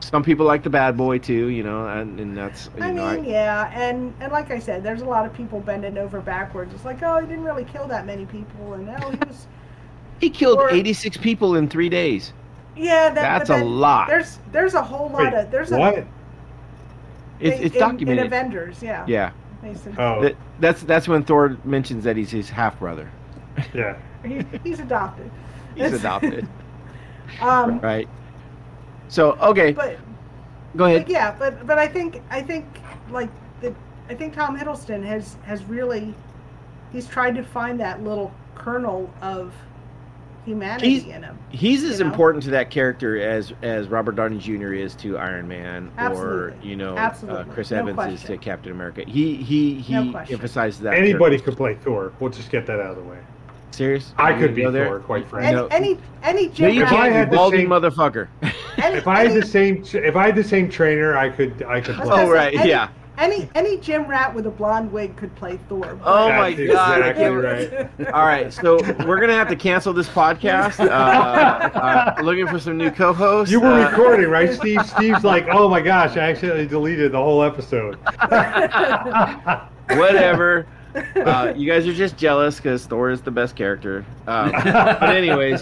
[0.00, 3.14] some people like the bad boy too, you know, and, and that's you I know.
[3.14, 6.74] mean, yeah, and and like I said, there's a lot of people bending over backwards.
[6.74, 9.46] It's like, oh, he didn't really kill that many people, and oh, he was.
[10.20, 12.32] he killed or- 86 people in three days.
[12.76, 14.08] Yeah, that, That's a lot.
[14.08, 15.98] There's there's a whole lot Wait, of there's what?
[15.98, 16.06] a
[17.40, 18.18] It's, thing it's in- documented.
[18.20, 18.82] in Avengers.
[18.82, 19.04] Yeah.
[19.08, 19.30] yeah,
[19.72, 23.10] They Oh, that, that's that's when Thor mentions that he's his half brother.
[23.74, 23.96] yeah.
[24.24, 25.30] he, he's adopted.
[25.74, 26.48] He's It's- adopted,
[27.40, 28.08] Um, right?
[29.08, 29.98] So okay, but
[30.76, 31.02] go ahead.
[31.04, 32.64] But yeah, but but I think I think
[33.10, 33.30] like
[33.60, 33.74] the
[34.08, 36.14] I think Tom Hiddleston has has really
[36.92, 39.52] he's tried to find that little kernel of
[40.46, 41.38] humanity He's- in him.
[41.50, 42.06] He's as know?
[42.06, 44.72] important to that character as as Robert Downey Jr.
[44.72, 49.02] is to Iron Man, or you know, uh, Chris No Evans is to Captain America.
[49.06, 50.34] He he he No question.
[50.34, 50.94] emphasizes that.
[50.94, 52.12] Anybody could play Thor.
[52.20, 53.18] We'll just get that out of the way.
[53.72, 54.12] serious?
[54.16, 54.86] I could be go there?
[54.86, 55.52] Thor, quite Any frankly.
[55.54, 55.66] No.
[55.66, 58.28] any any No, you If I can't, had the balding same- motherfucker.
[58.78, 61.62] any, If I had any, the same, if I had the same trainer, I could,
[61.68, 62.06] I could play.
[62.24, 62.88] Oh, right, any, yeah.
[63.18, 65.98] Any any Jim Rat with a blonde wig could play Thor.
[66.04, 67.02] Oh That's my god!
[67.02, 68.12] I exactly can't- right.
[68.12, 70.80] All right, so we're gonna have to cancel this podcast.
[70.80, 73.50] Uh, uh, looking for some new co-hosts.
[73.50, 74.84] You were Uh, recording, right, Steve?
[74.86, 77.94] Steve's like, oh my gosh, I accidentally deleted the whole episode.
[79.98, 80.66] whatever.
[81.16, 84.04] Uh, you guys are just jealous because Thor is the best character.
[84.26, 85.60] Um, but anyways,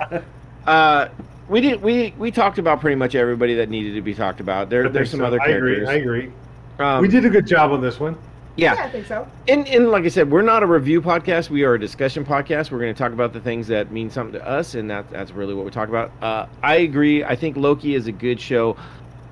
[0.67, 1.09] uh,
[1.49, 4.71] we did we we talked about pretty much everybody that needed to be talked about.
[4.71, 5.27] There there's some so.
[5.27, 5.85] other I agree.
[5.87, 6.33] I agree.
[6.79, 8.17] Um, we did a good job on this one.
[8.57, 8.75] yeah.
[8.75, 9.29] I think so.
[9.49, 11.51] And, and like I said, we're not a review podcast.
[11.51, 12.71] We are a discussion podcast.
[12.71, 15.31] We're going to talk about the things that mean something to us, and that, that's
[15.33, 16.13] really what we talk about.
[16.23, 17.25] Uh, I agree.
[17.25, 18.77] I think Loki is a good show.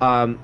[0.01, 0.39] Um,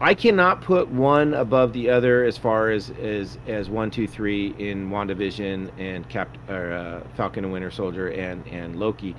[0.00, 4.54] I cannot put one above the other as far as as as one, two, three
[4.56, 9.16] in WandaVision and Cap or uh, Falcon and Winter Soldier and and Loki,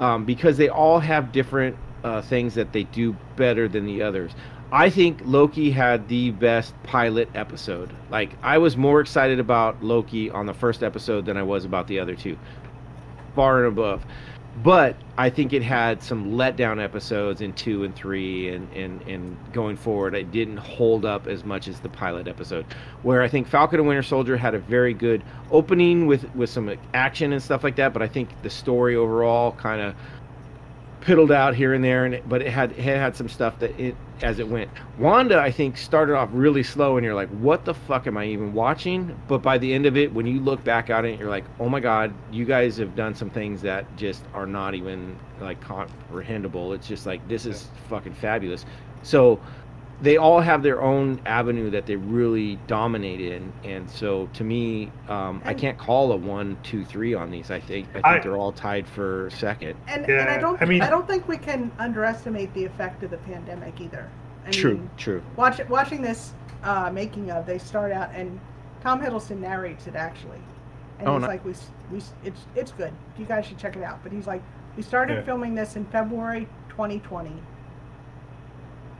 [0.00, 4.32] um, because they all have different uh, things that they do better than the others.
[4.74, 7.92] I think Loki had the best pilot episode.
[8.10, 11.86] Like I was more excited about Loki on the first episode than I was about
[11.86, 12.36] the other two,
[13.36, 14.04] far and above.
[14.64, 19.36] But I think it had some letdown episodes in two and three, and, and, and
[19.52, 22.66] going forward, it didn't hold up as much as the pilot episode.
[23.02, 25.22] Where I think Falcon and Winter Soldier had a very good
[25.52, 29.52] opening with, with some action and stuff like that, but I think the story overall
[29.52, 29.94] kind of
[31.04, 33.78] piddled out here and there, and it, but it had it had some stuff that
[33.78, 34.70] it as it went.
[34.98, 38.26] Wanda, I think, started off really slow, and you're like, "What the fuck am I
[38.26, 41.28] even watching?" But by the end of it, when you look back at it, you're
[41.28, 45.16] like, "Oh my god, you guys have done some things that just are not even
[45.40, 48.64] like comprehensible." It's just like this is fucking fabulous.
[49.02, 49.38] So
[50.02, 54.90] they all have their own avenue that they really dominate in, and so to me,
[55.08, 57.50] um, I can't call a one, two, three on these.
[57.50, 59.76] I think I think I- they're all tied for second.
[59.88, 63.02] And, Yeah, and I don't I mean- I don't think we can underestimate the effect
[63.02, 64.08] of the pandemic either.
[64.46, 65.22] I True, mean, true.
[65.36, 68.38] watch, watching this uh, making of, they start out and
[68.82, 70.40] Tom Hiddleston narrates it actually,
[70.98, 71.54] and Oh, he's no- like, "We,
[71.90, 72.92] we, it's, it's good.
[73.16, 74.42] You guys should check it out." But he's like,
[74.76, 75.22] "We started Yeah.
[75.22, 77.32] filming this in February 2020,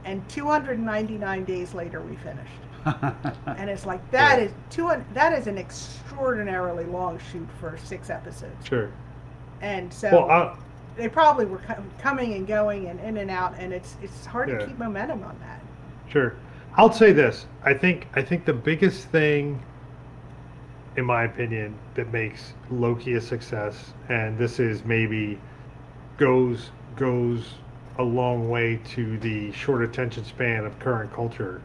[0.05, 2.51] and 299 days later we finished."
[3.57, 4.45] And it's like that Yeah.
[4.45, 4.91] is two.
[5.13, 8.89] That is an extraordinarily long shoot for six episodes, Sure.
[9.61, 10.55] and so Well, uh,
[10.95, 14.49] they probably were co- coming and going and in and out, and it's it's hard
[14.49, 14.57] Yeah.
[14.59, 15.59] to keep momentum on that.
[16.07, 16.33] Sure.
[16.77, 17.47] I'll say this.
[17.63, 19.59] I think I think the biggest thing
[20.97, 25.39] in my opinion that makes Loki a success and this is maybe
[26.17, 27.55] goes goes
[27.97, 31.61] a long way to the short attention span of current culture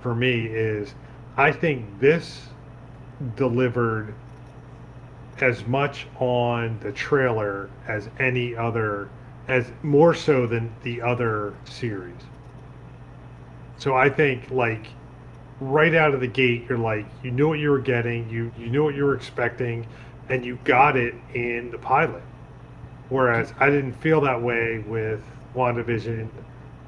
[0.00, 0.94] for me is
[1.36, 2.48] I think this
[3.36, 4.14] delivered
[5.40, 9.08] as much on the trailer as any other
[9.46, 12.20] as more so than the other series.
[13.78, 14.86] So I think like
[15.60, 18.68] right out of the gate, you're like you knew what you were getting, you you
[18.68, 19.86] knew what you were expecting,
[20.28, 22.22] and you got it in the pilot.
[23.08, 25.22] Whereas I didn't feel that way with
[25.54, 26.28] WandaVision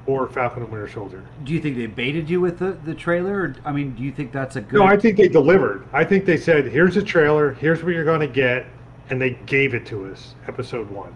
[0.07, 1.23] or Falcon and Winter Soldier.
[1.43, 3.33] do you think they baited you with the, the trailer?
[3.33, 4.79] Or, I mean, do you think that's a good?
[4.79, 5.87] No, I think they delivered.
[5.93, 7.53] I think they said, "Here's a trailer.
[7.53, 8.65] Here's what you're going to get,"
[9.09, 10.35] and they gave it to us.
[10.47, 11.13] Episode one.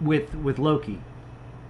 [0.00, 0.98] with with Loki.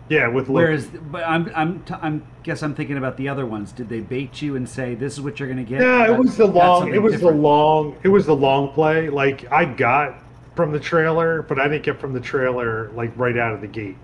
[0.08, 0.64] Yeah, with Loki.
[0.64, 3.72] Whereas, but I'm I'm t- I'm guess I'm thinking about the other ones.
[3.72, 5.80] Did they bait you and say this is what you're going to get?
[5.80, 6.92] Yeah, it was the long.
[6.94, 7.36] It was different.
[7.36, 7.96] the long.
[8.02, 9.08] It was the long play.
[9.08, 10.16] Like I got
[10.54, 13.66] from the trailer, but I didn't get from the trailer like right out of the
[13.66, 13.96] gate.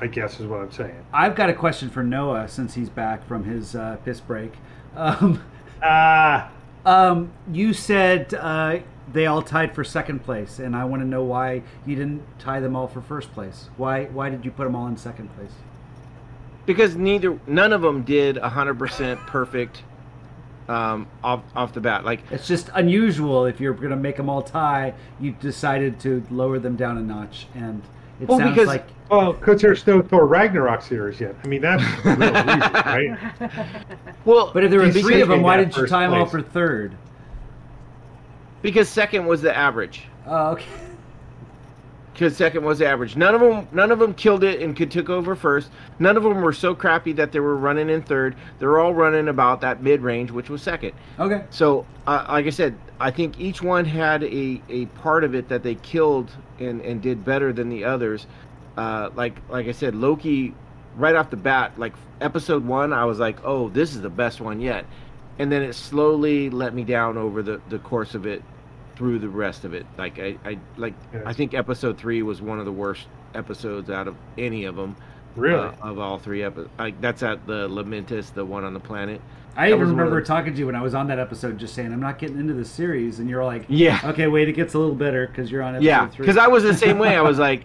[0.00, 1.04] I guess is what I'm saying.
[1.12, 4.52] I've got a question for Noah since he's back from his uh, piss break.
[4.96, 5.42] Um,
[5.82, 6.50] Ah,
[6.86, 8.78] um, you said uh,
[9.12, 12.60] they all tied for second place, and I want to know why you didn't tie
[12.60, 13.70] them all for first place.
[13.76, 15.52] Why why did you put them all in second place?
[16.68, 19.82] because neither none of them did 100% perfect
[20.68, 24.28] um, off off the bat like It's just unusual if you're going to make them
[24.28, 24.92] all tie.
[25.18, 27.82] You decided to lower them down a notch, and
[28.20, 31.34] it Well, sounds because- like well, because there's no Thor Ragnarok series yet.
[31.42, 32.72] I mean, that's the real reason,
[33.40, 33.96] right?
[34.26, 36.12] well But if there were three of them, why that did you first tie them
[36.18, 36.94] all for third?
[38.60, 40.64] because second was the average Oh, okay.
[42.12, 44.90] because second was the average none of them none of them killed it and could
[44.90, 48.34] took over first none of them were so crappy that they were running in third
[48.58, 51.44] they're all running about that mid range which was second Okay.
[51.50, 55.48] So, uh, like I said, I think each one had a, a part of it
[55.48, 58.26] that they killed and, and did better than the others.
[58.76, 60.54] Uh, like like I said, Loki,
[60.96, 64.40] right off the bat, like episode one, I was like, oh, this is the best
[64.40, 64.84] one yet,
[65.38, 68.42] and then it slowly let me down over the, the course of it
[68.96, 69.86] through the rest of it.
[69.96, 71.22] Like I, I like Yeah.
[71.24, 74.96] I think episode three was one of the worst episodes out of any of them.
[75.36, 75.68] Really?
[75.68, 76.70] uh, of all three episodes.
[76.78, 79.20] Like that's at the Lamentis, the one on the planet.
[79.58, 81.58] I even was one of remember talking to you when I was on that episode,
[81.58, 84.00] just saying I'm not getting into this series, and you're like, Yeah.
[84.04, 86.62] okay, wait, it gets a little better because you're on episode Yeah, because I was
[86.62, 87.16] the same way.
[87.16, 87.64] I was like,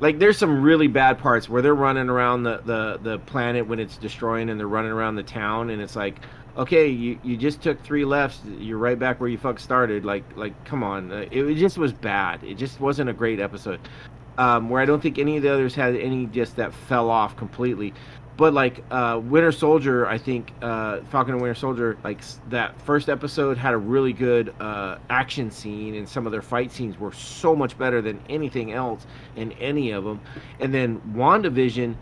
[0.00, 3.78] like there's some really bad parts where they're running around the, the, the planet when
[3.78, 6.16] it's destroying, and they're running around the town, and it's like,
[6.56, 10.04] okay, you, you just took three lefts, you're right back where you fuck started.
[10.04, 12.42] Like like come on, Uh, it, it just was bad.
[12.44, 13.80] It just wasn't a great episode.
[14.38, 17.36] um, where I don't think any of the others had any just that fell off
[17.36, 17.92] completely.
[18.36, 23.08] But like uh, Winter Soldier, I think uh, Falcon and Winter Soldier, like that first
[23.08, 27.12] episode had a really good uh, action scene, and some of their fight scenes were
[27.12, 29.06] so much better than anything else
[29.36, 30.20] in any of them.
[30.58, 31.94] And then WandaVision,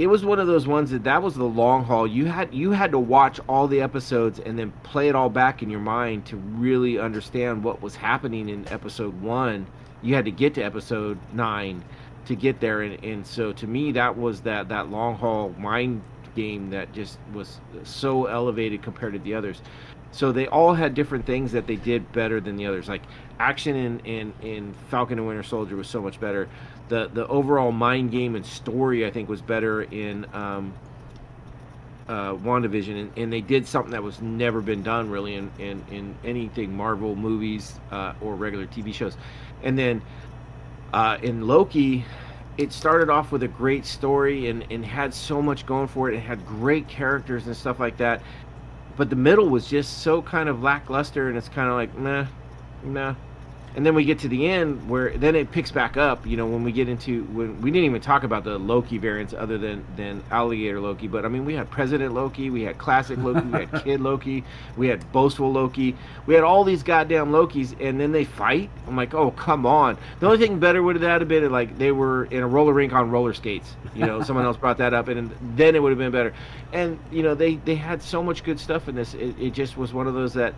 [0.00, 2.04] it was one of those ones that that was the long haul.
[2.04, 5.62] You had you had to watch all the episodes and then play it all back
[5.62, 9.68] in your mind to really understand what was happening in episode one.
[10.02, 11.84] You had to get to episode nine
[12.26, 16.02] to get there, and, and so to me that was that that long haul mind
[16.34, 19.62] game that just was so elevated compared to the others.
[20.10, 22.88] So they all had different things that they did better than the others.
[22.88, 23.02] Like
[23.40, 26.48] action in, in, in Falcon and Winter Soldier was so much better.
[26.88, 30.74] The the overall mind game and story I think was better in um,
[32.08, 35.84] uh, WandaVision, and, and they did something that was never been done really in, in,
[35.90, 39.16] in anything Marvel movies uh, or regular TV shows.
[39.62, 40.02] And then
[40.94, 42.04] uh, in Loki,
[42.56, 46.14] it started off with a great story and, and had so much going for it.
[46.14, 48.22] It had great characters and stuff like that.
[48.96, 52.26] But the middle was just so kind of lackluster, and it's kind of like, meh,
[52.84, 53.16] nah.
[53.76, 56.26] And then we get to the end where then it picks back up.
[56.26, 59.34] You know, when we get into when we didn't even talk about the Loki variants
[59.34, 63.18] other than than alligator Loki, but I mean we had President Loki, we had classic
[63.18, 64.44] Loki, we had Kid Loki,
[64.76, 65.96] we had boastful Loki,
[66.26, 68.70] we had all these goddamn Lokis, and then they fight.
[68.86, 69.98] I'm like, oh come on.
[70.20, 73.10] The only thing better would have been like they were in a roller rink on
[73.10, 73.74] roller skates.
[73.94, 76.32] You know, someone else brought that up, and then it would have been better.
[76.72, 79.14] And you know they they had so much good stuff in this.
[79.14, 80.54] It, it just was one of those that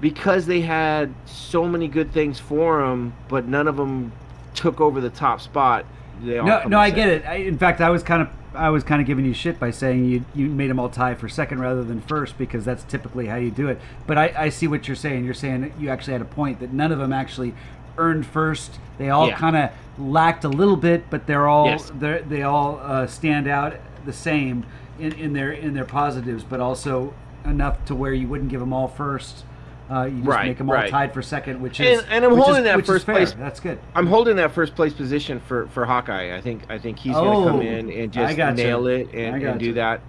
[0.00, 4.12] because they had so many good things for them, but none of them
[4.54, 5.84] took over the top spot.
[6.22, 7.24] They all No, no, I get it.
[7.26, 9.70] I, in fact, I was kind of I was kind of giving you shit by
[9.70, 13.26] saying you you made them all tie for second rather than first because that's typically
[13.26, 13.78] how you do it.
[14.06, 15.24] But I, I see what you're saying.
[15.26, 17.54] You're saying that you actually had a point that none of them actually
[17.98, 18.78] earned first.
[18.98, 19.36] They all Yeah.
[19.36, 21.92] kind of lacked a little bit, but they're all Yes.
[21.98, 23.74] they're, they all uh, stand out
[24.06, 24.64] the same
[24.98, 27.12] in, in their in their positives, but also
[27.44, 29.44] enough to where you wouldn't give them all first.
[29.90, 30.90] Uh, you just Right, make them all right.
[30.90, 33.78] tied for second, which is And- and I'm holding is, that first place- That's good.
[33.94, 36.34] I'm holding that first place position for for Hawkeye.
[36.36, 38.56] I think I think he's going to come Oh, in and just gotcha.
[38.56, 40.00] nail it I and, and do that.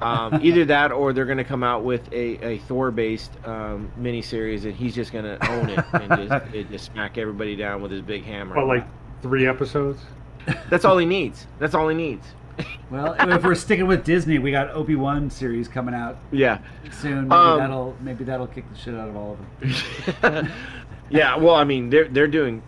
[0.00, 3.90] Um, either that or they're going to come out with a, a Thor based um,
[4.00, 7.80] miniseries and he's just going to own it and just, and just smack everybody down
[7.82, 8.54] with his big hammer.
[8.54, 8.86] What, like
[9.22, 10.00] three episodes?
[10.68, 11.46] That's all he needs.
[11.58, 12.26] That's all he needs.
[12.90, 16.58] Well, if we're sticking with Disney, we got Obi Wan series coming out Yeah.
[16.92, 17.28] soon.
[17.28, 20.48] Maybe Um, that'll maybe that'll kick the shit out of all of them.
[21.10, 22.62] yeah, well, I mean, they're they're doing.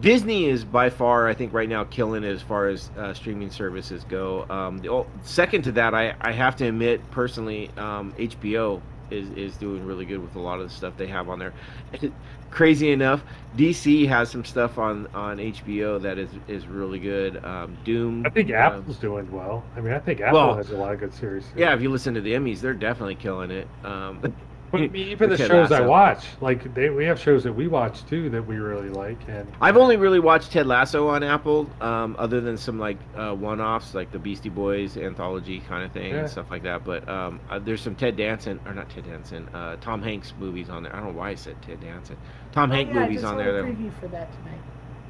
[0.00, 3.50] Disney is by far, I think, right now killing it as far as uh, streaming
[3.50, 4.44] services go.
[4.50, 9.30] Um, the oh, second to that, I, I have to admit personally, um, HBO is,
[9.30, 11.52] is doing really good with a lot of the stuff they have on there.
[12.56, 13.22] Crazy enough,
[13.58, 17.44] DC has some stuff on, on HBO that is is really good.
[17.44, 18.24] Um, Doom.
[18.24, 19.62] I think Apple's doing well.
[19.76, 21.44] I mean, I think Apple Well, has a lot of good series.
[21.44, 21.60] too.
[21.60, 23.68] yeah, if you listen to the Emmys, they're definitely killing it.
[23.84, 24.32] Um,
[24.76, 28.04] But even the Ted shows I watch, like they, we have shows that we watch
[28.06, 32.16] too that we really like, and I've only really watched Ted Lasso on Apple, um,
[32.18, 36.20] other than some like uh, one-offs, like the Beastie Boys anthology kind of thing Yeah.
[36.20, 36.84] and stuff like that.
[36.84, 40.68] But um, uh, there's some Ted Danson, or not Ted Danson, uh, Tom Hanks movies
[40.70, 40.94] on there.
[40.94, 42.16] I don't know why I said Ted Danson.
[42.52, 43.58] Tom Oh, Hanks yeah, I movies just on there.
[43.58, 44.60] a That, for that tonight.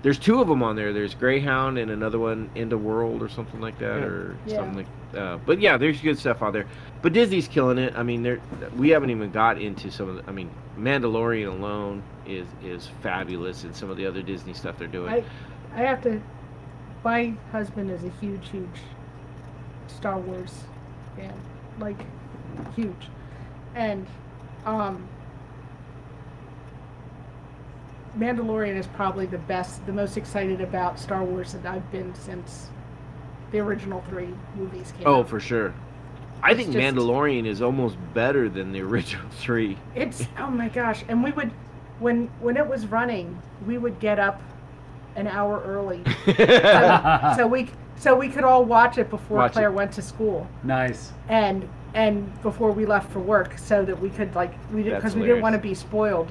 [0.03, 0.93] there's two of them on there.
[0.93, 4.05] There's Greyhound and another one, Into the World or something like that, Yeah.
[4.07, 4.57] or Yeah.
[4.57, 4.87] something like.
[5.17, 6.67] Uh, but yeah, there's good stuff out there.
[7.03, 7.95] But Disney's killing it.
[7.97, 8.41] I mean,
[8.77, 10.17] we haven't even got into some of.
[10.17, 14.79] The, I mean, Mandalorian alone is is fabulous, and some of the other Disney stuff
[14.79, 15.13] they're doing.
[15.13, 15.25] I,
[15.75, 16.21] I have to.
[17.05, 18.81] My husband is a huge, huge
[19.87, 20.53] Star Wars
[21.17, 21.35] fan,
[21.79, 21.99] like
[22.75, 23.09] huge,
[23.75, 24.07] and
[24.65, 25.09] um,
[28.19, 32.71] Mandalorian is probably the best, the most excited about Star Wars that I've been since
[33.53, 35.29] the original three movies came Oh, out.
[35.29, 35.73] for sure.
[36.43, 39.79] I think just- Mandalorian is almost better than the original three.
[39.95, 41.05] It's oh my gosh!
[41.09, 41.51] And we would,
[41.99, 44.41] when when it was running, we would get up
[45.17, 49.69] an hour early so, so we so we could all watch it before Watch Claire
[49.69, 49.73] it.
[49.73, 51.11] went to school nice.
[51.31, 55.17] and and before we left for work, so that we could like we did because
[55.17, 56.31] we didn't want to be spoiled,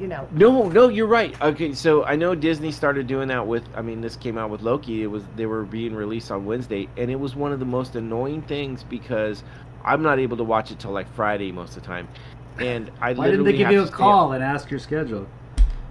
[0.00, 0.26] you know.
[0.32, 1.40] No, no, you're right.
[1.42, 3.62] Okay, so I know Disney started doing that with.
[3.76, 5.02] I mean, this came out with Loki.
[5.02, 7.94] It was they were being released on Wednesday, and it was one of the most
[7.96, 9.44] annoying things because
[9.84, 12.08] I'm not able to watch it till like Friday most of the time,
[12.58, 15.26] and I Why didn't they give you a stay- call and ask your schedule?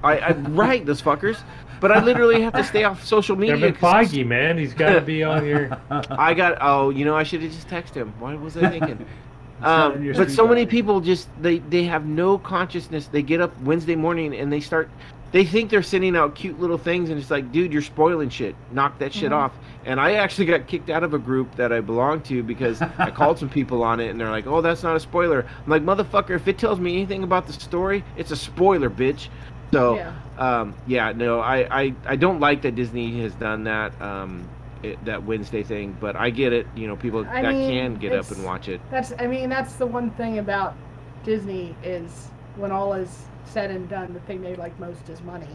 [0.03, 1.39] I, I right, those fuckers.
[1.81, 3.55] But I literally have to stay off social media.
[3.55, 5.77] Kevin 'cause Feige, man, he's got to be on your.
[6.09, 6.57] I got.
[6.59, 8.13] Oh, you know, I should have just texted him.
[8.19, 9.05] Why was I thinking?
[9.61, 13.07] not in um, but so many people just they they have no consciousness.
[13.07, 14.89] They get up Wednesday morning and they start
[15.31, 18.55] they think they're sending out cute little things, and it's like, dude, you're spoiling shit.
[18.71, 19.35] Knock that shit Mhm.
[19.35, 19.51] off.
[19.85, 23.11] And I actually got kicked out of a group that I belonged to because I
[23.15, 25.83] called some people on it, and they're like, "Oh, that's not a spoiler." I'm like,
[25.83, 29.27] "Motherfucker, if it tells me anything about the story, it's a spoiler, bitch."
[29.71, 30.13] So, Yeah.
[30.39, 34.45] um, yeah, no, I, I, I don't like that Disney has done that, um,
[34.83, 36.67] it, that Wednesday thing, but I get it.
[36.75, 38.79] You know, people I that mean, can get up and watch it.
[38.91, 40.75] That's I mean that's the one thing about
[41.23, 45.47] Disney is when all is said and done, the thing they like most is money.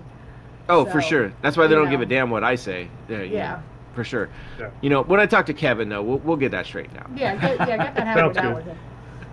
[0.69, 1.33] Oh, for sure.
[1.43, 2.89] That's why they don't give a damn what I say.
[3.09, 3.61] Yeah, you Yeah.
[3.95, 4.31] for sure.
[4.59, 4.71] Yeah.
[4.81, 7.11] You know, when I talk to Kevin, though, we'll, we'll get that straightened out.
[7.15, 8.77] Yeah, get, yeah, get that hammered Sounds out good.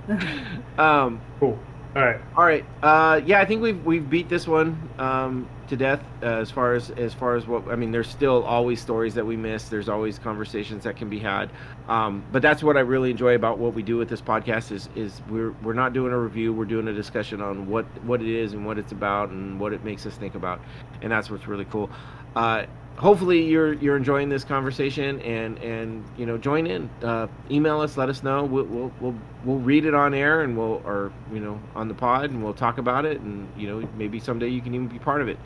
[0.08, 0.64] with him.
[0.80, 1.58] Um, Cool.
[1.94, 2.22] All right.
[2.38, 2.66] all right.
[2.82, 6.74] Uh, yeah, I think we've we've beat this one um, to death uh, as far
[6.74, 7.92] as as far as what I mean.
[7.92, 9.68] There's still always stories that we miss.
[9.68, 11.50] There's always conversations that can be had.
[11.90, 14.88] Um, but that's what I really enjoy about what we do with this podcast is
[14.96, 16.54] is we're we're not doing a review.
[16.54, 19.74] We're doing a discussion on what what it is and what it's about and what
[19.74, 20.62] it makes us think about,
[21.02, 21.90] and that's what's really cool.
[22.38, 22.68] Uh,
[23.02, 26.90] hopefully you're you're enjoying this conversation and and you know join in.
[27.04, 28.46] Uh, email us let us know.
[28.46, 31.96] We'll, we'll we'll we'll read it on air and we'll or you know on the
[31.96, 35.00] pod and we'll talk about it and you know maybe someday you can even be
[35.00, 35.38] part of it.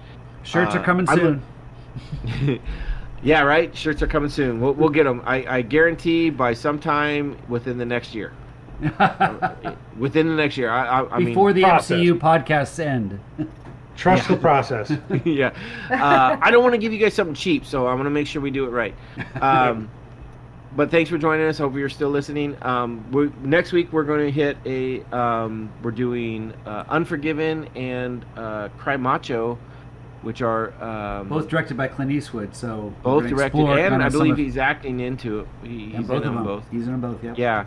[0.44, 1.42] Shirts Uh, are coming soon.
[3.24, 3.76] yeah right?
[3.76, 4.60] Shirts are coming soon.
[4.60, 8.34] We'll, we'll get them I, I guarantee by sometime within the next year.
[9.98, 10.70] Within the next year.
[10.70, 11.98] I i, I mean Before the process.
[11.98, 13.22] MCU podcasts end.
[13.96, 14.92] Trust the process.
[15.26, 15.56] yeah.
[15.90, 18.28] Uh, I don't want to give you guys something cheap, so I want to make
[18.28, 18.94] sure we do it right.
[19.42, 19.90] Um,
[20.76, 21.58] but thanks for joining us.
[21.58, 22.58] Hope you're still listening.
[22.62, 25.02] Um, next week we're going to hit a.
[25.16, 29.58] Um, we're doing uh, Unforgiven and uh, Cry Macho,
[30.26, 34.02] which are um, Both directed by Clint Eastwood, so both gonna directed, explore and kind
[34.02, 35.48] I of some believe of- he's acting into it.
[35.64, 36.44] He, yeah, he's both in of them them.
[36.46, 36.64] both.
[36.72, 37.24] He's in them both.
[37.24, 37.38] Yep.
[37.38, 37.66] Yeah.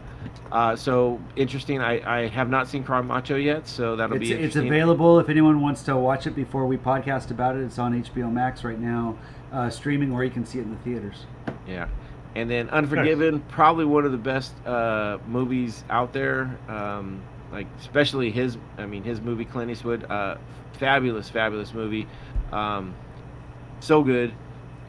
[0.51, 1.81] Uh, so interesting.
[1.81, 5.29] I, I have not seen Cry Macho yet, so that'll It's, be it's available if
[5.29, 7.63] anyone wants to watch it before we podcast about it.
[7.63, 9.17] It's on HBO Max right now,
[9.53, 11.27] uh, streaming, or you can see it in the theaters.
[11.65, 11.87] Yeah.
[12.35, 16.59] And then Unforgiven, probably one of the best uh, movies out there.
[16.69, 17.23] Um,
[17.53, 20.37] like especially his, I mean his movie Clint Eastwood, uh,
[20.75, 22.07] fabulous, fabulous movie,
[22.53, 22.95] um,
[23.81, 24.33] so good.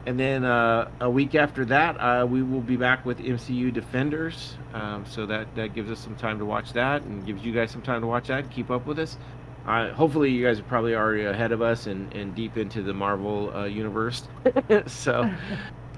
[0.06, 4.56] And then uh, a week after that, uh, we will be back with MCU Defenders.
[4.72, 7.70] Um, so that that gives us some time to watch that, and gives you guys
[7.70, 8.44] some time to watch that.
[8.44, 9.18] and Keep up with us.
[9.66, 12.94] Uh, hopefully, you guys are probably already ahead of us and, and deep into the
[12.94, 14.26] Marvel uh, universe.
[14.86, 15.30] so,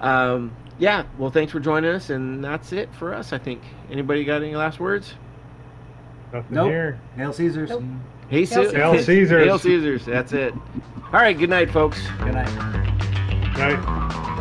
[0.00, 1.04] um, yeah.
[1.16, 3.32] Well, thanks for joining us, and that's it for us.
[3.32, 3.62] I think.
[3.88, 5.14] Anybody got any last words?
[6.32, 6.68] Nothing Nope.
[6.70, 7.00] here.
[7.16, 7.70] Hail Caesars.
[7.70, 7.84] Nope.
[8.32, 8.70] Hey, Caesar.
[8.72, 9.44] Ca- Hail Caesars.
[9.44, 10.06] Hail Caesars.
[10.06, 10.54] That's it.
[11.04, 11.36] All right.
[11.36, 12.00] Good night, folks.
[12.20, 12.48] Good night.
[13.58, 14.38] Right.